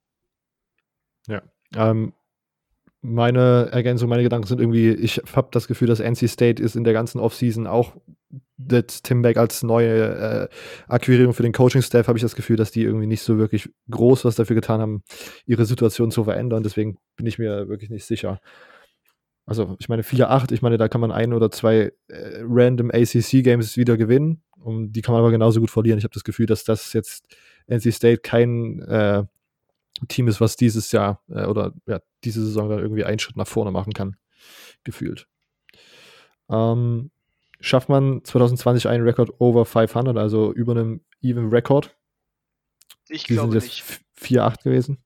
Ja. 1.27 1.41
Ähm, 1.75 2.13
meine 3.01 3.69
Ergänzung, 3.71 4.09
meine 4.09 4.23
Gedanken 4.23 4.47
sind 4.47 4.59
irgendwie, 4.59 4.89
ich 4.89 5.21
habe 5.33 5.49
das 5.51 5.67
Gefühl, 5.67 5.87
dass 5.87 5.99
NC 5.99 6.27
State 6.27 6.61
ist 6.61 6.75
in 6.75 6.83
der 6.83 6.93
ganzen 6.93 7.19
Offseason 7.19 7.65
auch 7.65 7.95
das 8.57 9.01
Tim 9.01 9.21
Beck 9.21 9.37
als 9.37 9.63
neue 9.63 10.49
äh, 10.49 10.55
Akquirierung 10.87 11.33
für 11.33 11.43
den 11.43 11.53
Coaching-Staff, 11.53 12.07
habe 12.07 12.17
ich 12.17 12.21
das 12.21 12.35
Gefühl, 12.35 12.57
dass 12.57 12.71
die 12.71 12.83
irgendwie 12.83 13.07
nicht 13.07 13.21
so 13.21 13.37
wirklich 13.37 13.69
groß 13.89 14.25
was 14.25 14.35
dafür 14.35 14.55
getan 14.55 14.81
haben, 14.81 15.03
ihre 15.45 15.65
Situation 15.65 16.11
zu 16.11 16.25
verändern. 16.25 16.61
Deswegen 16.61 16.97
bin 17.15 17.25
ich 17.25 17.39
mir 17.39 17.69
wirklich 17.69 17.89
nicht 17.89 18.05
sicher. 18.05 18.41
Also, 19.45 19.77
ich 19.79 19.89
meine, 19.89 20.03
4-8, 20.03 20.51
ich 20.51 20.61
meine, 20.61 20.77
da 20.77 20.89
kann 20.89 21.01
man 21.01 21.11
ein 21.11 21.33
oder 21.33 21.49
zwei 21.49 21.91
äh, 22.09 22.41
random 22.43 22.91
ACC-Games 22.91 23.77
wieder 23.77 23.97
gewinnen. 23.97 24.43
Und 24.59 24.91
die 24.91 25.01
kann 25.01 25.13
man 25.13 25.21
aber 25.21 25.31
genauso 25.31 25.61
gut 25.61 25.71
verlieren. 25.71 25.97
Ich 25.97 26.03
habe 26.03 26.13
das 26.13 26.25
Gefühl, 26.25 26.45
dass 26.45 26.65
das 26.65 26.93
jetzt 26.93 27.35
NC 27.67 27.93
State 27.93 28.21
kein 28.21 28.81
äh, 28.81 29.23
Team 30.07 30.27
ist, 30.27 30.41
was 30.41 30.55
dieses 30.55 30.91
Jahr 30.91 31.21
äh, 31.29 31.45
oder 31.45 31.73
ja, 31.85 31.99
diese 32.23 32.43
Saison 32.45 32.69
dann 32.69 32.79
irgendwie 32.79 33.05
einen 33.05 33.19
Schritt 33.19 33.35
nach 33.37 33.47
vorne 33.47 33.71
machen 33.71 33.93
kann, 33.93 34.17
gefühlt. 34.83 35.27
Ähm, 36.49 37.11
schafft 37.59 37.89
man 37.89 38.23
2020 38.23 38.87
einen 38.87 39.03
Rekord 39.03 39.39
over 39.39 39.65
500, 39.65 40.17
also 40.17 40.53
über 40.53 40.71
einem 40.73 41.01
Even 41.21 41.49
Record? 41.49 41.95
Ich 43.07 43.23
Die 43.23 43.33
glaube 43.33 43.59
sind 43.59 43.63
nicht. 43.63 43.79
jetzt 43.79 44.01
4-8 44.31 44.63
gewesen. 44.63 45.03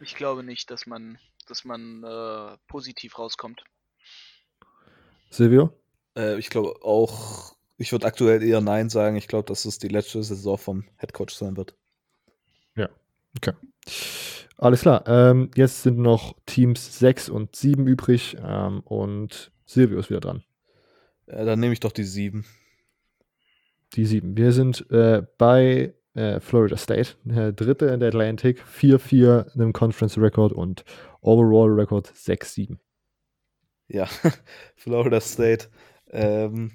Ich 0.00 0.14
glaube 0.16 0.42
nicht, 0.42 0.70
dass 0.70 0.86
man, 0.86 1.18
dass 1.46 1.64
man 1.64 2.02
äh, 2.02 2.56
positiv 2.68 3.18
rauskommt. 3.18 3.64
Silvio? 5.30 5.72
Äh, 6.16 6.38
ich 6.38 6.50
glaube 6.50 6.82
auch, 6.82 7.54
ich 7.76 7.92
würde 7.92 8.06
aktuell 8.06 8.42
eher 8.42 8.60
Nein 8.60 8.88
sagen. 8.88 9.16
Ich 9.16 9.28
glaube, 9.28 9.46
dass 9.46 9.64
es 9.64 9.78
die 9.78 9.88
letzte 9.88 10.22
Saison 10.22 10.58
vom 10.58 10.84
Headcoach 10.96 11.30
sein 11.30 11.56
wird. 11.56 11.74
Alles 14.56 14.82
klar. 14.82 15.04
Ähm, 15.06 15.50
jetzt 15.56 15.82
sind 15.82 15.98
noch 15.98 16.36
Teams 16.46 16.98
6 16.98 17.28
und 17.28 17.54
7 17.56 17.86
übrig 17.86 18.36
ähm, 18.42 18.80
und 18.80 19.52
Silvio 19.66 19.98
ist 19.98 20.10
wieder 20.10 20.20
dran. 20.20 20.42
Äh, 21.26 21.44
dann 21.44 21.60
nehme 21.60 21.72
ich 21.72 21.80
doch 21.80 21.92
die 21.92 22.04
sieben. 22.04 22.44
Die 23.94 24.06
7. 24.06 24.36
Wir 24.36 24.52
sind 24.52 24.90
äh, 24.90 25.22
bei 25.38 25.94
äh, 26.14 26.40
Florida 26.40 26.76
State, 26.76 27.16
äh, 27.28 27.52
dritte 27.52 27.86
in 27.86 28.00
der 28.00 28.08
Atlantic, 28.08 28.62
4-4 28.62 29.54
in 29.54 29.60
einem 29.60 29.72
Conference 29.72 30.16
Record 30.18 30.52
und 30.52 30.84
Overall 31.20 31.70
Record 31.70 32.08
6-7. 32.08 32.78
Ja, 33.88 34.08
Florida 34.76 35.20
State. 35.20 35.68
Ähm, 36.10 36.72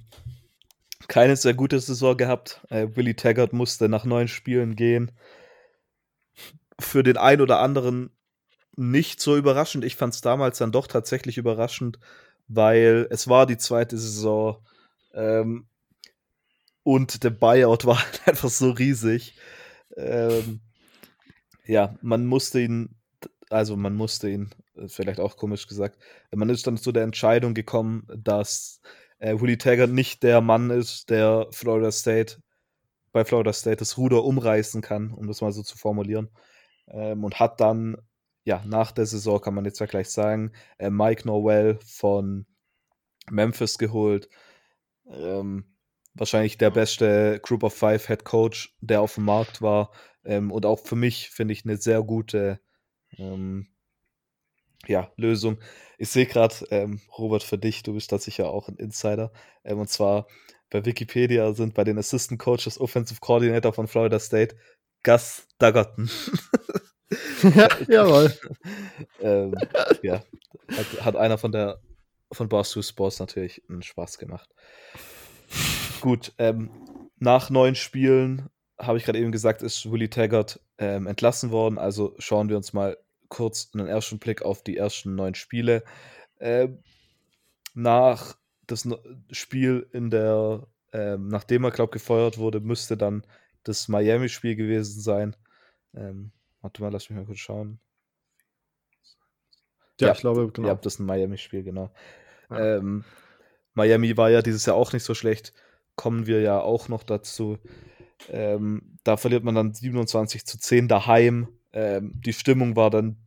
keine 1.08 1.36
sehr 1.36 1.54
gute 1.54 1.80
Saison 1.80 2.18
gehabt. 2.18 2.62
Äh, 2.70 2.88
Willie 2.96 3.16
Taggart 3.16 3.54
musste 3.54 3.90
nach 3.90 4.06
neun 4.06 4.28
Spielen 4.28 4.76
gehen. 4.76 5.12
Für 6.80 7.04
den 7.04 7.18
einen 7.18 7.42
oder 7.42 7.60
anderen 7.60 8.12
nicht 8.76 9.20
so 9.20 9.36
überraschend. 9.36 9.84
Ich 9.84 9.96
fand 9.96 10.14
es 10.14 10.22
damals 10.22 10.58
dann 10.58 10.72
doch 10.72 10.88
tatsächlich 10.88 11.38
überraschend, 11.38 12.00
weil 12.48 13.08
es 13.10 13.28
war 13.28 13.46
die 13.46 13.58
zweite 13.58 13.98
Saison 13.98 14.58
ähm, 15.14 15.68
und 16.84 17.24
der 17.24 17.32
Buyout 17.32 17.86
war 17.86 18.04
halt 18.04 18.22
einfach 18.28 18.50
so 18.50 18.72
riesig. 18.72 19.36
Ähm, 19.98 20.62
ja, 21.66 21.96
man 22.02 22.26
musste 22.26 22.62
ihn, 22.62 22.96
also 23.50 23.76
man 23.76 23.96
musste 23.96 24.30
ihn, 24.30 24.50
äh, 24.76 24.88
vielleicht 24.88 25.20
auch 25.20 25.38
komisch 25.38 25.68
gesagt, 25.68 26.00
man 26.32 26.50
ist 26.50 26.66
dann 26.66 26.78
zu 26.78 26.92
der 26.92 27.04
Entscheidung 27.04 27.54
gekommen, 27.54 28.08
dass 28.16 28.82
äh, 29.20 29.40
Willie 29.40 29.58
Taggart 29.58 29.92
nicht 29.92 30.24
der 30.24 30.42
Mann 30.42 30.70
ist, 30.70 31.10
der 31.10 31.48
Florida 31.52 31.92
State 31.92 32.38
bei 33.12 33.26
Florida 33.26 33.54
State 33.54 33.78
das 33.78 33.98
Ruder 33.98 34.24
umreißen 34.24 34.82
kann, 34.82 35.12
um 35.12 35.28
das 35.28 35.42
mal 35.42 35.52
so 35.52 35.64
zu 35.64 35.78
formulieren. 35.78 36.30
Ähm, 36.92 37.24
und 37.24 37.40
hat 37.40 37.60
dann, 37.62 37.98
ja, 38.44 38.64
nach 38.66 38.92
der 38.92 39.06
Saison 39.06 39.42
kann 39.42 39.54
man 39.54 39.66
jetzt 39.66 39.80
ja 39.80 39.86
gleich 39.86 40.10
sagen, 40.10 40.52
äh, 40.78 40.90
Mike 40.90 41.28
Norwell 41.28 41.80
von 41.86 42.46
Memphis 43.30 43.78
geholt. 43.78 44.30
Ähm, 45.08 45.76
wahrscheinlich 46.14 46.58
der 46.58 46.72
beste 46.72 47.40
Group 47.42 47.64
of 47.64 47.74
Five 47.74 48.08
Head 48.08 48.24
Coach, 48.24 48.76
der 48.82 49.02
auf 49.02 49.16
dem 49.16 49.26
Markt 49.26 49.62
war. 49.62 49.92
Ähm, 50.24 50.52
und 50.52 50.66
auch 50.66 50.80
für 50.80 50.96
mich 50.96 51.30
finde 51.30 51.54
ich 51.54 51.66
eine 51.66 51.78
sehr 51.78 52.04
gute 52.04 52.60
ähm, 53.18 53.68
ja, 54.88 55.12
Lösung. 55.18 55.60
Ich 55.98 56.10
sehe 56.10 56.26
gerade, 56.26 56.56
ähm, 56.72 57.02
Robert, 57.18 57.44
für 57.44 57.58
dich, 57.58 57.84
du 57.84 57.94
bist 57.94 58.12
da 58.12 58.18
sicher 58.18 58.50
auch 58.50 58.68
ein 58.70 58.78
Insider. 58.78 59.32
Ähm, 59.64 59.80
und 59.80 59.90
zwar 59.90 60.28
bei 60.70 60.86
Wikipedia 60.86 61.54
sind 61.54 61.74
bei 61.74 61.84
den 61.84 61.98
Assistant 61.98 62.40
Coaches 62.40 62.80
Offensive 62.80 63.20
Coordinator 63.20 63.74
von 63.74 63.88
Florida 63.88 64.20
State 64.20 64.56
Gus 65.04 65.48
Duggerton. 65.60 66.10
Jawohl. 67.88 68.34
ähm, 69.22 69.56
ja, 70.04 70.24
hat, 70.72 71.06
hat 71.06 71.16
einer 71.16 71.38
von 71.38 71.52
der 71.52 71.80
von 72.32 72.48
Barstool 72.48 72.84
Sports 72.84 73.20
natürlich 73.20 73.64
einen 73.70 73.82
Spaß 73.82 74.20
gemacht. 74.20 74.50
Gut, 76.02 76.32
ähm, 76.38 76.70
nach 77.18 77.50
neun 77.50 77.76
Spielen 77.76 78.50
habe 78.80 78.98
ich 78.98 79.06
gerade 79.06 79.20
eben 79.20 79.32
gesagt, 79.32 79.62
ist 79.62 79.92
Willie 79.92 80.10
Taggart 80.10 80.60
ähm, 80.78 81.08
entlassen 81.08 81.52
worden. 81.52 81.78
Also 81.78 82.16
schauen 82.18 82.50
wir 82.50 82.56
uns 82.56 82.72
mal 82.72 82.98
kurz 83.28 83.72
einen 83.74 83.88
ersten 83.88 84.20
Blick 84.20 84.42
auf 84.42 84.64
die 84.64 84.78
ersten 84.78 85.16
neun 85.16 85.36
Spiele. 85.36 85.84
Ähm, 86.40 86.84
nach 87.74 88.38
das 88.68 88.88
Spiel 89.32 89.88
in 89.92 90.10
der, 90.10 90.68
ähm, 90.94 91.28
nachdem 91.28 91.64
er, 91.64 91.72
glaube 91.72 91.92
gefeuert 91.92 92.38
wurde, 92.38 92.60
müsste 92.60 92.96
dann 92.96 93.24
das 93.64 93.88
Miami-Spiel 93.88 94.56
gewesen 94.56 95.02
sein. 95.02 95.36
Ähm, 95.94 96.32
warte 96.62 96.82
mal, 96.82 96.92
lass 96.92 97.10
mich 97.10 97.18
mal 97.18 97.26
kurz 97.26 97.40
schauen. 97.40 97.80
Ja, 100.00 100.08
Ja, 100.08 100.14
ich 100.14 100.20
glaube, 100.20 100.50
genau. 100.52 100.70
Ja, 100.70 100.76
das 100.76 100.96
ist 100.96 101.00
ein 101.00 101.06
Miami-Spiel, 101.06 101.64
genau. 101.64 101.92
Ja. 102.50 102.78
Ähm, 102.78 103.04
Miami 103.74 104.18
war 104.18 104.30
ja 104.30 104.42
dieses 104.42 104.66
Jahr 104.66 104.76
auch 104.76 104.94
nicht 104.94 105.04
so 105.04 105.14
schlecht. 105.14 105.54
Kommen 105.96 106.28
wir 106.28 106.42
ja 106.42 106.60
auch 106.60 106.88
noch 106.88 107.04
dazu. 107.04 107.58
Ähm, 108.30 108.98
da 109.04 109.18
verliert 109.18 109.44
man 109.44 109.56
dann 109.56 109.74
27 109.74 110.46
zu 110.46 110.58
10 110.58 110.88
daheim. 110.88 111.48
Ähm, 111.72 112.14
die 112.16 112.34
Stimmung 112.34 112.76
war 112.76 112.90
dann 112.90 113.18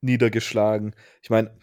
niedergeschlagen. 0.00 0.94
Ich 1.22 1.30
meine, 1.30 1.58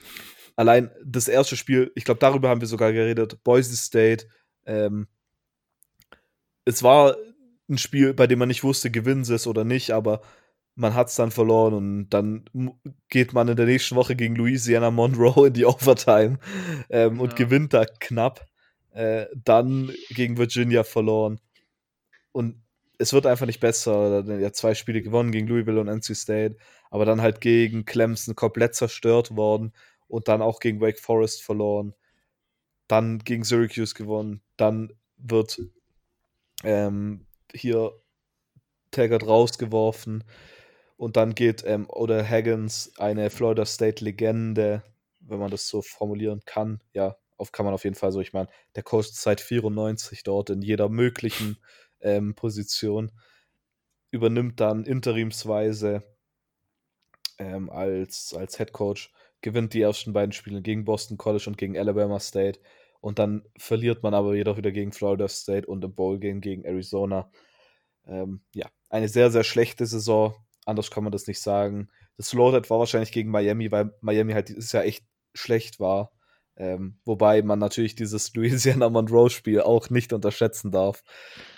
allein 0.56 0.92
das 1.04 1.28
erste 1.28 1.56
Spiel, 1.56 1.92
ich 1.96 2.04
glaube, 2.04 2.20
darüber 2.20 2.50
haben 2.50 2.62
wir 2.62 2.68
sogar 2.68 2.92
geredet. 2.92 3.44
Boise 3.44 3.76
State. 3.76 4.28
Ähm, 4.66 5.08
es 6.66 6.84
war 6.84 7.16
ein 7.70 7.78
Spiel, 7.78 8.14
bei 8.14 8.28
dem 8.28 8.40
man 8.40 8.48
nicht 8.50 8.64
wusste, 8.64 8.92
gewinnen 8.92 9.24
sie 9.24 9.36
es 9.36 9.48
oder 9.48 9.64
nicht, 9.64 9.92
aber 9.92 10.22
man 10.76 10.94
hat 10.96 11.10
es 11.10 11.16
dann 11.16 11.32
verloren 11.32 11.74
und 11.74 12.10
dann 12.10 12.46
geht 13.10 13.34
man 13.34 13.48
in 13.48 13.56
der 13.56 13.68
nächsten 13.68 13.96
Woche 13.96 14.16
gegen 14.16 14.36
Louisiana 14.36 14.92
Monroe 14.92 15.48
in 15.48 15.54
die 15.54 15.66
Overtime 15.66 16.40
ähm, 16.90 17.20
und 17.20 17.38
Ja. 17.40 17.46
gewinnt 17.46 17.74
da 17.74 17.86
knapp. 17.86 18.46
Äh, 18.92 19.26
dann 19.36 19.92
gegen 20.10 20.38
Virginia 20.38 20.84
verloren. 20.84 21.40
Und 22.32 22.62
es 23.00 23.12
wird 23.14 23.26
einfach 23.26 23.48
nicht 23.48 23.60
besser. 23.60 24.24
Ja, 24.40 24.54
zwei 24.54 24.76
Spiele 24.76 25.02
gewonnen 25.02 25.32
gegen 25.32 25.48
Louisville 25.48 25.82
und 25.82 25.88
NC 25.88 26.16
State, 26.16 26.58
aber 26.92 27.06
dann 27.06 27.22
halt 27.22 27.42
gegen 27.42 27.86
Clemson 27.86 28.36
komplett 28.36 28.76
zerstört 28.76 29.36
worden 29.36 29.74
und 30.08 30.28
dann 30.28 30.44
auch 30.44 30.60
gegen 30.60 30.80
Wake 30.80 31.00
Forest 31.00 31.44
verloren. 31.44 31.96
Dann 32.88 33.20
gegen 33.20 33.44
Syracuse 33.44 33.96
gewonnen. 33.96 34.42
Dann 34.58 34.94
wird 35.18 35.60
ähm, 36.64 37.26
hier 37.54 37.94
Taggart 38.92 39.26
rausgeworfen. 39.26 40.24
Und 40.98 41.18
dann 41.18 41.36
geht 41.36 41.64
ähm, 41.66 41.90
oder 41.90 42.28
Haggins, 42.28 42.94
eine 42.98 43.30
Florida 43.30 43.66
State 43.66 44.04
Legende, 44.04 44.84
wenn 45.20 45.40
man 45.40 45.52
das 45.52 45.68
so 45.68 45.82
formulieren 45.82 46.42
kann. 46.46 46.82
Ja, 46.94 47.18
auf, 47.38 47.52
kann 47.52 47.66
man 47.66 47.74
auf 47.74 47.84
jeden 47.84 47.96
Fall 47.96 48.12
so. 48.12 48.22
Ich 48.22 48.34
meine, 48.34 48.48
der 48.76 48.84
Coach 48.84 49.10
ist 49.10 49.22
seit 49.22 49.42
94 49.42 50.24
dort 50.24 50.50
in 50.50 50.62
jeder 50.62 50.90
möglichen 50.90 51.58
ähm, 52.00 52.36
Position. 52.36 53.12
Übernimmt 54.12 54.60
dann 54.60 54.86
interimsweise 54.86 56.04
ähm, 57.40 57.70
als, 57.70 58.34
als 58.38 58.58
Head 58.58 58.72
Coach, 58.72 59.12
gewinnt 59.42 59.74
die 59.74 59.82
ersten 59.82 60.14
beiden 60.14 60.32
Spiele 60.32 60.62
gegen 60.62 60.86
Boston 60.86 61.18
College 61.18 61.46
und 61.48 61.58
gegen 61.58 61.78
Alabama 61.78 62.20
State. 62.20 62.60
Und 63.04 63.20
dann 63.20 63.44
verliert 63.58 64.02
man 64.02 64.14
aber 64.14 64.34
jedoch 64.34 64.56
wieder 64.56 64.72
gegen 64.72 64.94
Florida 64.94 65.28
State 65.28 65.68
und 65.68 65.84
im 65.84 65.94
Bowl 65.94 66.20
Game 66.20 66.40
gegen 66.40 66.64
Arizona. 66.64 67.30
Ähm, 68.08 68.40
ja, 68.56 68.68
eine 68.90 69.10
sehr, 69.10 69.30
sehr 69.30 69.44
schlechte 69.44 69.86
Saison. 69.86 70.34
Anders 70.66 70.90
kann 70.90 71.04
man 71.04 71.12
das 71.12 71.28
nicht 71.28 71.42
sagen. 71.42 71.90
Das 72.16 72.32
Loaded 72.32 72.70
war 72.70 72.80
wahrscheinlich 72.80 73.12
gegen 73.12 73.30
Miami, 73.30 73.70
weil 73.74 73.94
Miami 74.00 74.32
halt 74.32 74.48
dieses 74.48 74.72
Jahr 74.72 74.86
echt 74.86 75.04
schlecht 75.34 75.82
war. 75.82 76.14
Ähm, 76.56 76.98
wobei 77.04 77.42
man 77.42 77.60
natürlich 77.60 77.96
dieses 77.96 78.34
Louisiana 78.36 78.90
Monroe-Spiel 78.90 79.60
auch 79.60 79.90
nicht 79.90 80.14
unterschätzen 80.14 80.72
darf. 80.72 81.04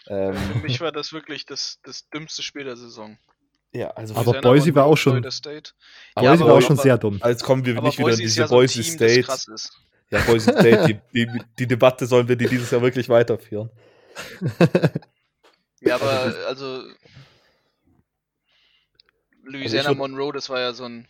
Ähm, 0.08 0.34
Für 0.36 0.60
mich 0.60 0.82
war 0.82 0.92
das 0.92 1.14
wirklich 1.14 1.46
das, 1.46 1.78
das 1.84 2.10
dümmste 2.10 2.42
Spiel 2.42 2.64
der 2.64 2.76
Saison. 2.76 3.20
ja, 3.72 3.92
also 3.92 4.16
Aber 4.16 4.42
Boise 4.42 4.74
war 4.74 4.86
auch 4.86 4.98
schon- 4.98 5.12
Florida 5.14 5.30
State. 5.30 5.74
Aber 6.16 6.28
Boise 6.30 6.44
aber- 6.44 6.52
war 6.54 6.58
auch 6.58 6.62
schon 6.62 6.78
aber- 6.78 6.82
sehr 6.84 6.98
dumm. 6.98 7.22
jetzt 7.24 7.44
kommen 7.44 7.64
wir 7.66 7.78
Aber 7.78 7.86
nicht 7.88 8.00
wieder 8.00 8.08
in 8.08 8.14
Boise 8.14 8.24
ist 8.24 8.32
diese 8.32 8.42
ja 8.42 8.48
so 8.48 8.56
Boise 8.56 8.82
Team, 8.82 8.94
State. 8.94 9.28
Ja, 10.12 10.22
Boise 10.22 10.52
State, 10.52 10.86
die, 11.14 11.26
die, 11.26 11.40
die 11.60 11.68
Debatte 11.68 12.06
sollen 12.06 12.28
wir 12.28 12.36
die 12.36 12.48
dieses 12.48 12.70
Jahr 12.72 12.82
wirklich 12.82 13.10
weiterführen. 13.10 13.70
Ja, 15.82 15.96
aber 15.96 16.34
also 16.48 16.84
Louisiana 19.44 19.90
würd- 19.92 19.96
Monroe, 19.96 20.32
das 20.34 20.50
war 20.50 20.60
ja 20.60 20.74
so 20.74 20.86
ein 20.86 21.08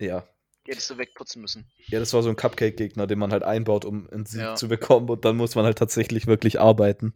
Ja. 0.00 0.26
Die 0.66 0.70
hättest 0.70 0.90
du 0.90 0.96
wegputzen 0.98 1.42
müssen. 1.42 1.70
Ja, 1.88 2.00
das 2.00 2.14
war 2.14 2.22
so 2.22 2.30
ein 2.30 2.36
Cupcake-Gegner, 2.36 3.06
den 3.06 3.18
man 3.18 3.32
halt 3.32 3.42
einbaut, 3.42 3.84
um 3.84 4.08
einen 4.10 4.24
Sieg 4.24 4.40
Ja. 4.40 4.54
zu 4.54 4.66
bekommen 4.68 5.10
und 5.10 5.24
dann 5.24 5.36
muss 5.36 5.54
man 5.54 5.64
halt 5.66 5.76
tatsächlich 5.78 6.26
wirklich 6.26 6.58
arbeiten. 6.58 7.12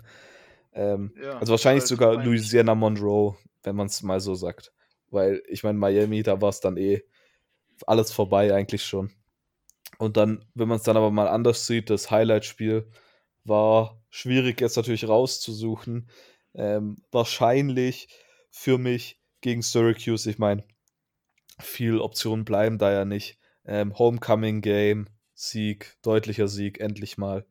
Ähm, 0.74 1.14
Ja, 1.20 1.38
also 1.38 1.52
wahrscheinlich 1.52 1.84
sogar. 1.84 2.22
Louisiana 2.22 2.74
Monroe, 2.74 3.36
wenn 3.62 3.74
man 3.74 3.86
es 3.86 4.02
mal 4.02 4.20
so 4.20 4.34
sagt. 4.34 4.72
Weil 5.10 5.42
ich 5.48 5.62
meine, 5.64 5.78
Miami, 5.78 6.22
da 6.22 6.40
war 6.42 6.50
es 6.50 6.60
dann 6.60 6.76
eh 6.76 7.02
alles 7.86 8.12
vorbei 8.12 8.52
eigentlich 8.52 8.84
schon. 8.84 9.10
Und 9.98 10.16
dann, 10.16 10.44
wenn 10.54 10.68
man 10.68 10.78
es 10.78 10.84
dann 10.84 10.96
aber 10.96 11.10
mal 11.10 11.28
anders 11.28 11.66
sieht, 11.66 11.90
das 11.90 12.10
Highlight-Spiel 12.10 12.90
war 13.44 14.00
schwierig 14.10 14.60
jetzt 14.60 14.76
natürlich 14.76 15.08
rauszusuchen. 15.08 16.08
Ähm, 16.54 17.02
wahrscheinlich 17.10 18.08
für 18.50 18.78
mich 18.78 19.20
gegen 19.40 19.62
Syracuse. 19.62 20.30
Ich 20.30 20.38
meine, 20.38 20.64
viel 21.58 21.98
Optionen 21.98 22.44
bleiben 22.44 22.78
da 22.78 22.92
ja 22.92 23.04
nicht. 23.04 23.38
Ähm, 23.64 23.98
Homecoming 23.98 24.60
Game, 24.60 25.08
Sieg, 25.34 25.96
deutlicher 26.02 26.48
Sieg, 26.48 26.80
endlich 26.80 27.18
mal. 27.18 27.44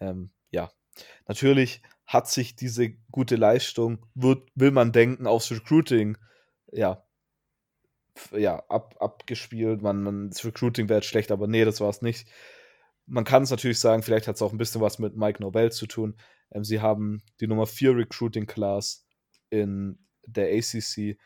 Ähm, 0.00 0.30
ja, 0.50 0.72
natürlich 1.26 1.82
hat 2.06 2.28
sich 2.28 2.56
diese 2.56 2.90
gute 3.10 3.36
Leistung, 3.36 4.06
wird, 4.14 4.48
will 4.54 4.70
man 4.70 4.92
denken, 4.92 5.26
aufs 5.26 5.50
Recruiting, 5.50 6.18
ja, 6.72 7.04
ja, 8.32 8.62
ab, 8.68 8.96
abgespielt. 9.00 9.82
Man, 9.82 10.30
das 10.30 10.44
Recruiting 10.44 10.88
wäre 10.88 10.98
jetzt 10.98 11.08
schlecht, 11.08 11.30
aber 11.30 11.46
nee, 11.46 11.64
das 11.64 11.80
war 11.80 11.90
es 11.90 12.02
nicht. 12.02 12.28
Man 13.06 13.24
kann 13.24 13.42
es 13.42 13.50
natürlich 13.50 13.80
sagen, 13.80 14.02
vielleicht 14.02 14.28
hat 14.28 14.36
es 14.36 14.42
auch 14.42 14.52
ein 14.52 14.58
bisschen 14.58 14.80
was 14.80 14.98
mit 14.98 15.16
Mike 15.16 15.42
Nobel 15.42 15.72
zu 15.72 15.86
tun. 15.86 16.16
Ähm, 16.52 16.64
sie 16.64 16.80
haben 16.80 17.22
die 17.40 17.46
Nummer 17.46 17.66
4 17.66 17.96
Recruiting 17.96 18.46
Class 18.46 19.06
in 19.50 19.98
der 20.26 20.48
ACC. 20.54 21.18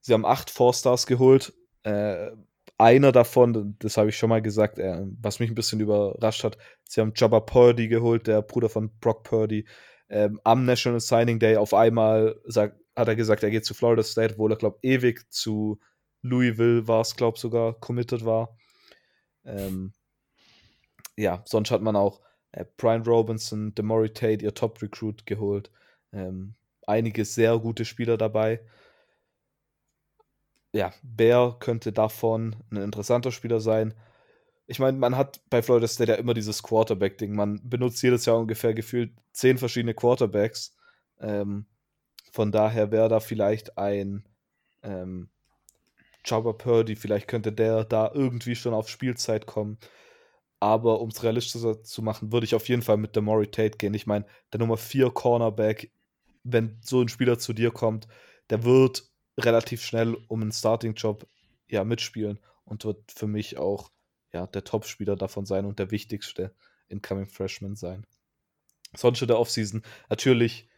Sie 0.00 0.12
haben 0.12 0.24
acht 0.24 0.50
Four-Stars 0.50 1.06
geholt. 1.06 1.52
Äh, 1.82 2.30
einer 2.78 3.12
davon, 3.12 3.76
das 3.78 3.96
habe 3.96 4.10
ich 4.10 4.16
schon 4.16 4.28
mal 4.28 4.42
gesagt, 4.42 4.78
äh, 4.78 5.02
was 5.20 5.40
mich 5.40 5.50
ein 5.50 5.54
bisschen 5.54 5.80
überrascht 5.80 6.44
hat, 6.44 6.58
sie 6.84 7.00
haben 7.00 7.12
Jabba 7.14 7.40
Purdy 7.40 7.88
geholt, 7.88 8.26
der 8.26 8.42
Bruder 8.42 8.68
von 8.68 8.90
Brock 8.98 9.24
Purdy. 9.24 9.66
Ähm, 10.08 10.40
am 10.44 10.64
National 10.64 11.00
Signing 11.00 11.38
Day 11.38 11.56
auf 11.56 11.74
einmal 11.74 12.40
sagt, 12.44 12.78
hat 12.94 13.08
er 13.08 13.16
gesagt, 13.16 13.42
er 13.42 13.50
geht 13.50 13.64
zu 13.64 13.74
Florida 13.74 14.02
State, 14.02 14.34
obwohl 14.34 14.52
er, 14.52 14.56
glaube 14.56 14.78
ewig 14.82 15.30
zu 15.30 15.80
Louisville 16.22 16.86
war 16.88 17.00
es, 17.00 17.16
glaube 17.16 17.38
sogar, 17.38 17.74
committed 17.74 18.24
war. 18.24 18.56
Ähm, 19.44 19.92
ja, 21.16 21.42
sonst 21.46 21.70
hat 21.70 21.82
man 21.82 21.96
auch 21.96 22.20
äh, 22.52 22.64
Brian 22.76 23.02
Robinson, 23.02 23.74
Demory 23.74 24.10
Tate, 24.12 24.44
ihr 24.44 24.54
Top-Recruit 24.54 25.26
geholt. 25.26 25.70
Ähm, 26.12 26.54
einige 26.86 27.24
sehr 27.24 27.58
gute 27.58 27.84
Spieler 27.84 28.16
dabei. 28.16 28.60
Ja, 30.72 30.92
Bear 31.02 31.58
könnte 31.58 31.92
davon 31.92 32.56
ein 32.70 32.76
interessanter 32.76 33.32
Spieler 33.32 33.60
sein. 33.60 33.94
Ich 34.66 34.78
meine, 34.78 34.98
man 34.98 35.16
hat 35.16 35.40
bei 35.48 35.62
Florida 35.62 35.86
State 35.86 36.12
ja 36.12 36.18
immer 36.18 36.34
dieses 36.34 36.62
Quarterback-Ding. 36.62 37.34
Man 37.34 37.60
benutzt 37.68 38.02
jedes 38.02 38.26
Jahr 38.26 38.36
ungefähr 38.36 38.74
gefühlt 38.74 39.12
zehn 39.32 39.58
verschiedene 39.58 39.94
Quarterbacks. 39.94 40.76
Ähm, 41.20 41.66
von 42.32 42.52
daher 42.52 42.90
wäre 42.90 43.08
da 43.08 43.20
vielleicht 43.20 43.78
ein 43.78 44.28
ähm, 44.82 45.30
Jabba 46.26 46.52
Purdy, 46.52 46.96
vielleicht 46.96 47.28
könnte 47.28 47.52
der 47.52 47.84
da 47.84 48.10
irgendwie 48.12 48.56
schon 48.56 48.74
auf 48.74 48.88
Spielzeit 48.88 49.46
kommen. 49.46 49.78
Aber 50.58 51.00
um 51.00 51.10
es 51.10 51.22
realistischer 51.22 51.82
zu 51.82 52.02
machen, 52.02 52.32
würde 52.32 52.46
ich 52.46 52.54
auf 52.54 52.68
jeden 52.68 52.82
Fall 52.82 52.96
mit 52.96 53.14
Demory 53.14 53.48
Tate 53.50 53.76
gehen. 53.76 53.94
Ich 53.94 54.06
meine, 54.06 54.26
der 54.52 54.60
Nummer 54.60 54.76
4 54.76 55.10
Cornerback, 55.10 55.92
wenn 56.44 56.78
so 56.82 57.02
ein 57.02 57.08
Spieler 57.08 57.38
zu 57.38 57.52
dir 57.52 57.70
kommt, 57.70 58.08
der 58.50 58.64
wird 58.64 59.10
relativ 59.38 59.82
schnell 59.82 60.16
um 60.28 60.42
einen 60.42 60.52
Starting-Job 60.52 61.26
ja, 61.68 61.84
mitspielen 61.84 62.38
und 62.64 62.84
wird 62.84 63.12
für 63.12 63.26
mich 63.26 63.58
auch 63.58 63.90
ja, 64.32 64.46
der 64.46 64.64
Top-Spieler 64.64 65.16
davon 65.16 65.46
sein 65.46 65.66
und 65.66 65.78
der 65.78 65.90
wichtigste 65.90 66.54
Incoming 66.88 67.28
Freshman 67.28 67.76
sein. 67.76 68.06
Sonst 68.94 69.20
in 69.20 69.28
der 69.28 69.38
Offseason 69.38 69.82
natürlich 70.08 70.68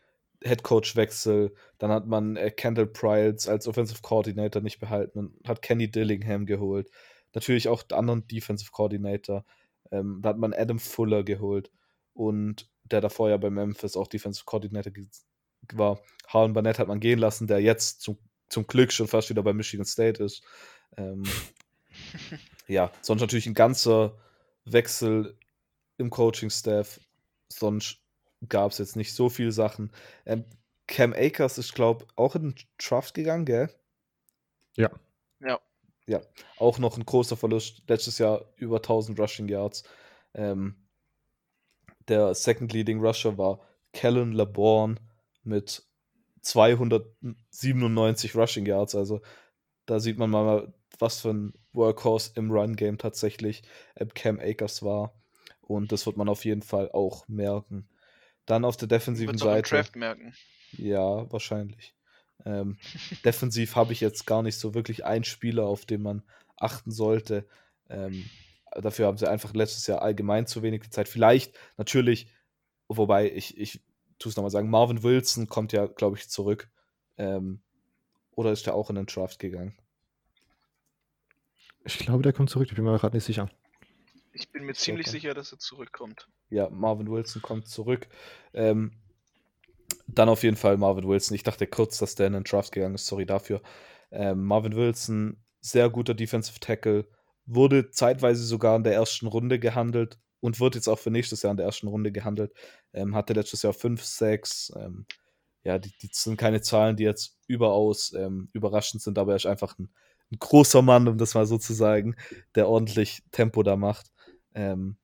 Headcoach-Wechsel, 0.43 1.55
dann 1.78 1.90
hat 1.90 2.06
man 2.06 2.36
äh, 2.36 2.51
Kendall 2.51 2.86
Pryles 2.86 3.48
als 3.48 3.66
Offensive 3.66 4.01
Coordinator 4.02 4.62
nicht 4.62 4.78
behalten 4.78 5.19
und 5.19 5.48
hat 5.48 5.62
Kenny 5.62 5.90
Dillingham 5.90 6.47
geholt. 6.47 6.90
Natürlich 7.35 7.69
auch 7.69 7.82
den 7.82 7.98
anderen 7.98 8.27
Defensive 8.27 8.70
Coordinator. 8.70 9.44
Ähm, 9.90 10.20
da 10.23 10.31
hat 10.31 10.39
man 10.39 10.55
Adam 10.55 10.78
Fuller 10.78 11.24
geholt 11.24 11.70
und 12.15 12.70
der 12.85 13.01
davor 13.01 13.31
ja 13.31 13.36
bei 13.36 13.51
Memphis 13.51 13.97
auch 13.97 14.06
Defensive 14.06 14.44
Coordinator 14.44 14.93
war. 15.74 16.01
Harlan 16.27 16.52
Barnett 16.52 16.78
hat 16.78 16.89
man 16.89 17.01
gehen 17.01 17.19
lassen, 17.19 17.47
der 17.47 17.60
jetzt 17.60 18.01
zum, 18.01 18.19
zum 18.48 18.66
Glück 18.66 18.93
schon 18.93 19.09
fast 19.09 19.31
wieder 19.31 19.43
bei 19.43 19.52
Michigan 19.52 19.86
State 19.86 20.23
ist. 20.23 20.43
Ähm, 20.97 21.24
ja, 22.69 22.93
sonst 23.02 23.20
natürlich 23.20 23.47
ein 23.47 23.55
ganzer 23.55 24.19
Wechsel 24.65 25.36
im 25.97 26.10
Coaching-Staff. 26.10 27.01
Sonst 27.51 28.01
gab 28.48 28.73
es 28.73 28.78
jetzt 28.78 28.97
nicht 28.97 29.15
so 29.15 29.28
viele 29.28 29.52
Sachen. 29.52 29.90
Ähm, 30.27 30.44
Cam 30.86 31.12
Akers 31.12 31.59
ist, 31.59 31.74
glaube 31.74 32.05
ich, 32.05 32.19
auch 32.19 32.35
in 32.35 32.43
den 32.43 32.55
Draft 32.78 33.15
gegangen, 33.15 33.44
gell? 33.44 33.70
Ja. 34.77 34.90
Ja. 35.40 35.60
Ja, 36.06 36.23
auch 36.59 36.78
noch 36.78 36.97
ein 36.97 37.05
großer 37.05 37.36
Verlust. 37.36 37.82
Letztes 37.86 38.16
Jahr 38.19 38.47
über 38.56 38.77
1000 38.77 39.20
Rushing 39.20 39.48
Yards. 39.48 39.85
Ähm, 40.32 40.77
der 42.09 42.35
Second 42.35 42.73
Leading 42.73 43.05
Rusher 43.05 43.36
war 43.36 43.60
Kellen 43.93 44.32
LeBorn 44.32 44.98
mit 45.43 45.86
297 46.40 48.35
Rushing 48.35 48.65
Yards. 48.65 48.94
Also 48.94 49.20
da 49.85 50.01
sieht 50.01 50.19
man 50.19 50.31
mal, 50.31 50.73
was 50.98 51.20
für 51.20 51.31
ein 51.31 51.52
Workhorse 51.73 52.32
im 52.36 52.51
Run-Game 52.51 52.97
tatsächlich 52.98 53.62
äh, 53.94 54.06
Cam 54.06 54.40
Akers 54.40 54.82
war. 54.82 55.12
Und 55.60 55.93
das 55.93 56.06
wird 56.06 56.16
man 56.16 56.31
auf 56.31 56.47
jeden 56.47 56.62
Fall 56.62 56.90
auch 56.93 57.28
merken. 57.28 57.89
Dann 58.49 58.65
auf 58.65 58.79
der 58.79 58.89
defensiven 58.89 59.35
Wird's 59.35 59.43
Seite. 59.43 59.69
Draft 59.69 59.95
merken. 59.95 60.35
Ja, 60.73 61.31
wahrscheinlich. 61.31 61.95
Ähm, 62.45 62.79
defensiv 63.25 63.77
habe 63.77 63.93
ich 63.93 64.01
jetzt 64.01 64.27
gar 64.27 64.43
nicht 64.43 64.59
so 64.59 64.75
wirklich 64.75 65.05
einen 65.05 65.25
Spieler, 65.25 65.66
auf 65.66 65.85
den 65.85 66.03
man 66.03 66.23
achten 66.57 66.91
sollte. 66.91 67.47
Ähm, 67.91 68.25
dafür 68.73 69.07
haben 69.07 69.19
sie 69.19 69.29
einfach 69.29 69.53
letztes 69.53 69.87
Jahr 69.87 70.01
allgemein 70.01 70.47
zu 70.47 70.62
wenig 70.62 70.91
Zeit. 70.91 71.09
Vielleicht 71.09 71.57
natürlich, 71.77 72.29
wobei 72.89 73.31
ich, 73.31 73.59
ich 73.59 73.83
tue 74.19 74.31
es 74.31 74.37
nochmal 74.37 74.51
sagen, 74.51 74.70
Marvin 74.70 75.03
Wilson 75.03 75.47
kommt 75.47 75.73
ja, 75.73 75.87
glaube 75.87 76.16
ich, 76.16 76.31
zurück. 76.31 76.70
Ähm, 77.19 77.61
oder 78.33 78.51
ist 78.53 78.65
der 78.65 78.75
auch 78.75 78.89
in 78.89 78.97
den 78.97 79.07
Draft 79.07 79.39
gegangen? 79.39 79.77
Ich 81.85 81.99
glaube, 81.99 82.23
der 82.23 82.33
kommt 82.33 82.49
zurück. 82.49 82.69
Ich 82.70 82.77
bin 82.77 82.85
mir 82.85 82.99
gerade 82.99 83.16
nicht 83.16 83.25
sicher. 83.25 83.51
Ich 84.39 84.51
bin 84.51 84.65
mir 84.65 84.74
ziemlich 84.74 85.09
Okay. 85.09 85.16
sicher, 85.19 85.35
dass 85.35 85.52
er 85.52 85.59
zurückkommt. 85.59 86.28
Ja, 86.51 86.70
Marvin 86.70 87.10
Wilson 87.10 87.43
kommt 87.43 87.69
zurück. 87.69 88.09
Ähm, 88.55 88.93
dann 90.06 90.28
auf 90.28 90.43
jeden 90.43 90.56
Fall 90.56 90.77
Marvin 90.77 91.06
Wilson. 91.06 91.35
Ich 91.35 91.43
dachte 91.43 91.66
kurz, 91.66 91.98
dass 91.98 92.15
der 92.15 92.28
in 92.28 92.32
den 92.35 92.44
Draft 92.44 92.73
gegangen 92.73 92.94
ist. 92.94 93.06
Sorry 93.06 93.27
dafür. 93.27 93.60
Ähm, 94.10 94.44
Marvin 94.44 94.77
Wilson, 94.77 95.43
sehr 95.60 95.90
guter 95.90 96.15
Defensive 96.15 96.60
Tackle, 96.60 97.06
wurde 97.47 97.90
zeitweise 97.90 98.44
sogar 98.44 98.77
in 98.77 98.85
der 98.85 98.94
ersten 98.94 99.27
Runde 99.27 99.59
gehandelt 99.59 100.19
und 100.40 100.60
wird 100.60 100.77
jetzt 100.77 100.89
auch 100.89 100.98
für 100.98 101.10
nächstes 101.10 101.43
Jahr 101.43 101.51
in 101.51 101.56
der 101.56 101.66
ersten 101.66 101.89
Runde 101.89 102.12
gehandelt. 102.12 102.52
Ähm, 102.93 103.15
hatte 103.15 103.32
letztes 103.32 103.62
Jahr 103.62 103.73
5, 103.73 104.02
6. 104.02 104.73
Ähm, 104.77 105.06
ja, 105.65 105.78
die, 105.78 105.93
die 106.01 106.09
sind 106.12 106.36
keine 106.36 106.60
Zahlen, 106.60 106.97
die 106.97 107.02
jetzt 107.05 107.39
überaus 107.47 108.12
ähm, 108.15 108.48
überraschend 108.52 109.02
sind, 109.02 109.19
aber 109.19 109.32
er 109.32 109.36
ist 109.36 109.47
einfach 109.47 109.78
ein, 109.78 109.90
ein 110.31 110.39
großer 110.39 110.82
Mann, 110.82 111.09
um 111.09 111.19
das 111.19 111.35
mal 111.35 111.47
so 111.47 111.59
zu 111.59 111.73
sagen, 111.74 112.15
der 112.55 112.69
ordentlich 112.69 113.23
Tempo 113.32 113.62
da 113.62 113.77
macht. 113.77 114.10
Ähm, 114.59 114.97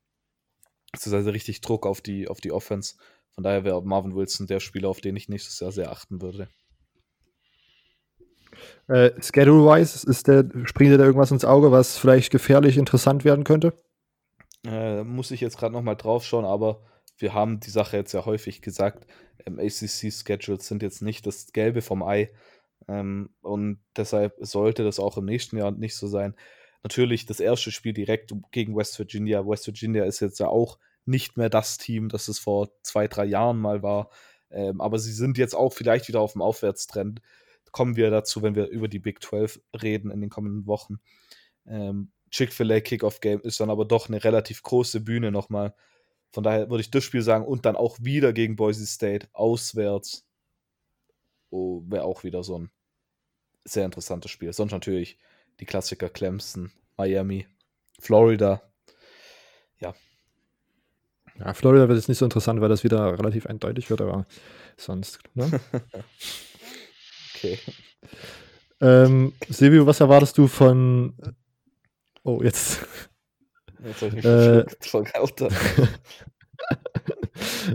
beziehungsweise 0.92 1.32
richtig 1.32 1.60
Druck 1.60 1.86
auf 1.86 2.00
die, 2.00 2.28
auf 2.28 2.40
die 2.40 2.50
Offense. 2.50 2.96
Von 3.30 3.44
daher 3.44 3.64
wäre 3.64 3.82
Marvin 3.84 4.14
Wilson 4.14 4.46
der 4.46 4.60
Spieler, 4.60 4.88
auf 4.88 5.00
den 5.00 5.16
ich 5.16 5.28
nächstes 5.28 5.60
Jahr 5.60 5.70
sehr 5.70 5.92
achten 5.92 6.20
würde. 6.20 6.48
Äh, 8.88 9.10
Schedule-wise, 9.20 10.08
ist 10.08 10.28
der, 10.28 10.44
springt 10.64 10.92
dir 10.92 10.98
da 10.98 11.04
irgendwas 11.04 11.30
ins 11.30 11.44
Auge, 11.44 11.70
was 11.72 11.96
vielleicht 11.96 12.30
gefährlich 12.30 12.76
interessant 12.76 13.24
werden 13.24 13.44
könnte? 13.44 13.74
Äh, 14.64 15.04
muss 15.04 15.30
ich 15.30 15.40
jetzt 15.40 15.58
gerade 15.58 15.72
nochmal 15.72 15.96
drauf 15.96 16.24
schauen, 16.24 16.44
aber 16.44 16.82
wir 17.18 17.34
haben 17.34 17.60
die 17.60 17.70
Sache 17.70 17.96
jetzt 17.96 18.12
ja 18.12 18.24
häufig 18.24 18.60
gesagt. 18.60 19.06
Ähm, 19.46 19.58
ACC-Schedules 19.58 20.66
sind 20.66 20.82
jetzt 20.82 21.02
nicht 21.02 21.26
das 21.26 21.52
Gelbe 21.52 21.82
vom 21.82 22.02
Ei. 22.02 22.30
Ähm, 22.88 23.30
und 23.40 23.80
deshalb 23.96 24.34
sollte 24.40 24.84
das 24.84 24.98
auch 24.98 25.16
im 25.16 25.24
nächsten 25.24 25.56
Jahr 25.56 25.70
nicht 25.70 25.96
so 25.96 26.06
sein. 26.06 26.34
Natürlich 26.84 27.24
das 27.24 27.40
erste 27.40 27.72
Spiel 27.72 27.94
direkt 27.94 28.34
gegen 28.50 28.76
West 28.76 28.98
Virginia. 28.98 29.46
West 29.46 29.66
Virginia 29.66 30.04
ist 30.04 30.20
jetzt 30.20 30.38
ja 30.38 30.48
auch 30.48 30.78
nicht 31.06 31.38
mehr 31.38 31.48
das 31.48 31.78
Team, 31.78 32.10
das 32.10 32.28
es 32.28 32.38
vor 32.38 32.70
zwei, 32.82 33.08
drei 33.08 33.24
Jahren 33.24 33.58
mal 33.58 33.82
war. 33.82 34.10
Ähm, 34.50 34.82
aber 34.82 34.98
sie 34.98 35.12
sind 35.12 35.38
jetzt 35.38 35.54
auch 35.54 35.72
vielleicht 35.72 36.08
wieder 36.08 36.20
auf 36.20 36.32
dem 36.32 36.42
Aufwärtstrend. 36.42 37.22
Kommen 37.72 37.96
wir 37.96 38.10
dazu, 38.10 38.42
wenn 38.42 38.54
wir 38.54 38.68
über 38.68 38.86
die 38.86 38.98
Big 38.98 39.22
12 39.22 39.60
reden 39.82 40.10
in 40.10 40.20
den 40.20 40.28
kommenden 40.28 40.66
Wochen. 40.66 41.00
Ähm, 41.66 42.12
Chick-fil-A 42.30 42.80
Kickoff 42.80 43.20
Game 43.20 43.40
ist 43.40 43.60
dann 43.60 43.70
aber 43.70 43.86
doch 43.86 44.08
eine 44.08 44.22
relativ 44.22 44.62
große 44.62 45.00
Bühne 45.00 45.32
nochmal. 45.32 45.74
Von 46.32 46.44
daher 46.44 46.68
würde 46.68 46.82
ich 46.82 46.90
das 46.90 47.02
Spiel 47.02 47.22
sagen 47.22 47.46
und 47.46 47.64
dann 47.64 47.76
auch 47.76 47.96
wieder 48.00 48.34
gegen 48.34 48.56
Boise 48.56 48.86
State 48.86 49.28
auswärts. 49.32 50.26
Oh, 51.48 51.82
wäre 51.86 52.04
auch 52.04 52.24
wieder 52.24 52.44
so 52.44 52.58
ein 52.58 52.70
sehr 53.64 53.86
interessantes 53.86 54.30
Spiel. 54.30 54.52
Sonst 54.52 54.72
natürlich 54.72 55.18
die 55.60 55.66
Klassiker 55.66 56.08
Clemson, 56.08 56.72
Miami, 56.96 57.46
Florida. 57.98 58.62
Ja. 59.80 59.94
Ja, 61.38 61.54
Florida 61.54 61.88
wird 61.88 61.98
jetzt 61.98 62.08
nicht 62.08 62.18
so 62.18 62.24
interessant, 62.24 62.60
weil 62.60 62.68
das 62.68 62.84
wieder 62.84 63.18
relativ 63.18 63.46
eindeutig 63.46 63.90
wird, 63.90 64.00
aber 64.00 64.26
sonst. 64.76 65.18
Ne? 65.34 65.50
okay. 67.34 67.58
Ähm, 68.80 69.32
Silvio, 69.48 69.86
was 69.86 70.00
erwartest 70.00 70.38
du 70.38 70.46
von. 70.46 71.14
Oh, 72.22 72.40
jetzt. 72.42 72.86
Jetzt 73.84 74.02
habe 74.02 74.08
ich 74.08 74.14
mich 74.14 74.24
Äh, 74.24 74.60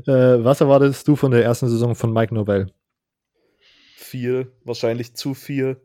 äh, 0.08 0.44
was 0.44 0.62
erwartest 0.62 1.08
du 1.08 1.16
von 1.16 1.32
der 1.32 1.44
ersten 1.44 1.70
Saison 1.70 1.96
von 1.96 2.12
Mike 2.12 2.34
Novell? 2.34 2.72
viel, 4.10 4.52
wahrscheinlich 4.64 5.16
zu 5.16 5.34
viel, 5.34 5.78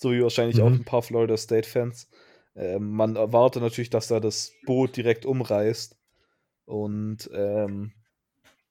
so 0.00 0.12
wie 0.12 0.22
wahrscheinlich 0.22 0.56
Mhm. 0.56 0.62
auch 0.62 0.72
ein 0.72 0.84
paar 0.84 1.02
Florida 1.02 1.36
State-Fans. 1.36 2.08
Ähm, 2.56 2.90
man 2.92 3.16
erwartet 3.16 3.62
natürlich, 3.62 3.90
dass 3.90 4.10
er 4.10 4.20
das 4.20 4.52
Boot 4.64 4.96
direkt 4.96 5.26
umreißt 5.26 5.96
und 6.64 7.30
ähm, 7.34 7.92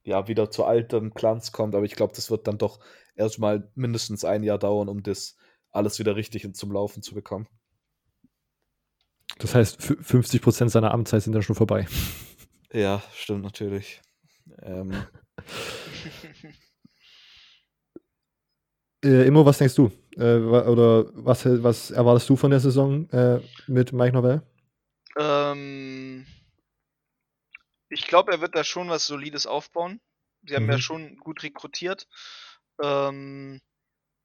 ja, 0.03 0.27
wieder 0.27 0.49
zu 0.49 0.65
altem 0.65 1.11
Glanz 1.11 1.51
kommt, 1.51 1.75
aber 1.75 1.85
ich 1.85 1.95
glaube, 1.95 2.13
das 2.15 2.31
wird 2.31 2.47
dann 2.47 2.57
doch 2.57 2.79
erstmal 3.15 3.69
mindestens 3.75 4.25
ein 4.25 4.43
Jahr 4.43 4.57
dauern, 4.57 4.89
um 4.89 5.03
das 5.03 5.35
alles 5.71 5.99
wieder 5.99 6.15
richtig 6.15 6.51
zum 6.55 6.71
Laufen 6.71 7.03
zu 7.03 7.13
bekommen. 7.13 7.47
Das 9.37 9.53
heißt, 9.55 9.79
fü- 9.79 10.01
50% 10.03 10.71
seiner 10.71 10.91
Amtszeit 10.91 11.21
sind 11.23 11.33
dann 11.33 11.43
schon 11.43 11.55
vorbei. 11.55 11.87
Ja, 12.73 13.03
stimmt 13.13 13.43
natürlich. 13.43 14.01
Ähm, 14.63 14.91
Äh, 19.03 19.27
Immo, 19.27 19.45
was 19.45 19.57
denkst 19.57 19.75
du? 19.75 19.91
Äh, 20.17 20.35
oder 20.39 21.05
was, 21.13 21.45
was 21.45 21.91
erwartest 21.91 22.29
du 22.29 22.35
von 22.35 22.51
der 22.51 22.59
Saison 22.59 23.09
äh, 23.11 23.39
mit 23.67 23.93
Mike 23.93 24.13
Novell? 24.13 24.41
Ähm, 25.17 26.25
ich 27.89 28.07
glaube, 28.07 28.31
er 28.31 28.41
wird 28.41 28.55
da 28.55 28.63
schon 28.63 28.89
was 28.89 29.05
Solides 29.07 29.47
aufbauen. 29.47 30.01
Sie 30.43 30.55
haben 30.55 30.69
ja 30.69 30.77
Mhm. 30.77 30.81
schon 30.81 31.17
gut 31.17 31.43
rekrutiert. 31.43 32.07
Ähm, 32.81 33.61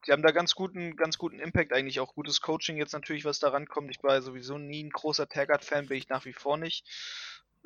sie 0.04 0.12
haben 0.12 0.22
da 0.22 0.30
ganz 0.32 0.54
guten, 0.54 0.96
ganz 0.96 1.18
guten 1.18 1.40
Impact, 1.40 1.72
eigentlich 1.72 2.00
auch 2.00 2.14
gutes 2.14 2.40
Coaching 2.40 2.76
jetzt 2.76 2.92
natürlich, 2.92 3.24
was 3.24 3.38
da 3.38 3.48
rankommt. 3.48 3.90
Ich 3.90 4.02
war 4.02 4.14
ja 4.14 4.22
sowieso 4.22 4.58
nie 4.58 4.84
ein 4.84 4.90
großer 4.90 5.28
Taggart-Fan, 5.28 5.88
bin 5.88 5.98
ich 5.98 6.08
nach 6.08 6.24
wie 6.24 6.32
vor 6.32 6.56
nicht. 6.56 6.86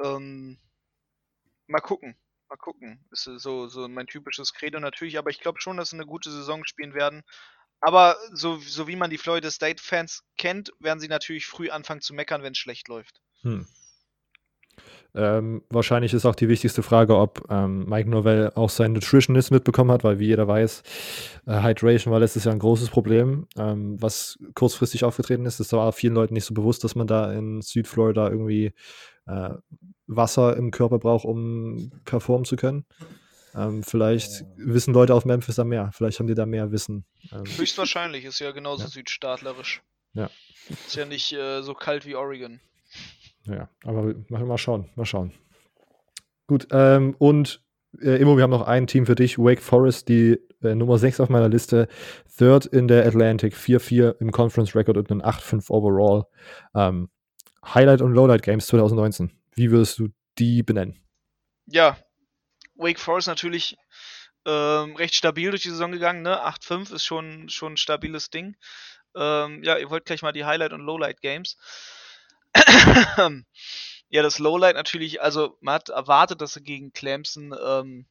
Ähm, 0.03 0.59
mal 1.67 1.81
gucken. 1.81 2.17
Mal 2.49 2.57
gucken. 2.57 3.05
Ist 3.11 3.25
so, 3.25 3.69
so 3.69 3.89
mein 3.89 4.07
typisches 4.07 4.55
Credo 4.55 4.81
natürlich, 4.81 5.19
aber 5.19 5.31
ich 5.31 5.41
glaube 5.41 5.61
schon, 5.61 5.77
dass 5.77 5.91
sie 5.91 5.97
eine 5.97 6.07
gute 6.07 6.31
Saison 6.31 6.65
spielen 6.65 6.95
werden. 6.95 7.23
Aber 7.81 8.17
so, 8.33 8.57
so 8.57 8.89
wie 8.89 8.97
man 8.97 9.11
die 9.11 9.19
Florida 9.19 9.51
State-Fans 9.51 10.25
kennt, 10.37 10.73
werden 10.81 10.99
sie 10.99 11.09
natürlich 11.09 11.47
früh 11.47 11.71
anfangen 11.71 12.01
zu 12.01 12.15
meckern, 12.15 12.43
wenn 12.43 12.53
es 12.53 12.59
schlecht 12.59 12.89
läuft. 12.89 13.21
Hm. 13.43 13.67
Ähm, 15.15 15.63
wahrscheinlich 15.71 16.13
ist 16.13 16.27
auch 16.27 16.35
die 16.35 16.49
wichtigste 16.49 16.83
Frage, 16.83 17.17
ob 17.17 17.47
ähm, 17.51 17.87
Mike 17.87 18.09
Novell 18.09 18.53
auch 18.55 18.71
seinen 18.71 18.93
Nutritionist 18.93 19.51
mitbekommen 19.51 19.91
hat, 19.91 20.05
weil 20.05 20.19
wie 20.19 20.27
jeder 20.27 20.47
weiß, 20.47 20.83
äh, 21.47 21.63
Hydration 21.63 22.13
war 22.13 22.21
letztes 22.21 22.45
Jahr 22.45 22.55
ein 22.55 22.61
großes 22.61 22.91
Problem, 22.91 23.47
ähm, 23.57 24.01
was 24.01 24.39
kurzfristig 24.55 25.05
aufgetreten 25.05 25.47
ist. 25.47 25.61
Es 25.61 25.73
war 25.73 25.93
vielen 25.93 26.15
Leuten 26.15 26.35
nicht 26.35 26.45
so 26.45 26.55
bewusst, 26.55 26.85
dass 26.85 26.95
man 26.95 27.07
da 27.07 27.33
in 27.33 27.63
Südflorida 27.63 28.29
irgendwie 28.29 28.73
äh, 29.29 29.51
Wasser 30.07 30.57
im 30.57 30.71
Körper 30.71 30.99
braucht, 30.99 31.25
um 31.25 31.91
performen 32.05 32.45
zu 32.45 32.57
können. 32.57 32.85
Ähm, 33.55 33.83
vielleicht 33.83 34.41
Ja. 34.41 34.47
wissen 34.57 34.95
Leute 34.95 35.15
auf 35.15 35.25
Memphis 35.25 35.57
da 35.57 35.65
mehr. 35.65 35.91
Vielleicht 35.93 36.19
haben 36.19 36.27
die 36.27 36.35
da 36.35 36.47
mehr 36.47 36.71
Wissen. 36.73 37.05
Ähm, 37.33 37.45
Höchstwahrscheinlich, 37.57 38.25
ist 38.25 38.39
ja 38.41 38.53
genauso 38.53 38.85
Ja. 38.85 38.89
südstaatlerisch. 38.89 39.83
Ja. 40.15 40.31
Ist 40.87 40.97
ja 40.97 41.05
nicht 41.07 41.33
äh, 41.33 41.63
so 41.63 41.75
kalt 41.75 42.07
wie 42.07 42.15
Oregon. 42.17 42.61
Ja, 43.45 43.69
aber 43.85 44.15
mal, 44.29 44.45
mal 44.45 44.59
schauen, 44.59 44.89
mal 44.97 45.07
schauen. 45.07 45.33
Gut, 46.47 46.69
ähm, 46.71 47.15
und 47.19 47.63
äh, 48.01 48.21
Immo, 48.21 48.37
wir 48.37 48.43
haben 48.43 48.51
noch 48.51 48.67
ein 48.67 48.87
Team 48.87 49.07
für 49.07 49.15
dich, 49.15 49.39
Wake 49.39 49.63
Forest, 49.63 50.09
die 50.09 50.39
äh, 50.63 50.75
Nummer 50.75 50.99
6 50.99 51.21
auf 51.21 51.29
meiner 51.29 51.49
Liste, 51.49 51.89
Third 52.37 52.67
in 52.67 52.89
der 52.89 53.07
Atlantic, 53.07 53.55
4-4 53.55 54.17
im 54.21 54.31
Conference 54.33 54.75
Record 54.75 54.97
und 54.99 55.11
einen 55.11 55.23
8-5 55.23 55.71
Overall. 55.71 56.25
Ähm, 56.75 57.09
Highlight 57.75 58.03
und 58.03 58.13
Lowlight 58.13 58.43
Games 58.43 58.67
2019. 58.67 59.31
Wie 59.55 59.71
würdest 59.71 59.99
du 59.99 60.09
die 60.39 60.63
benennen? 60.63 60.99
Ja, 61.67 61.99
Wake 62.77 63.01
Forest 63.01 63.29
natürlich 63.29 63.77
ähm, 64.47 64.97
recht 64.97 65.15
stabil 65.15 65.51
durch 65.51 65.63
die 65.63 65.71
Saison 65.71 65.93
gegangen, 65.93 66.23
ne? 66.23 66.43
8-5 66.47 66.95
ist 66.95 67.05
schon, 67.05 67.49
schon 67.49 67.75
ein 67.75 67.77
stabiles 67.77 68.31
Ding. 68.31 68.57
Ähm, 69.15 69.63
ja, 69.63 69.77
ihr 69.77 69.91
wollt 69.91 70.05
gleich 70.05 70.23
mal 70.23 70.33
die 70.33 70.45
Highlight- 70.45 70.73
und 70.73 70.81
Lowlight-Games. 70.81 71.57
ja, 74.09 74.23
das 74.23 74.39
Lowlight 74.39 74.77
natürlich, 74.77 75.21
also 75.21 75.59
man 75.61 75.75
hat 75.75 75.89
erwartet, 75.91 76.41
dass 76.41 76.55
sie 76.55 76.63
gegen 76.63 76.93
Clemson, 76.93 77.55
ähm, 77.63 78.07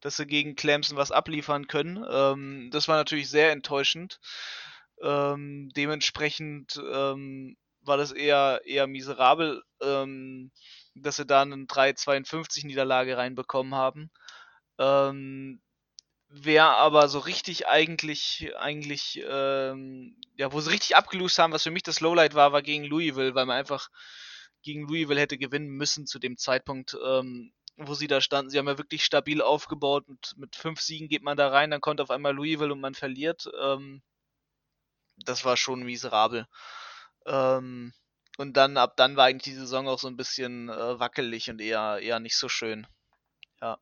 dass 0.00 0.16
sie 0.16 0.26
gegen 0.26 0.56
Clemson 0.56 0.96
was 0.96 1.12
abliefern 1.12 1.68
können. 1.68 2.04
Ähm, 2.10 2.70
das 2.72 2.88
war 2.88 2.96
natürlich 2.96 3.28
sehr 3.28 3.52
enttäuschend. 3.52 4.18
Ähm, 5.02 5.70
dementsprechend 5.74 6.80
ähm, 6.92 7.56
war 7.82 7.96
das 7.96 8.12
eher, 8.12 8.60
eher 8.64 8.86
miserabel, 8.86 9.62
ähm, 9.82 10.50
dass 10.94 11.16
sie 11.16 11.26
da 11.26 11.42
einen 11.42 11.66
3,52 11.66 12.66
Niederlage 12.66 13.16
reinbekommen 13.16 13.74
haben. 13.74 14.10
Ähm, 14.78 15.60
wer 16.28 16.76
aber 16.76 17.08
so 17.08 17.18
richtig 17.18 17.66
eigentlich, 17.66 18.52
eigentlich, 18.58 19.20
ähm, 19.28 20.16
ja, 20.36 20.52
wo 20.52 20.60
sie 20.60 20.70
richtig 20.70 20.96
abgelost 20.96 21.38
haben, 21.38 21.52
was 21.52 21.64
für 21.64 21.70
mich 21.70 21.82
das 21.82 22.00
Lowlight 22.00 22.34
war, 22.34 22.52
war 22.52 22.62
gegen 22.62 22.84
Louisville, 22.84 23.34
weil 23.34 23.46
man 23.46 23.56
einfach 23.56 23.90
gegen 24.62 24.86
Louisville 24.86 25.20
hätte 25.20 25.38
gewinnen 25.38 25.68
müssen 25.68 26.06
zu 26.06 26.18
dem 26.18 26.36
Zeitpunkt, 26.36 26.96
ähm, 27.04 27.52
wo 27.76 27.94
sie 27.94 28.06
da 28.06 28.20
standen. 28.20 28.50
Sie 28.50 28.58
haben 28.58 28.68
ja 28.68 28.78
wirklich 28.78 29.04
stabil 29.04 29.42
aufgebaut 29.42 30.06
und 30.08 30.34
mit 30.36 30.54
fünf 30.56 30.80
Siegen 30.80 31.08
geht 31.08 31.22
man 31.22 31.36
da 31.36 31.48
rein, 31.48 31.70
dann 31.70 31.80
kommt 31.80 32.00
auf 32.00 32.10
einmal 32.10 32.34
Louisville 32.34 32.72
und 32.72 32.80
man 32.80 32.94
verliert. 32.94 33.50
Ähm, 33.60 34.02
das 35.24 35.44
war 35.44 35.56
schon 35.56 35.82
miserabel. 35.82 36.46
Ähm, 37.26 37.92
und 38.38 38.56
dann, 38.56 38.76
ab 38.76 38.96
dann 38.96 39.16
war 39.16 39.26
eigentlich 39.26 39.54
die 39.54 39.60
Saison 39.60 39.88
auch 39.88 39.98
so 39.98 40.08
ein 40.08 40.16
bisschen 40.16 40.68
äh, 40.68 40.98
wackelig 40.98 41.50
und 41.50 41.60
eher, 41.60 41.98
eher 42.00 42.20
nicht 42.20 42.36
so 42.36 42.48
schön. 42.48 42.86
Ja. 43.60 43.78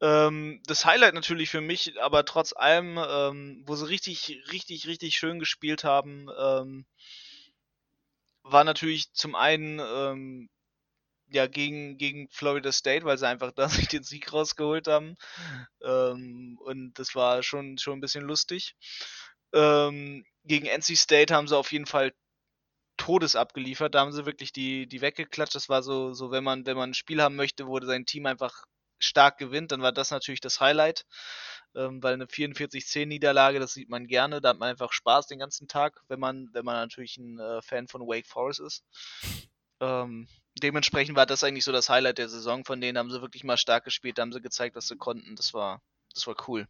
Ähm, 0.00 0.62
das 0.66 0.84
Highlight 0.84 1.14
natürlich 1.14 1.50
für 1.50 1.60
mich, 1.60 2.00
aber 2.00 2.24
trotz 2.24 2.52
allem, 2.54 2.98
ähm, 2.98 3.62
wo 3.66 3.74
sie 3.76 3.88
richtig, 3.88 4.42
richtig, 4.52 4.86
richtig 4.86 5.16
schön 5.16 5.38
gespielt 5.38 5.84
haben, 5.84 6.28
ähm, 6.38 6.86
war 8.42 8.64
natürlich 8.64 9.12
zum 9.12 9.34
einen 9.34 9.80
ähm, 9.80 10.48
ja 11.28 11.46
gegen, 11.46 11.98
gegen 11.98 12.28
Florida 12.28 12.72
State, 12.72 13.04
weil 13.04 13.18
sie 13.18 13.26
einfach 13.26 13.52
da 13.56 13.68
sich 13.68 13.88
den 13.88 14.02
Sieg 14.02 14.32
rausgeholt 14.32 14.86
haben. 14.86 15.16
Ähm, 15.82 16.58
und 16.60 16.94
das 16.98 17.14
war 17.14 17.42
schon, 17.42 17.78
schon 17.78 17.98
ein 17.98 18.00
bisschen 18.00 18.24
lustig. 18.24 18.76
Ähm, 19.52 20.24
gegen 20.46 20.66
NC 20.66 20.96
State 20.96 21.34
haben 21.34 21.48
sie 21.48 21.56
auf 21.56 21.72
jeden 21.72 21.86
Fall 21.86 22.12
Todes 22.96 23.36
abgeliefert. 23.36 23.94
Da 23.94 24.00
haben 24.00 24.12
sie 24.12 24.26
wirklich 24.26 24.52
die, 24.52 24.86
die 24.86 25.00
weggeklatscht. 25.00 25.54
Das 25.54 25.68
war 25.68 25.82
so, 25.82 26.14
so, 26.14 26.30
wenn 26.30 26.44
man, 26.44 26.66
wenn 26.66 26.76
man 26.76 26.90
ein 26.90 26.94
Spiel 26.94 27.22
haben 27.22 27.36
möchte, 27.36 27.66
wo 27.66 27.78
sein 27.80 28.06
Team 28.06 28.26
einfach 28.26 28.64
stark 28.98 29.38
gewinnt, 29.38 29.72
dann 29.72 29.82
war 29.82 29.92
das 29.92 30.10
natürlich 30.10 30.40
das 30.40 30.60
Highlight. 30.60 31.04
Ähm, 31.74 32.02
weil 32.02 32.14
eine 32.14 32.24
44-10 32.24 33.06
Niederlage, 33.06 33.60
das 33.60 33.74
sieht 33.74 33.90
man 33.90 34.06
gerne, 34.06 34.40
da 34.40 34.50
hat 34.50 34.58
man 34.58 34.70
einfach 34.70 34.92
Spaß 34.92 35.26
den 35.26 35.38
ganzen 35.38 35.68
Tag, 35.68 36.00
wenn 36.08 36.18
man, 36.18 36.48
wenn 36.52 36.64
man 36.64 36.76
natürlich 36.76 37.18
ein 37.18 37.38
äh, 37.38 37.60
Fan 37.60 37.86
von 37.86 38.02
Wake 38.02 38.26
Forest 38.26 38.60
ist. 38.60 38.84
Ähm, 39.80 40.26
dementsprechend 40.62 41.16
war 41.16 41.26
das 41.26 41.44
eigentlich 41.44 41.64
so 41.64 41.72
das 41.72 41.90
Highlight 41.90 42.16
der 42.16 42.30
Saison. 42.30 42.64
Von 42.64 42.80
denen 42.80 42.96
haben 42.96 43.10
sie 43.10 43.20
wirklich 43.20 43.44
mal 43.44 43.58
stark 43.58 43.84
gespielt, 43.84 44.16
da 44.16 44.22
haben 44.22 44.32
sie 44.32 44.40
gezeigt, 44.40 44.74
was 44.74 44.88
sie 44.88 44.96
konnten. 44.96 45.36
Das 45.36 45.52
war, 45.52 45.82
das 46.14 46.26
war 46.26 46.36
cool. 46.48 46.66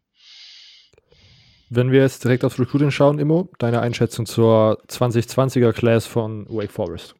Wenn 1.69 1.91
wir 1.91 2.01
jetzt 2.01 2.23
direkt 2.23 2.45
aufs 2.45 2.59
Recruiting 2.59 2.91
schauen, 2.91 3.19
Immo, 3.19 3.49
deine 3.59 3.81
Einschätzung 3.81 4.25
zur 4.25 4.81
2020er 4.87 5.73
Class 5.73 6.05
von 6.05 6.47
Wake 6.49 6.71
Forest. 6.71 7.15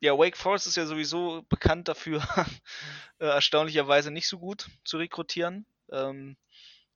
Ja, 0.00 0.16
Wake 0.16 0.36
Forest 0.36 0.66
ist 0.66 0.76
ja 0.76 0.86
sowieso 0.86 1.42
bekannt 1.48 1.88
dafür, 1.88 2.22
äh, 3.18 3.26
erstaunlicherweise 3.26 4.10
nicht 4.10 4.28
so 4.28 4.38
gut 4.38 4.68
zu 4.84 4.96
rekrutieren. 4.96 5.66
Ähm, 5.92 6.36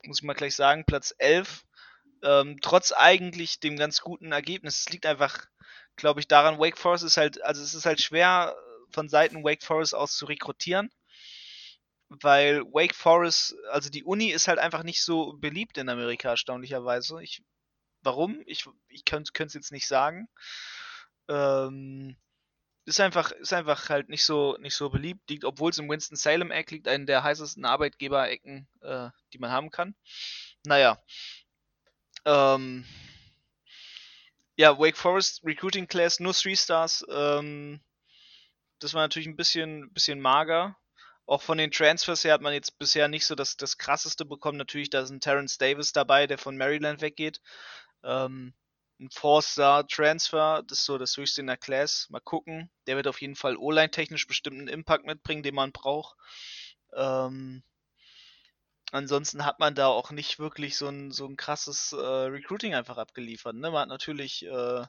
muss 0.05 0.21
ich 0.21 0.23
mal 0.23 0.35
gleich 0.35 0.55
sagen, 0.57 0.85
Platz 0.87 1.15
11. 1.19 1.65
Ähm, 2.23 2.57
trotz 2.63 2.93
eigentlich 2.93 3.61
dem 3.61 3.77
ganz 3.77 4.01
guten 4.01 4.33
Ergebnis. 4.33 4.81
Es 4.81 4.89
liegt 4.91 5.07
einfach, 5.07 5.47
glaube 5.97 6.21
ich, 6.21 6.29
daran, 6.29 6.59
Wake 6.59 6.79
Forest 6.79 7.05
ist 7.05 7.17
halt, 7.19 7.43
also 7.43 7.63
es 7.63 7.75
ist 7.75 7.85
halt 7.85 8.01
schwer 8.01 8.57
von 8.91 9.09
Seiten 9.09 9.45
Wake 9.45 9.63
Forest 9.63 9.95
aus 9.95 10.17
zu 10.17 10.27
rekrutieren, 10.27 10.91
weil 12.11 12.63
Wake 12.73 12.95
Forest, 12.95 13.55
also 13.71 13.89
die 13.89 14.05
Uni 14.05 14.31
ist 14.31 14.49
halt 14.49 14.59
einfach 14.59 14.83
nicht 14.83 15.03
so 15.03 15.35
beliebt 15.35 15.79
in 15.79 15.89
Amerika, 15.89 16.31
erstaunlicherweise. 16.31 17.23
Ich, 17.23 17.43
warum? 18.03 18.43
Ich, 18.47 18.67
ich 18.89 19.05
könnte 19.05 19.31
es 19.39 19.55
jetzt 19.55 19.73
nicht 19.73 19.87
sagen. 19.87 20.29
Ähm, 21.29 22.17
ist 22.85 23.01
einfach, 23.01 23.31
ist 23.31 23.53
einfach 23.53 23.89
halt 23.89 24.09
nicht 24.09 24.25
so, 24.25 24.57
nicht 24.59 24.75
so 24.75 24.91
beliebt, 24.91 25.31
liegt, 25.31 25.45
obwohl 25.45 25.71
es 25.71 25.79
im 25.79 25.89
Winston-Salem-Eck 25.89 26.73
liegt, 26.73 26.89
einen 26.89 27.07
der 27.07 27.23
heißesten 27.23 27.65
Arbeitgeber-Ecken, 27.65 28.67
äh, 28.81 29.11
die 29.33 29.39
man 29.39 29.53
haben 29.53 29.71
kann. 29.71 29.95
Naja. 30.65 30.99
Ähm, 32.25 32.85
ja, 34.57 34.79
Wake 34.79 34.97
Forest 34.97 35.45
Recruiting 35.45 35.87
Class 35.87 36.19
nur 36.19 36.35
Three 36.35 36.57
Stars. 36.57 37.07
Ähm, 37.09 37.81
das 38.81 38.95
war 38.95 39.03
natürlich 39.03 39.29
ein 39.29 39.37
bisschen, 39.37 39.93
bisschen 39.93 40.21
mager. 40.21 40.77
Auch 41.31 41.43
von 41.43 41.59
den 41.59 41.71
Transfers 41.71 42.25
her 42.25 42.35
hat 42.35 42.41
man 42.41 42.55
jetzt 42.55 42.77
bisher 42.81 43.07
nicht 43.07 43.25
so 43.25 43.37
das, 43.37 43.57
das 43.57 43.79
krasseste 43.79 44.25
bekommen. 44.25 44.59
Natürlich, 44.59 44.91
da 44.91 45.03
ist 45.03 45.11
ein 45.11 45.21
Terrence 45.21 45.59
Davis 45.59 45.93
dabei, 45.93 46.27
der 46.27 46.39
von 46.39 46.57
Maryland 46.57 47.03
weggeht. 47.03 47.41
Ähm, 48.03 48.53
ein 48.99 49.11
Four-Star-Transfer, 49.13 50.65
das 50.67 50.81
ist 50.81 50.87
so 50.87 50.99
das 50.99 51.17
höchste 51.17 51.43
in 51.43 51.47
der 51.47 51.57
Class. 51.57 52.09
Mal 52.11 52.19
gucken. 52.19 52.69
Der 52.89 52.97
wird 52.97 53.07
auf 53.07 53.21
jeden 53.21 53.37
Fall 53.37 53.57
O-Line-technisch 53.57 54.27
bestimmt 54.27 54.59
einen 54.59 54.67
Impact 54.67 55.07
mitbringen, 55.07 55.45
den 55.45 55.55
man 55.55 55.71
braucht. 55.71 56.17
Ähm, 56.97 57.63
ansonsten 58.91 59.45
hat 59.45 59.61
man 59.61 59.77
da 59.77 59.87
auch 59.87 60.11
nicht 60.11 60.41
wirklich 60.41 60.77
so 60.77 60.89
ein, 60.89 61.13
so 61.13 61.27
ein 61.27 61.37
krasses 61.37 61.93
äh, 61.93 61.97
Recruiting 61.97 62.75
einfach 62.75 62.99
abgeliefert. 62.99 63.55
Ne? 63.55 63.71
Man 63.71 63.83
hat 63.83 63.89
natürlich 63.89 64.45
äh, 64.47 64.85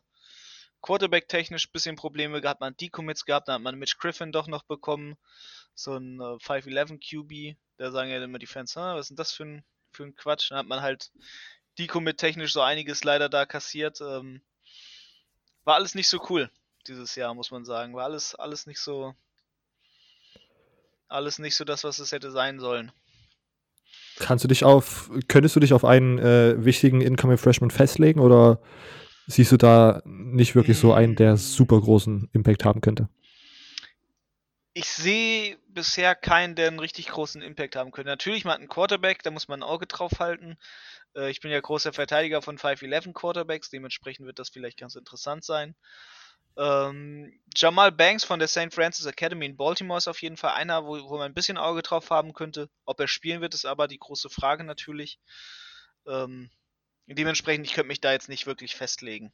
Quarterback-technisch 0.81 1.67
ein 1.67 1.71
bisschen 1.71 1.95
Probleme 1.95 2.41
gehabt, 2.41 2.61
man 2.61 2.73
hat 2.73 2.81
Decommits 2.81 3.25
gehabt, 3.25 3.47
dann 3.47 3.55
hat 3.55 3.61
man 3.61 3.77
Mitch 3.77 3.97
Griffin 3.99 4.31
doch 4.31 4.47
noch 4.47 4.63
bekommen, 4.63 5.15
so 5.75 5.95
ein 5.95 6.19
äh, 6.19 6.37
5'11 6.37 6.99
QB, 6.99 7.57
da 7.77 7.91
sagen 7.91 8.09
ja 8.09 8.23
immer 8.23 8.39
die 8.39 8.47
Fans, 8.47 8.77
ah, 8.77 8.95
was 8.95 9.05
ist 9.05 9.09
denn 9.09 9.17
das 9.17 9.31
für 9.31 9.43
ein, 9.43 9.63
für 9.91 10.03
ein 10.03 10.15
Quatsch? 10.15 10.51
Dann 10.51 10.59
hat 10.59 10.67
man 10.67 10.81
halt 10.81 11.11
Decommit-technisch 11.79 12.53
so 12.53 12.61
einiges 12.61 13.03
leider 13.03 13.29
da 13.29 13.45
kassiert. 13.45 14.01
Ähm, 14.01 14.41
war 15.63 15.75
alles 15.75 15.95
nicht 15.95 16.07
so 16.07 16.19
cool 16.29 16.49
dieses 16.87 17.15
Jahr, 17.15 17.33
muss 17.33 17.51
man 17.51 17.65
sagen. 17.65 17.93
War 17.93 18.05
alles, 18.05 18.35
alles 18.35 18.65
nicht 18.67 18.79
so, 18.79 19.13
alles 21.07 21.39
nicht 21.39 21.55
so 21.55 21.63
das, 21.63 21.83
was 21.83 21.99
es 21.99 22.11
hätte 22.11 22.31
sein 22.31 22.59
sollen. 22.59 22.91
Kannst 24.17 24.43
du 24.43 24.47
dich 24.47 24.63
auf, 24.63 25.09
könntest 25.27 25.55
du 25.55 25.59
dich 25.59 25.73
auf 25.73 25.85
einen 25.85 26.19
äh, 26.19 26.63
wichtigen 26.63 27.01
Incoming 27.01 27.37
Freshman 27.37 27.71
festlegen 27.71 28.19
oder 28.19 28.61
siehst 29.27 29.51
du 29.51 29.57
da 29.57 30.01
nicht 30.05 30.55
wirklich 30.55 30.77
so 30.77 30.93
einen, 30.93 31.15
der 31.15 31.37
super 31.37 31.79
großen 31.79 32.29
Impact 32.33 32.65
haben 32.65 32.81
könnte? 32.81 33.09
Ich 34.73 34.85
sehe 34.85 35.57
bisher 35.73 36.15
keinen, 36.15 36.55
der 36.55 36.67
einen 36.67 36.79
richtig 36.79 37.07
großen 37.07 37.41
Impact 37.41 37.75
haben 37.75 37.91
könnte. 37.91 38.09
Natürlich, 38.09 38.43
man 38.43 38.53
hat 38.53 38.59
einen 38.59 38.69
Quarterback, 38.69 39.23
da 39.23 39.31
muss 39.31 39.47
man 39.47 39.59
ein 39.59 39.69
Auge 39.69 39.87
drauf 39.87 40.19
halten. 40.19 40.57
Äh, 41.15 41.29
ich 41.31 41.41
bin 41.41 41.51
ja 41.51 41.59
großer 41.59 41.93
Verteidiger 41.93 42.41
von 42.41 42.57
5'11 42.57 43.13
Quarterbacks, 43.13 43.69
dementsprechend 43.69 44.25
wird 44.25 44.39
das 44.39 44.49
vielleicht 44.49 44.79
ganz 44.79 44.95
interessant 44.95 45.43
sein. 45.43 45.75
Ähm, 46.57 47.39
Jamal 47.55 47.91
Banks 47.91 48.23
von 48.23 48.39
der 48.39 48.47
St. 48.47 48.73
Francis 48.73 49.05
Academy 49.05 49.45
in 49.45 49.55
Baltimore 49.55 49.97
ist 49.97 50.07
auf 50.07 50.21
jeden 50.21 50.37
Fall 50.37 50.53
einer, 50.53 50.85
wo, 50.85 50.97
wo, 51.09 51.17
man 51.17 51.27
ein 51.27 51.33
bisschen 51.33 51.57
Auge 51.57 51.81
drauf 51.81 52.09
haben 52.09 52.33
könnte. 52.33 52.69
Ob 52.85 52.99
er 52.99 53.07
spielen 53.07 53.41
wird, 53.41 53.53
ist 53.53 53.65
aber 53.65 53.87
die 53.87 53.99
große 53.99 54.29
Frage 54.29 54.63
natürlich. 54.63 55.19
Ähm, 56.05 56.49
dementsprechend, 57.07 57.67
ich 57.67 57.73
könnte 57.73 57.87
mich 57.87 58.01
da 58.01 58.11
jetzt 58.11 58.29
nicht 58.29 58.47
wirklich 58.47 58.75
festlegen. 58.75 59.31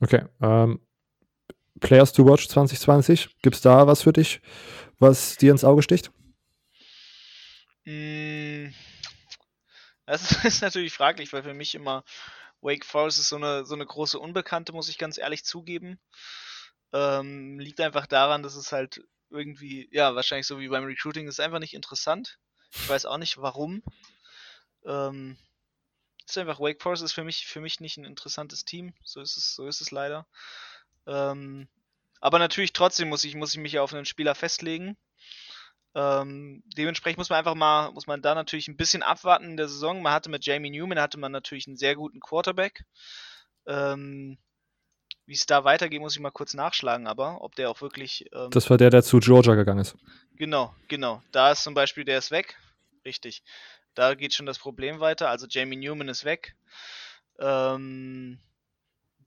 Okay. 0.00 0.24
Ähm, 0.40 0.80
Players 1.80 2.12
to 2.12 2.24
Watch 2.24 2.48
2020, 2.48 3.40
gibt 3.42 3.56
es 3.56 3.62
da 3.62 3.86
was 3.86 4.02
für 4.02 4.12
dich, 4.12 4.40
was 4.98 5.36
dir 5.36 5.52
ins 5.52 5.64
Auge 5.64 5.82
sticht? 5.82 6.10
Mm, 7.84 8.68
das 10.06 10.44
ist 10.44 10.62
natürlich 10.62 10.92
fraglich, 10.92 11.32
weil 11.32 11.42
für 11.42 11.54
mich 11.54 11.74
immer 11.74 12.04
Wake 12.60 12.84
Forest 12.84 13.18
ist 13.18 13.28
so 13.28 13.36
eine, 13.36 13.64
so 13.64 13.74
eine 13.74 13.86
große 13.86 14.18
Unbekannte, 14.18 14.72
muss 14.72 14.88
ich 14.88 14.98
ganz 14.98 15.18
ehrlich 15.18 15.44
zugeben. 15.44 15.98
Ähm, 16.92 17.58
liegt 17.58 17.80
einfach 17.80 18.06
daran, 18.06 18.42
dass 18.42 18.56
es 18.56 18.72
halt 18.72 19.02
irgendwie, 19.30 19.88
ja, 19.92 20.14
wahrscheinlich 20.14 20.46
so 20.46 20.58
wie 20.58 20.68
beim 20.68 20.84
Recruiting, 20.84 21.28
ist 21.28 21.40
einfach 21.40 21.58
nicht 21.58 21.74
interessant. 21.74 22.38
Ich 22.74 22.88
weiß 22.88 23.06
auch 23.06 23.18
nicht 23.18 23.38
warum. 23.38 23.82
Ähm, 24.84 25.36
ist 26.26 26.38
einfach, 26.38 26.60
Wake 26.60 26.82
Forest 26.82 27.02
ist 27.02 27.12
für 27.12 27.24
mich, 27.24 27.46
für 27.46 27.60
mich 27.60 27.80
nicht 27.80 27.96
ein 27.96 28.04
interessantes 28.04 28.64
Team. 28.64 28.94
So 29.04 29.20
ist 29.20 29.36
es, 29.36 29.54
so 29.54 29.66
ist 29.66 29.80
es 29.80 29.90
leider. 29.90 30.26
Ähm, 31.08 31.68
aber 32.20 32.38
natürlich 32.38 32.72
trotzdem 32.72 33.08
muss 33.08 33.24
ich, 33.24 33.34
muss 33.34 33.54
ich 33.54 33.60
mich 33.60 33.78
auf 33.78 33.92
einen 33.92 34.04
Spieler 34.04 34.34
festlegen. 34.34 34.96
Ähm, 35.94 36.62
dementsprechend 36.76 37.18
muss 37.18 37.30
man 37.30 37.38
einfach 37.38 37.54
mal, 37.54 37.90
muss 37.92 38.06
man 38.06 38.22
da 38.22 38.34
natürlich 38.34 38.68
ein 38.68 38.76
bisschen 38.76 39.02
abwarten 39.02 39.46
in 39.46 39.56
der 39.56 39.68
Saison. 39.68 40.02
Man 40.02 40.12
hatte 40.12 40.30
mit 40.30 40.44
Jamie 40.44 40.70
Newman 40.70 41.00
hatte 41.00 41.18
man 41.18 41.32
natürlich 41.32 41.66
einen 41.66 41.76
sehr 41.76 41.96
guten 41.96 42.20
Quarterback. 42.20 42.84
Ähm, 43.66 44.38
wie 45.26 45.34
es 45.34 45.46
da 45.46 45.64
weitergeht, 45.64 46.00
muss 46.00 46.14
ich 46.14 46.20
mal 46.20 46.30
kurz 46.30 46.54
nachschlagen, 46.54 47.06
aber 47.06 47.42
ob 47.42 47.54
der 47.54 47.70
auch 47.70 47.82
wirklich. 47.82 48.26
Ähm, 48.32 48.50
das 48.50 48.70
war 48.70 48.78
der, 48.78 48.90
der 48.90 49.02
zu 49.02 49.18
Georgia 49.18 49.54
gegangen 49.54 49.80
ist. 49.80 49.96
Genau, 50.36 50.74
genau. 50.88 51.22
Da 51.32 51.52
ist 51.52 51.62
zum 51.62 51.74
Beispiel, 51.74 52.04
der 52.04 52.18
ist 52.18 52.30
weg. 52.30 52.56
Richtig. 53.04 53.42
Da 53.94 54.14
geht 54.14 54.34
schon 54.34 54.46
das 54.46 54.58
Problem 54.58 55.00
weiter. 55.00 55.28
Also 55.28 55.46
Jamie 55.48 55.76
Newman 55.76 56.08
ist 56.08 56.24
weg. 56.24 56.56
Ähm, 57.40 58.38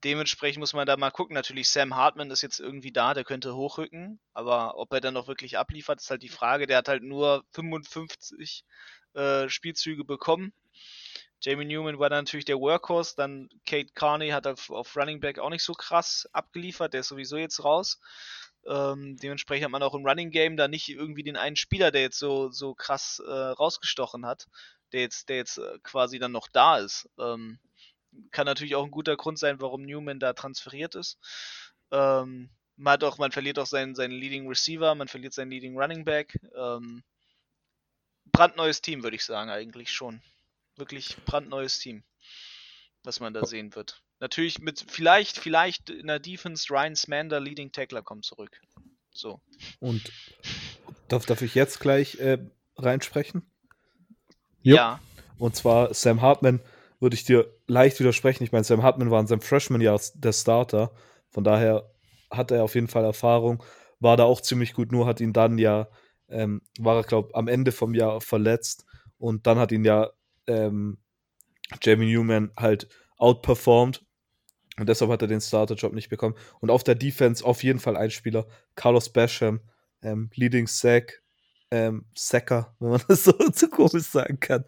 dementsprechend 0.03 0.59
muss 0.59 0.73
man 0.73 0.85
da 0.85 0.97
mal 0.97 1.11
gucken. 1.11 1.33
Natürlich, 1.33 1.69
Sam 1.69 1.95
Hartman 1.95 2.31
ist 2.31 2.41
jetzt 2.41 2.59
irgendwie 2.59 2.91
da, 2.91 3.13
der 3.13 3.23
könnte 3.23 3.55
hochrücken, 3.55 4.19
aber 4.33 4.77
ob 4.77 4.93
er 4.93 5.01
dann 5.01 5.13
noch 5.13 5.27
wirklich 5.27 5.57
abliefert, 5.57 6.01
ist 6.01 6.09
halt 6.09 6.23
die 6.23 6.29
Frage. 6.29 6.67
Der 6.67 6.77
hat 6.77 6.87
halt 6.87 7.03
nur 7.03 7.43
55 7.51 8.65
äh, 9.13 9.49
Spielzüge 9.49 10.03
bekommen. 10.05 10.53
Jamie 11.41 11.65
Newman 11.65 11.97
war 11.97 12.09
dann 12.09 12.25
natürlich 12.25 12.45
der 12.45 12.59
Workhorse, 12.59 13.15
dann 13.17 13.49
Kate 13.65 13.91
Carney 13.95 14.29
hat 14.29 14.45
auf, 14.45 14.69
auf 14.69 14.95
Running 14.95 15.19
Back 15.19 15.39
auch 15.39 15.49
nicht 15.49 15.63
so 15.63 15.73
krass 15.73 16.29
abgeliefert, 16.33 16.93
der 16.93 16.99
ist 16.99 17.07
sowieso 17.07 17.37
jetzt 17.37 17.63
raus. 17.63 17.99
Ähm, 18.67 19.17
dementsprechend 19.17 19.65
hat 19.65 19.71
man 19.71 19.81
auch 19.81 19.95
im 19.95 20.05
Running 20.05 20.29
Game 20.29 20.55
da 20.55 20.67
nicht 20.67 20.89
irgendwie 20.89 21.23
den 21.23 21.37
einen 21.37 21.55
Spieler, 21.55 21.89
der 21.91 22.01
jetzt 22.01 22.19
so, 22.19 22.51
so 22.51 22.75
krass 22.75 23.19
äh, 23.25 23.31
rausgestochen 23.31 24.25
hat, 24.25 24.47
der 24.93 25.01
jetzt, 25.01 25.29
der 25.29 25.37
jetzt 25.37 25.57
äh, 25.57 25.79
quasi 25.81 26.19
dann 26.19 26.31
noch 26.31 26.47
da 26.47 26.77
ist. 26.77 27.09
Ähm, 27.17 27.59
kann 28.31 28.45
natürlich 28.45 28.75
auch 28.75 28.85
ein 28.85 28.91
guter 28.91 29.15
Grund 29.15 29.39
sein, 29.39 29.61
warum 29.61 29.83
Newman 29.83 30.19
da 30.19 30.33
transferiert 30.33 30.95
ist. 30.95 31.17
Ähm, 31.91 32.49
man, 32.77 32.93
hat 32.93 33.03
auch, 33.03 33.17
man 33.17 33.31
verliert 33.31 33.59
auch 33.59 33.65
seinen, 33.65 33.95
seinen 33.95 34.11
Leading 34.11 34.47
Receiver, 34.47 34.95
man 34.95 35.07
verliert 35.07 35.33
seinen 35.33 35.51
Leading 35.51 35.77
Running 35.77 36.03
Back. 36.03 36.37
Ähm, 36.55 37.03
brandneues 38.31 38.81
Team, 38.81 39.03
würde 39.03 39.15
ich 39.15 39.25
sagen, 39.25 39.49
eigentlich 39.49 39.91
schon. 39.91 40.21
Wirklich 40.77 41.17
brandneues 41.25 41.79
Team, 41.79 42.03
was 43.03 43.19
man 43.19 43.33
da 43.33 43.45
sehen 43.45 43.75
wird. 43.75 44.01
Natürlich 44.19 44.59
mit, 44.59 44.85
vielleicht, 44.87 45.37
vielleicht 45.37 45.89
in 45.89 46.07
der 46.07 46.19
Defense 46.19 46.71
Ryan 46.71 46.95
Smander, 46.95 47.39
Leading 47.39 47.71
Tackler, 47.71 48.01
kommt 48.01 48.25
zurück. 48.25 48.61
So. 49.13 49.41
Und 49.79 50.11
darf, 51.07 51.25
darf 51.25 51.41
ich 51.41 51.55
jetzt 51.55 51.79
gleich 51.79 52.15
äh, 52.19 52.37
reinsprechen? 52.77 53.45
Ja. 54.61 54.99
Und 55.37 55.55
zwar 55.55 55.93
Sam 55.93 56.21
Hartman 56.21 56.61
würde 57.01 57.15
ich 57.15 57.25
dir 57.25 57.53
leicht 57.67 57.99
widersprechen. 57.99 58.43
Ich 58.43 58.51
meine, 58.51 58.63
Sam 58.63 58.83
Hartman 58.83 59.11
war 59.11 59.19
in 59.19 59.27
seinem 59.27 59.41
Freshman-Jahr 59.41 59.99
der 60.13 60.33
Starter. 60.33 60.93
Von 61.29 61.43
daher 61.43 61.91
hat 62.29 62.51
er 62.51 62.63
auf 62.63 62.75
jeden 62.75 62.87
Fall 62.87 63.03
Erfahrung. 63.03 63.63
War 63.99 64.17
da 64.17 64.23
auch 64.23 64.39
ziemlich 64.39 64.73
gut, 64.73 64.91
nur 64.91 65.07
hat 65.07 65.19
ihn 65.19 65.33
dann 65.33 65.57
ja, 65.57 65.87
ähm, 66.29 66.61
war 66.79 66.97
er, 66.97 67.03
glaube 67.03 67.33
am 67.33 67.47
Ende 67.47 67.71
vom 67.71 67.95
Jahr 67.95 68.21
verletzt. 68.21 68.85
Und 69.17 69.47
dann 69.47 69.57
hat 69.57 69.71
ihn 69.71 69.83
ja 69.83 70.11
ähm, 70.47 70.99
Jamie 71.81 72.13
Newman 72.13 72.51
halt 72.55 72.87
outperformed. 73.17 74.05
Und 74.79 74.87
deshalb 74.87 75.11
hat 75.11 75.21
er 75.23 75.27
den 75.27 75.41
Starter-Job 75.41 75.93
nicht 75.93 76.09
bekommen. 76.09 76.35
Und 76.59 76.69
auf 76.69 76.83
der 76.83 76.95
Defense 76.95 77.43
auf 77.43 77.63
jeden 77.63 77.79
Fall 77.79 77.97
ein 77.97 78.11
Spieler, 78.11 78.47
Carlos 78.75 79.09
Basham, 79.09 79.61
ähm, 80.03 80.29
Leading 80.35 80.67
Sack, 80.67 81.23
ähm, 81.71 82.05
Sacker, 82.15 82.75
wenn 82.79 82.91
man 82.91 83.01
das 83.07 83.23
so 83.23 83.31
zu 83.31 83.69
komisch 83.69 84.03
sagen 84.03 84.39
kann. 84.39 84.65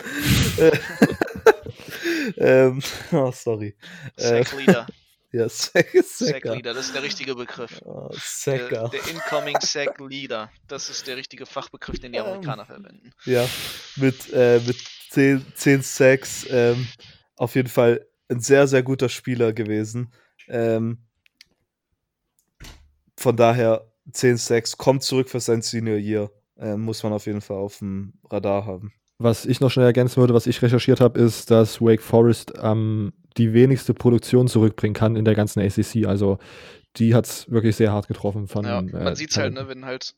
Äh, 2.37 2.65
ähm, 2.65 2.81
oh, 3.11 3.31
sorry. 3.31 3.75
Sack 4.17 4.53
Leader. 4.57 4.87
Äh, 4.89 4.93
ja, 5.37 5.49
Sack, 5.49 5.93
Leader, 5.93 6.73
das 6.73 6.87
ist 6.87 6.95
der 6.95 7.03
richtige 7.03 7.35
Begriff. 7.35 7.81
Oh, 7.85 8.09
der, 8.45 8.89
der, 8.89 9.07
Incoming 9.09 9.57
Sack 9.61 9.99
Leader, 9.99 10.51
das 10.67 10.89
ist 10.89 11.07
der 11.07 11.17
richtige 11.17 11.45
Fachbegriff, 11.45 11.99
den 11.99 12.13
die 12.13 12.19
ähm, 12.19 12.25
Amerikaner 12.25 12.65
verwenden. 12.65 13.11
Ja, 13.25 13.47
mit, 13.95 14.31
äh, 14.31 14.59
mit 14.65 14.77
10, 15.09 15.45
10 15.55 15.81
Sacks. 15.81 16.45
Ähm, 16.49 16.87
auf 17.35 17.55
jeden 17.55 17.69
Fall 17.69 18.05
ein 18.29 18.39
sehr, 18.39 18.67
sehr 18.67 18.83
guter 18.83 19.09
Spieler 19.09 19.53
gewesen. 19.53 20.13
Ähm, 20.47 20.99
von 23.17 23.35
daher 23.35 23.91
10 24.11 24.37
Sacks, 24.37 24.77
kommt 24.77 25.03
zurück 25.03 25.29
für 25.29 25.39
sein 25.39 25.61
Senior 25.61 25.97
Year. 25.97 26.31
Äh, 26.57 26.75
muss 26.75 27.03
man 27.03 27.13
auf 27.13 27.25
jeden 27.25 27.41
Fall 27.41 27.57
auf 27.57 27.79
dem 27.79 28.13
Radar 28.29 28.65
haben. 28.65 28.93
Was 29.23 29.45
ich 29.45 29.61
noch 29.61 29.71
schnell 29.71 29.85
ergänzen 29.85 30.17
würde, 30.17 30.33
was 30.33 30.47
ich 30.47 30.61
recherchiert 30.61 30.99
habe, 30.99 31.17
ist, 31.17 31.49
dass 31.49 31.79
Wake 31.79 32.01
Forest 32.01 32.53
ähm, 32.61 33.13
die 33.37 33.53
wenigste 33.53 33.93
Produktion 33.93 34.49
zurückbringen 34.49 34.93
kann 34.93 35.15
in 35.15 35.23
der 35.23 35.33
ganzen 35.33 35.61
ACC. 35.61 36.05
Also 36.05 36.39
die 36.97 37.15
hat 37.15 37.25
es 37.25 37.49
wirklich 37.49 37.77
sehr 37.77 37.93
hart 37.93 38.09
getroffen 38.09 38.49
von. 38.49 38.65
Ja, 38.65 38.81
man 38.81 39.07
äh, 39.07 39.15
sieht 39.15 39.31
es 39.31 39.37
halt, 39.37 39.53
ne, 39.53 39.69
wenn 39.69 39.85
halt, 39.85 40.15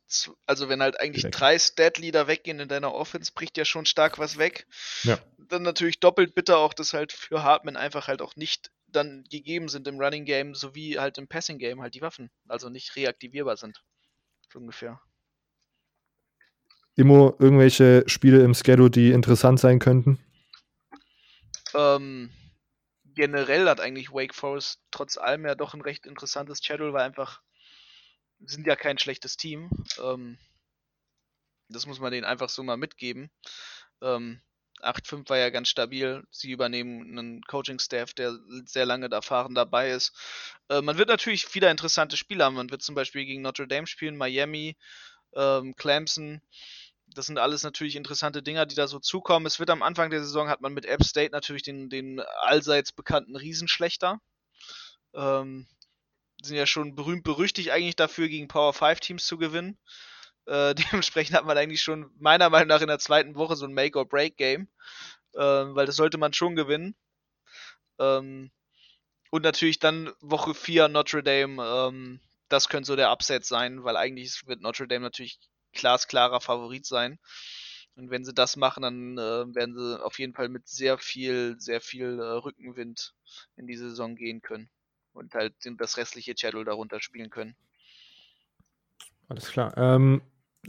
also 0.47 0.69
wenn 0.69 0.81
halt 0.81 0.99
eigentlich 0.99 1.21
direkt. 1.21 1.39
drei 1.39 1.59
Stat-Leader 1.59 2.27
weggehen 2.27 2.59
in 2.59 2.67
deiner 2.67 2.95
Offense, 2.95 3.31
bricht 3.33 3.57
ja 3.57 3.63
schon 3.63 3.85
stark 3.85 4.17
was 4.17 4.39
weg. 4.39 4.65
Ja. 5.03 5.19
Dann 5.37 5.61
natürlich 5.61 5.99
doppelt 5.99 6.33
bitter 6.33 6.57
auch, 6.57 6.73
dass 6.73 6.93
halt 6.93 7.11
für 7.11 7.43
Hartman 7.43 7.77
einfach 7.77 8.07
halt 8.07 8.23
auch 8.23 8.35
nicht 8.35 8.71
dann 8.87 9.23
gegeben 9.29 9.69
sind 9.69 9.87
im 9.87 9.99
Running 9.99 10.25
Game 10.25 10.55
sowie 10.55 10.97
halt 10.97 11.19
im 11.19 11.27
Passing 11.27 11.59
Game 11.59 11.81
halt 11.81 11.93
die 11.93 12.01
Waffen, 12.01 12.31
also 12.47 12.69
nicht 12.69 12.95
reaktivierbar 12.95 13.55
sind. 13.55 13.83
So 14.51 14.57
ungefähr. 14.57 14.99
Immo, 16.95 17.35
irgendwelche 17.39 18.03
Spiele 18.07 18.43
im 18.43 18.53
Schedule, 18.53 18.89
die 18.89 19.11
interessant 19.11 19.59
sein 19.59 19.79
könnten? 19.79 20.19
Ähm, 21.73 22.29
generell 23.15 23.67
hat 23.67 23.79
eigentlich 23.79 24.11
Wake 24.11 24.33
Forest 24.33 24.79
trotz 24.91 25.17
allem 25.17 25.45
ja 25.45 25.55
doch 25.55 25.73
ein 25.73 25.81
recht 25.81 26.05
interessantes 26.05 26.63
Schedule, 26.63 26.93
weil 26.93 27.05
einfach 27.05 27.41
sind 28.39 28.67
ja 28.67 28.75
kein 28.75 28.97
schlechtes 28.97 29.37
Team. 29.37 29.69
Ähm, 30.01 30.37
das 31.69 31.85
muss 31.85 31.99
man 31.99 32.11
denen 32.11 32.25
einfach 32.25 32.49
so 32.49 32.63
mal 32.63 32.77
mitgeben. 32.77 33.29
Ähm, 34.01 34.41
8-5 34.81 35.29
war 35.29 35.37
ja 35.37 35.49
ganz 35.49 35.69
stabil. 35.69 36.23
Sie 36.31 36.51
übernehmen 36.51 37.17
einen 37.17 37.41
Coaching-Staff, 37.43 38.13
der 38.13 38.37
sehr 38.65 38.85
lange 38.85 39.09
erfahren 39.09 39.55
dabei 39.55 39.91
ist. 39.91 40.13
Äh, 40.69 40.81
man 40.81 40.97
wird 40.97 41.09
natürlich 41.09 41.45
viele 41.45 41.71
interessante 41.71 42.17
Spiele 42.17 42.43
haben. 42.43 42.55
Man 42.55 42.69
wird 42.69 42.83
zum 42.83 42.95
Beispiel 42.95 43.25
gegen 43.25 43.41
Notre 43.41 43.67
Dame 43.67 43.87
spielen, 43.87 44.17
Miami, 44.17 44.75
ähm, 45.33 45.75
Clemson. 45.75 46.41
Das 47.15 47.27
sind 47.27 47.39
alles 47.39 47.63
natürlich 47.63 47.95
interessante 47.95 48.43
Dinger, 48.43 48.65
die 48.65 48.75
da 48.75 48.87
so 48.87 48.99
zukommen. 48.99 49.45
Es 49.45 49.59
wird 49.59 49.69
am 49.69 49.81
Anfang 49.81 50.09
der 50.09 50.19
Saison 50.19 50.49
hat 50.49 50.61
man 50.61 50.73
mit 50.73 50.85
App 50.85 51.03
State 51.03 51.31
natürlich 51.31 51.63
den, 51.63 51.89
den 51.89 52.19
allseits 52.19 52.91
bekannten 52.91 53.37
Riesenschlechter. 53.37 54.19
Ähm, 55.13 55.65
sind 56.43 56.57
ja 56.57 56.65
schon 56.65 56.93
berühmt 56.93 57.23
berüchtigt 57.23 57.71
eigentlich 57.71 57.95
dafür, 57.95 58.27
gegen 58.27 58.49
Power 58.49 58.73
5 58.73 58.99
Teams 58.99 59.25
zu 59.25 59.37
gewinnen. 59.37 59.79
Äh, 60.45 60.75
dementsprechend 60.91 61.35
hat 61.37 61.45
man 61.45 61.57
eigentlich 61.57 61.81
schon 61.81 62.11
meiner 62.19 62.49
Meinung 62.49 62.67
nach 62.67 62.81
in 62.81 62.87
der 62.87 62.99
zweiten 62.99 63.35
Woche 63.35 63.55
so 63.55 63.65
ein 63.65 63.73
Make-or-Break-Game, 63.73 64.67
äh, 65.33 65.39
weil 65.39 65.85
das 65.85 65.95
sollte 65.95 66.17
man 66.17 66.33
schon 66.33 66.55
gewinnen. 66.55 66.95
Ähm, 67.97 68.51
und 69.31 69.43
natürlich 69.43 69.79
dann 69.79 70.11
Woche 70.19 70.53
4 70.53 70.89
Notre 70.89 71.23
Dame, 71.23 71.63
ähm, 71.63 72.19
das 72.49 72.69
könnte 72.69 72.87
so 72.87 72.95
der 72.95 73.11
Upset 73.11 73.45
sein, 73.45 73.83
weil 73.83 73.97
eigentlich 73.97 74.45
wird 74.47 74.61
Notre 74.61 74.87
Dame 74.87 75.03
natürlich 75.03 75.39
glasklarer 75.75 76.41
Favorit 76.41 76.85
sein. 76.85 77.19
Und 77.95 78.09
wenn 78.09 78.25
sie 78.25 78.33
das 78.33 78.57
machen, 78.57 78.83
dann 78.83 79.17
äh, 79.17 79.55
werden 79.55 79.75
sie 79.75 80.03
auf 80.03 80.19
jeden 80.19 80.33
Fall 80.33 80.49
mit 80.49 80.67
sehr 80.67 80.97
viel, 80.97 81.55
sehr 81.59 81.79
viel 81.79 82.19
äh, 82.19 82.23
Rückenwind 82.23 83.13
in 83.55 83.67
die 83.67 83.77
Saison 83.77 84.15
gehen 84.15 84.41
können. 84.41 84.69
Und 85.13 85.33
halt 85.33 85.53
das 85.77 85.95
restliche 85.95 86.35
Channel 86.35 86.65
darunter 86.65 86.99
spielen 86.99 87.29
können. 87.29 87.55
Alles 89.29 89.49
klar. 89.49 89.73
Ähm, 89.77 90.21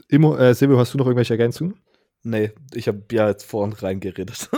Immo, 0.08 0.36
äh, 0.36 0.54
Silvio, 0.54 0.78
hast 0.78 0.94
du 0.94 0.98
noch 0.98 1.06
irgendwelche 1.06 1.34
Ergänzungen? 1.34 1.82
Nee, 2.22 2.52
ich 2.74 2.86
habe 2.86 3.04
ja 3.10 3.28
jetzt 3.28 3.44
vorhin 3.44 3.72
reingeredet. 3.72 4.48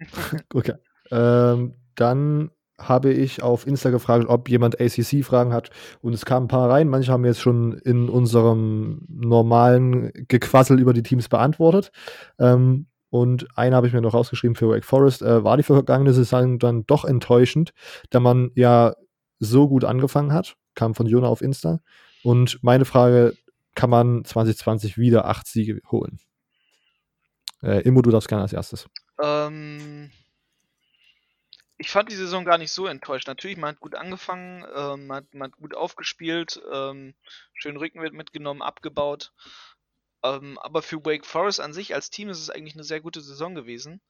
okay. 0.54 0.74
Ähm, 1.10 1.74
dann 1.94 2.50
habe 2.78 3.12
ich 3.12 3.42
auf 3.42 3.66
Insta 3.66 3.90
gefragt, 3.90 4.26
ob 4.28 4.48
jemand 4.48 4.80
ACC-Fragen 4.80 5.52
hat. 5.52 5.70
Und 6.00 6.12
es 6.12 6.24
kamen 6.24 6.44
ein 6.44 6.48
paar 6.48 6.70
rein. 6.70 6.88
Manche 6.88 7.12
haben 7.12 7.24
jetzt 7.24 7.40
schon 7.40 7.72
in 7.78 8.08
unserem 8.08 9.02
normalen 9.08 10.12
Gequassel 10.28 10.78
über 10.78 10.92
die 10.92 11.02
Teams 11.02 11.28
beantwortet. 11.28 11.90
Ähm, 12.38 12.86
und 13.10 13.46
eine 13.56 13.74
habe 13.74 13.86
ich 13.86 13.92
mir 13.92 14.00
noch 14.00 14.14
rausgeschrieben 14.14 14.54
für 14.54 14.68
Wake 14.68 14.84
Forest. 14.84 15.22
Äh, 15.22 15.42
war 15.42 15.56
die 15.56 15.62
vergangene 15.62 16.12
Saison 16.12 16.58
dann 16.58 16.86
doch 16.86 17.04
enttäuschend, 17.04 17.72
da 18.10 18.20
man 18.20 18.50
ja 18.54 18.94
so 19.38 19.68
gut 19.68 19.84
angefangen 19.84 20.32
hat. 20.32 20.56
Kam 20.74 20.94
von 20.94 21.06
Jona 21.06 21.28
auf 21.28 21.40
Insta. 21.40 21.80
Und 22.22 22.62
meine 22.62 22.84
Frage, 22.84 23.34
kann 23.74 23.90
man 23.90 24.24
2020 24.24 24.98
wieder 24.98 25.26
acht 25.26 25.46
Siege 25.46 25.80
holen? 25.90 26.18
Äh, 27.62 27.82
Immo, 27.82 28.02
du 28.02 28.10
darfst 28.10 28.28
gerne 28.28 28.42
als 28.42 28.52
erstes. 28.52 28.88
Ähm, 29.22 30.10
ich 31.78 31.90
fand 31.90 32.10
die 32.10 32.16
Saison 32.16 32.44
gar 32.44 32.58
nicht 32.58 32.72
so 32.72 32.86
enttäuscht. 32.86 33.28
Natürlich, 33.28 33.56
man 33.56 33.70
hat 33.70 33.80
gut 33.80 33.94
angefangen, 33.94 34.64
ähm, 34.74 35.06
man, 35.06 35.16
hat, 35.18 35.34
man, 35.34 35.52
hat, 35.52 35.58
gut 35.58 35.74
aufgespielt, 35.74 36.60
ähm, 36.72 37.14
schön 37.54 37.76
Rückenwind 37.76 38.14
mitgenommen, 38.14 38.62
abgebaut. 38.62 39.32
Ähm, 40.24 40.58
aber 40.58 40.82
für 40.82 41.04
Wake 41.04 41.24
Forest 41.24 41.60
an 41.60 41.72
sich 41.72 41.94
als 41.94 42.10
Team 42.10 42.28
ist 42.28 42.40
es 42.40 42.50
eigentlich 42.50 42.74
eine 42.74 42.84
sehr 42.84 43.00
gute 43.00 43.20
Saison 43.20 43.54
gewesen. 43.54 44.00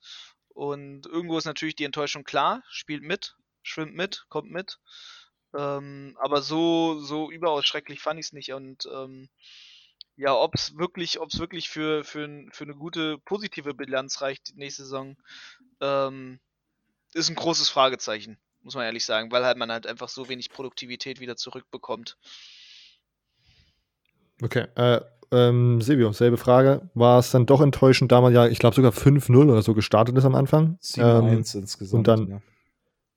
Und 0.49 1.07
irgendwo 1.07 1.36
ist 1.36 1.45
natürlich 1.45 1.77
die 1.77 1.85
Enttäuschung 1.85 2.24
klar, 2.24 2.65
spielt 2.70 3.03
mit, 3.03 3.36
schwimmt 3.62 3.95
mit, 3.95 4.24
kommt 4.31 4.51
mit. 4.51 4.78
Ähm, 5.55 6.16
aber 6.20 6.40
so, 6.40 6.99
so 7.01 7.31
überaus 7.31 7.66
schrecklich 7.66 8.01
fand 8.01 8.19
ich 8.19 8.27
es 8.27 8.32
nicht. 8.32 8.53
Und 8.53 8.89
ähm, 8.93 9.28
ja, 10.16 10.35
ob 10.35 10.55
es 10.55 10.77
wirklich, 10.77 11.20
ob 11.20 11.28
es 11.28 11.39
wirklich 11.39 11.69
für, 11.69 12.03
für, 12.03 12.47
für 12.51 12.65
eine 12.65 12.74
gute 12.74 13.19
positive 13.19 13.74
Bilanz 13.74 14.23
reicht 14.23 14.57
nächste 14.57 14.85
Saison, 14.85 15.16
ähm, 15.81 16.40
ist 17.14 17.28
ein 17.28 17.36
großes 17.36 17.68
Fragezeichen, 17.68 18.39
muss 18.62 18.74
man 18.74 18.85
ehrlich 18.85 19.05
sagen, 19.05 19.30
weil 19.30 19.44
halt 19.44 19.59
man 19.59 19.70
halt 19.70 19.86
einfach 19.86 20.09
so 20.09 20.28
wenig 20.28 20.51
Produktivität 20.51 21.20
wieder 21.20 21.36
zurückbekommt. 21.36 22.16
Okay, 24.43 24.66
äh, 24.76 25.01
ähm, 25.30 25.80
Silvio, 25.80 26.12
selbe 26.12 26.36
Frage. 26.36 26.89
War 26.94 27.18
es 27.18 27.30
dann 27.30 27.47
doch 27.47 27.60
enttäuschend, 27.60 28.12
da 28.12 28.20
man 28.20 28.32
ja, 28.32 28.47
ich 28.47 28.59
glaube, 28.59 28.76
sogar 28.76 28.93
5-0 28.93 29.51
oder 29.51 29.62
so 29.62 29.74
gestartet 29.74 30.16
ist 30.16 30.24
am 30.24 30.35
Anfang? 30.35 30.78
7-1 30.82 31.18
ähm, 31.18 31.39
insgesamt. 31.62 31.93
Und 31.93 32.09
dann, 32.09 32.28
ja. 32.28 32.40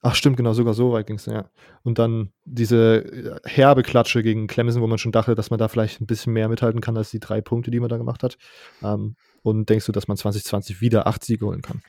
Ach, 0.03 0.15
stimmt, 0.15 0.35
genau, 0.35 0.53
sogar 0.53 0.73
so 0.73 0.91
weit 0.91 1.05
ging 1.05 1.18
es, 1.18 1.27
ja. 1.27 1.49
Und 1.84 1.99
dann 1.99 2.31
diese 2.43 3.05
äh, 3.05 3.39
herbe 3.45 3.84
Klatsche 3.84 4.23
gegen 4.23 4.47
Clemson, 4.47 4.81
wo 4.81 4.88
man 4.88 4.97
schon 4.97 5.11
dachte, 5.11 5.35
dass 5.35 5.51
man 5.51 5.59
da 5.59 5.68
vielleicht 5.68 6.01
ein 6.01 6.07
bisschen 6.07 6.34
mehr 6.34 6.49
mithalten 6.49 6.81
kann 6.81 6.97
als 6.97 7.11
die 7.11 7.19
drei 7.19 7.39
Punkte, 7.39 7.69
die 7.69 7.80
man 7.80 7.89
da 7.89 7.97
gemacht 7.97 8.23
hat. 8.23 8.38
Ähm, 8.81 9.15
und 9.43 9.69
denkst 9.69 9.85
du, 9.85 9.91
dass 9.91 10.07
man 10.07 10.18
2020 10.18 10.81
wieder 10.81 11.05
acht 11.05 11.23
Siege 11.23 11.45
holen 11.45 11.61
kann? 11.61 11.84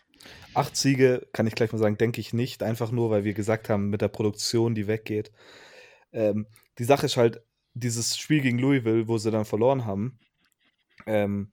Acht 0.55 0.77
Siege, 0.77 1.27
kann 1.32 1.47
ich 1.47 1.55
gleich 1.55 1.73
mal 1.73 1.78
sagen, 1.78 1.99
denke 1.99 2.20
ich 2.20 2.32
nicht. 2.32 2.62
Einfach 2.62 2.90
nur, 2.90 3.11
weil 3.11 3.24
wir 3.24 3.35
gesagt 3.35 3.69
haben, 3.69 3.89
mit 3.90 4.03
der 4.03 4.09
Produktion, 4.09 4.74
die 4.74 4.86
weggeht. 4.86 5.32
Ähm, 6.12 6.47
die 6.78 6.85
Sache 6.85 7.07
ist 7.07 7.16
halt, 7.16 7.43
dieses 7.74 8.19
Spiel 8.19 8.43
gegen 8.43 8.59
Louisville, 8.59 9.09
wo 9.09 9.19
sie 9.19 9.31
dann 9.31 9.47
verloren 9.47 9.86
haben, 9.86 10.19
ähm, 11.07 11.53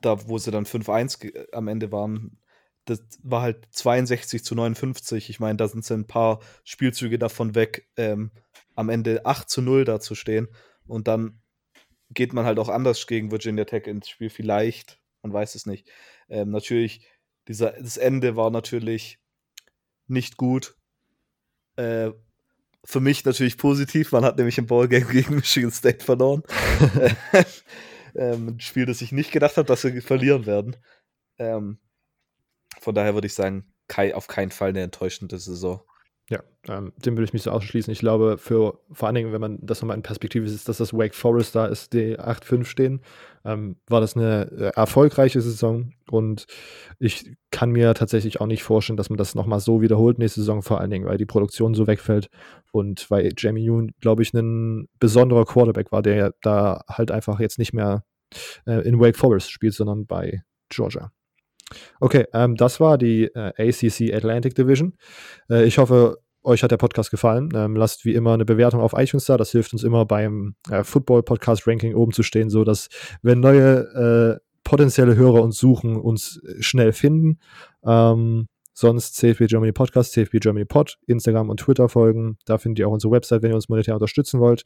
da 0.00 0.28
wo 0.28 0.38
sie 0.38 0.50
dann 0.50 0.66
5-1 0.66 1.52
am 1.52 1.68
Ende 1.68 1.92
waren, 1.92 2.38
das 2.84 3.02
war 3.22 3.42
halt 3.42 3.66
62 3.72 4.44
zu 4.44 4.54
59. 4.54 5.28
Ich 5.28 5.40
meine, 5.40 5.56
da 5.56 5.68
sind 5.68 5.84
sie 5.84 5.94
ein 5.94 6.06
paar 6.06 6.40
Spielzüge 6.64 7.18
davon 7.18 7.54
weg, 7.54 7.88
ähm, 7.96 8.30
am 8.74 8.88
Ende 8.88 9.26
8 9.26 9.50
zu 9.50 9.60
0 9.60 9.84
da 9.84 10.00
zu 10.00 10.14
stehen. 10.14 10.48
Und 10.86 11.08
dann 11.08 11.40
geht 12.10 12.32
man 12.32 12.46
halt 12.46 12.58
auch 12.60 12.68
anders 12.68 13.06
gegen 13.08 13.32
Virginia 13.32 13.64
Tech 13.64 13.86
ins 13.86 14.08
Spiel. 14.08 14.30
Vielleicht, 14.30 15.00
man 15.22 15.32
weiß 15.32 15.56
es 15.56 15.66
nicht. 15.66 15.90
Ähm, 16.28 16.50
natürlich, 16.50 17.08
dieser, 17.48 17.72
das 17.72 17.96
Ende 17.96 18.36
war 18.36 18.50
natürlich 18.50 19.18
nicht 20.06 20.36
gut. 20.36 20.76
Äh, 21.76 22.10
für 22.84 23.00
mich 23.00 23.24
natürlich 23.24 23.58
positiv. 23.58 24.12
Man 24.12 24.24
hat 24.24 24.36
nämlich 24.36 24.58
im 24.58 24.66
Ballgame 24.66 25.06
gegen 25.06 25.36
Michigan 25.36 25.72
State 25.72 26.04
verloren. 26.04 26.42
ähm, 28.14 28.48
ein 28.48 28.60
Spiel, 28.60 28.86
das 28.86 29.02
ich 29.02 29.12
nicht 29.12 29.32
gedacht 29.32 29.56
habe, 29.56 29.66
dass 29.66 29.84
wir 29.84 30.02
verlieren 30.02 30.46
werden. 30.46 30.76
Ähm, 31.38 31.78
von 32.80 32.94
daher 32.94 33.14
würde 33.14 33.26
ich 33.26 33.34
sagen, 33.34 33.72
Kai 33.88 34.14
auf 34.14 34.26
keinen 34.26 34.50
Fall 34.50 34.70
eine 34.70 34.82
enttäuschende 34.82 35.38
Saison. 35.38 35.82
Ja, 36.28 36.42
ähm, 36.66 36.92
dem 36.96 37.14
würde 37.16 37.24
ich 37.24 37.32
mich 37.32 37.44
so 37.44 37.52
ausschließen. 37.52 37.92
Ich 37.92 38.00
glaube, 38.00 38.36
für 38.36 38.80
vor 38.90 39.06
allen 39.06 39.14
Dingen, 39.14 39.32
wenn 39.32 39.40
man 39.40 39.58
das 39.62 39.80
nochmal 39.80 39.96
in 39.96 40.02
Perspektive 40.02 40.48
sieht, 40.48 40.68
dass 40.68 40.78
das 40.78 40.92
Wake 40.92 41.14
Forest 41.14 41.54
da 41.54 41.66
ist, 41.66 41.92
die 41.92 42.18
8-5 42.18 42.64
stehen, 42.64 43.00
ähm, 43.44 43.76
war 43.86 44.00
das 44.00 44.16
eine 44.16 44.50
äh, 44.50 44.72
erfolgreiche 44.74 45.40
Saison 45.40 45.92
und 46.10 46.46
ich 46.98 47.36
kann 47.52 47.70
mir 47.70 47.94
tatsächlich 47.94 48.40
auch 48.40 48.48
nicht 48.48 48.64
vorstellen, 48.64 48.96
dass 48.96 49.08
man 49.08 49.18
das 49.18 49.36
nochmal 49.36 49.60
so 49.60 49.82
wiederholt 49.82 50.18
nächste 50.18 50.40
Saison, 50.40 50.62
vor 50.62 50.80
allen 50.80 50.90
Dingen, 50.90 51.06
weil 51.06 51.16
die 51.16 51.26
Produktion 51.26 51.74
so 51.74 51.86
wegfällt 51.86 52.28
und 52.72 53.08
weil 53.08 53.32
Jamie 53.36 53.62
Yoon, 53.62 53.92
glaube 54.00 54.22
ich, 54.22 54.34
ein 54.34 54.88
besonderer 54.98 55.44
Quarterback 55.44 55.92
war, 55.92 56.02
der 56.02 56.34
da 56.42 56.82
halt 56.88 57.12
einfach 57.12 57.38
jetzt 57.38 57.60
nicht 57.60 57.72
mehr 57.72 58.02
äh, 58.66 58.80
in 58.80 58.98
Wake 58.98 59.16
Forest 59.16 59.52
spielt, 59.52 59.74
sondern 59.74 60.06
bei 60.06 60.42
Georgia. 60.70 61.12
Okay, 62.00 62.26
ähm, 62.32 62.56
das 62.56 62.80
war 62.80 62.98
die 62.98 63.24
äh, 63.24 63.52
ACC 63.56 64.14
Atlantic 64.14 64.54
Division. 64.54 64.94
Äh, 65.50 65.64
ich 65.64 65.78
hoffe, 65.78 66.18
euch 66.46 66.62
hat 66.62 66.70
der 66.70 66.76
Podcast 66.76 67.10
gefallen. 67.10 67.50
Ähm, 67.54 67.76
lasst 67.76 68.04
wie 68.04 68.14
immer 68.14 68.32
eine 68.32 68.44
Bewertung 68.44 68.80
auf 68.80 68.92
iTunes 68.96 69.26
da. 69.26 69.36
Das 69.36 69.50
hilft 69.50 69.72
uns 69.72 69.82
immer 69.82 70.06
beim 70.06 70.54
äh, 70.70 70.84
Football 70.84 71.22
Podcast 71.22 71.66
Ranking 71.66 71.94
oben 71.94 72.12
zu 72.12 72.22
stehen, 72.22 72.50
so 72.50 72.64
dass 72.64 72.88
wenn 73.22 73.40
neue 73.40 74.38
äh, 74.38 74.46
potenzielle 74.64 75.16
Hörer 75.16 75.42
uns 75.42 75.58
suchen, 75.58 75.96
uns 75.96 76.40
äh, 76.44 76.62
schnell 76.62 76.92
finden. 76.92 77.40
Ähm, 77.84 78.46
sonst 78.72 79.16
CFB 79.16 79.46
Germany 79.46 79.72
Podcast, 79.72 80.12
CFB 80.12 80.38
Germany 80.40 80.66
Pod, 80.66 80.98
Instagram 81.06 81.50
und 81.50 81.60
Twitter 81.60 81.88
folgen. 81.88 82.38
Da 82.44 82.58
findet 82.58 82.80
ihr 82.80 82.88
auch 82.88 82.92
unsere 82.92 83.12
Website, 83.12 83.42
wenn 83.42 83.50
ihr 83.50 83.56
uns 83.56 83.68
monetär 83.68 83.94
unterstützen 83.94 84.38
wollt. 84.38 84.64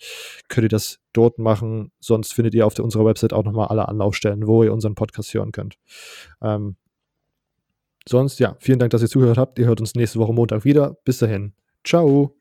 Könnt 0.49 0.65
ihr 0.65 0.69
das 0.69 0.99
dort 1.13 1.39
machen. 1.39 1.93
Sonst 2.01 2.35
findet 2.35 2.55
ihr 2.55 2.67
auf 2.67 2.75
der, 2.75 2.85
unserer 2.85 3.05
Website 3.05 3.33
auch 3.33 3.45
nochmal 3.45 3.69
alle 3.69 3.89
Anlaufstellen, 3.89 4.47
wo 4.47 4.65
ihr 4.65 4.73
unseren 4.73 4.95
Podcast 4.95 5.33
hören 5.33 5.53
könnt. 5.53 5.77
Ähm, 6.43 6.77
sonst, 8.09 8.41
ja, 8.41 8.57
vielen 8.61 8.79
Dank, 8.79 8.91
dass 8.91 9.03
ihr 9.03 9.09
zugehört 9.09 9.39
habt. 9.39 9.59
Ihr 9.59 9.67
hört 9.67 9.81
uns 9.81 9.95
nächste 9.95 10.19
Woche 10.19 10.33
Montag 10.33 10.65
wieder. 10.65 10.97
Bis 11.05 11.19
dahin. 11.19 11.53
Ciao. 11.85 12.35